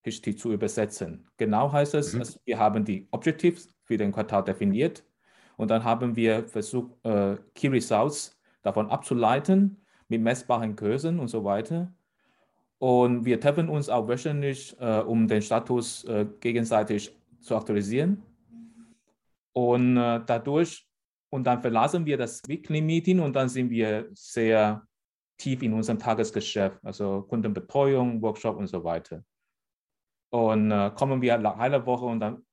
richtig 0.06 0.40
zu 0.40 0.52
übersetzen. 0.52 1.28
Genau 1.38 1.72
heißt 1.72 1.96
es, 1.96 2.14
mhm. 2.14 2.20
also 2.22 2.40
wir 2.46 2.60
haben 2.60 2.86
die 2.86 3.08
Objectives 3.12 3.70
für 3.84 3.98
den 3.98 4.12
Quartal 4.12 4.44
definiert 4.44 5.04
und 5.58 5.72
dann 5.72 5.84
haben 5.84 6.16
wir 6.16 6.48
versucht, 6.48 6.94
äh, 7.04 7.38
Key 7.54 7.68
Results 7.68 8.38
davon 8.62 8.90
abzuleiten 8.90 9.78
mit 10.08 10.22
messbaren 10.22 10.76
Größen 10.76 11.20
und 11.20 11.28
so 11.28 11.44
weiter. 11.44 11.94
Und 12.78 13.26
wir 13.26 13.40
treffen 13.40 13.70
uns 13.70 13.90
auch 13.90 14.08
wöchentlich, 14.08 14.76
äh, 14.80 15.00
um 15.00 15.28
den 15.28 15.42
Status 15.42 16.04
äh, 16.06 16.26
gegenseitig 16.40 17.16
zu 17.40 17.56
aktualisieren. 17.56 18.22
Und 19.54 19.98
äh, 19.98 20.22
dadurch, 20.26 20.86
und 21.30 21.46
dann 21.46 21.62
verlassen 21.62 22.06
wir 22.06 22.18
das 22.18 22.42
Weekly 22.48 22.82
Meeting 22.82 23.20
und 23.20 23.36
dann 23.36 23.48
sind 23.48 23.70
wir 23.70 24.10
sehr 24.14 24.86
tief 25.38 25.64
in 25.64 25.74
unserem 25.74 26.00
Tagesgeschäft, 26.00 26.78
also 26.84 27.22
Kundenbetreuung, 27.24 28.22
Workshop 28.22 28.58
und 28.58 28.68
so 28.68 28.84
weiter. 28.84 29.24
Und 30.36 30.70
äh, 30.70 30.92
kommen 30.94 31.22
wir 31.22 31.38
nach 31.38 31.58
einer 31.58 31.86
Woche 31.86 32.04
und 32.04 32.20
dann 32.20 32.46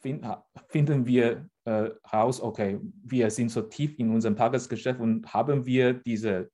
find, 0.00 0.26
finden 0.66 1.06
wir 1.06 1.48
äh, 1.64 1.90
raus, 2.12 2.40
okay, 2.40 2.80
wir 3.04 3.30
sind 3.30 3.50
so 3.50 3.62
tief 3.62 3.96
in 3.96 4.10
unserem 4.10 4.34
Tagesgeschäft 4.34 4.98
und 4.98 5.32
haben 5.32 5.64
wir 5.64 5.94
diese 5.94 6.50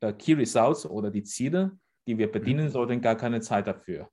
äh, 0.00 0.14
Key 0.14 0.32
Results 0.32 0.86
oder 0.86 1.10
die 1.10 1.22
Ziele, 1.22 1.78
die 2.06 2.16
wir 2.16 2.32
bedienen 2.32 2.64
mhm. 2.64 2.70
sollten, 2.70 3.02
gar 3.02 3.14
keine 3.14 3.42
Zeit 3.42 3.66
dafür. 3.66 4.08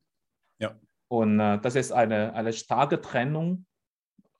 Ja. 0.58 0.78
Und 1.08 1.40
äh, 1.40 1.58
das 1.58 1.74
ist 1.74 1.90
eine, 1.90 2.34
eine 2.34 2.52
starke 2.52 3.00
Trennung 3.00 3.64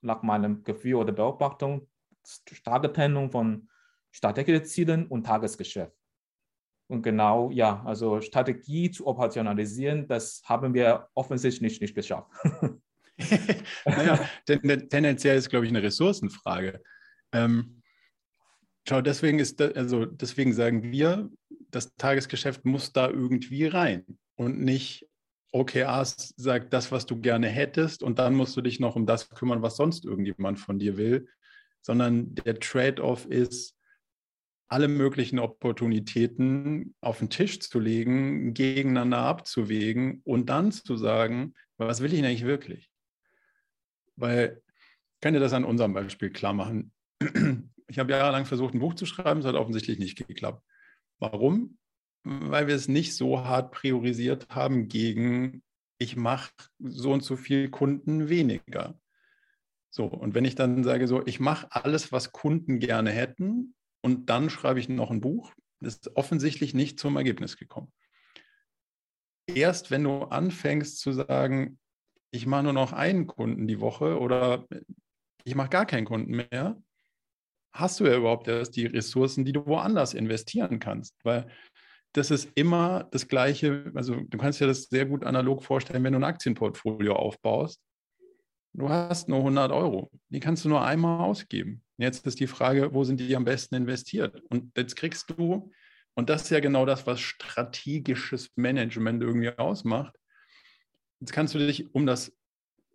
nach 0.02 0.22
meinem 0.22 0.64
Gefühl 0.64 0.96
oder 0.96 1.12
Beobachtung, 1.12 1.88
starke 2.26 2.92
Trennung 2.92 3.30
von 3.30 3.70
strategischen 4.10 4.66
Zielen 4.66 5.06
und 5.06 5.24
Tagesgeschäft. 5.24 5.96
Und 6.90 7.02
genau, 7.02 7.50
ja, 7.52 7.82
also 7.84 8.20
Strategie 8.20 8.90
zu 8.90 9.06
operationalisieren, 9.06 10.08
das 10.08 10.42
haben 10.44 10.74
wir 10.74 11.08
offensichtlich 11.14 11.80
nicht 11.80 11.94
geschafft. 11.94 12.28
naja, 13.84 14.18
ten, 14.44 14.88
tendenziell 14.88 15.38
ist, 15.38 15.50
glaube 15.50 15.66
ich, 15.66 15.70
eine 15.70 15.84
Ressourcenfrage. 15.84 16.82
Ähm, 17.32 17.82
schau, 18.88 19.00
deswegen 19.02 19.38
ist 19.38 19.60
das, 19.60 19.74
also 19.76 20.04
deswegen 20.04 20.52
sagen 20.52 20.90
wir, 20.90 21.30
das 21.70 21.94
Tagesgeschäft 21.94 22.64
muss 22.64 22.92
da 22.92 23.08
irgendwie 23.08 23.66
rein 23.66 24.04
und 24.34 24.60
nicht 24.60 25.08
OKRs 25.52 26.34
sagt 26.36 26.72
das, 26.72 26.90
was 26.90 27.06
du 27.06 27.20
gerne 27.20 27.46
hättest, 27.46 28.02
und 28.02 28.18
dann 28.18 28.34
musst 28.34 28.56
du 28.56 28.62
dich 28.62 28.80
noch 28.80 28.96
um 28.96 29.06
das 29.06 29.28
kümmern, 29.30 29.62
was 29.62 29.76
sonst 29.76 30.04
irgendjemand 30.04 30.58
von 30.58 30.80
dir 30.80 30.96
will, 30.96 31.28
sondern 31.82 32.34
der 32.34 32.58
Trade-off 32.58 33.26
ist, 33.26 33.76
alle 34.70 34.88
möglichen 34.88 35.38
Opportunitäten 35.38 36.94
auf 37.00 37.18
den 37.18 37.28
Tisch 37.28 37.60
zu 37.60 37.80
legen, 37.80 38.54
gegeneinander 38.54 39.18
abzuwägen 39.18 40.20
und 40.24 40.48
dann 40.48 40.72
zu 40.72 40.96
sagen, 40.96 41.54
was 41.76 42.00
will 42.00 42.14
ich 42.14 42.24
eigentlich 42.24 42.44
wirklich? 42.44 42.90
Weil, 44.16 44.62
kann 45.20 45.34
dir 45.34 45.40
das 45.40 45.52
an 45.52 45.64
unserem 45.64 45.92
Beispiel 45.92 46.30
klar 46.30 46.52
machen. 46.52 46.92
Ich 47.88 47.98
habe 47.98 48.12
jahrelang 48.12 48.44
versucht, 48.44 48.72
ein 48.72 48.78
Buch 48.78 48.94
zu 48.94 49.04
schreiben, 49.04 49.40
es 49.40 49.46
hat 49.46 49.56
offensichtlich 49.56 49.98
nicht 49.98 50.16
geklappt. 50.28 50.64
Warum? 51.18 51.76
Weil 52.22 52.68
wir 52.68 52.76
es 52.76 52.86
nicht 52.86 53.16
so 53.16 53.44
hart 53.44 53.72
priorisiert 53.72 54.48
haben 54.50 54.86
gegen 54.86 55.64
ich 56.00 56.16
mache 56.16 56.52
so 56.78 57.12
und 57.12 57.22
so 57.22 57.36
viel 57.36 57.68
Kunden 57.68 58.28
weniger. 58.28 58.98
So, 59.90 60.06
und 60.06 60.34
wenn 60.34 60.44
ich 60.44 60.54
dann 60.54 60.82
sage, 60.82 61.06
so, 61.06 61.26
ich 61.26 61.40
mache 61.40 61.66
alles, 61.70 62.10
was 62.10 62.32
Kunden 62.32 62.78
gerne 62.78 63.10
hätten, 63.10 63.74
und 64.02 64.30
dann 64.30 64.50
schreibe 64.50 64.80
ich 64.80 64.88
noch 64.88 65.10
ein 65.10 65.20
Buch, 65.20 65.52
ist 65.80 66.16
offensichtlich 66.16 66.74
nicht 66.74 66.98
zum 66.98 67.16
Ergebnis 67.16 67.56
gekommen. 67.56 67.92
Erst 69.46 69.90
wenn 69.90 70.04
du 70.04 70.24
anfängst 70.24 71.00
zu 71.00 71.12
sagen, 71.12 71.78
ich 72.30 72.46
mache 72.46 72.64
nur 72.64 72.72
noch 72.72 72.92
einen 72.92 73.26
Kunden 73.26 73.66
die 73.66 73.80
Woche 73.80 74.18
oder 74.18 74.66
ich 75.44 75.54
mache 75.54 75.70
gar 75.70 75.86
keinen 75.86 76.04
Kunden 76.04 76.46
mehr, 76.52 76.80
hast 77.72 78.00
du 78.00 78.06
ja 78.06 78.16
überhaupt 78.16 78.48
erst 78.48 78.76
die 78.76 78.86
Ressourcen, 78.86 79.44
die 79.44 79.52
du 79.52 79.66
woanders 79.66 80.14
investieren 80.14 80.78
kannst. 80.78 81.16
Weil 81.24 81.48
das 82.12 82.30
ist 82.30 82.50
immer 82.54 83.04
das 83.12 83.28
Gleiche. 83.28 83.90
Also, 83.94 84.16
du 84.16 84.38
kannst 84.38 84.60
dir 84.60 84.66
das 84.66 84.84
sehr 84.84 85.06
gut 85.06 85.24
analog 85.24 85.62
vorstellen, 85.62 86.02
wenn 86.04 86.12
du 86.12 86.18
ein 86.18 86.24
Aktienportfolio 86.24 87.14
aufbaust. 87.14 87.80
Du 88.72 88.88
hast 88.88 89.28
nur 89.28 89.38
100 89.38 89.72
Euro. 89.72 90.10
Die 90.28 90.40
kannst 90.40 90.64
du 90.64 90.68
nur 90.68 90.84
einmal 90.84 91.20
ausgeben. 91.20 91.82
Jetzt 91.98 92.26
ist 92.26 92.40
die 92.40 92.46
Frage, 92.46 92.94
wo 92.94 93.04
sind 93.04 93.20
die 93.20 93.34
am 93.36 93.44
besten 93.44 93.74
investiert? 93.74 94.40
Und 94.48 94.76
jetzt 94.76 94.96
kriegst 94.96 95.30
du, 95.30 95.70
und 96.14 96.30
das 96.30 96.42
ist 96.42 96.50
ja 96.50 96.60
genau 96.60 96.86
das, 96.86 97.06
was 97.06 97.20
strategisches 97.20 98.50
Management 98.56 99.22
irgendwie 99.22 99.56
ausmacht. 99.58 100.16
Jetzt 101.20 101.32
kannst 101.32 101.54
du 101.54 101.58
dich 101.58 101.94
um 101.94 102.06
das 102.06 102.32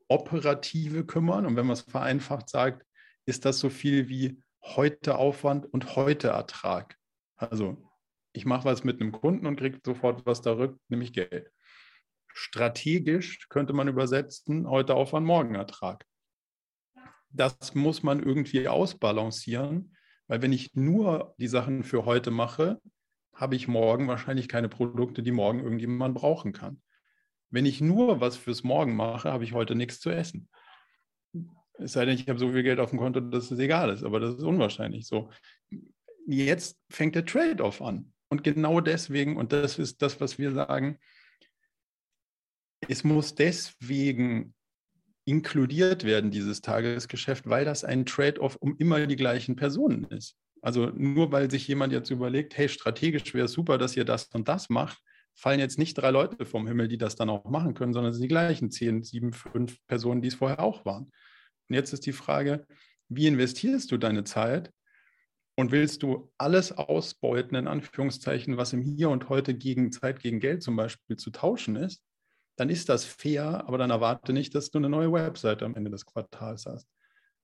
Operative 0.08 1.06
kümmern. 1.06 1.46
Und 1.46 1.56
wenn 1.56 1.66
man 1.66 1.74
es 1.74 1.82
vereinfacht 1.82 2.50
sagt, 2.50 2.86
ist 3.26 3.46
das 3.46 3.60
so 3.60 3.70
viel 3.70 4.10
wie 4.10 4.42
heute 4.64 5.18
Aufwand 5.18 5.72
und 5.72 5.96
heute 5.96 6.30
Ertrag. 6.30 6.98
Also 7.36 7.78
ich 8.34 8.46
mache 8.46 8.66
was 8.66 8.84
mit 8.84 9.02
einem 9.02 9.12
Kunden 9.12 9.46
und 9.46 9.58
kriege 9.58 9.80
sofort 9.86 10.26
was 10.26 10.42
zurück, 10.42 10.78
nämlich 10.90 11.14
Geld. 11.14 11.52
Strategisch 12.38 13.48
könnte 13.48 13.72
man 13.72 13.88
übersetzen, 13.88 14.70
heute 14.70 14.94
Aufwand, 14.94 15.26
morgen 15.26 15.56
Ertrag. 15.56 16.06
Das 17.30 17.74
muss 17.76 18.04
man 18.04 18.22
irgendwie 18.22 18.68
ausbalancieren, 18.68 19.96
weil 20.28 20.42
wenn 20.42 20.52
ich 20.52 20.76
nur 20.76 21.34
die 21.38 21.48
Sachen 21.48 21.86
für 21.86 22.04
heute 22.04 22.32
mache, 22.32 22.82
habe 23.34 23.56
ich 23.56 23.70
morgen 23.70 24.10
wahrscheinlich 24.10 24.50
keine 24.50 24.68
Produkte, 24.68 25.24
die 25.24 25.32
morgen 25.32 25.62
irgendjemand 25.62 26.14
brauchen 26.14 26.52
kann. 26.52 26.82
Wenn 27.52 27.66
ich 27.66 27.80
nur 27.80 28.20
was 28.20 28.36
fürs 28.36 28.66
Morgen 28.66 28.98
mache, 28.98 29.32
habe 29.32 29.46
ich 29.46 29.54
heute 29.54 29.74
nichts 29.74 30.02
zu 30.02 30.10
essen. 30.10 30.50
Es 31.80 31.94
sei 31.94 32.04
denn, 32.04 32.16
ich 32.16 32.28
habe 32.28 32.38
so 32.38 32.52
viel 32.52 32.64
Geld 32.64 32.82
auf 32.82 32.90
dem 32.90 33.00
Konto, 33.00 33.22
dass 33.22 33.50
es 33.50 33.60
egal 33.60 33.90
ist, 33.92 34.04
aber 34.04 34.20
das 34.20 34.36
ist 34.36 34.44
unwahrscheinlich 34.44 35.08
so. 35.08 35.30
Jetzt 36.28 36.82
fängt 36.90 37.16
der 37.16 37.26
Trade-off 37.26 37.82
an. 37.82 38.12
Und 38.28 38.44
genau 38.44 38.82
deswegen, 38.82 39.38
und 39.38 39.54
das 39.54 39.80
ist 39.80 40.02
das, 40.02 40.20
was 40.20 40.38
wir 40.38 40.52
sagen, 40.52 41.00
es 42.88 43.04
muss 43.04 43.36
deswegen 43.36 44.54
inkludiert 45.26 46.04
werden, 46.04 46.32
dieses 46.32 46.62
Tagesgeschäft, 46.62 47.50
weil 47.50 47.66
das 47.66 47.84
ein 47.84 48.06
Trade-off 48.06 48.56
um 48.58 48.78
immer 48.78 49.06
die 49.08 49.16
gleichen 49.16 49.56
Personen 49.56 50.06
ist. 50.06 50.36
Also 50.62 50.88
nur 50.88 51.32
weil 51.32 51.50
sich 51.50 51.68
jemand 51.68 51.94
jetzt 51.94 52.12
überlegt, 52.12 52.58
hey, 52.58 52.70
strategisch 52.70 53.34
wäre 53.34 53.46
es 53.46 53.52
super, 53.52 53.78
dass 53.78 53.98
ihr 53.98 54.06
das 54.06 54.28
und 54.34 54.48
das 54.48 54.70
macht, 54.70 55.00
fallen 55.36 55.60
jetzt 55.60 55.78
nicht 55.78 55.96
drei 55.96 56.12
Leute 56.12 56.46
vom 56.46 56.68
Himmel, 56.68 56.88
die 56.88 56.98
das 56.98 57.16
dann 57.16 57.30
auch 57.30 57.46
machen 57.46 57.74
können, 57.74 57.94
sondern 57.94 58.12
es 58.12 58.18
sind 58.18 58.24
die 58.24 58.30
gleichen 58.30 58.72
zehn, 58.72 59.04
sieben, 59.04 59.34
fünf 59.34 59.78
Personen, 59.88 60.22
die 60.22 60.30
es 60.30 60.36
vorher 60.36 60.60
auch 60.60 60.86
waren. 60.86 61.12
Und 61.68 61.76
jetzt 61.76 61.94
ist 61.94 62.06
die 62.06 62.14
Frage, 62.14 62.66
wie 63.10 63.28
investierst 63.28 63.92
du 63.92 63.98
deine 63.98 64.24
Zeit 64.24 64.72
und 65.56 65.72
willst 65.72 66.04
du 66.04 66.32
alles 66.38 66.72
ausbeuten, 66.72 67.56
in 67.56 67.68
Anführungszeichen, 67.68 68.58
was 68.58 68.74
im 68.74 68.82
Hier 68.82 69.10
und 69.10 69.30
Heute 69.30 69.56
gegen 69.56 69.92
Zeit, 69.92 70.20
gegen 70.20 70.40
Geld 70.40 70.64
zum 70.64 70.76
Beispiel 70.76 71.18
zu 71.18 71.32
tauschen 71.32 71.76
ist, 71.76 72.04
dann 72.56 72.70
ist 72.70 72.89
das 72.89 73.06
fair, 73.06 73.66
aber 73.68 73.78
dann 73.78 73.89
erwarte 73.89 74.34
nicht, 74.34 74.56
dass 74.56 74.72
du 74.72 74.78
eine 74.78 74.89
neue 74.89 75.12
Webseite 75.12 75.66
am 75.66 75.76
Ende 75.76 75.91
des 75.91 76.06
Quartals 76.06 76.66
hast. 76.66 76.88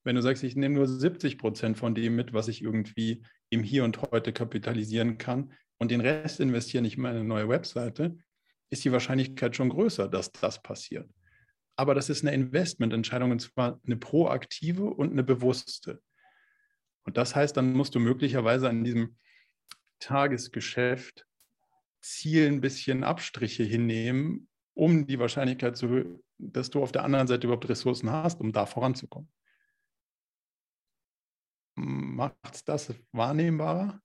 Wenn 0.03 0.15
du 0.15 0.21
sagst, 0.21 0.43
ich 0.43 0.55
nehme 0.55 0.75
nur 0.75 0.87
70 0.87 1.37
Prozent 1.37 1.77
von 1.77 1.93
dem 1.93 2.15
mit, 2.15 2.33
was 2.33 2.47
ich 2.47 2.61
irgendwie 2.61 3.23
im 3.49 3.61
Hier 3.61 3.83
und 3.83 4.01
Heute 4.01 4.33
kapitalisieren 4.33 5.17
kann 5.17 5.53
und 5.77 5.91
den 5.91 6.01
Rest 6.01 6.39
investiere 6.39 6.81
nicht 6.81 6.97
in 6.97 7.05
eine 7.05 7.23
neue 7.23 7.49
Webseite, 7.49 8.17
ist 8.69 8.83
die 8.83 8.91
Wahrscheinlichkeit 8.91 9.55
schon 9.55 9.69
größer, 9.69 10.07
dass 10.07 10.31
das 10.31 10.61
passiert. 10.61 11.09
Aber 11.75 11.93
das 11.93 12.09
ist 12.09 12.23
eine 12.23 12.33
Investmententscheidung 12.33 13.31
und 13.31 13.41
zwar 13.41 13.79
eine 13.85 13.97
proaktive 13.97 14.85
und 14.85 15.11
eine 15.11 15.23
bewusste. 15.23 16.01
Und 17.03 17.17
das 17.17 17.35
heißt, 17.35 17.55
dann 17.57 17.73
musst 17.73 17.95
du 17.95 17.99
möglicherweise 17.99 18.69
an 18.69 18.83
diesem 18.83 19.17
Tagesgeschäft 19.99 21.25
Ziel 22.01 22.47
ein 22.47 22.61
bisschen 22.61 23.03
Abstriche 23.03 23.63
hinnehmen, 23.63 24.47
um 24.73 25.05
die 25.05 25.19
Wahrscheinlichkeit 25.19 25.77
zu, 25.77 26.21
dass 26.37 26.69
du 26.69 26.81
auf 26.81 26.91
der 26.91 27.03
anderen 27.03 27.27
Seite 27.27 27.47
überhaupt 27.47 27.67
Ressourcen 27.69 28.11
hast, 28.11 28.39
um 28.39 28.51
da 28.51 28.65
voranzukommen. 28.65 29.29
Macht 31.75 32.67
das 32.67 32.93
wahrnehmbarer? 33.11 34.01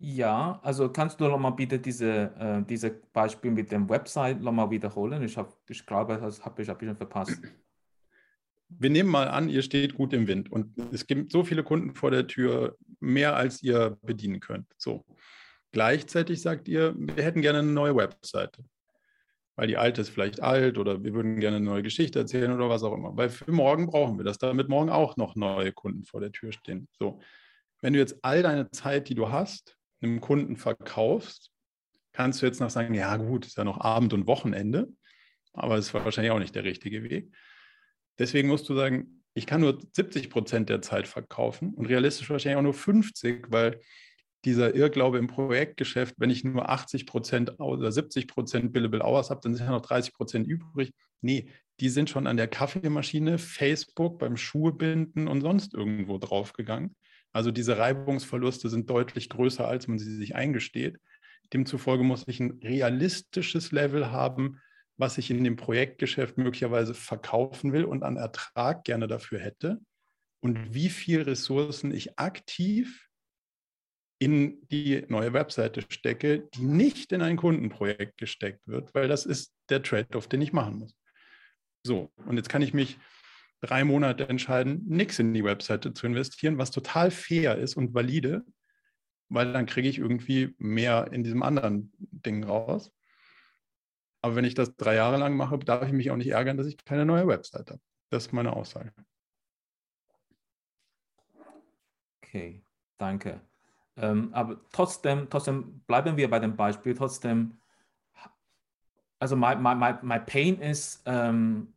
Ja, 0.00 0.60
also 0.62 0.90
kannst 0.90 1.20
du 1.20 1.26
nochmal 1.26 1.52
bitte 1.52 1.78
diese, 1.78 2.32
äh, 2.38 2.62
diese 2.62 2.90
Beispiel 3.12 3.50
mit 3.50 3.72
dem 3.72 3.88
Website 3.88 4.40
nochmal 4.40 4.70
wiederholen? 4.70 5.22
Ich, 5.24 5.36
hab, 5.36 5.58
ich 5.68 5.84
glaube, 5.84 6.16
das 6.18 6.44
habe 6.44 6.62
ich 6.62 6.70
ein 6.70 6.78
bisschen 6.78 6.96
verpasst. 6.96 7.40
Wir 8.68 8.90
nehmen 8.90 9.08
mal 9.08 9.28
an, 9.28 9.48
ihr 9.48 9.62
steht 9.62 9.94
gut 9.94 10.12
im 10.12 10.28
Wind 10.28 10.52
und 10.52 10.78
es 10.92 11.06
gibt 11.06 11.32
so 11.32 11.42
viele 11.42 11.64
Kunden 11.64 11.94
vor 11.94 12.10
der 12.10 12.26
Tür, 12.26 12.76
mehr 13.00 13.34
als 13.34 13.62
ihr 13.62 13.98
bedienen 14.02 14.40
könnt. 14.40 14.66
So. 14.76 15.04
Gleichzeitig 15.72 16.40
sagt 16.40 16.68
ihr, 16.68 16.94
wir 16.96 17.22
hätten 17.22 17.42
gerne 17.42 17.58
eine 17.58 17.72
neue 17.72 17.94
Webseite, 17.96 18.64
weil 19.56 19.66
die 19.66 19.76
alte 19.76 20.00
ist 20.00 20.08
vielleicht 20.08 20.40
alt 20.40 20.78
oder 20.78 21.02
wir 21.04 21.12
würden 21.12 21.40
gerne 21.40 21.56
eine 21.56 21.66
neue 21.66 21.82
Geschichte 21.82 22.18
erzählen 22.20 22.52
oder 22.52 22.68
was 22.68 22.82
auch 22.82 22.94
immer. 22.94 23.16
Weil 23.16 23.28
für 23.28 23.52
morgen 23.52 23.86
brauchen 23.86 24.16
wir 24.18 24.24
das, 24.24 24.38
damit 24.38 24.68
morgen 24.68 24.88
auch 24.88 25.16
noch 25.16 25.36
neue 25.36 25.72
Kunden 25.72 26.04
vor 26.04 26.20
der 26.20 26.32
Tür 26.32 26.52
stehen. 26.52 26.88
So. 26.92 27.20
Wenn 27.80 27.92
du 27.92 27.98
jetzt 27.98 28.16
all 28.22 28.42
deine 28.42 28.70
Zeit, 28.70 29.08
die 29.08 29.14
du 29.14 29.30
hast, 29.30 29.76
einem 30.00 30.20
Kunden 30.20 30.56
verkaufst, 30.56 31.50
kannst 32.12 32.40
du 32.40 32.46
jetzt 32.46 32.60
noch 32.60 32.70
sagen, 32.70 32.94
ja 32.94 33.16
gut, 33.16 33.46
ist 33.46 33.58
ja 33.58 33.64
noch 33.64 33.80
Abend 33.80 34.12
und 34.12 34.26
Wochenende, 34.26 34.88
aber 35.52 35.76
es 35.76 35.92
war 35.92 36.04
wahrscheinlich 36.04 36.32
auch 36.32 36.38
nicht 36.38 36.54
der 36.54 36.64
richtige 36.64 37.02
Weg. 37.04 37.34
Deswegen 38.18 38.48
musst 38.48 38.68
du 38.68 38.74
sagen, 38.74 39.22
ich 39.34 39.46
kann 39.46 39.60
nur 39.60 39.78
70 39.92 40.30
Prozent 40.30 40.68
der 40.68 40.82
Zeit 40.82 41.06
verkaufen 41.06 41.74
und 41.74 41.86
realistisch 41.86 42.28
wahrscheinlich 42.28 42.58
auch 42.58 42.62
nur 42.62 42.74
50, 42.74 43.46
weil 43.50 43.80
dieser 44.48 44.74
Irrglaube 44.74 45.18
im 45.18 45.26
Projektgeschäft, 45.26 46.14
wenn 46.18 46.30
ich 46.30 46.42
nur 46.42 46.68
80 46.68 47.06
Prozent 47.06 47.60
oder 47.60 47.92
70 47.92 48.26
Prozent 48.26 48.72
Billable 48.72 49.04
Hours 49.04 49.30
habe, 49.30 49.40
dann 49.42 49.54
sind 49.54 49.66
ja 49.66 49.72
noch 49.72 49.82
30 49.82 50.14
Prozent 50.14 50.46
übrig. 50.46 50.92
Nee, 51.20 51.48
die 51.80 51.90
sind 51.90 52.10
schon 52.10 52.26
an 52.26 52.36
der 52.36 52.48
Kaffeemaschine, 52.48 53.38
Facebook, 53.38 54.18
beim 54.18 54.36
Schuhebinden 54.36 55.28
und 55.28 55.42
sonst 55.42 55.74
irgendwo 55.74 56.18
draufgegangen. 56.18 56.96
Also 57.32 57.50
diese 57.50 57.78
Reibungsverluste 57.78 58.68
sind 58.68 58.88
deutlich 58.88 59.28
größer, 59.28 59.68
als 59.68 59.86
man 59.86 59.98
sie 59.98 60.16
sich 60.16 60.34
eingesteht. 60.34 60.98
Demzufolge 61.52 62.02
muss 62.02 62.24
ich 62.26 62.40
ein 62.40 62.58
realistisches 62.62 63.70
Level 63.70 64.10
haben, 64.10 64.60
was 64.96 65.18
ich 65.18 65.30
in 65.30 65.44
dem 65.44 65.56
Projektgeschäft 65.56 66.38
möglicherweise 66.38 66.94
verkaufen 66.94 67.72
will 67.72 67.84
und 67.84 68.02
an 68.02 68.16
Ertrag 68.16 68.84
gerne 68.84 69.06
dafür 69.06 69.38
hätte 69.38 69.78
und 70.40 70.74
wie 70.74 70.88
viel 70.88 71.22
Ressourcen 71.22 71.92
ich 71.92 72.18
aktiv 72.18 73.07
in 74.18 74.66
die 74.68 75.04
neue 75.08 75.32
Webseite 75.32 75.82
stecke, 75.88 76.48
die 76.54 76.64
nicht 76.64 77.12
in 77.12 77.22
ein 77.22 77.36
Kundenprojekt 77.36 78.18
gesteckt 78.18 78.66
wird, 78.66 78.92
weil 78.94 79.08
das 79.08 79.26
ist 79.26 79.54
der 79.68 79.82
Trade-off, 79.82 80.28
den 80.28 80.42
ich 80.42 80.52
machen 80.52 80.78
muss. 80.78 80.96
So, 81.84 82.10
und 82.26 82.36
jetzt 82.36 82.48
kann 82.48 82.62
ich 82.62 82.74
mich 82.74 82.98
drei 83.60 83.84
Monate 83.84 84.28
entscheiden, 84.28 84.84
nichts 84.86 85.18
in 85.18 85.34
die 85.34 85.44
Webseite 85.44 85.94
zu 85.94 86.06
investieren, 86.06 86.58
was 86.58 86.70
total 86.70 87.10
fair 87.10 87.56
ist 87.56 87.76
und 87.76 87.94
valide, 87.94 88.44
weil 89.28 89.52
dann 89.52 89.66
kriege 89.66 89.88
ich 89.88 89.98
irgendwie 89.98 90.54
mehr 90.58 91.08
in 91.12 91.22
diesem 91.22 91.42
anderen 91.42 91.92
Ding 91.98 92.44
raus. 92.44 92.92
Aber 94.22 94.34
wenn 94.34 94.44
ich 94.44 94.54
das 94.54 94.74
drei 94.76 94.96
Jahre 94.96 95.16
lang 95.16 95.36
mache, 95.36 95.58
darf 95.58 95.86
ich 95.86 95.92
mich 95.92 96.10
auch 96.10 96.16
nicht 96.16 96.30
ärgern, 96.30 96.56
dass 96.56 96.66
ich 96.66 96.76
keine 96.84 97.04
neue 97.04 97.28
Webseite 97.28 97.74
habe. 97.74 97.82
Das 98.10 98.26
ist 98.26 98.32
meine 98.32 98.54
Aussage. 98.54 98.92
Okay, 102.22 102.64
danke. 102.98 103.40
Ähm, 104.00 104.30
aber 104.32 104.60
trotzdem, 104.72 105.28
trotzdem 105.28 105.80
bleiben 105.86 106.16
wir 106.16 106.30
bei 106.30 106.38
dem 106.38 106.56
Beispiel. 106.56 106.94
Trotzdem, 106.94 107.58
also 109.18 109.36
mein, 109.36 109.60
mein, 109.60 109.98
mein 110.02 110.26
Pain 110.26 110.60
ist, 110.60 111.02
ähm, 111.06 111.72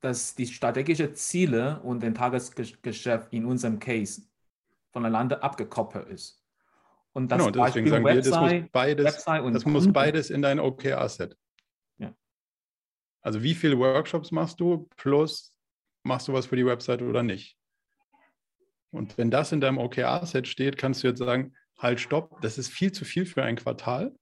dass 0.00 0.34
die 0.34 0.46
strategischen 0.46 1.14
Ziele 1.14 1.80
und 1.80 2.02
den 2.02 2.14
Tagesgeschäft 2.14 3.32
in 3.32 3.44
unserem 3.44 3.78
Case 3.78 4.22
voneinander 4.92 5.42
abgekoppelt 5.42 6.08
ist. 6.08 6.42
Und 7.12 7.32
das 7.32 7.38
genau, 7.38 7.50
deswegen 7.50 7.90
Beispiel 7.90 7.90
sagen 7.90 8.04
Website, 8.04 8.98
wir, 8.98 9.04
das 9.04 9.16
muss 9.16 9.24
beides, 9.24 9.24
das 9.52 9.66
muss 9.66 9.92
beides 9.92 10.30
in 10.30 10.42
dein 10.42 10.60
OKR-Set. 10.60 11.36
Ja. 11.98 12.14
Also 13.20 13.42
wie 13.42 13.54
viele 13.54 13.78
Workshops 13.78 14.30
machst 14.30 14.60
du 14.60 14.88
plus 14.96 15.52
machst 16.04 16.28
du 16.28 16.32
was 16.32 16.46
für 16.46 16.56
die 16.56 16.66
Website 16.66 17.02
oder 17.02 17.22
nicht? 17.22 17.56
Und 18.90 19.18
wenn 19.18 19.30
das 19.30 19.52
in 19.52 19.60
deinem 19.60 19.78
OKR-Set 19.78 20.48
steht, 20.48 20.78
kannst 20.78 21.02
du 21.02 21.08
jetzt 21.08 21.18
sagen, 21.18 21.54
halt, 21.78 22.00
stopp, 22.00 22.40
das 22.40 22.58
ist 22.58 22.68
viel 22.68 22.92
zu 22.92 23.04
viel 23.04 23.26
für 23.26 23.42
ein 23.42 23.56
Quartal. 23.56 24.14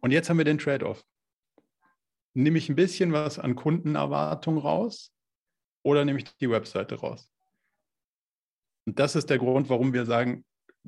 Und 0.00 0.10
jetzt 0.10 0.30
haben 0.30 0.38
wir 0.38 0.44
den 0.44 0.58
Trade-off. 0.58 1.04
Nehme 2.34 2.58
ich 2.58 2.68
ein 2.68 2.76
bisschen 2.76 3.12
was 3.12 3.38
an 3.38 3.54
Kundenerwartung 3.54 4.58
raus 4.58 5.12
oder 5.82 6.04
nehme 6.04 6.18
ich 6.18 6.36
die 6.36 6.50
Webseite 6.50 6.96
raus? 6.96 7.30
Und 8.86 8.98
das 8.98 9.16
ist 9.16 9.28
der 9.28 9.38
Grund, 9.38 9.68
warum 9.68 9.92
wir 9.92 10.06
sagen, 10.06 10.44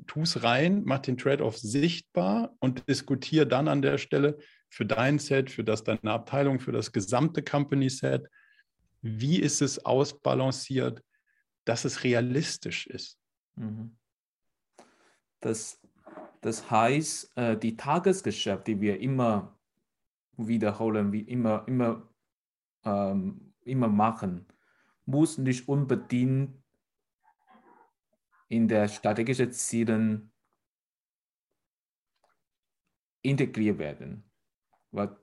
tu 0.07 0.21
es 0.21 0.43
rein, 0.43 0.83
mach 0.85 0.99
den 0.99 1.17
Trade-off 1.17 1.57
sichtbar 1.57 2.55
und 2.59 2.87
diskutiere 2.87 3.45
dann 3.45 3.67
an 3.67 3.81
der 3.81 3.97
Stelle 3.97 4.37
für 4.69 4.85
dein 4.85 5.19
Set, 5.19 5.51
für 5.51 5.63
das 5.63 5.83
deine 5.83 6.11
Abteilung, 6.11 6.59
für 6.59 6.71
das 6.71 6.91
gesamte 6.91 7.43
Company-Set, 7.43 8.27
wie 9.01 9.39
ist 9.39 9.61
es 9.61 9.85
ausbalanciert, 9.85 11.03
dass 11.65 11.85
es 11.85 12.03
realistisch 12.03 12.87
ist. 12.87 13.19
Mhm. 13.55 13.97
Das, 15.39 15.81
das 16.41 16.69
heißt, 16.69 17.37
äh, 17.37 17.57
die 17.57 17.75
Tagesgeschäfte, 17.75 18.75
die 18.75 18.81
wir 18.81 18.99
immer 18.99 19.57
wiederholen, 20.37 21.11
wie 21.11 21.21
immer, 21.21 21.65
immer, 21.67 22.09
ähm, 22.83 23.53
immer 23.63 23.87
machen, 23.87 24.45
muss 25.05 25.37
nicht 25.37 25.67
unbedingt 25.67 26.61
in 28.47 28.67
der 28.67 28.87
strategischen 28.87 29.51
Zielen 29.51 30.31
integriert 33.21 33.77
werden. 33.77 34.29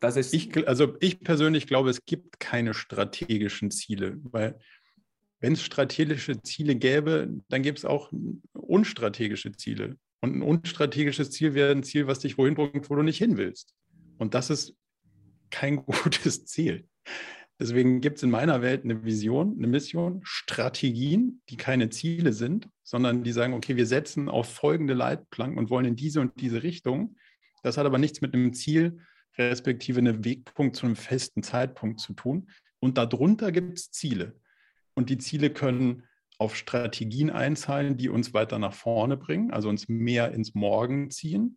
Das 0.01 0.17
ist 0.17 0.33
ich, 0.33 0.67
also 0.67 0.97
ich 1.01 1.21
persönlich 1.21 1.67
glaube, 1.67 1.91
es 1.91 2.05
gibt 2.07 2.41
keine 2.41 2.73
strategischen 2.73 3.71
Ziele, 3.71 4.19
weil 4.23 4.59
wenn 5.41 5.53
es 5.53 5.63
strategische 5.63 6.43
Ziele 6.43 6.75
gäbe, 6.77 7.29
dann 7.49 7.63
gäbe 7.63 7.77
es 7.77 7.85
auch 7.85 8.13
unstrategische 8.53 9.53
Ziele. 9.53 9.97
Und 10.21 10.37
ein 10.37 10.43
unstrategisches 10.43 11.31
Ziel 11.31 11.55
wäre 11.55 11.71
ein 11.71 11.85
Ziel, 11.85 12.07
was 12.07 12.19
dich 12.19 12.39
wohin 12.39 12.55
bringt, 12.55 12.91
wo 12.91 12.97
du 12.97 13.03
nicht 13.03 13.19
hin 13.19 13.37
willst. 13.37 13.75
Und 14.19 14.35
das 14.35 14.51
ist 14.51 14.75
kein 15.51 15.77
gutes 15.87 16.45
Ziel. 16.47 16.89
Deswegen 17.61 18.01
gibt 18.01 18.19
es 18.19 18.23
in 18.23 18.31
meiner 18.31 18.63
Welt 18.63 18.85
eine 18.85 19.05
Vision, 19.05 19.57
eine 19.59 19.67
Mission, 19.67 20.21
Strategien, 20.23 21.43
die 21.49 21.57
keine 21.57 21.91
Ziele 21.91 22.33
sind, 22.33 22.69
sondern 22.85 23.25
die 23.25 23.33
sagen, 23.33 23.53
okay, 23.53 23.77
wir 23.77 23.87
setzen 23.87 24.29
auf 24.29 24.49
folgende 24.49 24.95
Leitplanken 24.95 25.59
und 25.59 25.69
wollen 25.69 25.87
in 25.87 25.97
diese 25.97 26.21
und 26.21 26.41
diese 26.41 26.63
Richtung. 26.63 27.17
Das 27.65 27.77
hat 27.77 27.87
aber 27.87 27.99
nichts 27.99 28.21
mit 28.21 28.33
einem 28.35 28.53
Ziel, 28.53 29.01
respektive 29.37 29.99
einem 29.99 30.25
Wegpunkt 30.25 30.77
zu 30.77 30.87
einem 30.87 30.95
festen 30.95 31.43
Zeitpunkt 31.43 32.01
zu 32.01 32.13
tun. 32.13 32.49
Und 32.79 32.97
darunter 32.97 33.51
gibt 33.51 33.77
es 33.77 33.91
Ziele. 33.91 34.37
Und 34.99 35.11
die 35.11 35.19
Ziele 35.19 35.51
können 35.51 36.03
auf 36.39 36.57
Strategien 36.57 37.31
einzahlen, 37.31 37.97
die 37.97 38.09
uns 38.09 38.35
weiter 38.35 38.59
nach 38.59 38.73
vorne 38.73 39.17
bringen, 39.17 39.53
also 39.53 39.69
uns 39.69 39.89
mehr 39.89 40.33
ins 40.33 40.57
Morgen 40.57 41.13
ziehen. 41.13 41.57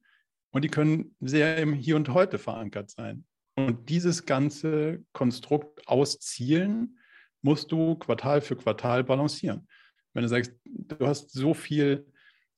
Und 0.52 0.64
die 0.64 0.68
können 0.68 1.16
sehr 1.22 1.58
im 1.58 1.74
Hier 1.74 1.96
und 1.96 2.10
Heute 2.10 2.38
verankert 2.38 2.92
sein. 2.92 3.26
Und 3.56 3.90
dieses 3.90 4.28
ganze 4.28 5.04
Konstrukt 5.12 5.88
aus 5.88 6.20
Zielen 6.20 7.00
musst 7.42 7.72
du 7.72 7.96
Quartal 7.96 8.42
für 8.42 8.56
Quartal 8.56 9.04
balancieren. 9.04 9.68
Wenn 10.14 10.22
du 10.22 10.30
sagst, 10.30 10.54
du 10.64 11.08
hast 11.08 11.32
so 11.32 11.56
viel 11.56 12.06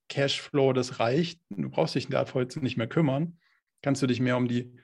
Cashflow, 0.09 0.73
das 0.73 0.99
reicht, 0.99 1.39
du 1.47 1.69
brauchst 1.69 1.95
dich 1.95 2.09
da 2.09 2.25
heute 2.33 2.59
nicht 2.59 2.75
mehr 2.75 2.87
kümmern, 2.87 3.37
kannst 3.81 4.01
du 4.01 4.07
dich 4.07 4.19
mehr 4.19 4.35
um 4.35 4.49
die 4.49 4.75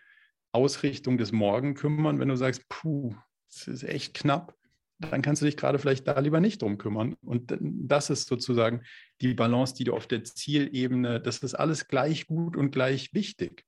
Ausrichtung 0.54 1.18
des 1.18 1.34
Morgen 1.34 1.74
kümmern. 1.74 2.20
Wenn 2.20 2.30
du 2.30 2.38
sagst, 2.38 2.70
puh, 2.70 3.14
das 3.50 3.68
ist 3.68 3.84
echt 3.84 4.14
knapp, 4.14 4.56
dann 5.00 5.22
kannst 5.22 5.42
du 5.42 5.46
dich 5.46 5.58
gerade 5.58 5.80
vielleicht 5.80 6.08
da 6.08 6.20
lieber 6.20 6.42
nicht 6.42 6.62
drum 6.62 6.78
kümmern. 6.78 7.16
Und 7.22 7.58
das 7.60 8.10
ist 8.10 8.28
sozusagen 8.28 8.84
die 9.22 9.34
Balance, 9.34 9.74
die 9.74 9.86
du 9.86 9.94
auf 9.94 10.08
der 10.08 10.24
Zielebene, 10.24 11.22
das 11.22 11.40
ist 11.40 11.56
alles 11.56 11.88
gleich 11.88 12.28
gut 12.28 12.58
und 12.58 12.72
gleich 12.72 13.14
wichtig. 13.14 13.66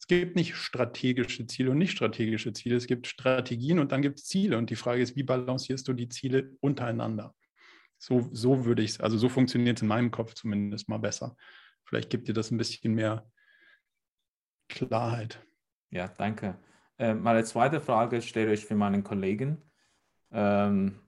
Es 0.00 0.08
gibt 0.08 0.36
nicht 0.36 0.56
strategische 0.56 1.46
Ziele 1.46 1.70
und 1.70 1.78
nicht 1.78 1.92
strategische 1.92 2.52
Ziele. 2.52 2.76
Es 2.76 2.86
gibt 2.86 3.06
Strategien 3.06 3.78
und 3.78 3.92
dann 3.92 4.02
gibt 4.02 4.18
es 4.18 4.26
Ziele. 4.26 4.58
Und 4.58 4.70
die 4.70 4.76
Frage 4.76 5.02
ist, 5.02 5.16
wie 5.16 5.22
balancierst 5.22 5.86
du 5.88 5.92
die 5.92 6.08
Ziele 6.08 6.56
untereinander? 6.60 7.34
So, 7.98 8.28
so 8.32 8.64
würde 8.64 8.82
ich 8.82 8.90
es, 8.90 9.00
also 9.00 9.16
so 9.16 9.28
funktioniert 9.28 9.78
es 9.78 9.82
in 9.82 9.88
meinem 9.88 10.10
Kopf 10.10 10.34
zumindest 10.34 10.88
mal 10.88 10.98
besser. 10.98 11.36
Vielleicht 11.84 12.10
gibt 12.10 12.28
dir 12.28 12.34
das 12.34 12.50
ein 12.50 12.58
bisschen 12.58 12.94
mehr 12.94 13.30
Klarheit. 14.68 15.44
Ja, 15.90 16.08
danke. 16.08 16.58
Äh, 16.98 17.14
meine 17.14 17.44
zweite 17.44 17.80
Frage 17.80 18.20
stelle 18.20 18.52
ich 18.52 18.66
für 18.66 18.74
meinen 18.74 19.04
Kollegen. 19.04 19.62
Ähm, 20.32 21.00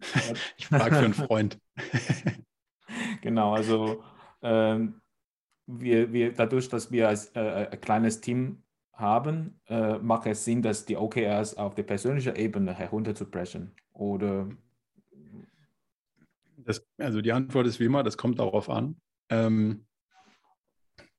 ich 0.56 0.66
frage 0.66 0.96
für 0.96 1.04
einen 1.04 1.14
Freund. 1.14 1.58
genau, 3.20 3.54
also 3.54 4.02
ähm, 4.42 5.00
wir, 5.66 6.12
wir, 6.12 6.32
dadurch, 6.32 6.68
dass 6.68 6.90
wir 6.90 7.08
als, 7.08 7.34
äh, 7.34 7.68
ein 7.70 7.80
kleines 7.80 8.20
Team 8.20 8.62
haben, 8.94 9.60
äh, 9.68 9.98
macht 9.98 10.26
es 10.26 10.44
Sinn, 10.44 10.62
dass 10.62 10.84
die 10.84 10.96
OKRs 10.96 11.56
auf 11.56 11.74
der 11.74 11.84
persönlichen 11.84 12.36
Ebene 12.36 12.74
herunterzubrechen? 12.74 13.72
Oder? 13.92 14.48
Das, 16.56 16.86
also 16.98 17.20
die 17.20 17.32
Antwort 17.32 17.66
ist 17.66 17.80
wie 17.80 17.84
immer, 17.84 18.02
das 18.02 18.16
kommt 18.16 18.38
darauf 18.38 18.68
an. 18.68 18.96
Ähm, 19.28 19.86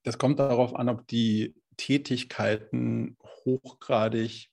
das 0.02 0.18
kommt 0.18 0.38
darauf 0.38 0.74
an, 0.76 0.88
ob 0.88 1.06
die 1.06 1.54
Tätigkeiten 1.76 3.16
hochgradig 3.44 4.50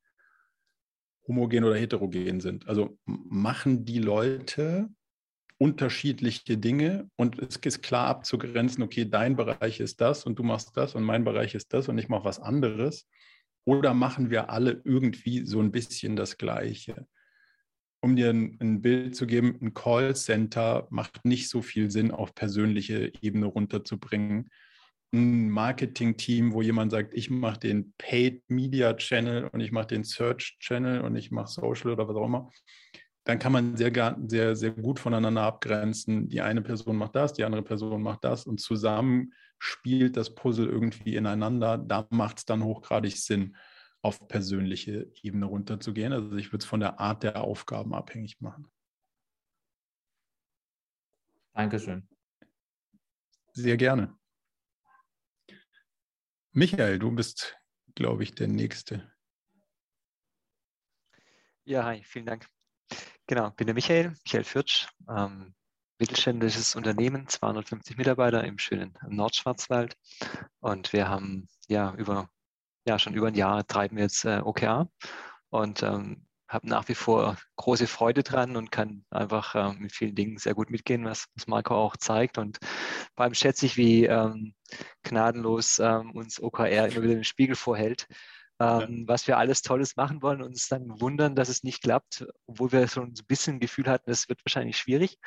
homogen 1.32 1.64
oder 1.64 1.76
heterogen 1.76 2.42
sind. 2.42 2.68
Also 2.68 2.98
machen 3.06 3.86
die 3.86 4.00
Leute 4.00 4.90
unterschiedliche 5.58 6.58
Dinge 6.58 7.10
und 7.16 7.40
es 7.40 7.56
ist 7.58 7.82
klar 7.82 8.08
abzugrenzen, 8.08 8.84
okay, 8.84 9.06
dein 9.06 9.36
Bereich 9.36 9.80
ist 9.80 10.02
das 10.02 10.26
und 10.26 10.38
du 10.40 10.44
machst 10.44 10.76
das 10.76 10.96
und 10.96 11.04
mein 11.04 11.24
Bereich 11.24 11.56
ist 11.56 11.72
das 11.74 11.88
und 11.88 11.98
ich 11.98 12.10
mache 12.10 12.26
was 12.26 12.40
anderes. 12.40 13.08
Oder 13.64 13.94
machen 13.94 14.32
wir 14.32 14.50
alle 14.50 14.82
irgendwie 14.84 15.46
so 15.46 15.62
ein 15.62 15.72
bisschen 15.72 16.16
das 16.16 16.38
Gleiche? 16.38 17.08
Um 18.04 18.16
dir 18.16 18.32
ein, 18.32 18.58
ein 18.60 18.82
Bild 18.82 19.16
zu 19.16 19.28
geben, 19.28 19.60
ein 19.62 19.76
Callcenter 19.76 20.88
macht 20.90 21.24
nicht 21.26 21.48
so 21.48 21.62
viel 21.62 21.92
Sinn, 21.92 22.10
auf 22.10 22.34
persönliche 22.34 23.14
Ebene 23.22 23.46
runterzubringen. 23.46 24.50
Ein 25.14 25.50
Marketing-Team, 25.50 26.54
wo 26.54 26.62
jemand 26.62 26.92
sagt, 26.92 27.14
ich 27.14 27.30
mache 27.30 27.60
den 27.60 27.94
Paid 27.98 28.50
Media 28.50 28.94
Channel 28.94 29.50
und 29.52 29.60
ich 29.60 29.72
mache 29.72 29.88
den 29.88 30.04
Search 30.04 30.58
Channel 30.60 31.02
und 31.02 31.16
ich 31.16 31.32
mache 31.32 31.48
Social 31.48 31.92
oder 31.92 32.08
was 32.08 32.16
auch 32.16 32.26
immer 32.26 32.52
dann 33.24 33.38
kann 33.38 33.52
man 33.52 33.78
sehr, 33.78 34.18
sehr, 34.26 34.56
sehr 34.56 34.72
gut 34.72 35.00
voneinander 35.00 35.44
abgrenzen. 35.44 36.28
Die 36.28 36.42
eine 36.42 36.62
Person 36.62 36.96
macht 36.96 37.16
das, 37.16 37.34
die 37.34 37.44
andere 37.44 37.62
Person 37.62 38.02
macht 38.02 38.24
das 38.24 38.46
und 38.46 38.60
zusammen 38.60 39.34
spielt 39.60 40.18
das 40.18 40.34
Puzzle 40.34 40.68
irgendwie 40.68 41.16
ineinander. 41.16 41.78
Da 41.78 42.08
macht 42.10 42.40
es 42.40 42.46
dann 42.46 42.64
hochgradig 42.64 43.18
Sinn, 43.18 43.56
auf 44.02 44.28
persönliche 44.28 45.12
Ebene 45.22 45.46
runterzugehen. 45.46 46.14
Also 46.14 46.36
ich 46.36 46.52
würde 46.52 46.64
es 46.64 46.70
von 46.70 46.80
der 46.80 47.00
Art 47.00 47.22
der 47.22 47.42
Aufgaben 47.42 47.94
abhängig 47.94 48.42
machen. 48.42 48.68
Dankeschön. 51.54 52.08
Sehr 53.54 53.78
gerne. 53.78 54.18
Michael, 56.54 57.00
du 57.00 57.12
bist, 57.12 57.58
glaube 57.96 58.24
ich, 58.24 58.36
der 58.36 58.50
Nächste. 58.50 59.10
Ja, 61.64 61.86
hi, 61.86 62.04
vielen 62.04 62.26
Dank. 62.26 62.46
Genau, 63.26 63.52
bin 63.52 63.68
der 63.68 63.74
Michael, 63.74 64.14
Michael 64.26 64.44
Fürtsch, 64.44 64.88
ähm, 65.08 65.56
mittelständisches 65.98 66.76
Unternehmen, 66.76 67.26
250 67.30 67.96
Mitarbeiter 67.96 68.44
im 68.44 68.58
schönen 68.58 68.98
Nordschwarzwald. 69.08 69.96
Und 70.60 70.92
wir 70.92 71.08
haben 71.08 71.48
ja 71.70 71.94
über, 71.96 72.30
ja, 72.86 73.00
schon 73.00 73.14
über 73.14 73.28
ein 73.28 73.36
Jahr 73.36 73.66
treiben 73.66 73.96
wir 73.96 74.04
jetzt 74.04 74.26
äh, 74.26 74.42
OKR 74.44 74.92
und 75.52 75.84
ähm, 75.84 76.28
habe 76.52 76.68
nach 76.68 76.88
wie 76.88 76.96
vor 76.96 77.38
große 77.56 77.88
Freude 77.88 78.24
dran 78.24 78.58
und 78.58 78.72
kann 78.72 79.06
einfach 79.10 79.56
äh, 79.56 79.74
mit 79.74 79.94
vielen 79.94 80.16
Dingen 80.16 80.38
sehr 80.38 80.54
gut 80.54 80.70
mitgehen, 80.70 81.06
was, 81.06 81.28
was 81.36 81.48
Marco 81.48 81.76
auch 81.76 81.98
zeigt. 81.98 82.38
Und 82.38 82.60
vor 83.16 83.24
allem 83.24 83.34
schätze 83.34 83.66
ich, 83.66 83.78
wie 83.78 84.06
ähm, 84.06 84.54
gnadenlos 85.04 85.80
ähm, 85.80 86.12
uns 86.12 86.42
OKR 86.42 86.88
immer 86.88 87.04
wieder 87.04 87.16
den 87.16 87.24
Spiegel 87.24 87.56
vorhält 87.56 88.08
ähm, 88.62 89.06
was 89.08 89.28
wir 89.28 89.40
alles 89.40 89.64
Tolles 89.64 89.96
machen 89.96 90.22
wollen 90.22 90.42
und 90.42 90.50
uns 90.50 90.68
dann 90.68 91.02
wundern, 91.02 91.36
dass 91.36 91.50
es 91.50 91.64
nicht 91.64 91.82
klappt, 91.82 92.28
obwohl 92.46 92.72
wir 92.72 92.88
schon 92.88 93.08
ein 93.08 93.26
bisschen 93.28 93.56
ein 93.56 93.60
Gefühl 93.60 93.88
hatten, 93.88 94.12
es 94.12 94.30
wird 94.30 94.46
wahrscheinlich 94.46 94.78
schwierig. 94.78 95.18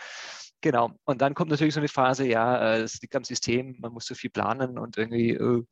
Genau. 0.61 0.93
Und 1.05 1.20
dann 1.20 1.35
kommt 1.35 1.51
natürlich 1.51 1.74
so 1.74 1.81
eine 1.81 1.89
Phase, 1.89 2.27
ja, 2.27 2.77
es 2.77 3.01
liegt 3.03 3.16
am 3.16 3.24
System, 3.24 3.77
man 3.81 3.93
muss 3.93 4.07
so 4.07 4.15
viel 4.15 4.31
planen 4.31 4.78
und 4.78 4.97
irgendwie, 4.97 5.31
äh, 5.31 5.65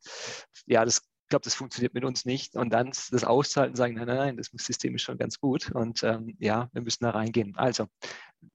ja, 0.65 0.83
das 0.83 1.01
glaube, 1.33 1.43
das 1.43 1.55
funktioniert 1.55 1.93
mit 1.93 2.05
uns 2.05 2.25
nicht. 2.25 2.55
Und 2.55 2.71
dann 2.71 2.87
das 2.87 3.23
auszuhalten, 3.23 3.75
sagen, 3.75 3.95
nein, 3.95 4.07
nein, 4.07 4.17
nein, 4.17 4.37
das 4.37 4.51
System 4.53 4.95
ist 4.95 5.01
schon 5.01 5.17
ganz 5.17 5.39
gut. 5.39 5.71
Und 5.71 6.03
ähm, 6.03 6.35
ja, 6.39 6.69
wir 6.73 6.81
müssen 6.81 7.03
da 7.03 7.11
reingehen. 7.11 7.55
Also, 7.57 7.87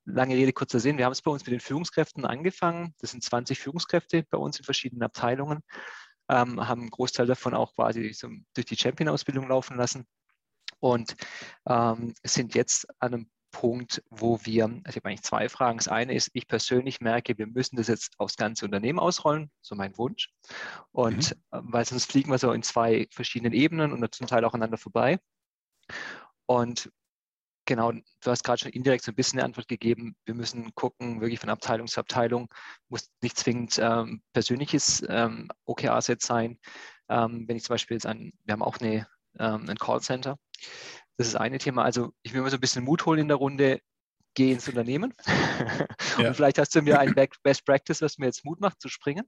lange 0.05 0.34
Rede, 0.34 0.52
kurzer 0.52 0.80
Sinn. 0.80 0.98
Wir 0.98 1.05
haben 1.05 1.12
es 1.12 1.22
bei 1.22 1.30
uns 1.30 1.44
mit 1.44 1.52
den 1.52 1.60
Führungskräften 1.60 2.24
angefangen. 2.24 2.94
Das 3.00 3.10
sind 3.10 3.22
20 3.22 3.59
Führungskräfte 3.59 4.24
bei 4.30 4.38
uns 4.38 4.59
in 4.59 4.64
verschiedenen 4.64 5.02
Abteilungen 5.02 5.60
ähm, 6.28 6.66
haben 6.66 6.82
einen 6.82 6.90
Großteil 6.90 7.26
davon 7.26 7.55
auch 7.55 7.74
quasi 7.74 8.12
zum, 8.12 8.44
durch 8.55 8.66
die 8.66 8.76
Champion-Ausbildung 8.76 9.48
laufen 9.48 9.76
lassen 9.76 10.06
und 10.80 11.16
ähm, 11.66 12.14
sind 12.22 12.55
jetzt 12.55 12.86
an 13.00 13.14
einem 13.14 13.30
Punkt, 13.51 14.03
wo 14.11 14.41
wir, 14.45 14.65
also 14.65 14.81
ich 14.89 14.97
habe 14.97 15.09
eigentlich 15.09 15.23
zwei 15.23 15.49
Fragen. 15.49 15.79
Das 15.79 15.89
eine 15.89 16.15
ist, 16.15 16.31
ich 16.35 16.47
persönlich 16.47 17.01
merke, 17.01 17.37
wir 17.39 17.47
müssen 17.47 17.77
das 17.77 17.89
jetzt 17.89 18.12
aufs 18.19 18.37
ganze 18.37 18.65
Unternehmen 18.65 18.99
ausrollen, 18.99 19.51
so 19.61 19.75
mein 19.75 19.97
Wunsch. 19.99 20.31
Und 20.93 21.31
mhm. 21.31 21.59
Äh, 21.59 21.61
weil 21.62 21.85
sonst 21.85 22.11
fliegen 22.11 22.31
wir 22.31 22.39
so 22.39 22.53
in 22.53 22.62
zwei 22.62 23.07
verschiedenen 23.12 23.53
Ebenen 23.53 23.93
und 23.93 24.15
zum 24.15 24.27
Teil 24.27 24.45
auch 24.45 24.55
aneinander 24.55 24.79
vorbei. 24.79 25.19
Und 26.47 26.91
genau, 27.69 27.93
du 27.93 28.03
hast 28.31 28.43
gerade 28.43 28.61
schon 28.61 28.73
indirekt 28.73 29.05
so 29.05 29.12
ein 29.12 29.15
bisschen 29.15 29.39
eine 29.39 29.45
Antwort 29.45 29.69
gegeben. 29.69 30.16
Wir 30.25 30.35
müssen 30.35 30.75
gucken, 30.75 31.20
wirklich 31.20 31.39
von 31.39 31.51
Abteilung 31.51 31.87
zu 31.87 32.01
Abteilung, 32.01 32.49
muss 32.89 33.11
nicht 33.23 33.39
zwingend 33.39 33.79
ähm, 33.79 34.23
persönliches 34.33 35.05
ähm, 35.09 35.49
OKR-Set 35.66 36.23
sein. 36.23 36.59
Ähm, 37.09 37.47
wenn 37.47 37.57
ich 37.57 37.65
zum 37.65 37.75
Beispiel 37.75 37.97
jetzt 37.97 38.07
an, 38.07 38.33
wir 38.45 38.53
haben 38.53 38.62
auch 38.62 38.79
eine, 38.79 39.07
ähm, 39.39 39.69
ein 39.69 39.77
Callcenter. 39.77 40.39
Das 41.19 41.27
ist 41.27 41.35
eine 41.35 41.59
Thema. 41.59 41.82
Also 41.85 42.12
ich 42.23 42.32
will 42.32 42.40
mal 42.40 42.51
so 42.51 42.57
ein 42.57 42.61
bisschen 42.61 42.85
Mut 42.85 43.05
holen 43.05 43.20
in 43.20 43.28
der 43.28 43.36
Runde. 43.36 43.81
Geh 44.35 44.53
ins 44.53 44.69
Unternehmen. 44.69 45.15
Ja. 46.19 46.31
Und 46.31 46.35
vielleicht 46.35 46.59
hast 46.59 46.74
du 46.74 46.82
mir 46.82 46.99
ein 46.99 47.15
Best 47.45 47.65
Practice, 47.65 48.03
was 48.03 48.19
mir 48.19 48.27
jetzt 48.27 48.45
Mut 48.45 48.61
macht, 48.61 48.81
zu 48.81 48.89
springen. 48.89 49.24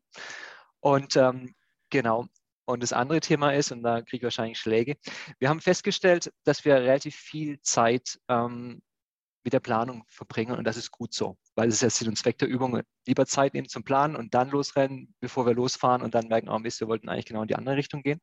Und 0.81 1.15
ähm, 1.15 1.55
genau, 1.89 2.27
und 2.65 2.83
das 2.83 2.93
andere 2.93 3.21
Thema 3.21 3.53
ist, 3.53 3.71
und 3.71 3.83
da 3.83 4.01
kriege 4.03 4.17
ich 4.17 4.23
wahrscheinlich 4.23 4.59
Schläge, 4.59 4.97
wir 5.39 5.49
haben 5.49 5.61
festgestellt, 5.61 6.33
dass 6.43 6.65
wir 6.65 6.75
relativ 6.75 7.15
viel 7.15 7.61
Zeit 7.63 8.19
ähm, 8.29 8.83
mit 9.43 9.53
der 9.53 9.61
Planung 9.61 10.05
verbringen 10.09 10.57
und 10.57 10.65
das 10.65 10.77
ist 10.77 10.91
gut 10.91 11.15
so, 11.15 11.37
weil 11.55 11.69
es 11.69 11.77
ist 11.77 11.83
ja 11.83 11.91
Sinn 11.91 12.09
und 12.09 12.17
Zweck 12.17 12.39
der 12.39 12.49
Übung, 12.49 12.83
lieber 13.07 13.27
Zeit 13.27 13.55
nehmen 13.55 13.69
zum 13.69 13.85
Planen 13.85 14.17
und 14.17 14.35
dann 14.35 14.51
losrennen, 14.51 15.15
bevor 15.21 15.47
wir 15.47 15.55
losfahren 15.55 16.03
und 16.03 16.15
dann 16.15 16.29
merken, 16.29 16.49
oh 16.49 16.59
Mist, 16.59 16.81
wir 16.81 16.89
wollten 16.89 17.09
eigentlich 17.09 17.27
genau 17.27 17.43
in 17.43 17.49
die 17.49 17.57
andere 17.57 17.77
Richtung 17.77 18.03
gehen. 18.03 18.21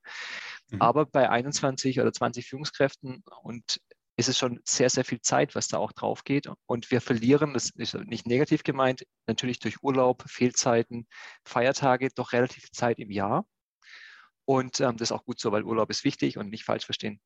Mhm. 0.69 0.81
Aber 0.81 1.05
bei 1.05 1.29
21 1.29 1.99
oder 1.99 2.13
20 2.13 2.47
Führungskräften 2.47 3.23
und 3.41 3.79
ist 4.17 4.29
es 4.29 4.37
schon 4.37 4.59
sehr, 4.65 4.89
sehr 4.89 5.05
viel 5.05 5.21
Zeit, 5.21 5.53
was 5.53 5.67
da 5.67 5.77
auch 5.77 5.91
drauf 5.91 6.23
geht. 6.23 6.49
Und 6.65 6.89
wir 6.89 7.01
verlieren, 7.01 7.53
das 7.53 7.69
ist 7.69 7.93
nicht 7.93 8.25
negativ 8.25 8.63
gemeint, 8.63 9.03
natürlich 9.27 9.59
durch 9.59 9.83
Urlaub, 9.83 10.23
Fehlzeiten, 10.27 11.07
Feiertage, 11.45 12.09
doch 12.15 12.33
relativ 12.33 12.63
viel 12.63 12.71
Zeit 12.71 12.99
im 12.99 13.11
Jahr. 13.11 13.45
Und 14.45 14.79
ähm, 14.79 14.97
das 14.97 15.09
ist 15.09 15.11
auch 15.11 15.25
gut 15.25 15.39
so, 15.39 15.51
weil 15.51 15.63
Urlaub 15.63 15.89
ist 15.91 16.03
wichtig 16.03 16.37
und 16.37 16.49
nicht 16.49 16.63
falsch 16.63 16.85
verstehen. 16.85 17.21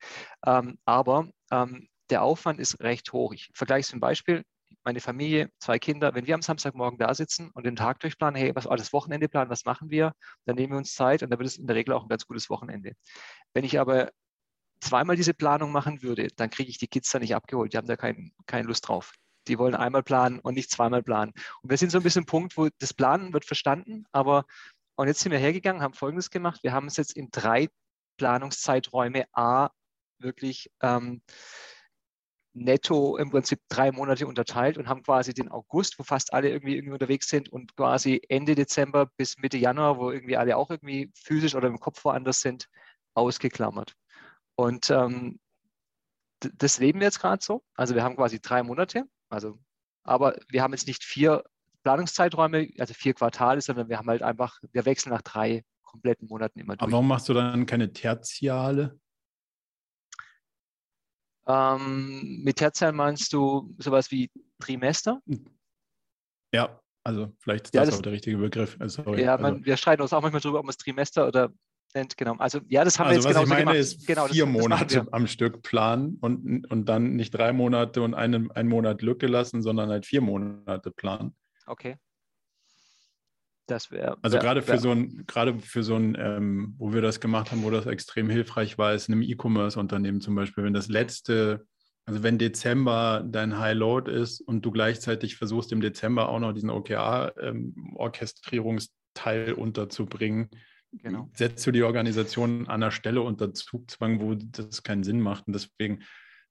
Ähm, 0.45 0.79
aber 0.85 1.29
ähm, 1.51 1.87
der 2.11 2.23
Aufwand 2.23 2.59
ist 2.59 2.79
recht 2.81 3.11
hoch. 3.13 3.33
Ich 3.33 3.49
vergleiche 3.53 3.81
es 3.81 3.87
zum 3.87 3.99
Beispiel. 3.99 4.43
Meine 4.83 4.99
Familie, 4.99 5.49
zwei 5.59 5.79
Kinder, 5.79 6.15
wenn 6.15 6.27
wir 6.27 6.35
am 6.35 6.41
Samstagmorgen 6.41 6.97
da 6.97 7.13
sitzen 7.13 7.51
und 7.51 7.65
den 7.65 7.75
Tag 7.75 7.99
durchplanen, 7.99 8.39
hey, 8.39 8.55
was 8.55 8.65
war 8.65 8.77
das 8.77 8.93
Wochenende 8.93 9.27
planen, 9.27 9.49
was 9.49 9.65
machen 9.65 9.89
wir, 9.89 10.13
dann 10.45 10.55
nehmen 10.55 10.73
wir 10.73 10.77
uns 10.77 10.93
Zeit 10.93 11.23
und 11.23 11.29
dann 11.29 11.39
wird 11.39 11.47
es 11.47 11.57
in 11.57 11.67
der 11.67 11.75
Regel 11.75 11.93
auch 11.93 12.03
ein 12.03 12.09
ganz 12.09 12.25
gutes 12.25 12.49
Wochenende. 12.49 12.93
Wenn 13.53 13.63
ich 13.63 13.79
aber 13.79 14.11
zweimal 14.79 15.15
diese 15.15 15.33
Planung 15.33 15.71
machen 15.71 16.01
würde, 16.01 16.29
dann 16.35 16.49
kriege 16.49 16.69
ich 16.69 16.77
die 16.77 16.87
Kids 16.87 17.11
da 17.11 17.19
nicht 17.19 17.35
abgeholt. 17.35 17.73
Die 17.73 17.77
haben 17.77 17.87
da 17.87 17.97
kein, 17.97 18.31
keine 18.47 18.67
Lust 18.67 18.87
drauf. 18.87 19.13
Die 19.47 19.59
wollen 19.59 19.75
einmal 19.75 20.03
planen 20.03 20.39
und 20.39 20.55
nicht 20.55 20.71
zweimal 20.71 21.03
planen. 21.03 21.33
Und 21.61 21.69
wir 21.69 21.77
sind 21.77 21.91
so 21.91 21.97
ein 21.97 22.03
bisschen 22.03 22.25
Punkt, 22.25 22.57
wo 22.57 22.69
das 22.79 22.93
Planen 22.93 23.33
wird 23.33 23.45
verstanden, 23.45 24.05
aber 24.11 24.45
und 24.95 25.07
jetzt 25.07 25.21
sind 25.21 25.31
wir 25.31 25.39
hergegangen, 25.39 25.81
haben 25.81 25.93
Folgendes 25.93 26.29
gemacht. 26.29 26.63
Wir 26.63 26.73
haben 26.73 26.87
es 26.87 26.97
jetzt 26.97 27.13
in 27.15 27.29
drei 27.31 27.69
Planungszeiträume 28.17 29.25
A 29.33 29.69
wirklich 30.19 30.71
ähm, 30.81 31.21
netto 32.53 33.17
im 33.17 33.31
Prinzip 33.31 33.59
drei 33.69 33.91
Monate 33.91 34.27
unterteilt 34.27 34.77
und 34.77 34.87
haben 34.87 35.03
quasi 35.03 35.33
den 35.33 35.49
August, 35.49 35.97
wo 35.99 36.03
fast 36.03 36.33
alle 36.33 36.49
irgendwie, 36.49 36.75
irgendwie 36.75 36.93
unterwegs 36.93 37.29
sind 37.29 37.49
und 37.49 37.75
quasi 37.75 38.21
Ende 38.27 38.55
Dezember 38.55 39.07
bis 39.17 39.37
Mitte 39.37 39.57
Januar, 39.57 39.97
wo 39.97 40.11
irgendwie 40.11 40.37
alle 40.37 40.57
auch 40.57 40.69
irgendwie 40.69 41.11
physisch 41.15 41.55
oder 41.55 41.67
im 41.67 41.79
Kopf 41.79 42.03
woanders 42.03 42.41
sind, 42.41 42.67
ausgeklammert. 43.13 43.93
Und 44.55 44.89
ähm, 44.89 45.39
das 46.39 46.79
leben 46.79 46.99
wir 46.99 47.07
jetzt 47.07 47.19
gerade 47.19 47.43
so. 47.43 47.63
Also 47.75 47.95
wir 47.95 48.03
haben 48.03 48.15
quasi 48.15 48.41
drei 48.41 48.63
Monate, 48.63 49.05
also 49.29 49.57
aber 50.03 50.35
wir 50.49 50.63
haben 50.63 50.73
jetzt 50.73 50.87
nicht 50.87 51.03
vier 51.03 51.43
Planungszeiträume, 51.83 52.69
also 52.79 52.93
vier 52.93 53.13
Quartale, 53.13 53.61
sondern 53.61 53.89
wir 53.89 53.97
haben 53.97 54.09
halt 54.09 54.23
einfach, 54.23 54.59
wir 54.71 54.85
wechseln 54.85 55.11
nach 55.11 55.21
drei 55.21 55.63
kompletten 55.83 56.27
Monaten 56.27 56.59
immer 56.59 56.75
durch. 56.75 56.83
Aber 56.83 56.91
warum 56.93 57.07
machst 57.07 57.29
du 57.29 57.33
dann 57.33 57.65
keine 57.65 57.91
Tertiale? 57.91 58.99
Ähm, 61.51 62.41
mit 62.43 62.57
Tertial 62.57 62.93
meinst 62.93 63.33
du 63.33 63.73
sowas 63.77 64.11
wie 64.11 64.29
Trimester? 64.59 65.21
Ja, 66.53 66.79
also 67.03 67.33
vielleicht 67.39 67.65
ist 67.65 67.75
das, 67.75 67.79
ja, 67.79 67.85
das 67.85 67.97
auch 67.97 68.01
der 68.01 68.11
richtige 68.13 68.37
Begriff. 68.37 68.77
Also, 68.79 69.15
ja, 69.15 69.37
man, 69.37 69.53
also. 69.53 69.65
wir 69.65 69.77
streiten 69.77 70.01
uns 70.01 70.13
auch 70.13 70.21
manchmal 70.21 70.41
darüber, 70.41 70.59
ob 70.59 70.65
man 70.65 70.71
es 70.71 70.77
Trimester 70.77 71.27
oder 71.27 71.51
nennt. 71.93 72.17
Genau. 72.17 72.35
Also 72.37 72.59
ja, 72.67 72.83
das 72.83 72.99
haben 72.99 73.07
also, 73.07 73.29
wir 73.29 73.35
jetzt 73.35 73.35
genau 73.35 73.43
gemacht. 73.43 73.57
Was 73.57 73.59
ich 73.59 73.65
meine 73.65 73.77
ist 73.79 74.07
genau, 74.07 74.27
vier 74.27 74.45
das, 74.45 74.53
Monate 74.53 74.95
das 74.97 75.13
am 75.13 75.27
Stück 75.27 75.61
planen 75.63 76.17
und, 76.21 76.69
und 76.71 76.85
dann 76.85 77.15
nicht 77.15 77.31
drei 77.31 77.53
Monate 77.53 78.01
und 78.01 78.13
einen, 78.13 78.51
einen 78.51 78.69
Monat 78.69 79.01
Lücke 79.01 79.27
lassen, 79.27 79.61
sondern 79.61 79.89
halt 79.89 80.05
vier 80.05 80.21
Monate 80.21 80.91
planen. 80.91 81.35
Okay. 81.65 81.97
Das 83.71 83.89
wäre. 83.89 84.17
Also 84.21 84.35
wär, 84.35 84.41
gerade 84.41 84.61
für 84.61 84.73
wär. 84.73 84.79
so 84.79 84.91
ein, 84.91 85.23
gerade 85.27 85.57
für 85.57 85.81
so 85.81 85.95
ein, 85.95 86.17
ähm, 86.19 86.75
wo 86.77 86.93
wir 86.93 87.01
das 87.01 87.21
gemacht 87.21 87.51
haben, 87.51 87.63
wo 87.63 87.69
das 87.69 87.85
extrem 87.85 88.29
hilfreich 88.29 88.77
war, 88.77 88.93
ist 88.93 89.07
in 89.07 89.13
einem 89.13 89.21
E-Commerce-Unternehmen 89.21 90.19
zum 90.19 90.35
Beispiel, 90.35 90.65
wenn 90.65 90.73
das 90.73 90.89
letzte, 90.89 91.65
also 92.05 92.21
wenn 92.21 92.37
Dezember 92.37 93.25
dein 93.25 93.57
High-Load 93.57 94.11
ist 94.11 94.41
und 94.41 94.65
du 94.65 94.71
gleichzeitig 94.71 95.37
versuchst 95.37 95.71
im 95.71 95.79
Dezember 95.79 96.27
auch 96.27 96.39
noch 96.39 96.51
diesen 96.51 96.69
OKR-Orchestrierungsteil 96.69 99.47
ähm, 99.47 99.57
unterzubringen, 99.57 100.49
genau. 100.91 101.29
setzt 101.33 101.65
du 101.65 101.71
die 101.71 101.83
Organisation 101.83 102.67
an 102.67 102.81
der 102.81 102.91
Stelle 102.91 103.21
unter 103.21 103.53
Zugzwang, 103.53 104.19
wo 104.19 104.35
das 104.35 104.83
keinen 104.83 105.05
Sinn 105.05 105.21
macht. 105.21 105.47
Und 105.47 105.53
deswegen 105.53 105.99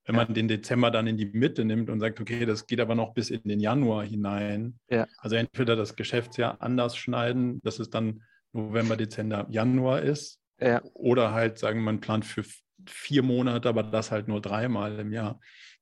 wenn 0.04 0.16
man 0.16 0.34
den 0.34 0.48
Dezember 0.48 0.90
dann 0.90 1.06
in 1.06 1.16
die 1.16 1.26
Mitte 1.26 1.64
nimmt 1.64 1.90
und 1.90 2.00
sagt, 2.00 2.20
okay, 2.20 2.46
das 2.46 2.66
geht 2.66 2.80
aber 2.80 2.94
noch 2.94 3.12
bis 3.14 3.30
in 3.30 3.42
den 3.44 3.60
Januar 3.60 4.04
hinein. 4.04 4.78
Ja. 4.88 5.06
Also 5.18 5.36
entweder 5.36 5.76
das 5.76 5.94
Geschäftsjahr 5.94 6.60
anders 6.60 6.96
schneiden, 6.96 7.60
dass 7.62 7.78
es 7.78 7.90
dann 7.90 8.22
November, 8.52 8.96
Dezember, 8.96 9.46
Januar 9.50 10.02
ist. 10.02 10.40
Ja. 10.58 10.82
Oder 10.94 11.32
halt 11.32 11.58
sagen, 11.58 11.82
man 11.82 12.00
plant 12.00 12.24
für 12.24 12.44
vier 12.86 13.22
Monate, 13.22 13.68
aber 13.68 13.82
das 13.82 14.10
halt 14.10 14.28
nur 14.28 14.40
dreimal 14.40 14.98
im 14.98 15.12
Jahr. 15.12 15.40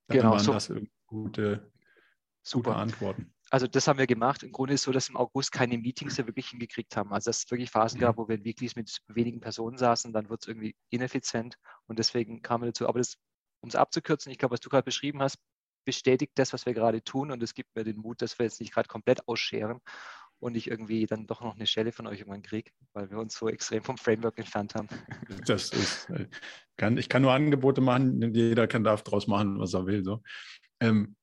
Dann 0.08 0.18
genau, 0.18 0.30
waren 0.32 0.40
so. 0.40 0.52
das 0.52 0.72
gute, 1.06 1.70
Super. 2.42 2.70
gute 2.70 2.76
Antworten. 2.76 3.32
Also 3.50 3.66
das 3.66 3.88
haben 3.88 3.98
wir 3.98 4.06
gemacht. 4.06 4.42
Im 4.42 4.52
Grunde 4.52 4.74
ist 4.74 4.80
es 4.80 4.84
so, 4.84 4.92
dass 4.92 5.08
im 5.08 5.16
August 5.16 5.52
keine 5.52 5.78
Meetings 5.78 6.18
wirklich 6.18 6.48
hingekriegt 6.48 6.96
haben. 6.96 7.12
Also 7.12 7.30
dass 7.30 7.44
es 7.44 7.50
wirklich 7.50 7.70
Phasen 7.70 7.98
gab, 7.98 8.16
mhm. 8.16 8.22
wo 8.22 8.28
wir 8.28 8.44
Weeklies 8.44 8.76
mit 8.76 8.94
wenigen 9.08 9.40
Personen 9.40 9.78
saßen, 9.78 10.12
dann 10.12 10.28
wird 10.28 10.42
es 10.42 10.48
irgendwie 10.48 10.74
ineffizient 10.90 11.56
und 11.86 11.98
deswegen 11.98 12.42
kamen 12.42 12.64
wir 12.64 12.68
dazu. 12.68 12.86
Aber 12.86 12.98
das 12.98 13.16
um 13.60 13.68
es 13.68 13.76
abzukürzen, 13.76 14.32
ich 14.32 14.38
glaube, 14.38 14.52
was 14.52 14.60
du 14.60 14.68
gerade 14.68 14.84
beschrieben 14.84 15.20
hast, 15.22 15.38
bestätigt 15.84 16.32
das, 16.34 16.52
was 16.52 16.66
wir 16.66 16.74
gerade 16.74 17.02
tun 17.02 17.30
und 17.30 17.42
es 17.42 17.54
gibt 17.54 17.74
mir 17.74 17.84
den 17.84 17.96
Mut, 17.96 18.20
dass 18.20 18.38
wir 18.38 18.44
jetzt 18.44 18.60
nicht 18.60 18.72
gerade 18.72 18.88
komplett 18.88 19.26
ausscheren 19.26 19.80
und 20.40 20.56
ich 20.56 20.70
irgendwie 20.70 21.06
dann 21.06 21.26
doch 21.26 21.40
noch 21.40 21.56
eine 21.56 21.66
Stelle 21.66 21.92
von 21.92 22.06
euch 22.06 22.20
irgendwann 22.20 22.42
kriege, 22.42 22.70
weil 22.92 23.10
wir 23.10 23.18
uns 23.18 23.36
so 23.36 23.48
extrem 23.48 23.82
vom 23.82 23.96
Framework 23.96 24.38
entfernt 24.38 24.74
haben. 24.74 24.88
Das 25.46 25.70
ist, 25.70 26.10
äh, 26.10 26.26
kann, 26.76 26.96
ich 26.96 27.08
kann 27.08 27.22
nur 27.22 27.32
Angebote 27.32 27.80
machen, 27.80 28.34
jeder 28.34 28.66
kann 28.66 28.84
darf 28.84 29.02
daraus 29.02 29.26
machen, 29.26 29.58
was 29.58 29.74
er 29.74 29.86
will. 29.86 30.04
So. 30.04 30.22
Ähm, 30.80 31.16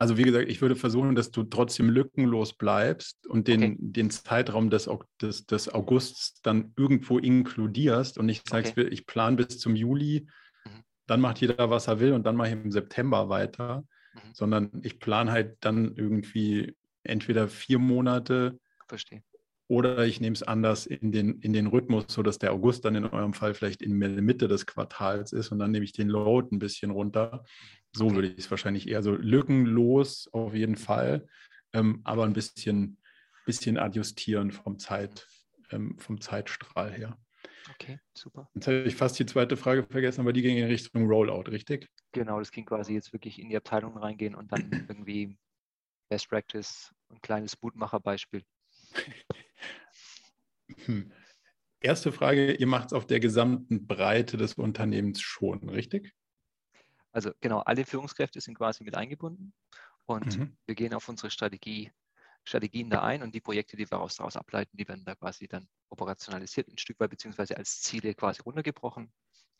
also 0.00 0.16
wie 0.16 0.24
gesagt, 0.24 0.48
ich 0.48 0.60
würde 0.60 0.74
versuchen, 0.74 1.14
dass 1.14 1.30
du 1.30 1.44
trotzdem 1.44 1.88
lückenlos 1.88 2.54
bleibst 2.54 3.24
und 3.28 3.46
den, 3.46 3.62
okay. 3.62 3.76
den 3.78 4.10
Zeitraum 4.10 4.68
des, 4.68 4.90
des, 5.20 5.46
des 5.46 5.72
Augusts 5.72 6.42
dann 6.42 6.72
irgendwo 6.76 7.18
inkludierst 7.18 8.18
und 8.18 8.26
nicht 8.26 8.48
sagst, 8.48 8.72
okay. 8.72 8.88
ich 8.88 9.06
plane 9.06 9.36
bis 9.36 9.60
zum 9.60 9.76
Juli 9.76 10.26
dann 11.12 11.20
macht 11.20 11.42
jeder, 11.42 11.68
was 11.68 11.88
er 11.88 12.00
will 12.00 12.14
und 12.14 12.24
dann 12.24 12.36
mache 12.36 12.48
ich 12.48 12.54
im 12.54 12.72
September 12.72 13.28
weiter, 13.28 13.84
mhm. 14.14 14.20
sondern 14.32 14.70
ich 14.82 14.98
plane 14.98 15.30
halt 15.30 15.58
dann 15.60 15.94
irgendwie 15.94 16.74
entweder 17.04 17.48
vier 17.48 17.78
Monate 17.78 18.58
Verstehe. 18.88 19.22
oder 19.68 20.06
ich 20.06 20.22
nehme 20.22 20.32
es 20.32 20.42
anders 20.42 20.86
in 20.86 21.12
den, 21.12 21.38
in 21.40 21.52
den 21.52 21.66
Rhythmus, 21.66 22.06
sodass 22.08 22.38
der 22.38 22.54
August 22.54 22.86
dann 22.86 22.94
in 22.94 23.04
eurem 23.04 23.34
Fall 23.34 23.52
vielleicht 23.52 23.82
in 23.82 24.00
der 24.00 24.08
Mitte 24.22 24.48
des 24.48 24.64
Quartals 24.64 25.34
ist 25.34 25.52
und 25.52 25.58
dann 25.58 25.70
nehme 25.70 25.84
ich 25.84 25.92
den 25.92 26.08
Load 26.08 26.48
ein 26.50 26.58
bisschen 26.58 26.90
runter. 26.90 27.44
So 27.94 28.06
okay. 28.06 28.14
würde 28.14 28.28
ich 28.28 28.38
es 28.38 28.50
wahrscheinlich 28.50 28.88
eher 28.88 29.02
so 29.02 29.12
lückenlos 29.12 30.30
auf 30.32 30.54
jeden 30.54 30.76
Fall, 30.76 31.26
ähm, 31.74 32.00
aber 32.04 32.24
ein 32.24 32.32
bisschen, 32.32 32.96
bisschen 33.44 33.76
adjustieren 33.76 34.50
vom, 34.50 34.78
Zeit, 34.78 35.26
ähm, 35.70 35.98
vom 35.98 36.22
Zeitstrahl 36.22 36.90
her. 36.90 37.18
Okay, 37.74 37.98
super. 38.14 38.48
Jetzt 38.54 38.66
habe 38.66 38.82
ich 38.82 38.96
fast 38.96 39.18
die 39.18 39.26
zweite 39.26 39.56
Frage 39.56 39.84
vergessen, 39.84 40.20
aber 40.20 40.32
die 40.32 40.42
ging 40.42 40.56
in 40.56 40.66
Richtung 40.66 41.06
Rollout, 41.06 41.50
richtig? 41.50 41.88
Genau, 42.12 42.38
das 42.38 42.50
ging 42.50 42.64
quasi 42.64 42.94
jetzt 42.94 43.12
wirklich 43.12 43.40
in 43.40 43.48
die 43.48 43.56
Abteilung 43.56 43.96
reingehen 43.96 44.34
und 44.34 44.52
dann 44.52 44.60
irgendwie 44.88 45.38
Best 46.08 46.28
Practice, 46.28 46.92
ein 47.10 47.20
kleines 47.20 47.60
Mutmacherbeispiel. 47.62 48.42
Hm. 50.84 51.12
Erste 51.80 52.12
Frage, 52.12 52.54
ihr 52.54 52.66
macht 52.66 52.86
es 52.86 52.92
auf 52.92 53.06
der 53.06 53.20
gesamten 53.20 53.86
Breite 53.86 54.36
des 54.36 54.54
Unternehmens 54.54 55.20
schon, 55.20 55.68
richtig? 55.68 56.14
Also 57.12 57.32
genau, 57.40 57.60
alle 57.60 57.84
Führungskräfte 57.84 58.40
sind 58.40 58.56
quasi 58.56 58.84
mit 58.84 58.96
eingebunden 58.96 59.52
und 60.06 60.38
mhm. 60.38 60.56
wir 60.66 60.74
gehen 60.74 60.94
auf 60.94 61.08
unsere 61.08 61.30
Strategie 61.30 61.92
Strategien 62.44 62.90
da 62.90 63.02
ein 63.02 63.22
und 63.22 63.34
die 63.34 63.40
Projekte, 63.40 63.76
die 63.76 63.84
wir 63.84 63.98
daraus 63.98 64.18
ableiten, 64.36 64.76
die 64.76 64.88
werden 64.88 65.04
da 65.04 65.14
quasi 65.14 65.46
dann 65.48 65.68
operationalisiert 65.90 66.68
ein 66.68 66.78
Stück 66.78 66.98
weit, 67.00 67.10
beziehungsweise 67.10 67.56
als 67.56 67.80
Ziele 67.80 68.14
quasi 68.14 68.42
runtergebrochen. 68.42 69.12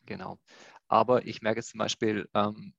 Genau. 0.05 0.39
Aber 0.87 1.25
ich 1.25 1.41
merke 1.41 1.59
jetzt 1.59 1.69
zum 1.69 1.77
Beispiel, 1.77 2.29
ähm, 2.33 2.73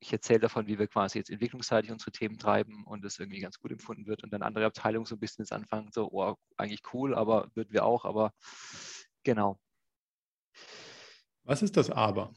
ich 0.00 0.12
erzähle 0.12 0.40
davon, 0.40 0.66
wie 0.66 0.78
wir 0.78 0.86
quasi 0.86 1.18
jetzt 1.18 1.30
entwicklungsseitig 1.30 1.90
unsere 1.90 2.12
Themen 2.12 2.38
treiben 2.38 2.84
und 2.84 3.04
es 3.04 3.18
irgendwie 3.18 3.40
ganz 3.40 3.58
gut 3.58 3.72
empfunden 3.72 4.06
wird 4.06 4.22
und 4.22 4.32
dann 4.32 4.42
andere 4.42 4.66
Abteilungen 4.66 5.06
so 5.06 5.16
ein 5.16 5.18
bisschen 5.18 5.42
jetzt 5.42 5.52
anfangen, 5.52 5.90
so, 5.92 6.08
oh, 6.10 6.36
eigentlich 6.56 6.82
cool, 6.92 7.14
aber 7.14 7.50
würden 7.54 7.72
wir 7.72 7.84
auch, 7.84 8.04
aber 8.04 8.32
genau. 9.24 9.58
Was 11.42 11.62
ist 11.62 11.76
das 11.76 11.90
Aber? 11.90 12.32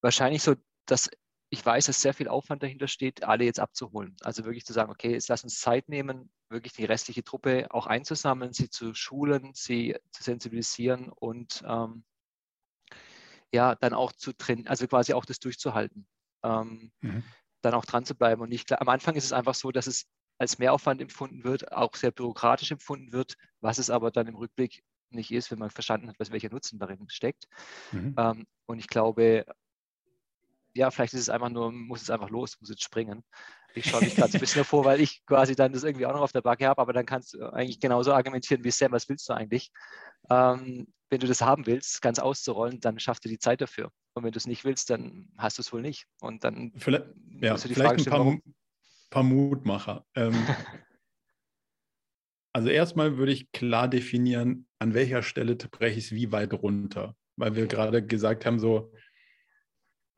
Wahrscheinlich 0.00 0.42
so, 0.42 0.54
dass 0.86 1.10
ich 1.56 1.64
weiß, 1.64 1.86
dass 1.86 2.02
sehr 2.02 2.12
viel 2.12 2.28
Aufwand 2.28 2.62
dahinter 2.62 2.86
steht, 2.86 3.24
alle 3.24 3.44
jetzt 3.44 3.60
abzuholen. 3.60 4.14
Also 4.20 4.44
wirklich 4.44 4.66
zu 4.66 4.74
sagen, 4.74 4.90
okay, 4.90 5.12
jetzt 5.12 5.28
lass 5.28 5.42
uns 5.42 5.58
Zeit 5.58 5.88
nehmen, 5.88 6.30
wirklich 6.50 6.74
die 6.74 6.84
restliche 6.84 7.24
Truppe 7.24 7.66
auch 7.70 7.86
einzusammeln, 7.86 8.52
sie 8.52 8.68
zu 8.68 8.92
schulen, 8.94 9.52
sie 9.54 9.96
zu 10.10 10.22
sensibilisieren 10.22 11.08
und 11.08 11.64
ähm, 11.66 12.04
ja, 13.52 13.74
dann 13.74 13.94
auch 13.94 14.12
zu 14.12 14.34
trennen, 14.34 14.66
also 14.66 14.86
quasi 14.86 15.14
auch 15.14 15.24
das 15.24 15.38
durchzuhalten. 15.38 16.06
Ähm, 16.42 16.92
mhm. 17.00 17.24
Dann 17.62 17.72
auch 17.72 17.86
dran 17.86 18.04
zu 18.04 18.14
bleiben. 18.14 18.42
Und 18.42 18.50
nicht, 18.50 18.70
am 18.78 18.88
Anfang 18.90 19.16
ist 19.16 19.24
es 19.24 19.32
einfach 19.32 19.54
so, 19.54 19.72
dass 19.72 19.86
es 19.86 20.06
als 20.38 20.58
Mehraufwand 20.58 21.00
empfunden 21.00 21.42
wird, 21.42 21.72
auch 21.72 21.94
sehr 21.94 22.10
bürokratisch 22.10 22.70
empfunden 22.70 23.12
wird, 23.12 23.34
was 23.62 23.78
es 23.78 23.88
aber 23.88 24.10
dann 24.10 24.26
im 24.26 24.36
Rückblick 24.36 24.84
nicht 25.08 25.30
ist, 25.30 25.50
wenn 25.50 25.58
man 25.58 25.70
verstanden 25.70 26.08
hat, 26.08 26.20
was 26.20 26.30
welcher 26.30 26.50
Nutzen 26.50 26.78
darin 26.78 27.08
steckt. 27.08 27.46
Mhm. 27.92 28.14
Ähm, 28.18 28.46
und 28.66 28.78
ich 28.78 28.88
glaube, 28.88 29.46
ja, 30.76 30.90
vielleicht 30.90 31.14
ist 31.14 31.20
es 31.20 31.28
einfach 31.28 31.48
nur, 31.48 31.72
muss 31.72 32.02
es 32.02 32.10
einfach 32.10 32.30
los, 32.30 32.56
muss 32.60 32.70
jetzt 32.70 32.84
springen. 32.84 33.22
Ich 33.74 33.90
schaue 33.90 34.00
mich 34.00 34.14
gerade 34.14 34.32
ein 34.32 34.40
bisschen 34.40 34.64
vor, 34.64 34.84
weil 34.84 35.00
ich 35.00 35.24
quasi 35.26 35.54
dann 35.54 35.72
das 35.72 35.84
irgendwie 35.84 36.06
auch 36.06 36.14
noch 36.14 36.22
auf 36.22 36.32
der 36.32 36.40
Backe 36.40 36.66
habe, 36.66 36.80
aber 36.80 36.92
dann 36.92 37.04
kannst 37.04 37.34
du 37.34 37.52
eigentlich 37.52 37.80
genauso 37.80 38.12
argumentieren 38.12 38.64
wie 38.64 38.70
Sam, 38.70 38.92
was 38.92 39.08
willst 39.08 39.28
du 39.28 39.34
eigentlich? 39.34 39.70
Ähm, 40.30 40.86
wenn 41.10 41.20
du 41.20 41.26
das 41.26 41.40
haben 41.40 41.66
willst, 41.66 42.02
ganz 42.02 42.18
auszurollen, 42.18 42.80
dann 42.80 42.98
schaff 42.98 43.20
dir 43.20 43.28
die 43.28 43.38
Zeit 43.38 43.60
dafür. 43.60 43.90
Und 44.14 44.24
wenn 44.24 44.32
du 44.32 44.38
es 44.38 44.46
nicht 44.46 44.64
willst, 44.64 44.90
dann 44.90 45.28
hast 45.36 45.58
du 45.58 45.62
es 45.62 45.72
wohl 45.72 45.82
nicht. 45.82 46.06
Und 46.20 46.42
dann 46.42 46.72
vielleicht, 46.76 47.04
ja, 47.40 47.52
musst 47.52 47.64
du 47.64 47.68
die 47.68 47.74
Frage 47.74 48.00
stellen, 48.00 48.16
ein 48.16 48.40
paar, 48.40 48.52
paar 49.10 49.22
Mutmacher. 49.22 50.06
Ähm, 50.14 50.32
also 52.52 52.68
erstmal 52.68 53.18
würde 53.18 53.32
ich 53.32 53.52
klar 53.52 53.88
definieren, 53.88 54.66
an 54.78 54.94
welcher 54.94 55.22
Stelle 55.22 55.54
breche 55.56 55.98
ich 55.98 56.06
es 56.06 56.12
wie 56.12 56.32
weit 56.32 56.54
runter. 56.54 57.14
Weil 57.36 57.54
wir 57.54 57.66
gerade 57.66 58.04
gesagt 58.04 58.46
haben, 58.46 58.58
so 58.58 58.90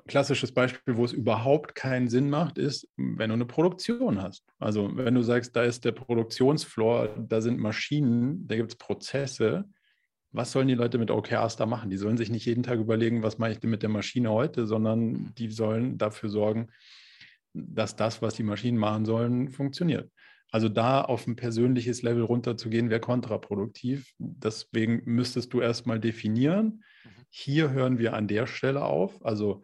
klassisches 0.09 0.53
Beispiel, 0.53 0.97
wo 0.97 1.05
es 1.05 1.13
überhaupt 1.13 1.75
keinen 1.75 2.09
Sinn 2.09 2.29
macht, 2.31 2.59
ist, 2.59 2.89
wenn 2.97 3.31
du 3.31 3.35
eine 3.35 3.47
Produktion 3.47 4.21
hast. 4.21 4.45
Also 4.59 4.97
wenn 4.97 5.15
du 5.15 5.23
sagst, 5.23 5.55
da 5.55 5.63
ist 5.63 5.85
der 5.85 5.93
Produktionsfloor, 5.93 7.27
da 7.29 7.41
sind 7.41 7.59
Maschinen, 7.59 8.47
da 8.49 8.57
gibt 8.57 8.73
es 8.73 8.79
Prozesse, 8.79 9.65
was 10.33 10.53
sollen 10.53 10.69
die 10.69 10.75
Leute 10.75 10.99
mit 10.99 11.11
OKRs 11.11 11.57
da 11.57 11.65
machen? 11.67 11.91
Die 11.91 11.97
sollen 11.97 12.19
sich 12.19 12.31
nicht 12.31 12.45
jeden 12.45 12.63
Tag 12.63 12.79
überlegen, 12.79 13.23
was 13.23 13.39
mache 13.39 13.53
ich 13.53 13.61
denn 13.61 13.71
mit 13.71 13.83
der 13.83 13.89
Maschine 13.89 14.31
heute, 14.31 14.67
sondern 14.67 15.33
die 15.39 15.51
sollen 15.51 15.97
dafür 15.97 16.29
sorgen, 16.29 16.69
dass 17.55 17.97
das, 17.97 18.21
was 18.21 18.35
die 18.35 18.43
Maschinen 18.43 18.79
machen 18.79 19.05
sollen, 19.05 19.49
funktioniert. 19.49 20.11
Also 20.51 20.69
da 20.69 21.03
auf 21.03 21.27
ein 21.27 21.37
persönliches 21.37 22.03
Level 22.03 22.23
runterzugehen, 22.23 22.91
wäre 22.91 23.01
kontraproduktiv. 23.01 24.13
Deswegen 24.19 25.03
müsstest 25.05 25.53
du 25.53 25.61
erstmal 25.61 26.01
definieren. 26.01 26.65
Mhm. 27.05 27.11
Hier 27.31 27.71
hören 27.71 27.99
wir 27.99 28.15
an 28.15 28.29
der 28.29 28.47
Stelle 28.47 28.85
auf. 28.85 29.25
Also 29.25 29.63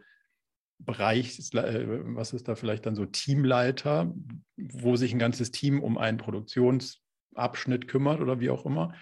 Bereich, 0.79 1.39
äh, 1.53 1.85
was 2.15 2.33
ist 2.33 2.47
da 2.47 2.55
vielleicht 2.55 2.85
dann 2.85 2.95
so 2.95 3.05
Teamleiter, 3.05 4.13
wo 4.57 4.95
sich 4.95 5.13
ein 5.13 5.19
ganzes 5.19 5.51
Team 5.51 5.81
um 5.81 5.97
einen 5.97 6.17
Produktionsabschnitt 6.17 7.87
kümmert 7.87 8.21
oder 8.21 8.39
wie 8.39 8.49
auch 8.49 8.65
immer 8.65 8.93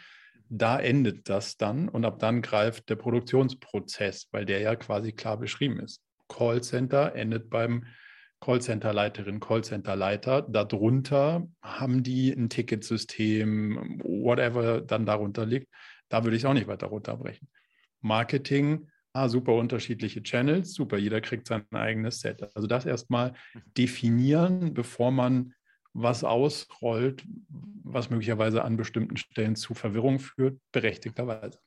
da 0.55 0.79
endet 0.79 1.29
das 1.29 1.57
dann 1.57 1.89
und 1.89 2.05
ab 2.05 2.19
dann 2.19 2.43
greift 2.43 2.89
der 2.89 2.95
Produktionsprozess, 2.95 4.27
weil 4.31 4.45
der 4.45 4.59
ja 4.59 4.75
quasi 4.75 5.11
klar 5.11 5.37
beschrieben 5.37 5.79
ist. 5.79 6.03
Callcenter 6.27 7.15
endet 7.15 7.49
beim 7.49 7.85
Callcenter-Leiterin, 8.39 9.39
Callcenter-Leiter. 9.39 10.43
Darunter 10.43 11.47
haben 11.61 12.03
die 12.03 12.31
ein 12.31 12.49
Ticketsystem, 12.49 14.01
whatever 14.03 14.81
dann 14.81 15.05
darunter 15.05 15.45
liegt. 15.45 15.69
Da 16.09 16.23
würde 16.23 16.35
ich 16.35 16.43
es 16.43 16.45
auch 16.45 16.53
nicht 16.53 16.67
weiter 16.67 16.87
runterbrechen. 16.87 17.47
Marketing, 18.01 18.89
ah, 19.13 19.29
super 19.29 19.53
unterschiedliche 19.55 20.23
Channels, 20.23 20.73
super, 20.73 20.97
jeder 20.97 21.21
kriegt 21.21 21.47
sein 21.47 21.65
eigenes 21.71 22.19
Set. 22.19 22.43
Also 22.55 22.67
das 22.67 22.85
erstmal 22.85 23.31
mhm. 23.31 23.61
definieren, 23.77 24.73
bevor 24.73 25.11
man 25.11 25.53
was 25.93 26.23
ausrollt, 26.23 27.23
was 27.83 28.09
möglicherweise 28.09 28.63
an 28.63 28.77
bestimmten 28.77 29.15
Stellen 29.15 29.55
zu 29.55 29.75
Verwirrung 29.75 30.19
führt, 30.19 30.59
berechtigterweise. 30.71 31.59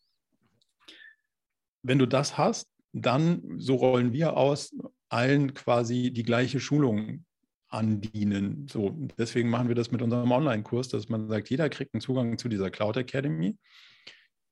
Wenn 1.83 2.01
du 2.01 2.07
das 2.07 2.37
hast, 2.37 2.69
dann, 2.93 3.59
so 3.59 3.77
rollen 3.77 4.13
wir 4.13 4.37
aus, 4.37 4.75
allen 5.09 5.55
quasi 5.55 6.11
die 6.13 6.25
gleiche 6.25 6.59
Schulung 6.59 7.25
andienen. 7.69 8.67
So, 8.69 8.91
deswegen 9.17 9.51
machen 9.51 9.69
wir 9.69 9.77
das 9.77 9.93
mit 9.93 10.03
unserem 10.03 10.33
Online-Kurs, 10.33 10.89
dass 10.89 11.09
man 11.09 11.29
sagt, 11.29 11.49
jeder 11.51 11.69
kriegt 11.69 11.95
einen 11.95 12.01
Zugang 12.01 12.39
zu 12.39 12.49
dieser 12.49 12.71
Cloud 12.71 12.97
Academy, 12.97 13.57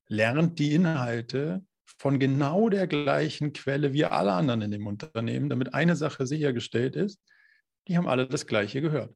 lernt 0.07 0.61
die 0.61 0.75
Inhalte 0.75 1.65
von 1.99 2.19
genau 2.19 2.69
der 2.69 2.87
gleichen 2.87 3.53
Quelle 3.53 3.93
wie 3.93 4.05
alle 4.05 4.33
anderen 4.33 4.63
in 4.63 4.71
dem 4.71 4.87
Unternehmen, 4.87 5.49
damit 5.49 5.75
eine 5.75 5.97
Sache 5.97 6.27
sichergestellt 6.27 6.97
ist, 6.97 7.21
die 7.89 7.97
haben 7.97 8.09
alle 8.09 8.27
das 8.27 8.47
Gleiche 8.47 8.81
gehört. 8.81 9.15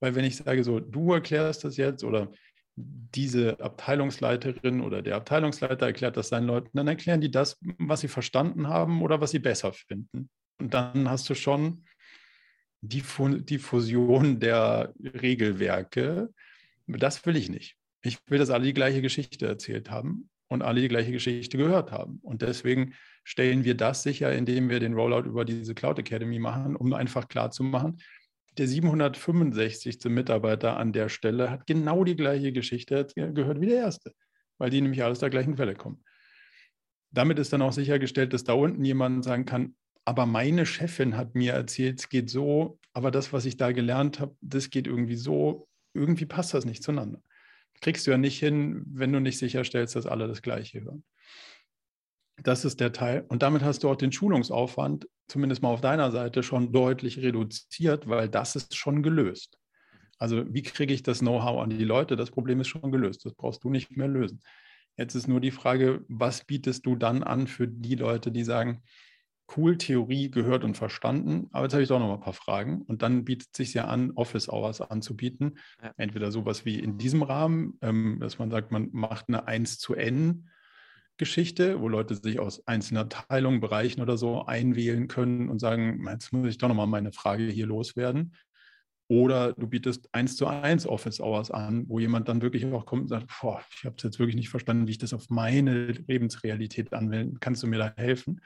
Weil 0.00 0.14
wenn 0.14 0.24
ich 0.24 0.36
sage, 0.36 0.64
so, 0.64 0.80
du 0.80 1.12
erklärst 1.12 1.64
das 1.64 1.76
jetzt 1.76 2.04
oder 2.04 2.32
diese 2.76 3.60
Abteilungsleiterin 3.60 4.80
oder 4.80 5.02
der 5.02 5.16
Abteilungsleiter 5.16 5.86
erklärt 5.86 6.16
das 6.16 6.28
seinen 6.28 6.46
Leuten, 6.46 6.70
dann 6.74 6.88
erklären 6.88 7.20
die 7.20 7.30
das, 7.30 7.58
was 7.78 8.00
sie 8.00 8.08
verstanden 8.08 8.68
haben 8.68 9.02
oder 9.02 9.20
was 9.20 9.32
sie 9.32 9.38
besser 9.38 9.72
finden. 9.72 10.30
Und 10.58 10.72
dann 10.72 11.10
hast 11.10 11.28
du 11.28 11.34
schon 11.34 11.84
die, 12.80 13.02
Fusion 13.02 14.40
der 14.40 14.94
Regelwerke. 14.98 16.32
Das 16.86 17.26
will 17.26 17.36
ich 17.36 17.50
nicht. 17.50 17.76
Ich 18.02 18.18
will, 18.28 18.38
dass 18.38 18.50
alle 18.50 18.64
die 18.64 18.72
gleiche 18.72 19.02
Geschichte 19.02 19.46
erzählt 19.46 19.90
haben 19.90 20.29
und 20.50 20.62
alle 20.62 20.80
die 20.80 20.88
gleiche 20.88 21.12
Geschichte 21.12 21.56
gehört 21.56 21.92
haben. 21.92 22.18
Und 22.22 22.42
deswegen 22.42 22.94
stellen 23.24 23.64
wir 23.64 23.76
das 23.76 24.02
sicher, 24.02 24.32
indem 24.32 24.68
wir 24.68 24.80
den 24.80 24.94
Rollout 24.94 25.28
über 25.28 25.44
diese 25.44 25.74
Cloud 25.74 25.98
Academy 26.00 26.38
machen, 26.38 26.76
um 26.76 26.92
einfach 26.92 27.28
klarzumachen, 27.28 28.00
der 28.58 28.66
765. 28.66 30.04
Mitarbeiter 30.06 30.76
an 30.76 30.92
der 30.92 31.08
Stelle 31.08 31.50
hat 31.50 31.66
genau 31.66 32.02
die 32.02 32.16
gleiche 32.16 32.52
Geschichte 32.52 33.06
gehört 33.14 33.60
wie 33.60 33.66
der 33.66 33.76
erste, 33.76 34.12
weil 34.58 34.70
die 34.70 34.80
nämlich 34.80 35.04
alles 35.04 35.20
der 35.20 35.30
gleichen 35.30 35.54
Quelle 35.54 35.76
kommen. 35.76 36.04
Damit 37.12 37.38
ist 37.38 37.52
dann 37.52 37.62
auch 37.62 37.72
sichergestellt, 37.72 38.32
dass 38.32 38.44
da 38.44 38.54
unten 38.54 38.84
jemand 38.84 39.24
sagen 39.24 39.44
kann, 39.44 39.76
aber 40.04 40.26
meine 40.26 40.66
Chefin 40.66 41.16
hat 41.16 41.36
mir 41.36 41.52
erzählt, 41.52 42.00
es 42.00 42.08
geht 42.08 42.28
so, 42.28 42.80
aber 42.92 43.12
das, 43.12 43.32
was 43.32 43.44
ich 43.44 43.56
da 43.56 43.70
gelernt 43.70 44.18
habe, 44.18 44.34
das 44.40 44.70
geht 44.70 44.88
irgendwie 44.88 45.16
so, 45.16 45.68
irgendwie 45.94 46.26
passt 46.26 46.54
das 46.54 46.64
nicht 46.64 46.82
zueinander. 46.82 47.22
Kriegst 47.80 48.06
du 48.06 48.10
ja 48.10 48.18
nicht 48.18 48.38
hin, 48.38 48.82
wenn 48.86 49.12
du 49.12 49.20
nicht 49.20 49.38
sicherstellst, 49.38 49.96
dass 49.96 50.06
alle 50.06 50.28
das 50.28 50.42
Gleiche 50.42 50.82
hören. 50.82 51.04
Das 52.42 52.64
ist 52.64 52.80
der 52.80 52.92
Teil. 52.92 53.24
Und 53.28 53.42
damit 53.42 53.62
hast 53.62 53.82
du 53.82 53.90
auch 53.90 53.96
den 53.96 54.12
Schulungsaufwand, 54.12 55.06
zumindest 55.28 55.62
mal 55.62 55.70
auf 55.70 55.80
deiner 55.80 56.10
Seite, 56.10 56.42
schon 56.42 56.72
deutlich 56.72 57.18
reduziert, 57.18 58.08
weil 58.08 58.28
das 58.28 58.56
ist 58.56 58.76
schon 58.76 59.02
gelöst. 59.02 59.58
Also 60.18 60.44
wie 60.52 60.62
kriege 60.62 60.92
ich 60.92 61.02
das 61.02 61.20
Know-how 61.20 61.62
an 61.62 61.70
die 61.70 61.84
Leute? 61.84 62.16
Das 62.16 62.30
Problem 62.30 62.60
ist 62.60 62.68
schon 62.68 62.92
gelöst. 62.92 63.24
Das 63.24 63.34
brauchst 63.34 63.64
du 63.64 63.70
nicht 63.70 63.96
mehr 63.96 64.08
lösen. 64.08 64.40
Jetzt 64.96 65.14
ist 65.14 65.28
nur 65.28 65.40
die 65.40 65.50
Frage, 65.50 66.04
was 66.08 66.44
bietest 66.44 66.84
du 66.84 66.96
dann 66.96 67.22
an 67.22 67.46
für 67.46 67.66
die 67.66 67.94
Leute, 67.94 68.30
die 68.30 68.44
sagen, 68.44 68.82
cool, 69.56 69.76
Theorie 69.78 70.30
gehört 70.30 70.64
und 70.64 70.76
verstanden, 70.76 71.48
aber 71.52 71.64
jetzt 71.64 71.72
habe 71.72 71.82
ich 71.82 71.88
doch 71.88 71.98
noch 71.98 72.08
mal 72.08 72.14
ein 72.14 72.20
paar 72.20 72.32
Fragen. 72.32 72.82
Und 72.82 73.02
dann 73.02 73.24
bietet 73.24 73.48
es 73.52 73.56
sich 73.56 73.74
ja 73.74 73.86
an, 73.86 74.12
Office 74.12 74.48
Hours 74.48 74.80
anzubieten. 74.80 75.58
Ja. 75.82 75.92
Entweder 75.96 76.30
sowas 76.30 76.64
wie 76.64 76.78
in 76.78 76.98
diesem 76.98 77.22
Rahmen, 77.22 77.78
ähm, 77.82 78.18
dass 78.20 78.38
man 78.38 78.50
sagt, 78.50 78.72
man 78.72 78.88
macht 78.92 79.28
eine 79.28 79.46
1 79.46 79.78
zu 79.78 79.94
N 79.94 80.48
Geschichte, 81.20 81.80
wo 81.80 81.88
Leute 81.88 82.14
sich 82.14 82.40
aus 82.40 82.66
einzelnen 82.66 83.10
Teilungen, 83.10 83.60
Bereichen 83.60 84.00
oder 84.00 84.16
so 84.16 84.46
einwählen 84.46 85.06
können 85.06 85.50
und 85.50 85.58
sagen, 85.58 86.02
jetzt 86.08 86.32
muss 86.32 86.48
ich 86.48 86.56
doch 86.56 86.68
nochmal 86.68 86.86
meine 86.86 87.12
Frage 87.12 87.44
hier 87.44 87.66
loswerden. 87.66 88.34
Oder 89.06 89.52
du 89.52 89.66
bietest 89.66 90.08
eins 90.14 90.36
zu 90.36 90.46
eins 90.46 90.86
Office 90.86 91.20
Hours 91.20 91.50
an, 91.50 91.84
wo 91.88 91.98
jemand 91.98 92.28
dann 92.28 92.40
wirklich 92.40 92.64
auch 92.66 92.86
kommt 92.86 93.02
und 93.02 93.08
sagt, 93.08 93.26
boah, 93.40 93.60
ich 93.76 93.84
habe 93.84 93.96
es 93.98 94.04
jetzt 94.04 94.18
wirklich 94.18 94.36
nicht 94.36 94.48
verstanden, 94.48 94.86
wie 94.86 94.92
ich 94.92 94.98
das 94.98 95.12
auf 95.12 95.28
meine 95.28 95.88
Lebensrealität 95.88 96.94
anwenden. 96.94 97.38
Kannst 97.38 97.62
du 97.62 97.66
mir 97.66 97.78
da 97.78 97.92
helfen? 97.96 98.40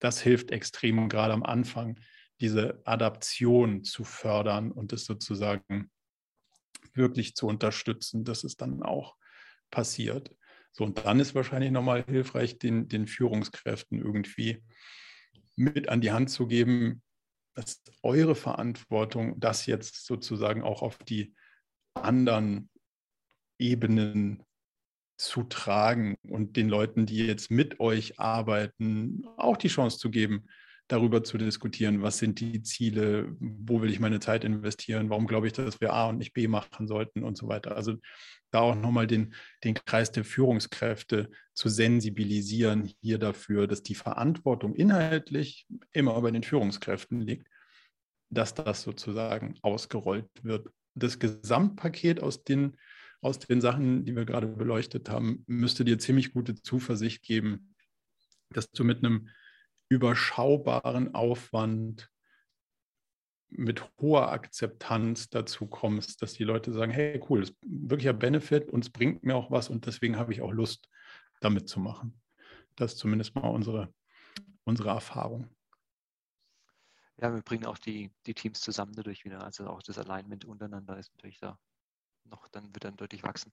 Das 0.00 0.20
hilft 0.20 0.50
extrem, 0.50 1.08
gerade 1.08 1.32
am 1.32 1.42
Anfang, 1.42 2.00
diese 2.40 2.80
Adaption 2.84 3.84
zu 3.84 4.04
fördern 4.04 4.72
und 4.72 4.92
es 4.92 5.04
sozusagen 5.04 5.90
wirklich 6.94 7.34
zu 7.34 7.46
unterstützen, 7.46 8.24
dass 8.24 8.44
es 8.44 8.56
dann 8.56 8.82
auch 8.82 9.16
passiert. 9.70 10.34
So, 10.72 10.84
und 10.84 11.04
dann 11.04 11.20
ist 11.20 11.34
wahrscheinlich 11.34 11.70
nochmal 11.70 12.04
hilfreich, 12.04 12.58
den, 12.58 12.88
den 12.88 13.06
Führungskräften 13.06 13.98
irgendwie 13.98 14.62
mit 15.56 15.88
an 15.88 16.00
die 16.00 16.12
Hand 16.12 16.30
zu 16.30 16.46
geben, 16.46 17.02
dass 17.54 17.82
eure 18.02 18.34
Verantwortung, 18.34 19.38
das 19.38 19.66
jetzt 19.66 20.06
sozusagen 20.06 20.62
auch 20.62 20.82
auf 20.82 20.98
die 20.98 21.34
anderen 21.94 22.70
Ebenen 23.58 24.42
zu 25.20 25.42
tragen 25.42 26.16
und 26.22 26.56
den 26.56 26.70
Leuten, 26.70 27.04
die 27.04 27.26
jetzt 27.26 27.50
mit 27.50 27.78
euch 27.78 28.18
arbeiten, 28.18 29.24
auch 29.36 29.58
die 29.58 29.68
Chance 29.68 29.98
zu 29.98 30.10
geben, 30.10 30.46
darüber 30.88 31.22
zu 31.22 31.36
diskutieren, 31.36 32.02
was 32.02 32.18
sind 32.18 32.40
die 32.40 32.62
Ziele, 32.62 33.36
wo 33.38 33.82
will 33.82 33.90
ich 33.90 34.00
meine 34.00 34.18
Zeit 34.18 34.44
investieren, 34.44 35.10
warum 35.10 35.26
glaube 35.26 35.46
ich, 35.46 35.52
dass 35.52 35.80
wir 35.80 35.92
A 35.92 36.08
und 36.08 36.18
nicht 36.18 36.32
B 36.32 36.48
machen 36.48 36.88
sollten 36.88 37.22
und 37.22 37.36
so 37.36 37.48
weiter. 37.48 37.76
Also 37.76 37.96
da 38.50 38.60
auch 38.60 38.74
nochmal 38.74 39.06
den, 39.06 39.34
den 39.62 39.74
Kreis 39.74 40.10
der 40.10 40.24
Führungskräfte 40.24 41.30
zu 41.52 41.68
sensibilisieren 41.68 42.90
hier 43.02 43.18
dafür, 43.18 43.66
dass 43.66 43.82
die 43.82 43.94
Verantwortung 43.94 44.74
inhaltlich 44.74 45.66
immer 45.92 46.20
bei 46.20 46.30
den 46.30 46.42
Führungskräften 46.42 47.20
liegt, 47.20 47.46
dass 48.30 48.54
das 48.54 48.82
sozusagen 48.82 49.58
ausgerollt 49.60 50.30
wird. 50.42 50.70
Das 50.94 51.18
Gesamtpaket 51.18 52.20
aus 52.20 52.42
den, 52.42 52.76
aus 53.20 53.38
den 53.38 53.60
Sachen, 53.60 54.04
die 54.04 54.16
wir 54.16 54.24
gerade 54.24 54.46
beleuchtet 54.46 55.10
haben, 55.10 55.44
müsste 55.46 55.84
dir 55.84 55.98
ziemlich 55.98 56.32
gute 56.32 56.54
Zuversicht 56.54 57.22
geben, 57.22 57.74
dass 58.50 58.70
du 58.70 58.84
mit 58.84 58.98
einem 58.98 59.28
überschaubaren 59.88 61.14
Aufwand 61.14 62.10
mit 63.50 63.84
hoher 64.00 64.30
Akzeptanz 64.30 65.28
dazu 65.28 65.66
kommst, 65.66 66.22
dass 66.22 66.34
die 66.34 66.44
Leute 66.44 66.72
sagen, 66.72 66.92
hey, 66.92 67.20
cool, 67.28 67.40
das 67.40 67.50
ist 67.50 67.58
wirklicher 67.62 68.12
Benefit 68.12 68.70
und 68.70 68.84
es 68.84 68.90
bringt 68.90 69.24
mir 69.24 69.34
auch 69.34 69.50
was 69.50 69.68
und 69.68 69.86
deswegen 69.86 70.16
habe 70.16 70.32
ich 70.32 70.40
auch 70.40 70.52
Lust, 70.52 70.88
damit 71.40 71.68
zu 71.68 71.80
machen. 71.80 72.20
Das 72.76 72.92
ist 72.92 72.98
zumindest 72.98 73.34
mal 73.34 73.48
unsere, 73.48 73.92
unsere 74.64 74.90
Erfahrung. 74.90 75.48
Ja, 77.16 77.34
wir 77.34 77.42
bringen 77.42 77.66
auch 77.66 77.78
die, 77.78 78.10
die 78.26 78.34
Teams 78.34 78.60
zusammen 78.60 78.94
dadurch 78.94 79.24
wieder. 79.24 79.42
Also 79.42 79.66
auch 79.66 79.82
das 79.82 79.98
Alignment 79.98 80.44
untereinander 80.44 80.96
ist 80.98 81.12
natürlich 81.14 81.38
da 81.38 81.58
noch, 82.24 82.48
dann 82.48 82.74
wird 82.74 82.84
dann 82.84 82.96
deutlich 82.96 83.22
wachsen. 83.22 83.52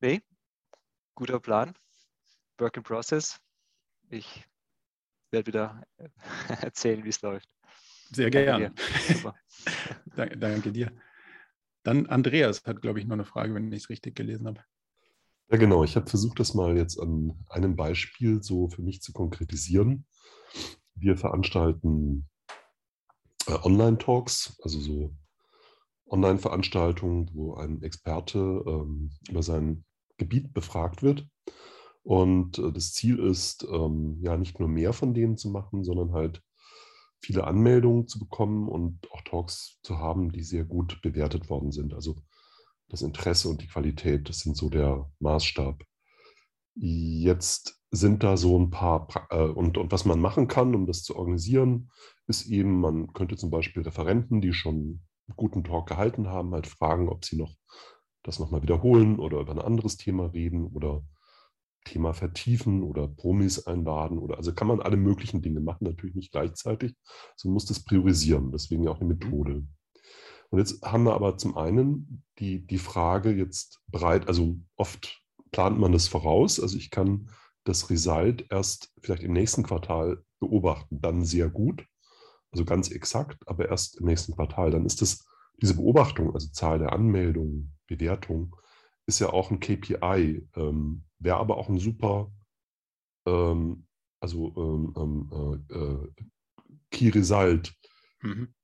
Nee, 0.00 0.20
guter 1.14 1.40
Plan. 1.40 1.74
Work 2.58 2.76
in 2.76 2.82
Process. 2.82 3.40
Ich 4.08 4.44
werde 5.30 5.46
wieder 5.46 5.82
erzählen, 6.60 7.04
wie 7.04 7.08
es 7.08 7.22
läuft. 7.22 7.48
Sehr 8.10 8.30
gerne. 8.30 8.74
Danke, 10.14 10.36
danke, 10.38 10.72
dir. 10.72 10.92
Dann 11.82 12.06
Andreas 12.06 12.62
hat, 12.64 12.82
glaube 12.82 13.00
ich, 13.00 13.06
noch 13.06 13.14
eine 13.14 13.24
Frage, 13.24 13.54
wenn 13.54 13.72
ich 13.72 13.84
es 13.84 13.88
richtig 13.88 14.14
gelesen 14.14 14.46
habe. 14.46 14.62
Ja, 15.50 15.56
genau. 15.56 15.82
Ich 15.82 15.96
habe 15.96 16.08
versucht, 16.08 16.38
das 16.38 16.54
mal 16.54 16.76
jetzt 16.76 16.98
an 16.98 17.44
einem 17.48 17.74
Beispiel 17.74 18.42
so 18.42 18.68
für 18.68 18.82
mich 18.82 19.02
zu 19.02 19.12
konkretisieren. 19.12 20.06
Wir 20.94 21.16
veranstalten 21.16 22.28
äh, 23.46 23.52
Online-Talks, 23.62 24.58
also 24.62 24.78
so 24.78 25.16
Online-Veranstaltungen, 26.12 27.30
wo 27.32 27.54
ein 27.54 27.82
Experte 27.82 28.38
ähm, 28.66 29.10
über 29.28 29.42
sein 29.42 29.84
Gebiet 30.18 30.52
befragt 30.52 31.02
wird. 31.02 31.26
Und 32.02 32.58
äh, 32.58 32.72
das 32.72 32.92
Ziel 32.92 33.18
ist, 33.18 33.66
ähm, 33.70 34.18
ja, 34.20 34.36
nicht 34.36 34.60
nur 34.60 34.68
mehr 34.68 34.92
von 34.92 35.14
denen 35.14 35.36
zu 35.36 35.50
machen, 35.50 35.84
sondern 35.84 36.12
halt 36.12 36.42
viele 37.20 37.44
Anmeldungen 37.44 38.08
zu 38.08 38.18
bekommen 38.18 38.68
und 38.68 39.10
auch 39.12 39.22
Talks 39.22 39.78
zu 39.82 39.98
haben, 39.98 40.32
die 40.32 40.42
sehr 40.42 40.64
gut 40.64 41.00
bewertet 41.02 41.48
worden 41.48 41.70
sind. 41.70 41.94
Also 41.94 42.16
das 42.88 43.02
Interesse 43.02 43.48
und 43.48 43.62
die 43.62 43.68
Qualität, 43.68 44.28
das 44.28 44.40
sind 44.40 44.56
so 44.56 44.68
der 44.68 45.10
Maßstab. 45.20 45.82
Jetzt 46.74 47.80
sind 47.90 48.22
da 48.22 48.36
so 48.36 48.58
ein 48.58 48.70
paar, 48.70 49.08
äh, 49.30 49.44
und, 49.44 49.78
und 49.78 49.92
was 49.92 50.04
man 50.04 50.20
machen 50.20 50.48
kann, 50.48 50.74
um 50.74 50.86
das 50.86 51.02
zu 51.04 51.16
organisieren, 51.16 51.90
ist 52.26 52.46
eben, 52.46 52.80
man 52.80 53.12
könnte 53.12 53.36
zum 53.36 53.50
Beispiel 53.50 53.82
Referenten, 53.82 54.40
die 54.40 54.52
schon 54.52 55.02
guten 55.36 55.64
Talk 55.64 55.88
gehalten 55.88 56.28
haben, 56.28 56.52
halt 56.52 56.66
fragen, 56.66 57.08
ob 57.08 57.24
sie 57.24 57.36
noch 57.36 57.54
das 58.22 58.38
nochmal 58.38 58.62
wiederholen 58.62 59.18
oder 59.18 59.40
über 59.40 59.52
ein 59.52 59.58
anderes 59.58 59.96
Thema 59.96 60.26
reden 60.26 60.66
oder 60.66 61.02
Thema 61.84 62.14
vertiefen 62.14 62.82
oder 62.82 63.08
Promis 63.08 63.66
einladen 63.66 64.18
oder 64.18 64.36
also 64.36 64.54
kann 64.54 64.68
man 64.68 64.80
alle 64.80 64.96
möglichen 64.96 65.42
Dinge 65.42 65.60
machen, 65.60 65.84
natürlich 65.84 66.14
nicht 66.14 66.32
gleichzeitig, 66.32 66.94
so 67.36 67.48
muss 67.48 67.66
das 67.66 67.84
priorisieren, 67.84 68.52
deswegen 68.52 68.86
auch 68.86 69.00
eine 69.00 69.08
Methode. 69.14 69.66
Und 70.50 70.58
jetzt 70.58 70.82
haben 70.82 71.04
wir 71.04 71.14
aber 71.14 71.38
zum 71.38 71.56
einen 71.56 72.24
die, 72.38 72.66
die 72.66 72.78
Frage 72.78 73.32
jetzt 73.32 73.82
bereit, 73.86 74.28
also 74.28 74.58
oft 74.76 75.22
plant 75.50 75.78
man 75.78 75.92
das 75.92 76.08
voraus, 76.08 76.60
also 76.60 76.76
ich 76.76 76.90
kann 76.90 77.30
das 77.64 77.90
Result 77.90 78.46
erst 78.50 78.92
vielleicht 79.02 79.22
im 79.22 79.32
nächsten 79.32 79.62
Quartal 79.62 80.22
beobachten, 80.40 81.00
dann 81.00 81.24
sehr 81.24 81.48
gut, 81.48 81.86
also 82.52 82.64
ganz 82.64 82.90
exakt, 82.90 83.46
aber 83.48 83.68
erst 83.68 83.98
im 83.98 84.06
nächsten 84.06 84.34
Quartal. 84.34 84.70
Dann 84.70 84.84
ist 84.84 85.02
das 85.02 85.26
diese 85.60 85.74
Beobachtung, 85.74 86.34
also 86.34 86.50
Zahl 86.52 86.78
der 86.78 86.92
Anmeldungen, 86.92 87.74
Bewertung, 87.86 88.56
ist 89.06 89.18
ja 89.18 89.30
auch 89.30 89.50
ein 89.50 89.60
KPI, 89.60 90.46
ähm, 90.54 91.04
wäre 91.18 91.38
aber 91.38 91.56
auch 91.56 91.68
ein 91.68 91.78
super, 91.78 92.30
ähm, 93.26 93.86
also 94.20 94.54
ähm, 94.56 94.94
ähm 94.96 95.60
äh, 95.70 95.74
äh, 95.74 96.08
Key 96.90 97.08
Result. 97.08 97.74
Mhm. 98.20 98.54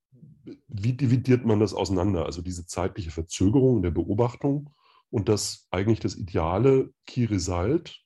Wie 0.69 0.93
dividiert 0.93 1.45
man 1.45 1.61
das 1.61 1.75
auseinander? 1.75 2.27
Also 2.27 2.43
diese 2.43 2.67
zeitliche 2.67 3.11
Verzögerung 3.11 3.83
der 3.83 3.91
Beobachtung 3.91 4.75
und 5.11 5.29
das 5.29 5.67
eigentlich 5.71 6.01
das 6.01 6.15
ideale 6.15 6.93
Key 7.07 7.25
Result 7.25 8.03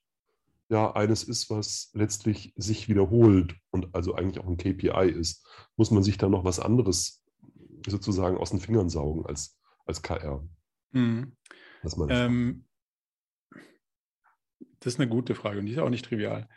ja 0.73 0.94
eines 0.94 1.23
ist, 1.23 1.51
was 1.51 1.90
letztlich 1.93 2.53
sich 2.57 2.89
wiederholt 2.89 3.55
und 3.70 3.94
also 3.94 4.15
eigentlich 4.15 4.43
auch 4.43 4.49
ein 4.49 4.57
KPI 4.57 5.11
ist, 5.11 5.47
muss 5.77 5.90
man 5.90 6.03
sich 6.03 6.16
da 6.16 6.28
noch 6.28 6.44
was 6.44 6.59
anderes 6.59 7.23
sozusagen 7.86 8.39
aus 8.39 8.51
den 8.51 8.61
Fingern 8.61 8.89
saugen 8.89 9.27
als, 9.27 9.61
als 9.85 10.03
KR. 10.03 10.43
Mhm. 10.93 11.36
Ähm, 12.09 12.65
das 14.81 14.94
ist 14.94 15.01
eine 15.01 15.09
gute 15.09 15.35
Frage 15.35 15.59
und 15.59 15.66
die 15.66 15.73
ist 15.73 15.78
auch 15.78 15.90
nicht 15.90 16.07
trivial. 16.07 16.49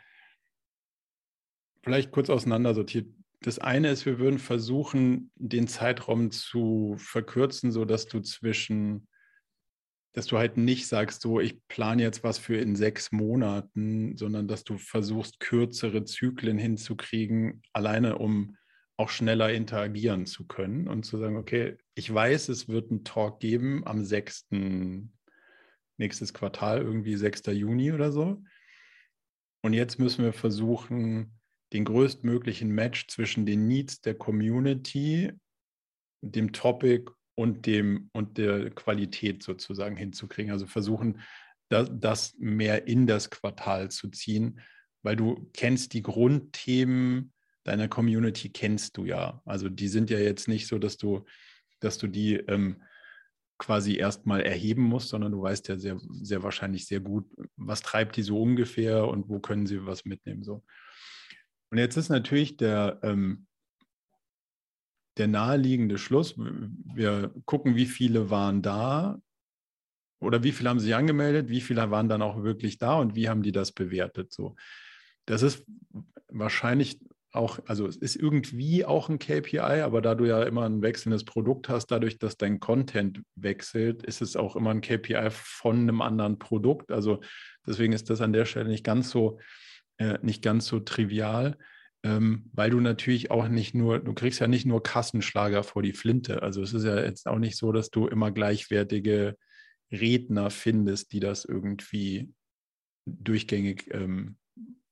Vielleicht 1.82 2.10
kurz 2.10 2.30
auseinandersortiert. 2.30 3.08
Das 3.42 3.58
eine 3.58 3.90
ist, 3.90 4.06
wir 4.06 4.18
würden 4.18 4.38
versuchen, 4.38 5.30
den 5.34 5.68
Zeitraum 5.68 6.30
zu 6.30 6.94
verkürzen, 6.96 7.70
sodass 7.70 8.06
du 8.06 8.20
zwischen 8.20 9.08
dass 10.16 10.26
du 10.26 10.38
halt 10.38 10.56
nicht 10.56 10.88
sagst, 10.88 11.20
so, 11.20 11.40
ich 11.40 11.60
plane 11.68 12.02
jetzt 12.02 12.24
was 12.24 12.38
für 12.38 12.56
in 12.56 12.74
sechs 12.74 13.12
Monaten, 13.12 14.16
sondern 14.16 14.48
dass 14.48 14.64
du 14.64 14.78
versuchst, 14.78 15.40
kürzere 15.40 16.04
Zyklen 16.04 16.56
hinzukriegen, 16.56 17.60
alleine 17.74 18.16
um 18.16 18.56
auch 18.96 19.10
schneller 19.10 19.52
interagieren 19.52 20.24
zu 20.24 20.46
können 20.46 20.88
und 20.88 21.04
zu 21.04 21.18
sagen, 21.18 21.36
okay, 21.36 21.76
ich 21.94 22.12
weiß, 22.12 22.48
es 22.48 22.66
wird 22.66 22.90
einen 22.90 23.04
Talk 23.04 23.40
geben 23.40 23.86
am 23.86 24.06
6. 24.06 24.46
nächstes 25.98 26.32
Quartal, 26.32 26.80
irgendwie 26.80 27.16
6. 27.16 27.42
Juni 27.48 27.92
oder 27.92 28.10
so. 28.10 28.42
Und 29.62 29.74
jetzt 29.74 29.98
müssen 29.98 30.24
wir 30.24 30.32
versuchen, 30.32 31.38
den 31.74 31.84
größtmöglichen 31.84 32.70
Match 32.70 33.06
zwischen 33.08 33.44
den 33.44 33.66
Needs 33.66 34.00
der 34.00 34.14
Community, 34.14 35.30
dem 36.22 36.54
Topic 36.54 37.10
und 37.36 37.66
dem 37.66 38.10
und 38.12 38.38
der 38.38 38.70
Qualität 38.70 39.44
sozusagen 39.44 39.96
hinzukriegen. 39.96 40.50
Also 40.50 40.66
versuchen, 40.66 41.20
das, 41.68 41.88
das 41.92 42.34
mehr 42.38 42.88
in 42.88 43.06
das 43.06 43.30
Quartal 43.30 43.90
zu 43.90 44.08
ziehen, 44.08 44.60
weil 45.02 45.14
du 45.16 45.48
kennst 45.52 45.92
die 45.92 46.02
Grundthemen 46.02 47.32
deiner 47.62 47.88
Community 47.88 48.48
kennst 48.48 48.96
du 48.96 49.04
ja. 49.04 49.42
Also 49.44 49.68
die 49.68 49.88
sind 49.88 50.10
ja 50.10 50.18
jetzt 50.18 50.48
nicht 50.48 50.66
so, 50.66 50.78
dass 50.78 50.96
du, 50.96 51.24
dass 51.80 51.98
du 51.98 52.06
die 52.06 52.34
ähm, 52.34 52.82
quasi 53.58 53.96
erstmal 53.96 54.42
erheben 54.42 54.82
musst, 54.82 55.08
sondern 55.08 55.32
du 55.32 55.42
weißt 55.42 55.68
ja 55.68 55.78
sehr, 55.78 55.98
sehr 56.10 56.42
wahrscheinlich 56.42 56.86
sehr 56.86 57.00
gut, 57.00 57.26
was 57.56 57.82
treibt 57.82 58.16
die 58.16 58.22
so 58.22 58.40
ungefähr 58.40 59.06
und 59.08 59.28
wo 59.28 59.40
können 59.40 59.66
sie 59.66 59.84
was 59.84 60.04
mitnehmen. 60.04 60.44
So. 60.44 60.64
Und 61.70 61.78
jetzt 61.78 61.96
ist 61.96 62.08
natürlich 62.08 62.56
der, 62.56 63.00
ähm, 63.02 63.45
der 65.16 65.28
naheliegende 65.28 65.98
Schluss, 65.98 66.34
wir 66.36 67.32
gucken, 67.44 67.74
wie 67.74 67.86
viele 67.86 68.30
waren 68.30 68.62
da 68.62 69.18
oder 70.20 70.42
wie 70.42 70.52
viele 70.52 70.70
haben 70.70 70.80
sich 70.80 70.94
angemeldet, 70.94 71.48
wie 71.48 71.60
viele 71.60 71.90
waren 71.90 72.08
dann 72.08 72.22
auch 72.22 72.42
wirklich 72.42 72.78
da 72.78 72.98
und 72.98 73.14
wie 73.14 73.28
haben 73.28 73.42
die 73.42 73.52
das 73.52 73.72
bewertet. 73.72 74.32
So. 74.32 74.56
Das 75.24 75.42
ist 75.42 75.64
wahrscheinlich 76.28 77.00
auch, 77.32 77.58
also 77.66 77.86
es 77.86 77.96
ist 77.96 78.16
irgendwie 78.16 78.84
auch 78.84 79.08
ein 79.08 79.18
KPI, 79.18 79.58
aber 79.58 80.00
da 80.00 80.14
du 80.14 80.24
ja 80.24 80.42
immer 80.42 80.64
ein 80.64 80.82
wechselndes 80.82 81.24
Produkt 81.24 81.68
hast, 81.68 81.88
dadurch, 81.88 82.18
dass 82.18 82.36
dein 82.36 82.60
Content 82.60 83.22
wechselt, 83.34 84.02
ist 84.04 84.22
es 84.22 84.36
auch 84.36 84.56
immer 84.56 84.70
ein 84.70 84.80
KPI 84.80 85.28
von 85.30 85.80
einem 85.80 86.00
anderen 86.00 86.38
Produkt. 86.38 86.90
Also 86.90 87.20
deswegen 87.66 87.92
ist 87.92 88.10
das 88.10 88.20
an 88.20 88.32
der 88.32 88.46
Stelle 88.46 88.68
nicht 88.68 88.84
ganz 88.84 89.10
so, 89.10 89.38
äh, 89.98 90.18
nicht 90.22 90.42
ganz 90.42 90.66
so 90.66 90.80
trivial 90.80 91.56
ähm, 92.06 92.48
weil 92.52 92.70
du 92.70 92.78
natürlich 92.78 93.32
auch 93.32 93.48
nicht 93.48 93.74
nur, 93.74 93.98
du 93.98 94.14
kriegst 94.14 94.38
ja 94.38 94.46
nicht 94.46 94.64
nur 94.64 94.80
Kassenschlager 94.80 95.64
vor 95.64 95.82
die 95.82 95.92
Flinte. 95.92 96.40
Also 96.40 96.62
es 96.62 96.72
ist 96.72 96.84
ja 96.84 97.00
jetzt 97.00 97.26
auch 97.26 97.38
nicht 97.38 97.56
so, 97.56 97.72
dass 97.72 97.90
du 97.90 98.06
immer 98.06 98.30
gleichwertige 98.30 99.36
Redner 99.90 100.50
findest, 100.50 101.12
die 101.12 101.18
das 101.18 101.44
irgendwie 101.44 102.32
durchgängig 103.06 103.92
ähm, 103.92 104.36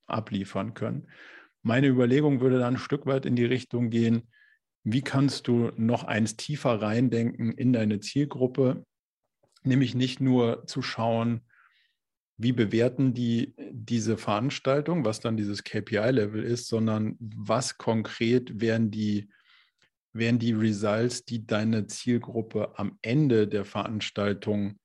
abliefern 0.07 0.75
können. 0.75 1.07
Meine 1.63 1.87
Überlegung 1.87 2.41
würde 2.41 2.59
dann 2.59 2.75
ein 2.75 2.79
Stück 2.79 3.07
weit 3.07 3.27
in 3.27 3.37
die 3.37 3.45
Richtung 3.45 3.91
gehen, 3.91 4.29
wie 4.83 5.03
kannst 5.03 5.47
du 5.47 5.71
noch 5.77 6.03
eins 6.03 6.37
tiefer 6.37 6.83
reindenken 6.83 7.53
in 7.53 7.73
deine 7.73 8.01
Zielgruppe, 8.01 8.85
nämlich 9.63 9.95
nicht 9.95 10.21
nur 10.21 10.67
zu 10.67 10.83
schauen, 10.83 11.43
wie 12.37 12.53
bewerten 12.53 13.15
die 13.15 13.55
diese 13.71 14.17
Veranstaltung, 14.17 15.05
was 15.05 15.21
dann 15.21 15.37
dieses 15.37 15.63
KPI-Level 15.63 16.43
ist, 16.43 16.69
sondern 16.69 17.17
was 17.21 17.79
konkret 17.79 18.61
wären 18.61 18.91
die, 18.91 19.29
wären 20.13 20.39
die 20.39 20.53
Results, 20.53 21.25
die 21.25 21.47
deine 21.47 21.87
Zielgruppe 21.87 22.77
am 22.79 22.99
Ende 23.03 23.47
der 23.47 23.65
Veranstaltung 23.65 24.79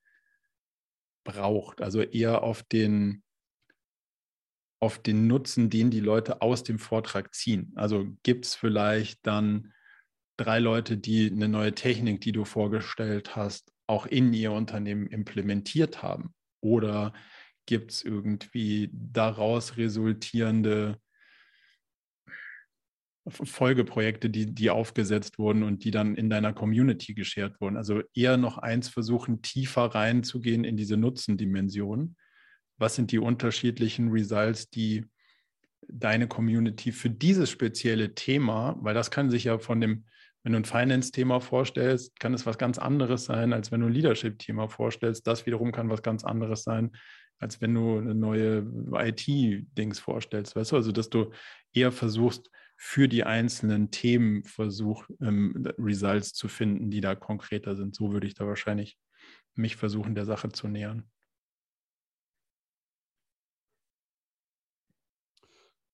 braucht. 1.23 1.81
Also 1.81 2.01
eher 2.01 2.43
auf 2.43 2.61
den, 2.63 3.23
auf 4.79 4.99
den 4.99 5.25
Nutzen, 5.25 5.71
den 5.71 5.89
die 5.89 5.99
Leute 5.99 6.41
aus 6.43 6.63
dem 6.63 6.77
Vortrag 6.77 7.33
ziehen. 7.33 7.73
Also 7.75 8.07
gibt 8.21 8.45
es 8.45 8.55
vielleicht 8.55 9.25
dann 9.25 9.73
drei 10.37 10.59
Leute, 10.59 10.97
die 10.97 11.31
eine 11.31 11.49
neue 11.49 11.73
Technik, 11.73 12.21
die 12.21 12.31
du 12.31 12.45
vorgestellt 12.45 13.35
hast, 13.35 13.71
auch 13.87 14.05
in 14.05 14.33
ihr 14.33 14.51
Unternehmen 14.51 15.07
implementiert 15.07 16.03
haben? 16.03 16.33
Oder 16.61 17.13
gibt 17.69 17.91
es 17.91 18.03
irgendwie 18.03 18.89
daraus 18.91 19.77
resultierende 19.77 20.99
Folgeprojekte, 23.27 24.31
die, 24.31 24.55
die 24.55 24.71
aufgesetzt 24.71 25.37
wurden 25.37 25.61
und 25.61 25.83
die 25.83 25.91
dann 25.91 26.15
in 26.15 26.31
deiner 26.31 26.51
Community 26.51 27.13
geshared 27.13 27.61
wurden. 27.61 27.77
Also 27.77 28.01
eher 28.15 28.37
noch 28.37 28.57
eins 28.57 28.89
versuchen, 28.89 29.43
tiefer 29.43 29.83
reinzugehen 29.83 30.63
in 30.63 30.77
diese 30.77 30.97
Nutzendimension. 30.97 32.15
Was 32.79 32.95
sind 32.95 33.11
die 33.11 33.19
unterschiedlichen 33.19 34.09
Results, 34.09 34.71
die 34.71 35.05
deine 35.87 36.27
Community 36.27 36.91
für 36.91 37.11
dieses 37.11 37.51
spezielle 37.51 38.15
Thema, 38.15 38.77
weil 38.81 38.95
das 38.95 39.11
kann 39.11 39.29
sich 39.29 39.43
ja 39.43 39.59
von 39.59 39.79
dem, 39.79 40.05
wenn 40.41 40.53
du 40.53 40.57
ein 40.57 40.65
Finance-Thema 40.65 41.39
vorstellst, 41.39 42.19
kann 42.19 42.33
es 42.33 42.47
was 42.47 42.57
ganz 42.57 42.79
anderes 42.79 43.25
sein, 43.25 43.53
als 43.53 43.71
wenn 43.71 43.81
du 43.81 43.87
ein 43.87 43.93
Leadership-Thema 43.93 44.69
vorstellst. 44.69 45.27
Das 45.27 45.45
wiederum 45.45 45.71
kann 45.71 45.91
was 45.91 46.01
ganz 46.01 46.23
anderes 46.23 46.63
sein, 46.63 46.93
als 47.39 47.61
wenn 47.61 47.73
du 47.73 47.97
eine 47.97 48.15
neue 48.15 48.67
IT-Dings 48.93 49.99
vorstellst. 49.99 50.55
Weißt 50.55 50.71
du, 50.71 50.75
also 50.75 50.91
dass 50.91 51.09
du 51.09 51.31
eher 51.73 51.91
versuchst, 51.91 52.49
für 52.81 53.09
die 53.09 53.25
einzelnen 53.25 53.91
Themen 53.91 54.45
versuch, 54.45 55.05
ähm, 55.19 55.67
Results 55.77 56.31
zu 56.33 56.47
finden, 56.47 56.89
die 56.89 57.01
da 57.01 57.13
konkreter 57.13 57.75
sind. 57.75 57.93
So 57.93 58.13
würde 58.13 58.25
ich 58.25 58.35
da 58.35 58.47
wahrscheinlich 58.47 58.97
mich 59.53 59.75
versuchen, 59.75 60.15
der 60.15 60.25
Sache 60.25 60.49
zu 60.49 60.69
nähern. 60.69 61.03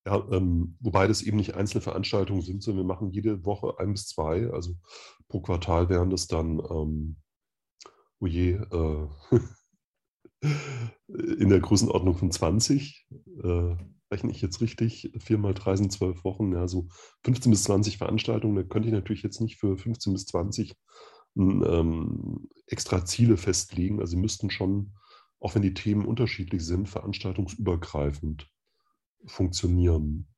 Ja, 0.06 0.24
ähm, 0.30 0.76
wobei 0.78 1.08
das 1.08 1.22
eben 1.22 1.36
nicht 1.36 1.56
einzelne 1.56 1.80
Veranstaltungen 1.80 2.42
sind, 2.42 2.62
sondern 2.62 2.84
wir 2.84 2.94
machen 2.94 3.10
jede 3.10 3.44
Woche 3.44 3.80
ein 3.80 3.90
bis 3.90 4.06
zwei. 4.06 4.48
Also 4.52 4.76
pro 5.26 5.40
Quartal 5.40 5.88
wären 5.88 6.10
das 6.10 6.28
dann, 6.28 6.60
ähm, 6.70 7.16
oh 8.20 8.26
je, 8.26 8.52
äh, 8.52 9.08
in 10.42 11.48
der 11.48 11.60
Größenordnung 11.60 12.16
von 12.16 12.30
20. 12.30 13.06
Äh, 13.42 13.76
rechne 14.10 14.30
ich 14.30 14.40
jetzt 14.40 14.60
richtig, 14.60 15.12
vier 15.18 15.38
mal 15.38 15.54
drei 15.54 15.76
sind 15.76 15.92
zwölf 15.92 16.24
Wochen, 16.24 16.52
ja, 16.52 16.68
so 16.68 16.88
15 17.24 17.50
bis 17.50 17.64
20 17.64 17.98
Veranstaltungen. 17.98 18.56
Da 18.56 18.62
könnte 18.62 18.88
ich 18.88 18.94
natürlich 18.94 19.22
jetzt 19.22 19.40
nicht 19.40 19.56
für 19.56 19.76
15 19.76 20.12
bis 20.12 20.26
20 20.26 20.76
ähm, 21.36 22.48
extra 22.66 23.04
Ziele 23.04 23.36
festlegen. 23.36 24.00
Also 24.00 24.16
müssten 24.16 24.50
schon, 24.50 24.92
auch 25.40 25.54
wenn 25.54 25.62
die 25.62 25.74
Themen 25.74 26.06
unterschiedlich 26.06 26.64
sind, 26.64 26.88
veranstaltungsübergreifend 26.88 28.48
funktionieren. 29.26 30.28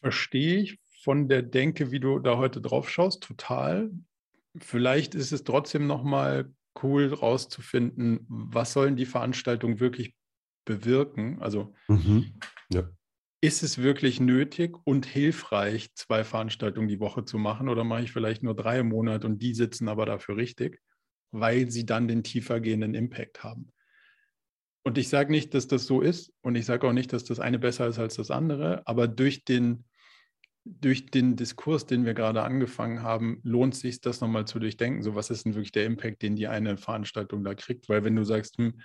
Verstehe 0.00 0.58
ich 0.58 0.78
von 1.02 1.28
der 1.28 1.42
Denke, 1.42 1.90
wie 1.90 2.00
du 2.00 2.18
da 2.18 2.36
heute 2.36 2.60
drauf 2.60 2.88
schaust, 2.90 3.22
total. 3.22 3.90
Vielleicht 4.56 5.14
ist 5.14 5.32
es 5.32 5.44
trotzdem 5.44 5.86
nochmal 5.86 6.52
cool 6.82 7.12
rauszufinden, 7.12 8.26
was 8.28 8.72
sollen 8.72 8.96
die 8.96 9.06
Veranstaltungen 9.06 9.80
wirklich 9.80 10.14
bewirken? 10.64 11.40
Also 11.40 11.74
mhm. 11.88 12.34
ja. 12.72 12.88
ist 13.40 13.62
es 13.62 13.78
wirklich 13.78 14.20
nötig 14.20 14.76
und 14.84 15.06
hilfreich, 15.06 15.94
zwei 15.94 16.24
Veranstaltungen 16.24 16.88
die 16.88 17.00
Woche 17.00 17.24
zu 17.24 17.38
machen 17.38 17.68
oder 17.68 17.84
mache 17.84 18.02
ich 18.02 18.12
vielleicht 18.12 18.42
nur 18.42 18.54
drei 18.54 18.80
im 18.80 18.88
Monat 18.88 19.24
und 19.24 19.42
die 19.42 19.54
sitzen 19.54 19.88
aber 19.88 20.06
dafür 20.06 20.36
richtig, 20.36 20.80
weil 21.30 21.70
sie 21.70 21.86
dann 21.86 22.08
den 22.08 22.22
tiefergehenden 22.22 22.94
Impact 22.94 23.42
haben? 23.42 23.72
Und 24.84 24.98
ich 24.98 25.08
sage 25.08 25.32
nicht, 25.32 25.52
dass 25.52 25.66
das 25.66 25.86
so 25.86 26.00
ist 26.00 26.32
und 26.42 26.54
ich 26.54 26.64
sage 26.64 26.86
auch 26.86 26.92
nicht, 26.92 27.12
dass 27.12 27.24
das 27.24 27.40
eine 27.40 27.58
besser 27.58 27.88
ist 27.88 27.98
als 27.98 28.14
das 28.14 28.30
andere, 28.30 28.86
aber 28.86 29.08
durch 29.08 29.44
den, 29.44 29.84
durch 30.68 31.06
den 31.06 31.36
Diskurs, 31.36 31.86
den 31.86 32.04
wir 32.04 32.14
gerade 32.14 32.42
angefangen 32.42 33.02
haben, 33.02 33.40
lohnt 33.44 33.74
sich, 33.74 34.00
das 34.00 34.20
nochmal 34.20 34.46
zu 34.46 34.58
durchdenken. 34.58 35.02
So, 35.02 35.14
was 35.14 35.30
ist 35.30 35.44
denn 35.44 35.54
wirklich 35.54 35.72
der 35.72 35.86
Impact, 35.86 36.22
den 36.22 36.34
die 36.34 36.48
eine 36.48 36.76
Veranstaltung 36.76 37.44
da 37.44 37.54
kriegt? 37.54 37.88
Weil 37.88 38.02
wenn 38.04 38.16
du 38.16 38.24
sagst, 38.24 38.58
hm, 38.58 38.80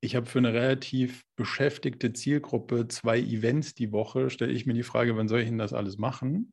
ich 0.00 0.14
habe 0.14 0.26
für 0.26 0.38
eine 0.38 0.52
relativ 0.52 1.24
beschäftigte 1.34 2.12
Zielgruppe 2.12 2.86
zwei 2.86 3.18
Events 3.18 3.74
die 3.74 3.90
Woche, 3.90 4.30
stelle 4.30 4.52
ich 4.52 4.64
mir 4.64 4.74
die 4.74 4.84
Frage, 4.84 5.16
wann 5.16 5.26
soll 5.26 5.40
ich 5.40 5.48
denn 5.48 5.58
das 5.58 5.72
alles 5.72 5.98
machen? 5.98 6.52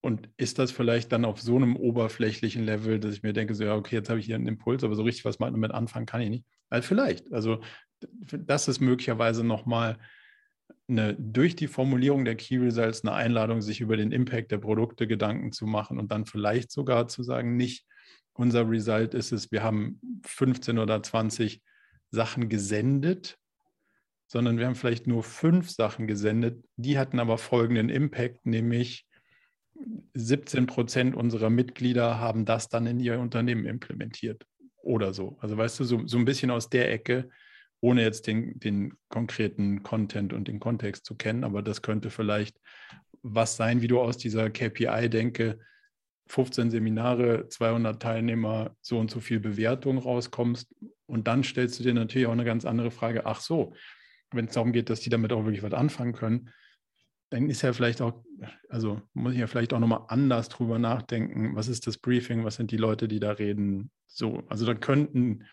Und 0.00 0.28
ist 0.36 0.58
das 0.58 0.72
vielleicht 0.72 1.12
dann 1.12 1.24
auf 1.24 1.40
so 1.40 1.56
einem 1.56 1.76
oberflächlichen 1.76 2.64
Level, 2.64 2.98
dass 2.98 3.14
ich 3.14 3.22
mir 3.22 3.32
denke, 3.32 3.54
so, 3.54 3.64
ja, 3.64 3.76
okay, 3.76 3.96
jetzt 3.96 4.08
habe 4.08 4.18
ich 4.18 4.26
hier 4.26 4.34
einen 4.34 4.48
Impuls, 4.48 4.82
aber 4.82 4.96
so 4.96 5.02
richtig 5.02 5.24
was 5.24 5.38
damit 5.38 5.70
anfangen 5.70 6.06
kann 6.06 6.20
ich 6.20 6.30
nicht? 6.30 6.44
Also 6.68 6.86
vielleicht. 6.86 7.32
Also 7.32 7.60
das 8.32 8.68
ist 8.68 8.80
möglicherweise 8.80 9.44
nochmal 9.44 9.98
eine, 10.88 11.14
durch 11.14 11.54
die 11.56 11.66
Formulierung 11.66 12.24
der 12.24 12.36
Key 12.36 12.58
Results 12.58 13.04
eine 13.04 13.14
Einladung, 13.14 13.60
sich 13.60 13.80
über 13.80 13.96
den 13.96 14.12
Impact 14.12 14.50
der 14.50 14.58
Produkte 14.58 15.06
Gedanken 15.06 15.52
zu 15.52 15.66
machen 15.66 15.98
und 15.98 16.10
dann 16.10 16.26
vielleicht 16.26 16.70
sogar 16.70 17.08
zu 17.08 17.22
sagen, 17.22 17.56
nicht 17.56 17.86
unser 18.32 18.68
Result 18.68 19.14
ist 19.14 19.32
es, 19.32 19.50
wir 19.50 19.62
haben 19.62 20.00
15 20.24 20.78
oder 20.78 21.02
20 21.02 21.60
Sachen 22.10 22.48
gesendet, 22.48 23.36
sondern 24.26 24.58
wir 24.58 24.66
haben 24.66 24.74
vielleicht 24.74 25.06
nur 25.06 25.22
fünf 25.22 25.70
Sachen 25.70 26.06
gesendet. 26.06 26.64
Die 26.76 26.98
hatten 26.98 27.18
aber 27.18 27.38
folgenden 27.38 27.88
Impact, 27.88 28.46
nämlich 28.46 29.06
17 30.14 30.66
Prozent 30.66 31.16
unserer 31.16 31.50
Mitglieder 31.50 32.18
haben 32.18 32.44
das 32.44 32.68
dann 32.68 32.86
in 32.86 33.00
ihr 33.00 33.18
Unternehmen 33.18 33.66
implementiert 33.66 34.46
oder 34.76 35.12
so. 35.12 35.36
Also 35.40 35.56
weißt 35.56 35.80
du, 35.80 35.84
so, 35.84 36.06
so 36.06 36.18
ein 36.18 36.24
bisschen 36.24 36.50
aus 36.50 36.68
der 36.68 36.92
Ecke, 36.92 37.28
ohne 37.80 38.02
jetzt 38.02 38.26
den, 38.26 38.58
den 38.58 38.94
konkreten 39.08 39.82
Content 39.82 40.32
und 40.32 40.48
den 40.48 40.60
Kontext 40.60 41.06
zu 41.06 41.14
kennen, 41.14 41.44
aber 41.44 41.62
das 41.62 41.82
könnte 41.82 42.10
vielleicht 42.10 42.60
was 43.22 43.56
sein, 43.56 43.82
wie 43.82 43.88
du 43.88 44.00
aus 44.00 44.16
dieser 44.16 44.50
KPI-Denke 44.50 45.58
15 46.28 46.70
Seminare, 46.70 47.48
200 47.48 48.00
Teilnehmer, 48.00 48.76
so 48.80 48.98
und 48.98 49.10
so 49.10 49.20
viel 49.20 49.40
Bewertung 49.40 49.98
rauskommst. 49.98 50.74
Und 51.06 51.26
dann 51.26 51.42
stellst 51.42 51.78
du 51.78 51.82
dir 51.82 51.94
natürlich 51.94 52.26
auch 52.26 52.32
eine 52.32 52.44
ganz 52.44 52.64
andere 52.64 52.90
Frage. 52.90 53.24
Ach 53.26 53.40
so, 53.40 53.74
wenn 54.32 54.46
es 54.46 54.54
darum 54.54 54.72
geht, 54.72 54.90
dass 54.90 55.00
die 55.00 55.10
damit 55.10 55.32
auch 55.32 55.44
wirklich 55.44 55.62
was 55.62 55.72
anfangen 55.72 56.12
können, 56.12 56.50
dann 57.30 57.48
ist 57.50 57.62
ja 57.62 57.72
vielleicht 57.72 58.00
auch, 58.00 58.24
also 58.68 59.02
muss 59.12 59.34
ich 59.34 59.38
ja 59.38 59.46
vielleicht 59.46 59.72
auch 59.72 59.78
nochmal 59.78 60.04
anders 60.08 60.48
drüber 60.48 60.78
nachdenken. 60.78 61.56
Was 61.56 61.68
ist 61.68 61.86
das 61.86 61.98
Briefing? 61.98 62.44
Was 62.44 62.56
sind 62.56 62.70
die 62.70 62.76
Leute, 62.76 63.08
die 63.08 63.20
da 63.20 63.32
reden? 63.32 63.90
So, 64.06 64.44
also 64.48 64.66
da 64.66 64.74
könnten 64.74 65.44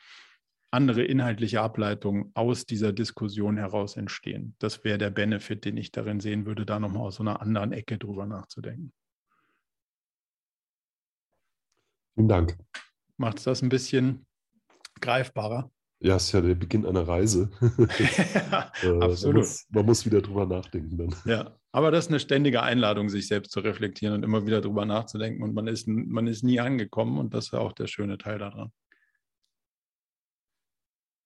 andere 0.72 1.04
inhaltliche 1.04 1.62
Ableitungen 1.62 2.32
aus 2.34 2.66
dieser 2.66 2.92
Diskussion 2.92 3.58
heraus 3.58 3.98
entstehen. 3.98 4.56
Das 4.60 4.84
wäre 4.84 4.98
der 4.98 5.10
Benefit, 5.10 5.66
den 5.66 5.78
ich 5.78 5.92
darin 5.92 6.20
sehen 6.20 6.46
würde, 6.46 6.66
da 6.66 6.80
nochmal 6.80 7.04
aus 7.04 7.16
so 7.16 7.24
einer 7.24 7.42
anderen 7.42 7.72
Ecke 7.72 7.98
drüber 7.98 8.26
nachzudenken. 8.26 8.94
Vielen 12.16 12.28
Dank. 12.28 12.58
Macht 13.18 13.38
es 13.38 13.44
das 13.44 13.62
ein 13.62 13.70
bisschen 13.70 14.26
greifbarer? 15.02 15.72
Ja, 16.00 16.18
es 16.18 16.26
ist 16.26 16.32
ja 16.34 16.42
der 16.42 16.56
Beginn 16.56 16.86
einer 16.86 17.08
Reise. 17.08 17.50
ja, 17.62 18.72
äh, 18.84 19.04
absolut. 19.04 19.24
Man 19.24 19.36
muss, 19.36 19.66
man 19.70 19.86
muss, 19.86 20.06
wieder 20.06 20.22
drüber 20.22 20.46
nachdenken 20.46 20.98
dann. 20.98 21.16
Ja, 21.26 21.58
aber 21.72 21.92
das 21.92 22.06
ist 22.06 22.10
eine 22.10 22.20
ständige 22.20 22.62
Einladung, 22.62 23.10
sich 23.10 23.28
selbst 23.28 23.52
zu 23.52 23.62
reflektieren 23.62 24.16
und 24.16 24.24
immer 24.24 24.46
wieder 24.46 24.62
drüber 24.62 24.86
nachzudenken. 24.86 25.44
Und 25.44 25.54
man 25.54 25.68
ist, 25.68 25.88
man 25.88 26.28
ist 26.28 26.44
nie 26.44 26.60
angekommen 26.60 27.18
und 27.18 27.34
das 27.34 27.46
ist 27.46 27.54
auch 27.54 27.74
der 27.74 27.88
schöne 27.88 28.18
Teil 28.18 28.40
daran. 28.40 28.72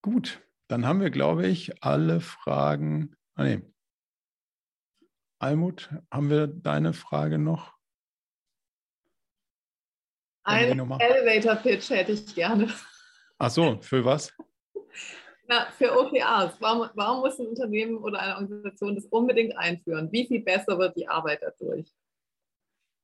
Gut, 0.01 0.41
dann 0.67 0.85
haben 0.85 1.01
wir, 1.01 1.09
glaube 1.09 1.47
ich, 1.47 1.83
alle 1.83 2.21
Fragen. 2.21 3.15
Ah, 3.35 3.43
nee. 3.43 3.61
Almut, 5.39 5.89
haben 6.11 6.29
wir 6.29 6.47
deine 6.47 6.93
Frage 6.93 7.37
noch? 7.37 7.73
Ein 10.43 10.79
Elevator-Pitch 10.79 11.89
hätte 11.89 12.13
ich 12.13 12.33
gerne. 12.33 12.73
Ach 13.37 13.49
so, 13.49 13.79
für 13.81 14.03
was? 14.03 14.33
Na, 15.47 15.71
für 15.71 15.91
OKRs. 15.97 16.59
Warum, 16.59 16.89
warum 16.93 17.21
muss 17.21 17.39
ein 17.39 17.47
Unternehmen 17.47 17.97
oder 17.97 18.19
eine 18.19 18.35
Organisation 18.35 18.95
das 18.95 19.05
unbedingt 19.05 19.57
einführen? 19.57 20.11
Wie 20.11 20.27
viel 20.27 20.41
besser 20.43 20.77
wird 20.77 20.95
die 20.95 21.07
Arbeit 21.07 21.41
dadurch? 21.41 21.91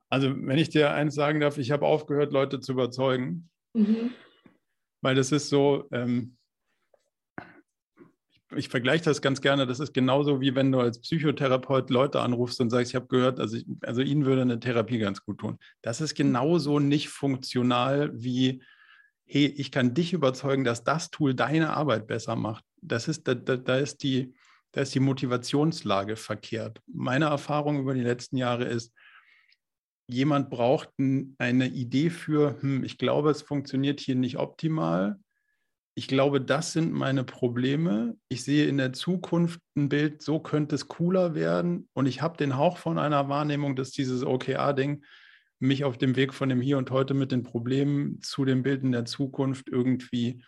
Also, 0.10 0.30
wenn 0.30 0.58
ich 0.58 0.70
dir 0.70 0.92
eins 0.92 1.16
sagen 1.16 1.40
darf, 1.40 1.58
ich 1.58 1.72
habe 1.72 1.86
aufgehört, 1.86 2.32
Leute 2.32 2.60
zu 2.60 2.74
überzeugen. 2.74 3.50
Mhm. 3.74 4.14
Weil 5.02 5.16
das 5.16 5.32
ist 5.32 5.50
so, 5.50 5.88
ähm, 5.92 6.38
ich 8.56 8.70
vergleiche 8.70 9.04
das 9.04 9.22
ganz 9.22 9.42
gerne. 9.42 9.66
Das 9.68 9.80
ist 9.80 9.94
genauso 9.94 10.42
wie 10.42 10.56
wenn 10.56 10.72
du 10.72 10.80
als 10.80 11.00
Psychotherapeut 11.00 11.90
Leute 11.90 12.22
anrufst 12.22 12.60
und 12.62 12.70
sagst, 12.70 12.92
ich 12.92 12.96
habe 12.96 13.08
gehört, 13.08 13.40
also, 13.40 13.58
ich, 13.58 13.66
also 13.82 14.02
ihnen 14.02 14.26
würde 14.26 14.42
eine 14.42 14.60
Therapie 14.60 15.00
ganz 15.00 15.24
gut 15.24 15.40
tun. 15.40 15.58
Das 15.82 16.02
ist 16.02 16.16
genauso 16.16 16.80
nicht 16.80 17.10
funktional 17.10 18.12
wie, 18.14 18.64
hey, 19.26 19.46
ich 19.46 19.72
kann 19.72 19.94
dich 19.94 20.14
überzeugen, 20.14 20.64
dass 20.64 20.84
das 20.84 21.12
Tool 21.12 21.34
deine 21.34 21.72
Arbeit 21.72 22.08
besser 22.08 22.36
macht. 22.36 22.64
das 22.82 23.08
ist, 23.08 23.28
da, 23.28 23.34
da, 23.34 23.78
ist 23.78 24.04
die, 24.04 24.34
da 24.72 24.82
ist 24.82 24.94
die 24.94 25.00
Motivationslage 25.00 26.16
verkehrt. 26.16 26.82
Meine 26.88 27.26
Erfahrung 27.26 27.80
über 27.80 27.94
die 27.94 28.02
letzten 28.02 28.38
Jahre 28.38 28.66
ist, 28.66 28.94
jemand 30.08 30.50
braucht 30.50 30.90
eine 30.98 31.68
Idee 31.68 32.10
für, 32.10 32.62
hm, 32.62 32.84
ich 32.84 32.98
glaube, 32.98 33.32
es 33.32 33.42
funktioniert 33.42 34.00
hier 34.00 34.16
nicht 34.16 34.38
optimal. 34.38 35.20
Ich 35.98 36.10
glaube, 36.10 36.42
das 36.42 36.74
sind 36.74 36.92
meine 36.92 37.24
Probleme. 37.24 38.18
Ich 38.28 38.44
sehe 38.44 38.68
in 38.68 38.78
der 38.78 38.92
Zukunft 38.92 39.62
ein 39.78 39.88
Bild, 39.88 40.22
so 40.22 40.40
könnte 40.40 40.76
es 40.76 40.90
cooler 40.90 41.36
werden. 41.36 41.88
Und 41.94 42.06
ich 42.06 42.22
habe 42.22 42.36
den 42.36 42.58
Hauch 42.58 42.78
von 42.78 42.98
einer 42.98 43.30
Wahrnehmung, 43.30 43.78
dass 43.78 43.92
dieses 43.92 44.26
OKR-Ding 44.26 45.06
mich 45.60 45.86
auf 45.86 45.98
dem 45.98 46.18
Weg 46.18 46.34
von 46.34 46.50
dem 46.50 46.60
Hier 46.60 46.78
und 46.78 46.92
Heute 46.92 47.14
mit 47.14 47.32
den 47.32 47.44
Problemen 47.44 48.22
zu 48.22 48.44
dem 48.44 48.62
Bild 48.62 48.84
in 48.84 48.92
der 48.92 49.06
Zukunft 49.06 49.70
irgendwie 49.70 50.44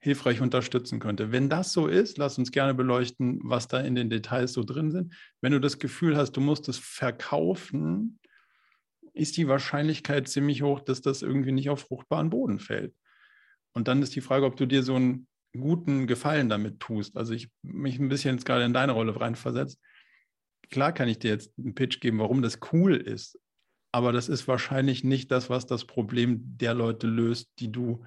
hilfreich 0.00 0.40
unterstützen 0.40 0.98
könnte. 0.98 1.30
Wenn 1.30 1.48
das 1.48 1.72
so 1.72 1.86
ist, 1.86 2.18
lass 2.18 2.36
uns 2.36 2.50
gerne 2.50 2.74
beleuchten, 2.74 3.38
was 3.44 3.68
da 3.68 3.78
in 3.80 3.94
den 3.94 4.10
Details 4.10 4.52
so 4.52 4.64
drin 4.64 4.90
sind. 4.90 5.14
Wenn 5.40 5.52
du 5.52 5.60
das 5.60 5.78
Gefühl 5.78 6.16
hast, 6.16 6.32
du 6.32 6.40
musst 6.40 6.68
es 6.68 6.78
verkaufen, 6.78 8.18
ist 9.12 9.36
die 9.36 9.48
Wahrscheinlichkeit 9.48 10.28
ziemlich 10.28 10.62
hoch, 10.62 10.80
dass 10.80 11.02
das 11.02 11.22
irgendwie 11.22 11.52
nicht 11.52 11.70
auf 11.70 11.80
fruchtbaren 11.80 12.30
Boden 12.30 12.58
fällt. 12.58 12.94
Und 13.72 13.88
dann 13.88 14.02
ist 14.02 14.14
die 14.16 14.20
Frage, 14.20 14.46
ob 14.46 14.56
du 14.56 14.66
dir 14.66 14.82
so 14.82 14.94
einen 14.94 15.26
guten 15.58 16.06
Gefallen 16.06 16.48
damit 16.48 16.80
tust. 16.80 17.16
Also 17.16 17.34
ich 17.34 17.48
mich 17.62 17.98
ein 17.98 18.08
bisschen 18.08 18.34
jetzt 18.34 18.44
gerade 18.44 18.64
in 18.64 18.72
deine 18.72 18.92
Rolle 18.92 19.18
reinversetzt. 19.18 19.80
Klar 20.70 20.92
kann 20.92 21.08
ich 21.08 21.18
dir 21.18 21.30
jetzt 21.30 21.52
einen 21.58 21.74
Pitch 21.74 22.00
geben, 22.00 22.18
warum 22.18 22.42
das 22.42 22.58
cool 22.72 22.96
ist, 22.96 23.38
aber 23.92 24.12
das 24.12 24.28
ist 24.28 24.46
wahrscheinlich 24.48 25.02
nicht 25.02 25.30
das, 25.30 25.48
was 25.48 25.66
das 25.66 25.86
Problem 25.86 26.40
der 26.58 26.74
Leute 26.74 27.06
löst, 27.06 27.48
die 27.58 27.72
du 27.72 28.04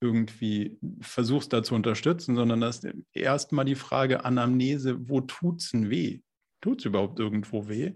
irgendwie 0.00 0.78
versuchst 1.00 1.52
da 1.52 1.62
zu 1.62 1.74
unterstützen, 1.74 2.34
sondern 2.34 2.62
das 2.62 2.78
ist 2.78 2.94
erstmal 3.12 3.66
die 3.66 3.74
Frage 3.74 4.24
Anamnese, 4.24 5.08
wo 5.08 5.20
tut 5.20 5.60
es 5.60 5.72
denn 5.72 5.90
weh? 5.90 6.22
Tut 6.62 6.80
es 6.80 6.86
überhaupt 6.86 7.20
irgendwo 7.20 7.68
weh? 7.68 7.92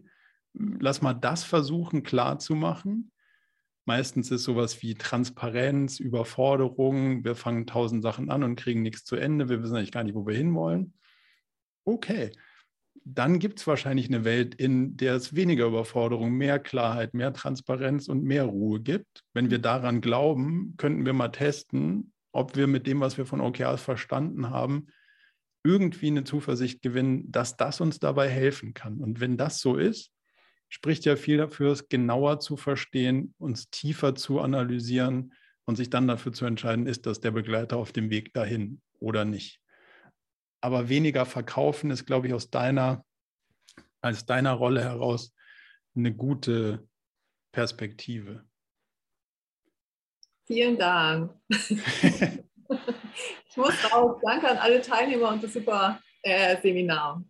Lass 0.53 1.01
mal 1.01 1.15
das 1.15 1.45
versuchen 1.45 2.03
klar 2.03 2.39
zu 2.39 2.55
machen. 2.55 3.11
Meistens 3.86 4.31
ist 4.31 4.44
sowas 4.44 4.82
wie 4.82 4.94
Transparenz, 4.94 6.01
Überforderung, 6.01 7.24
wir 7.24 7.35
fangen 7.35 7.66
tausend 7.66 8.02
Sachen 8.02 8.31
an 8.31 8.43
und 8.43 8.56
kriegen 8.56 8.82
nichts 8.82 9.05
zu 9.05 9.16
Ende, 9.16 9.48
wir 9.48 9.62
wissen 9.62 9.77
eigentlich 9.77 9.93
gar 9.93 10.05
nicht, 10.05 10.15
wo 10.15 10.27
wir 10.27 10.35
hinwollen. 10.35 10.94
Okay, 11.85 12.32
dann 13.05 13.39
gibt 13.39 13.61
es 13.61 13.66
wahrscheinlich 13.66 14.09
eine 14.09 14.24
Welt, 14.24 14.55
in 14.55 14.97
der 14.97 15.15
es 15.15 15.36
weniger 15.36 15.66
Überforderung, 15.66 16.32
mehr 16.32 16.59
Klarheit, 16.59 17.12
mehr 17.12 17.35
Transparenz 17.35 18.09
und 18.09 18.24
mehr 18.24 18.44
Ruhe 18.44 18.81
gibt. 18.81 19.24
Wenn 19.35 19.51
wir 19.51 19.59
daran 19.59 20.01
glauben, 20.01 20.74
könnten 20.78 21.05
wir 21.05 21.12
mal 21.12 21.28
testen, 21.28 22.12
ob 22.32 22.56
wir 22.56 22.66
mit 22.66 22.86
dem, 22.86 23.01
was 23.01 23.19
wir 23.19 23.27
von 23.27 23.43
OKRs 23.43 23.82
verstanden 23.82 24.48
haben, 24.48 24.86
irgendwie 25.62 26.09
eine 26.09 26.24
Zuversicht 26.24 26.82
gewinnen, 26.82 27.31
dass 27.31 27.56
das 27.56 27.81
uns 27.81 27.98
dabei 27.98 28.28
helfen 28.28 28.73
kann. 28.73 28.98
Und 28.98 29.20
wenn 29.20 29.36
das 29.36 29.61
so 29.61 29.77
ist, 29.77 30.14
spricht 30.69 31.05
ja 31.05 31.16
viel 31.16 31.36
dafür, 31.36 31.73
es 31.73 31.89
genauer 31.89 32.41
zu 32.41 32.57
verstehen, 32.57 33.35
uns 33.39 33.70
tiefer 33.70 34.15
zu 34.15 34.41
analysieren 34.41 35.32
und 35.65 35.77
sich 35.77 35.91
dann 35.91 36.09
dafür 36.09 36.32
zu 36.32 36.47
entscheiden, 36.47 36.86
ist 36.86 37.07
das 37.07 37.20
der 37.20 37.31
Begleiter 37.31 37.77
auf 37.77 37.93
dem 37.93 38.11
Weg 38.11 38.32
dahin 38.35 38.81
oder 38.99 39.24
nicht 39.24 39.61
aber 40.65 40.89
weniger 40.89 41.27
verkaufen 41.27 41.91
ist, 41.91 42.07
glaube 42.07 42.27
ich, 42.27 42.32
aus 42.32 42.49
deiner, 42.49 43.05
als 44.01 44.24
deiner 44.24 44.53
Rolle 44.53 44.82
heraus 44.82 45.35
eine 45.95 46.15
gute 46.15 46.89
Perspektive. 47.53 48.47
Vielen 50.47 50.78
Dank. 50.78 51.35
ich 51.51 51.61
muss 53.57 53.74
auch 53.93 54.19
Danke 54.23 54.49
an 54.49 54.57
alle 54.57 54.81
Teilnehmer 54.81 55.32
und 55.32 55.45
das 55.45 55.53
super 55.53 56.01
äh, 56.23 56.57
Seminar. 56.62 57.23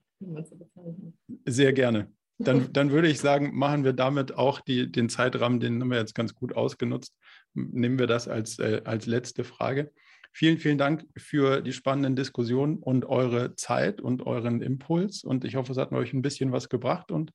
Sehr 1.44 1.72
gerne. 1.72 2.13
Dann, 2.38 2.68
dann 2.72 2.90
würde 2.90 3.08
ich 3.08 3.20
sagen, 3.20 3.54
machen 3.54 3.84
wir 3.84 3.92
damit 3.92 4.34
auch 4.34 4.60
die, 4.60 4.90
den 4.90 5.08
Zeitrahmen, 5.08 5.60
den 5.60 5.80
haben 5.80 5.90
wir 5.90 5.98
jetzt 5.98 6.14
ganz 6.14 6.34
gut 6.34 6.54
ausgenutzt. 6.56 7.16
Nehmen 7.54 7.98
wir 7.98 8.06
das 8.06 8.28
als, 8.28 8.58
äh, 8.58 8.82
als 8.84 9.06
letzte 9.06 9.44
Frage. 9.44 9.92
Vielen, 10.32 10.58
vielen 10.58 10.78
Dank 10.78 11.06
für 11.16 11.60
die 11.60 11.72
spannenden 11.72 12.16
Diskussionen 12.16 12.78
und 12.78 13.04
eure 13.04 13.54
Zeit 13.54 14.00
und 14.00 14.26
euren 14.26 14.62
Impuls. 14.62 15.22
Und 15.22 15.44
ich 15.44 15.54
hoffe, 15.54 15.70
es 15.70 15.78
hat 15.78 15.92
euch 15.92 16.12
ein 16.12 16.22
bisschen 16.22 16.50
was 16.50 16.68
gebracht 16.68 17.12
und 17.12 17.30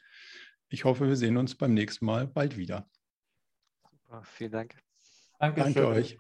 ich 0.68 0.84
hoffe, 0.84 1.08
wir 1.08 1.16
sehen 1.16 1.38
uns 1.38 1.56
beim 1.56 1.74
nächsten 1.74 2.06
Mal 2.06 2.28
bald 2.28 2.58
wieder. 2.58 2.90
Super, 3.90 4.24
vielen 4.24 4.52
Dank. 4.52 4.76
Danke, 5.40 5.62
Danke 5.62 5.88
euch. 5.88 6.18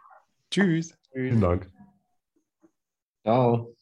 Tschüss. 0.49 0.97
Vielen 1.11 1.41
Dank. 1.41 1.69
Ciao. 3.23 3.75